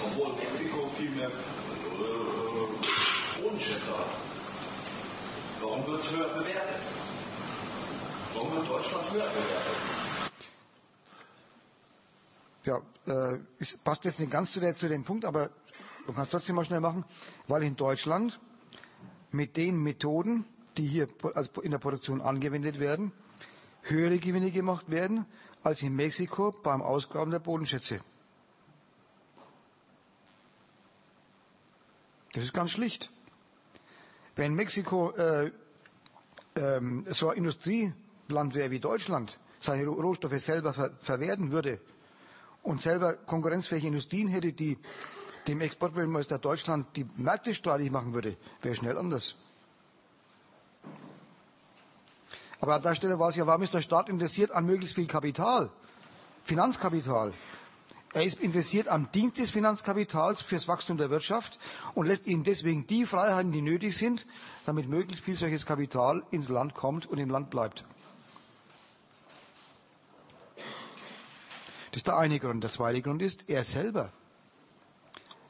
Obwohl 0.07 0.35
Mexiko 0.37 0.89
viel 0.97 1.11
mehr 1.11 1.31
Bodenschätze 3.43 3.99
hat. 3.99 4.07
Warum 5.61 5.87
wird 5.87 6.05
es 6.05 6.11
höher 6.11 6.29
bewertet? 6.29 6.81
Warum 8.35 8.53
wird 8.53 8.69
Deutschland 8.69 9.11
höher 9.11 9.29
bewertet? 9.29 9.77
Ja, 12.65 12.81
äh, 13.07 13.39
es 13.59 13.77
passt 13.79 14.05
jetzt 14.05 14.21
nicht 14.21 14.31
ganz 14.31 14.53
zu, 14.53 14.61
der, 14.61 14.77
zu 14.77 14.89
dem 14.89 15.05
Punkt, 15.05 15.25
aber 15.25 15.51
du 16.07 16.13
kannst 16.13 16.31
trotzdem 16.31 16.55
mal 16.55 16.65
schnell 16.65 16.81
machen, 16.81 17.05
weil 17.49 17.65
in 17.65 17.75
Deutschland 17.75 18.41
mit 19.33 19.57
den 19.57 19.83
Methoden, 19.83 20.45
die 20.77 20.87
hier 20.87 21.09
in 21.63 21.71
der 21.71 21.79
Produktion 21.79 22.21
angewendet 22.21 22.79
werden, 22.79 23.13
höhere 23.83 24.19
Gewinne 24.19 24.53
gemacht 24.53 24.89
werden 24.91 25.27
als 25.65 25.83
in 25.83 25.95
Mexiko 25.95 26.53
beim 26.63 26.83
Ausgraben 26.83 27.33
der 27.33 27.41
Bodenschätze. 27.41 28.01
Das 32.33 32.45
ist 32.45 32.55
ganz 32.55 32.71
schlicht. 32.71 33.11
Wenn 34.37 34.55
Mexiko 34.55 35.11
äh, 35.13 35.51
ähm, 36.57 37.07
so 37.11 37.29
ein 37.31 37.37
Industrieland 37.39 38.55
wäre 38.55 38.71
wie 38.71 38.81
Deutschland, 38.81 39.39
seine 39.61 39.87
Rohstoffe 39.87 40.39
selber 40.41 40.73
ver 40.73 40.91
verwerten 41.01 41.51
würde 41.53 41.81
und 42.63 42.81
selber 42.81 43.15
konkurrenzfähige 43.15 43.87
Industrien 43.89 44.29
hätte, 44.29 44.53
die 44.53 44.79
dem 45.49 45.61
Exportweltmeister 45.61 46.39
Deutschland 46.39 46.87
die 46.97 47.07
Märkte 47.17 47.55
streitig 47.55 47.91
machen 47.91 48.15
würde, 48.15 48.37
wäre 48.63 48.75
schnell 48.75 48.97
anders. 48.97 49.35
Aber 52.61 52.77
an 52.77 52.83
der 52.83 52.95
Stelle 52.95 53.19
war 53.19 53.31
es 53.31 53.37
ja, 53.37 53.47
warum 53.47 53.63
ist 53.63 53.75
der 53.75 53.83
Staat 53.83 54.09
interessiert 54.09 54.53
an 54.53 54.65
möglichst 54.67 54.95
viel 54.95 55.09
Kapital? 55.09 55.71
Finanzkapital. 56.45 57.33
Er 58.15 58.25
ist 58.25 58.41
interessiert 58.41 58.89
am 58.89 59.11
Dienst 59.13 59.39
des 59.39 59.51
Finanzkapitals 59.51 60.43
fürs 60.43 60.69
Wachstum 60.69 60.99
der 60.99 61.09
Wirtschaft 61.09 61.59
und 61.95 62.07
lässt 62.07 62.27
ihnen 62.27 62.45
deswegen 62.45 62.87
die 62.87 63.07
Freiheiten, 63.07 63.53
die 63.53 63.63
nötig 63.63 63.97
sind, 63.97 64.27
damit 64.67 64.87
möglichst 64.87 65.25
viel 65.25 65.35
solches 65.37 65.65
Kapital 65.65 66.23
ins 66.31 66.51
Land 66.51 66.75
kommt 66.75 67.07
und 67.07 67.19
im 67.19 67.31
Land 67.31 67.49
bleibt. 67.49 67.85
Das 71.93 71.99
ist 71.99 72.07
der 72.07 72.17
eine 72.19 72.39
Grund. 72.39 72.63
Der 72.63 72.71
zweite 72.71 73.01
Grund 73.01 73.23
ist, 73.23 73.49
er 73.49 73.65
selber. 73.65 74.13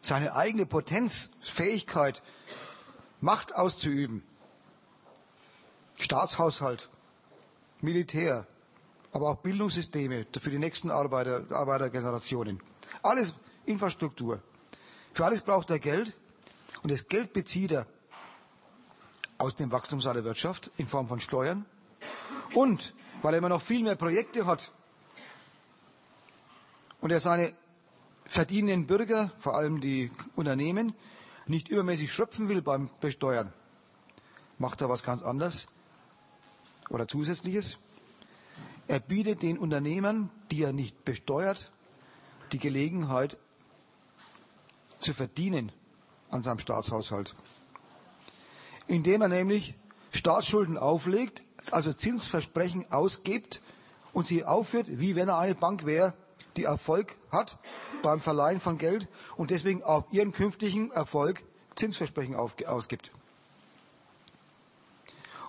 Seine 0.00 0.34
eigene 0.34 0.66
Potenz, 0.66 1.30
Fähigkeit, 1.54 2.22
Macht 3.20 3.54
auszuüben. 3.54 4.24
Staatshaushalt, 5.98 6.88
Militär, 7.80 8.46
aber 9.12 9.28
auch 9.30 9.38
Bildungssysteme 9.42 10.26
für 10.40 10.50
die 10.50 10.58
nächsten 10.58 10.90
Arbeiter, 10.90 11.44
Arbeitergenerationen. 11.50 12.60
Alles 13.02 13.34
Infrastruktur. 13.66 14.42
Für 15.14 15.26
alles 15.26 15.42
braucht 15.42 15.70
er 15.70 15.78
Geld 15.78 16.16
und 16.82 16.90
das 16.90 17.06
Geld 17.06 17.32
bezieht 17.32 17.72
er 17.72 17.86
aus 19.38 19.54
dem 19.56 19.70
Wachstum 19.70 20.00
seiner 20.00 20.24
Wirtschaft 20.24 20.70
in 20.78 20.86
Form 20.86 21.08
von 21.08 21.20
Steuern 21.20 21.66
und 22.54 22.94
weil 23.22 23.34
er 23.34 23.38
immer 23.38 23.48
noch 23.50 23.62
viel 23.62 23.82
mehr 23.82 23.96
Projekte 23.96 24.46
hat 24.46 24.70
und 27.00 27.10
er 27.10 27.20
seine 27.20 27.52
verdienenden 28.26 28.86
Bürger, 28.86 29.30
vor 29.40 29.56
allem 29.56 29.80
die 29.80 30.10
Unternehmen, 30.36 30.94
nicht 31.46 31.68
übermäßig 31.68 32.10
schröpfen 32.10 32.48
will 32.48 32.62
beim 32.62 32.88
Besteuern, 33.00 33.52
macht 34.58 34.80
er 34.80 34.88
was 34.88 35.02
ganz 35.02 35.22
anderes 35.22 35.66
oder 36.88 37.06
Zusätzliches. 37.06 37.76
Er 38.88 39.00
bietet 39.00 39.42
den 39.42 39.58
Unternehmern, 39.58 40.30
die 40.50 40.62
er 40.62 40.72
nicht 40.72 41.04
besteuert, 41.04 41.70
die 42.52 42.58
Gelegenheit 42.58 43.36
zu 45.00 45.14
verdienen 45.14 45.72
an 46.30 46.42
seinem 46.42 46.58
Staatshaushalt. 46.58 47.34
Indem 48.86 49.22
er 49.22 49.28
nämlich 49.28 49.74
Staatsschulden 50.12 50.76
auflegt, 50.76 51.42
also 51.70 51.92
Zinsversprechen 51.92 52.90
ausgibt 52.90 53.60
und 54.12 54.26
sie 54.26 54.44
aufführt, 54.44 54.86
wie 54.88 55.14
wenn 55.16 55.28
er 55.28 55.38
eine 55.38 55.54
Bank 55.54 55.86
wäre, 55.86 56.14
die 56.56 56.64
Erfolg 56.64 57.16
hat 57.30 57.56
beim 58.02 58.20
Verleihen 58.20 58.60
von 58.60 58.76
Geld 58.78 59.08
und 59.36 59.50
deswegen 59.50 59.82
auf 59.82 60.04
ihren 60.12 60.32
künftigen 60.32 60.90
Erfolg 60.90 61.42
Zinsversprechen 61.76 62.34
ausgibt. 62.34 63.12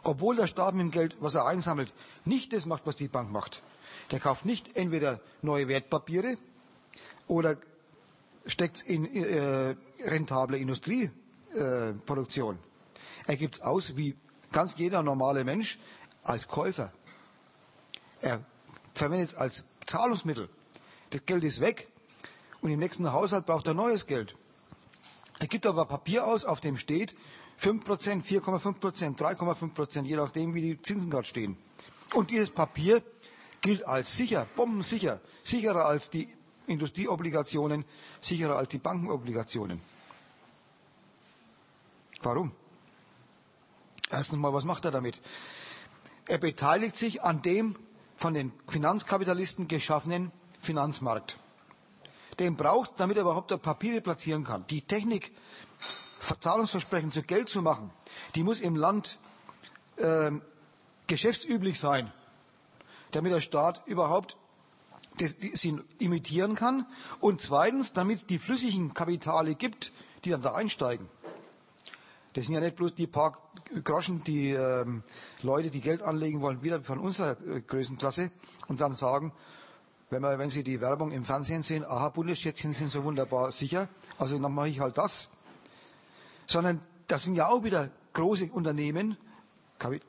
Obwohl 0.03 0.35
der 0.35 0.47
Staat 0.47 0.73
mit 0.75 0.81
dem 0.81 0.91
Geld, 0.91 1.15
was 1.19 1.35
er 1.35 1.45
einsammelt, 1.45 1.93
nicht 2.25 2.51
das 2.53 2.65
macht, 2.65 2.85
was 2.85 2.95
die 2.97 3.07
Bank 3.07 3.31
macht. 3.31 3.61
Der 4.11 4.19
kauft 4.19 4.43
nicht 4.45 4.75
entweder 4.75 5.21
neue 5.41 5.67
Wertpapiere 5.69 6.37
oder 7.27 7.55
steckt 8.45 8.75
es 8.77 8.83
in 8.83 9.05
äh, 9.15 9.75
rentable 10.03 10.57
Industrieproduktion. 10.57 12.55
Äh, 12.55 12.59
er 13.31 13.37
gibt 13.37 13.55
es 13.55 13.61
aus 13.61 13.95
wie 13.95 14.15
ganz 14.51 14.75
jeder 14.77 15.01
normale 15.03 15.45
Mensch 15.45 15.79
als 16.23 16.47
Käufer. 16.47 16.91
Er 18.21 18.43
verwendet 18.93 19.29
es 19.29 19.35
als 19.35 19.63
Zahlungsmittel. 19.85 20.49
Das 21.11 21.25
Geld 21.25 21.43
ist 21.45 21.61
weg 21.61 21.87
und 22.61 22.71
im 22.71 22.79
nächsten 22.79 23.11
Haushalt 23.11 23.45
braucht 23.45 23.67
er 23.67 23.73
neues 23.73 24.05
Geld. 24.05 24.35
Er 25.39 25.47
gibt 25.47 25.65
aber 25.65 25.85
Papier 25.85 26.25
aus, 26.25 26.45
auf 26.45 26.59
dem 26.61 26.77
steht 26.77 27.15
5%, 27.61 28.23
4,5%, 28.23 29.17
3,5%, 29.17 30.03
je 30.03 30.15
nachdem, 30.15 30.53
wie 30.53 30.61
die 30.61 30.81
Zinsen 30.81 31.09
gerade 31.09 31.25
stehen. 31.27 31.57
Und 32.13 32.29
dieses 32.29 32.49
Papier 32.49 33.01
gilt 33.61 33.85
als 33.85 34.15
sicher, 34.15 34.47
bombensicher, 34.55 35.19
sicherer 35.43 35.85
als 35.85 36.09
die 36.09 36.27
Industrieobligationen, 36.67 37.85
sicherer 38.21 38.57
als 38.57 38.69
die 38.69 38.77
Bankenobligationen. 38.77 39.81
Warum? 42.21 42.51
Erstens 44.09 44.37
mal, 44.37 44.53
was 44.53 44.63
macht 44.63 44.85
er 44.85 44.91
damit? 44.91 45.19
Er 46.27 46.37
beteiligt 46.37 46.95
sich 46.97 47.21
an 47.23 47.41
dem 47.41 47.75
von 48.17 48.33
den 48.33 48.53
Finanzkapitalisten 48.69 49.67
geschaffenen 49.67 50.31
Finanzmarkt. 50.61 51.37
Den 52.39 52.55
braucht, 52.55 52.99
damit 52.99 53.17
er 53.17 53.21
überhaupt 53.23 53.61
Papiere 53.61 54.01
platzieren 54.01 54.43
kann. 54.43 54.65
Die 54.67 54.81
Technik, 54.81 55.31
Zahlungsversprechen 56.39 57.11
zu 57.11 57.21
Geld 57.23 57.49
zu 57.49 57.61
machen, 57.61 57.91
die 58.35 58.43
muss 58.43 58.59
im 58.59 58.75
Land 58.75 59.17
äh, 59.97 60.31
geschäftsüblich 61.07 61.79
sein, 61.79 62.11
damit 63.11 63.31
der 63.31 63.41
Staat 63.41 63.81
überhaupt 63.85 64.37
sie 65.17 65.79
imitieren 65.99 66.55
kann 66.55 66.87
und 67.19 67.39
zweitens, 67.41 67.93
damit 67.93 68.17
es 68.17 68.25
die 68.25 68.39
flüssigen 68.39 68.93
Kapitale 68.93 69.55
gibt, 69.55 69.91
die 70.25 70.31
dann 70.31 70.41
da 70.41 70.53
einsteigen. 70.55 71.07
Das 72.33 72.45
sind 72.45 72.55
ja 72.55 72.61
nicht 72.61 72.75
bloß 72.75 72.95
die 72.95 73.05
paar 73.05 73.37
Groschen, 73.83 74.23
die 74.23 74.49
ähm, 74.49 75.03
Leute, 75.43 75.69
die 75.69 75.81
Geld 75.81 76.01
anlegen 76.01 76.41
wollen, 76.41 76.63
wieder 76.63 76.81
von 76.81 76.97
unserer 76.99 77.37
äh, 77.47 77.61
Größenklasse 77.61 78.31
und 78.67 78.81
dann 78.81 78.95
sagen, 78.95 79.31
wenn, 80.09 80.21
man, 80.21 80.37
wenn 80.39 80.49
Sie 80.49 80.63
die 80.63 80.81
Werbung 80.81 81.11
im 81.11 81.25
Fernsehen 81.25 81.61
sehen, 81.63 81.85
aha, 81.85 82.09
Bundesschätzchen 82.09 82.73
sind 82.73 82.89
so 82.89 83.03
wunderbar 83.03 83.51
sicher, 83.51 83.87
also 84.17 84.37
dann 84.39 84.51
mache 84.53 84.69
ich 84.69 84.79
halt 84.79 84.97
das. 84.97 85.27
Sondern 86.53 86.81
das 87.07 87.23
sind 87.23 87.33
ja 87.33 87.47
auch 87.47 87.63
wieder 87.63 87.89
große 88.13 88.45
Unternehmen, 88.51 89.17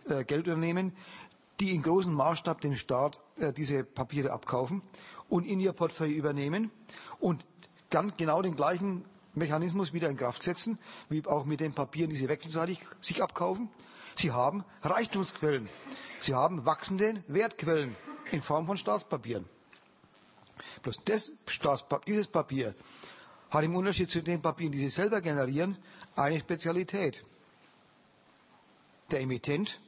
äh, 0.07 0.25
Geldunternehmen, 0.25 0.93
die 1.59 1.75
in 1.75 1.83
großem 1.83 2.13
Maßstab 2.13 2.61
dem 2.61 2.75
Staat 2.77 3.19
äh, 3.39 3.51
diese 3.55 3.83
Papiere 3.83 4.31
abkaufen 4.31 4.83
und 5.31 5.47
in 5.47 5.59
ihr 5.59 5.73
Portfolio 5.73 6.15
übernehmen 6.15 6.71
und 7.19 7.47
dann 7.89 8.13
genau 8.19 8.43
den 8.43 8.57
gleichen 8.57 9.07
Mechanismus 9.33 9.95
wieder 9.95 10.11
in 10.11 10.19
Kraft 10.19 10.43
setzen, 10.43 10.79
wie 11.09 11.25
auch 11.27 11.47
mit 11.47 11.61
den 11.61 11.73
Papieren, 11.73 12.11
die 12.11 12.17
sie 12.17 12.29
wechselseitig 12.29 12.79
sich 13.01 13.23
abkaufen. 13.23 13.71
Sie 14.15 14.31
haben 14.31 14.65
Reichtumsquellen. 14.83 15.71
Sie 16.21 16.35
haben 16.35 16.67
wachsende 16.67 17.25
Wertquellen 17.27 17.97
in 18.33 18.43
Form 18.43 18.67
von 18.67 18.77
Staatspapieren. 18.77 19.47
Bloß 20.83 21.01
das 21.07 21.33
dieses 22.07 22.27
Papier 22.27 22.75
hat 23.55 23.65
im 23.65 23.77
Unterschied 23.77 24.11
zu 24.11 24.23
den 24.23 24.43
Papieren, 24.43 24.73
die 24.73 24.79
sie 24.79 24.91
selber 24.91 25.21
generieren, 25.21 25.79
eine 26.17 26.39
Spezialität. 26.41 27.23
Der 29.11 29.21
Emittent 29.21 29.81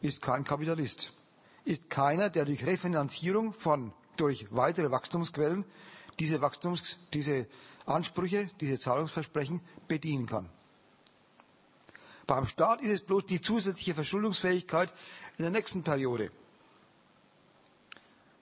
ist 0.00 0.22
kein 0.22 0.44
Kapitalist, 0.44 1.12
ist 1.64 1.88
keiner, 1.90 2.30
der 2.30 2.44
durch 2.44 2.64
Refinanzierung 2.64 3.52
von, 3.54 3.92
durch 4.16 4.46
weitere 4.50 4.90
Wachstumsquellen 4.90 5.64
diese, 6.18 6.40
Wachstums, 6.40 6.96
diese 7.12 7.46
Ansprüche, 7.84 8.50
diese 8.60 8.78
Zahlungsversprechen 8.78 9.60
bedienen 9.88 10.26
kann. 10.26 10.48
Beim 12.26 12.46
Staat 12.46 12.80
ist 12.80 12.90
es 12.90 13.02
bloß 13.04 13.26
die 13.26 13.40
zusätzliche 13.40 13.94
Verschuldungsfähigkeit 13.94 14.92
in 15.38 15.42
der 15.42 15.52
nächsten 15.52 15.84
Periode. 15.84 16.30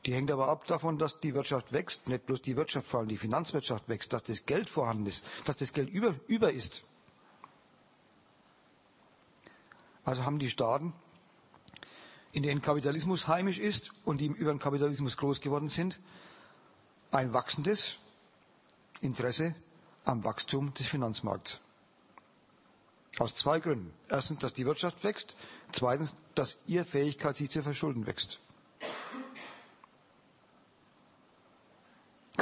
Die 0.07 0.13
hängt 0.13 0.31
aber 0.31 0.49
ab 0.49 0.67
davon, 0.67 0.99
dass 0.99 1.19
die 1.21 1.35
Wirtschaft 1.35 1.73
wächst, 1.73 2.09
nicht 2.09 2.27
bloß 2.27 2.43
die 2.43 2.57
Wirtschaft, 2.57 2.89
vor 2.89 3.01
allem 3.01 3.09
die 3.09 3.17
Finanzwirtschaft 3.17 3.89
wächst, 3.89 4.13
dass 4.13 4.23
das 4.25 4.45
Geld 4.45 4.69
vorhanden 4.69 5.07
ist, 5.07 5.25
dass 5.47 5.57
das 5.57 5.73
Geld 5.73 5.89
über, 5.89 6.15
über 6.27 6.53
ist. 6.53 6.83
Also 10.05 10.25
haben 10.25 10.39
die 10.39 10.51
Staaten, 10.51 10.93
in 12.33 12.43
denen 12.43 12.61
Kapitalismus 12.61 13.27
heimisch 13.27 13.59
ist 13.59 13.91
und 14.05 14.21
die 14.21 14.27
über 14.27 14.53
den 14.53 14.59
Kapitalismus 14.59 15.17
groß 15.17 15.41
geworden 15.41 15.69
sind, 15.69 15.99
ein 17.11 17.33
wachsendes 17.33 17.97
Interesse 19.01 19.55
am 20.05 20.23
Wachstum 20.25 20.75
des 20.75 20.87
Finanzmarkts. 20.89 21.59
Aus 23.19 23.35
zwei 23.37 23.61
Gründen. 23.61 23.93
Erstens, 24.09 24.41
dass 24.41 24.53
die 24.53 24.67
Wirtschaft 24.67 25.03
wächst. 25.05 25.37
Zweitens, 25.73 26.13
dass 26.35 26.57
ihre 26.67 26.85
Fähigkeit, 26.85 27.37
sich 27.37 27.49
zu 27.49 27.63
verschulden, 27.63 28.07
wächst. 28.07 28.39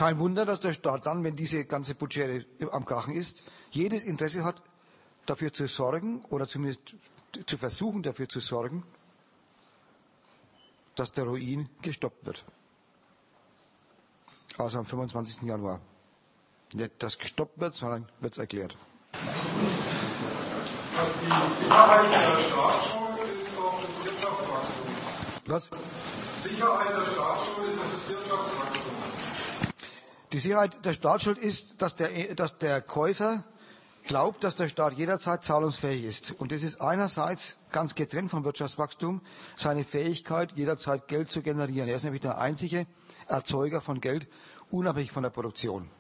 Kein 0.02 0.18
Wunder, 0.18 0.44
dass 0.44 0.58
der 0.58 0.72
Staat 0.72 1.06
dann, 1.06 1.22
wenn 1.22 1.36
diese 1.36 1.64
ganze 1.64 1.94
Budget 1.94 2.44
am 2.72 2.84
Krachen 2.84 3.14
ist, 3.14 3.40
jedes 3.70 4.02
Interesse 4.02 4.42
hat, 4.42 4.60
dafür 5.26 5.52
zu 5.52 5.68
sorgen 5.68 6.24
oder 6.24 6.48
zumindest 6.48 6.96
zu 7.46 7.56
versuchen, 7.56 8.02
dafür 8.02 8.28
zu 8.28 8.40
sorgen, 8.40 8.82
dass 10.96 11.12
der 11.12 11.22
Ruin 11.22 11.68
gestoppt 11.82 12.26
wird. 12.26 12.44
Also 14.58 14.80
am 14.80 14.86
25. 14.86 15.42
Januar. 15.42 15.80
Nicht, 16.72 17.00
dass 17.00 17.16
gestoppt 17.16 17.60
wird, 17.60 17.76
sondern 17.76 18.08
wird 18.18 18.32
es 18.32 18.38
erklärt. 18.38 18.76
Was 19.12 19.20
die 21.20 21.62
Sicherheit 21.62 22.10
der 22.10 22.42
Staatsschuld 22.50 23.20
ist 23.40 23.56
doch 23.56 23.80
das 23.80 24.04
Wirtschaftswachstum. 24.04 24.96
Was? 25.46 25.70
Sicherheit 26.42 26.90
der 26.90 27.06
Staatsschuld 27.06 27.70
ist 27.70 27.80
das 27.80 28.08
Wirtschaftswachstum. 28.08 29.02
Die 30.32 30.38
Sicherheit 30.38 30.84
der 30.84 30.94
Staatsschuld 30.94 31.38
ist, 31.38 31.80
dass 31.82 31.94
der, 31.96 32.34
dass 32.34 32.56
der 32.58 32.80
Käufer 32.80 33.44
glaubt, 34.06 34.42
dass 34.42 34.56
der 34.56 34.68
Staat 34.68 34.94
jederzeit 34.94 35.44
zahlungsfähig 35.44 36.04
ist. 36.04 36.32
Und 36.32 36.52
das 36.52 36.62
ist 36.62 36.80
einerseits 36.80 37.54
ganz 37.70 37.94
getrennt 37.94 38.30
vom 38.30 38.42
Wirtschaftswachstum 38.44 39.20
seine 39.56 39.84
Fähigkeit, 39.84 40.52
jederzeit 40.52 41.06
Geld 41.06 41.30
zu 41.30 41.42
generieren. 41.42 41.88
Er 41.88 41.96
ist 41.96 42.04
nämlich 42.04 42.22
der 42.22 42.38
einzige 42.38 42.86
Erzeuger 43.28 43.80
von 43.80 44.00
Geld, 44.00 44.26
unabhängig 44.70 45.12
von 45.12 45.22
der 45.22 45.30
Produktion. 45.30 45.90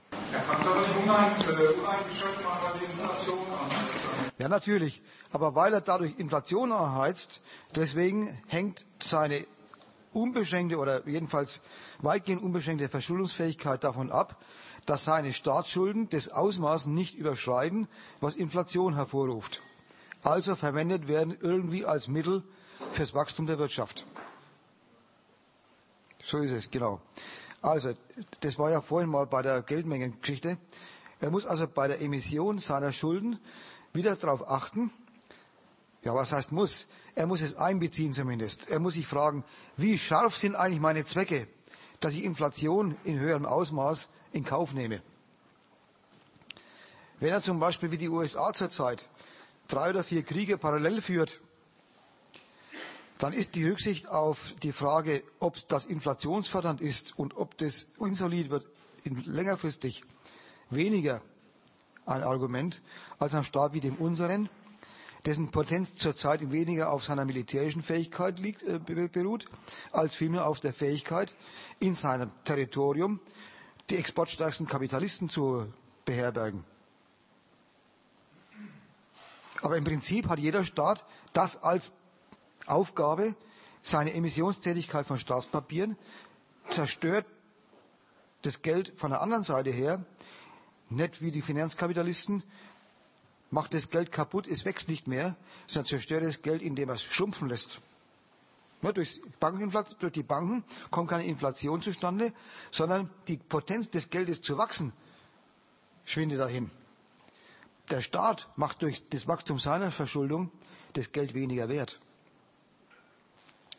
Ja, 4.38 4.48
natürlich. 4.48 5.02
Aber 5.30 5.54
weil 5.54 5.74
er 5.74 5.80
dadurch 5.82 6.18
Inflation 6.18 6.72
anheizt, 6.72 7.40
deswegen 7.76 8.42
hängt 8.46 8.84
seine 9.02 9.46
unbeschränkte 10.12 10.78
oder 10.78 11.06
jedenfalls 11.08 11.60
weitgehend 11.98 12.42
unbeschränkte 12.42 12.88
Verschuldungsfähigkeit 12.88 13.82
davon 13.84 14.10
ab, 14.10 14.36
dass 14.86 15.04
seine 15.04 15.32
Staatsschulden 15.32 16.08
das 16.08 16.28
Ausmaß 16.28 16.86
nicht 16.86 17.14
überschreiten, 17.14 17.88
was 18.20 18.34
Inflation 18.34 18.94
hervorruft. 18.94 19.60
Also 20.22 20.56
verwendet 20.56 21.08
werden 21.08 21.36
irgendwie 21.40 21.84
als 21.84 22.08
Mittel 22.08 22.42
fürs 22.92 23.14
Wachstum 23.14 23.46
der 23.46 23.58
Wirtschaft. 23.58 24.04
So 26.24 26.38
ist 26.38 26.52
es, 26.52 26.70
genau. 26.70 27.00
Also, 27.60 27.94
das 28.40 28.58
war 28.58 28.70
ja 28.70 28.80
vorhin 28.80 29.08
mal 29.10 29.26
bei 29.26 29.42
der 29.42 29.62
Geldmengengeschichte. 29.62 30.58
Er 31.20 31.30
muss 31.30 31.46
also 31.46 31.66
bei 31.68 31.86
der 31.86 32.00
Emission 32.00 32.58
seiner 32.58 32.92
Schulden 32.92 33.38
wieder 33.92 34.16
darauf 34.16 34.48
achten, 34.48 34.90
ja, 36.02 36.14
was 36.14 36.32
heißt 36.32 36.50
muss? 36.50 36.86
Er 37.14 37.26
muss 37.26 37.40
es 37.42 37.54
einbeziehen 37.56 38.12
zumindest. 38.14 38.68
Er 38.68 38.78
muss 38.78 38.94
sich 38.94 39.06
fragen, 39.06 39.44
wie 39.76 39.98
scharf 39.98 40.36
sind 40.36 40.54
eigentlich 40.56 40.80
meine 40.80 41.04
Zwecke, 41.04 41.46
dass 42.00 42.14
ich 42.14 42.24
Inflation 42.24 42.96
in 43.04 43.18
höherem 43.18 43.44
Ausmaß 43.44 44.08
in 44.32 44.44
Kauf 44.44 44.72
nehme. 44.72 45.02
Wenn 47.20 47.30
er 47.30 47.42
zum 47.42 47.60
Beispiel 47.60 47.90
wie 47.90 47.98
die 47.98 48.08
USA 48.08 48.52
zurzeit 48.52 49.06
drei 49.68 49.90
oder 49.90 50.02
vier 50.04 50.22
Kriege 50.22 50.58
parallel 50.58 51.02
führt, 51.02 51.38
dann 53.18 53.32
ist 53.32 53.54
die 53.54 53.64
Rücksicht 53.68 54.08
auf 54.08 54.36
die 54.64 54.72
Frage, 54.72 55.22
ob 55.38 55.54
das 55.68 55.84
inflationsfördernd 55.84 56.80
ist 56.80 57.16
und 57.16 57.36
ob 57.36 57.56
das 57.58 57.86
insolid 58.00 58.50
wird, 58.50 58.66
längerfristig 59.04 60.02
weniger 60.70 61.22
ein 62.04 62.24
Argument 62.24 62.80
als 63.20 63.34
ein 63.34 63.44
Staat 63.44 63.74
wie 63.74 63.80
dem 63.80 63.94
unseren, 63.96 64.48
dessen 65.24 65.50
Potenz 65.50 65.94
zurzeit 65.96 66.50
weniger 66.50 66.90
auf 66.90 67.04
seiner 67.04 67.24
militärischen 67.24 67.82
Fähigkeit 67.82 68.38
liegt, 68.38 68.62
äh, 68.62 68.78
beruht, 68.78 69.46
als 69.92 70.14
vielmehr 70.14 70.46
auf 70.46 70.60
der 70.60 70.72
Fähigkeit, 70.72 71.34
in 71.78 71.94
seinem 71.94 72.30
Territorium 72.44 73.20
die 73.90 73.96
exportstärksten 73.96 74.66
Kapitalisten 74.66 75.28
zu 75.30 75.72
beherbergen. 76.04 76.64
Aber 79.60 79.76
im 79.76 79.84
Prinzip 79.84 80.28
hat 80.28 80.38
jeder 80.40 80.64
Staat 80.64 81.06
das 81.32 81.62
als 81.62 81.90
Aufgabe, 82.66 83.36
seine 83.82 84.12
Emissionstätigkeit 84.12 85.06
von 85.06 85.18
Staatspapieren 85.18 85.96
zerstört 86.70 87.26
das 88.42 88.62
Geld 88.62 88.92
von 88.96 89.10
der 89.10 89.20
anderen 89.20 89.44
Seite 89.44 89.70
her, 89.70 90.04
nicht 90.90 91.20
wie 91.20 91.30
die 91.30 91.42
Finanzkapitalisten, 91.42 92.42
macht 93.52 93.74
das 93.74 93.88
Geld 93.90 94.10
kaputt, 94.10 94.46
es 94.48 94.64
wächst 94.64 94.88
nicht 94.88 95.06
mehr, 95.06 95.36
sondern 95.68 95.86
zerstört 95.88 96.24
das 96.24 96.42
Geld, 96.42 96.62
indem 96.62 96.88
er 96.88 96.96
es 96.96 97.02
schrumpfen 97.02 97.48
lässt. 97.48 97.78
Ja, 98.82 98.90
durch, 98.90 99.20
durch, 100.00 100.12
die 100.12 100.24
Banken 100.24 100.64
kommt 100.90 101.08
keine 101.10 101.24
Inflation 101.26 101.80
zustande, 101.82 102.32
sondern 102.72 103.10
die 103.28 103.36
Potenz 103.36 103.88
des 103.90 104.10
Geldes 104.10 104.40
zu 104.40 104.58
wachsen 104.58 104.92
schwindet 106.04 106.40
dahin. 106.40 106.70
Der 107.90 108.00
Staat 108.00 108.48
macht 108.56 108.82
durch 108.82 109.08
das 109.10 109.26
Wachstum 109.28 109.58
seiner 109.58 109.90
Verschuldung 109.92 110.50
das 110.94 111.12
Geld 111.12 111.34
weniger 111.34 111.68
wert. 111.68 111.98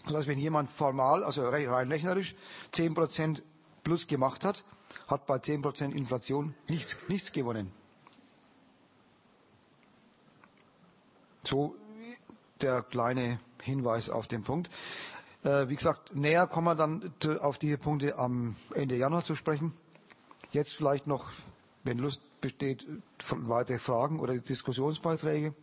Das 0.06 0.14
heißt, 0.14 0.27
wenn 0.27 0.40
jemand 0.40 0.69
formal, 0.72 1.24
also 1.24 1.48
rein 1.48 1.92
rechnerisch, 1.92 2.35
10% 2.74 3.42
plus 3.84 4.08
gemacht 4.08 4.43
hat, 4.43 4.64
hat 5.08 5.26
bei 5.26 5.35
10% 5.35 5.92
Inflation 5.92 6.53
nichts, 6.68 6.98
nichts 7.08 7.32
gewonnen. 7.32 7.72
So 11.44 11.76
der 12.62 12.82
kleine 12.84 13.40
Hinweis 13.62 14.10
auf 14.10 14.28
den 14.28 14.44
Punkt. 14.44 14.70
Äh, 15.44 15.68
wie 15.68 15.76
gesagt, 15.76 16.16
näher 16.16 16.48
kommen 16.48 16.68
wir 16.68 16.76
dann 16.76 17.14
auf 17.42 17.58
diese 17.58 17.78
Punkte 17.78 18.18
am 18.18 18.56
Ende 18.74 18.96
Januar 18.96 19.24
zu 19.24 19.36
sprechen. 19.36 19.74
Jetzt 20.52 20.74
vielleicht 20.74 21.08
noch, 21.08 21.30
wenn 21.84 21.98
Lust 21.98 22.22
besteht, 22.40 22.86
weitere 23.30 23.80
Fragen 23.80 24.20
oder 24.20 24.38
Diskussionsbeiträge. 24.38 25.54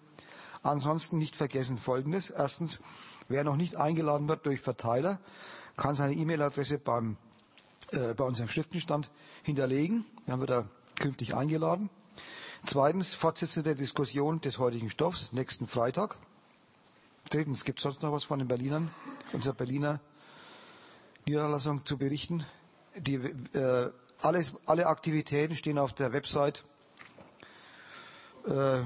Ansonsten 0.62 1.17
nicht 1.18 1.36
vergessen 1.36 1.78
Folgendes. 1.78 2.28
Erstens, 2.28 2.83
wer 3.28 3.44
noch 3.44 3.57
nicht 3.57 3.76
eingeladen 3.76 4.28
wird 4.28 4.44
durch 4.44 4.60
Verteiler, 4.60 5.18
kann 5.76 5.94
seine 5.94 6.15
E-Mail-Adresse 6.15 6.78
beim, 6.78 7.17
äh, 7.92 8.12
bei 8.15 8.25
unserem 8.25 8.49
Schriftenstand 8.49 9.10
hinterlegen. 9.42 10.05
Dann 10.26 10.41
wird 10.41 10.50
er 10.50 10.68
künftig 10.99 11.34
eingeladen. 11.34 11.89
Zweitens, 12.66 13.14
Fortsetzung 13.14 13.64
der 13.64 13.74
Diskussion 13.74 14.40
des 14.42 14.58
heutigen 14.58 14.90
Stoffs, 14.90 15.32
nächsten 15.32 15.66
Freitag. 15.66 16.16
Drittens, 17.30 17.64
gibt 17.64 17.78
es 17.78 17.84
sonst 17.84 18.02
noch 18.02 18.12
was 18.12 18.24
von 18.24 18.39
den 18.39 18.48
Berlinern, 18.48 18.90
unserer 19.32 19.55
Berliner 19.55 20.00
Niederlassung 21.24 21.84
zu 21.86 21.97
berichten? 21.97 22.44
Die, 22.97 23.14
äh, 23.14 23.90
alles, 24.20 24.52
alle 24.66 24.86
Aktivitäten 24.86 25.56
stehen 25.56 25.78
auf 25.78 25.94
der 25.94 26.12
Website 26.12 26.62
äh, 28.47 28.82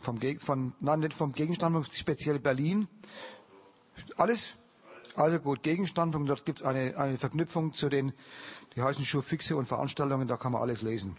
vom, 0.00 0.20
von, 0.40 0.74
nein, 0.80 1.00
nicht 1.00 1.14
vom 1.14 1.32
Gegenstandpunkt, 1.32 1.92
speziell 1.94 2.38
Berlin. 2.38 2.88
Alles? 4.16 4.54
Also 5.16 5.38
gut, 5.40 5.62
Gegenstandpunkt, 5.62 6.28
dort 6.28 6.44
gibt 6.44 6.58
es 6.58 6.64
eine, 6.64 6.96
eine 6.98 7.16
Verknüpfung 7.16 7.72
zu 7.72 7.88
den, 7.88 8.12
die 8.76 8.82
heißen 8.82 9.04
Schurfixe 9.06 9.56
und 9.56 9.66
Veranstaltungen, 9.66 10.28
da 10.28 10.36
kann 10.36 10.52
man 10.52 10.60
alles 10.60 10.82
lesen. 10.82 11.16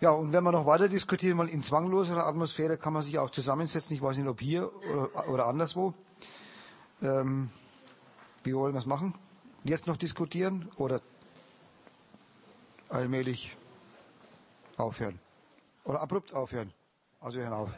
Ja, 0.00 0.10
und 0.10 0.32
wenn 0.32 0.42
wir 0.44 0.50
noch 0.52 0.66
weiter 0.66 0.88
diskutieren, 0.88 1.36
mal 1.38 1.48
in 1.48 1.62
zwangloserer 1.62 2.26
Atmosphäre 2.26 2.76
kann 2.76 2.92
man 2.92 3.02
sich 3.04 3.18
auch 3.18 3.30
zusammensetzen. 3.30 3.94
Ich 3.94 4.02
weiß 4.02 4.16
nicht, 4.18 4.26
ob 4.26 4.40
hier 4.40 4.68
oder, 4.92 5.28
oder 5.28 5.46
anderswo. 5.46 5.94
Ähm, 7.00 7.50
wie 8.42 8.54
wollen 8.54 8.74
wir 8.74 8.80
es 8.80 8.86
machen? 8.86 9.14
Jetzt 9.62 9.86
noch 9.86 9.96
diskutieren 9.96 10.68
oder 10.76 11.00
allmählich 12.90 13.56
aufhören? 14.78 15.18
Oder 15.84 16.00
abrupt 16.00 16.32
aufhören? 16.34 16.72
Also 17.20 17.40
hören 17.40 17.52
auf. 17.52 17.70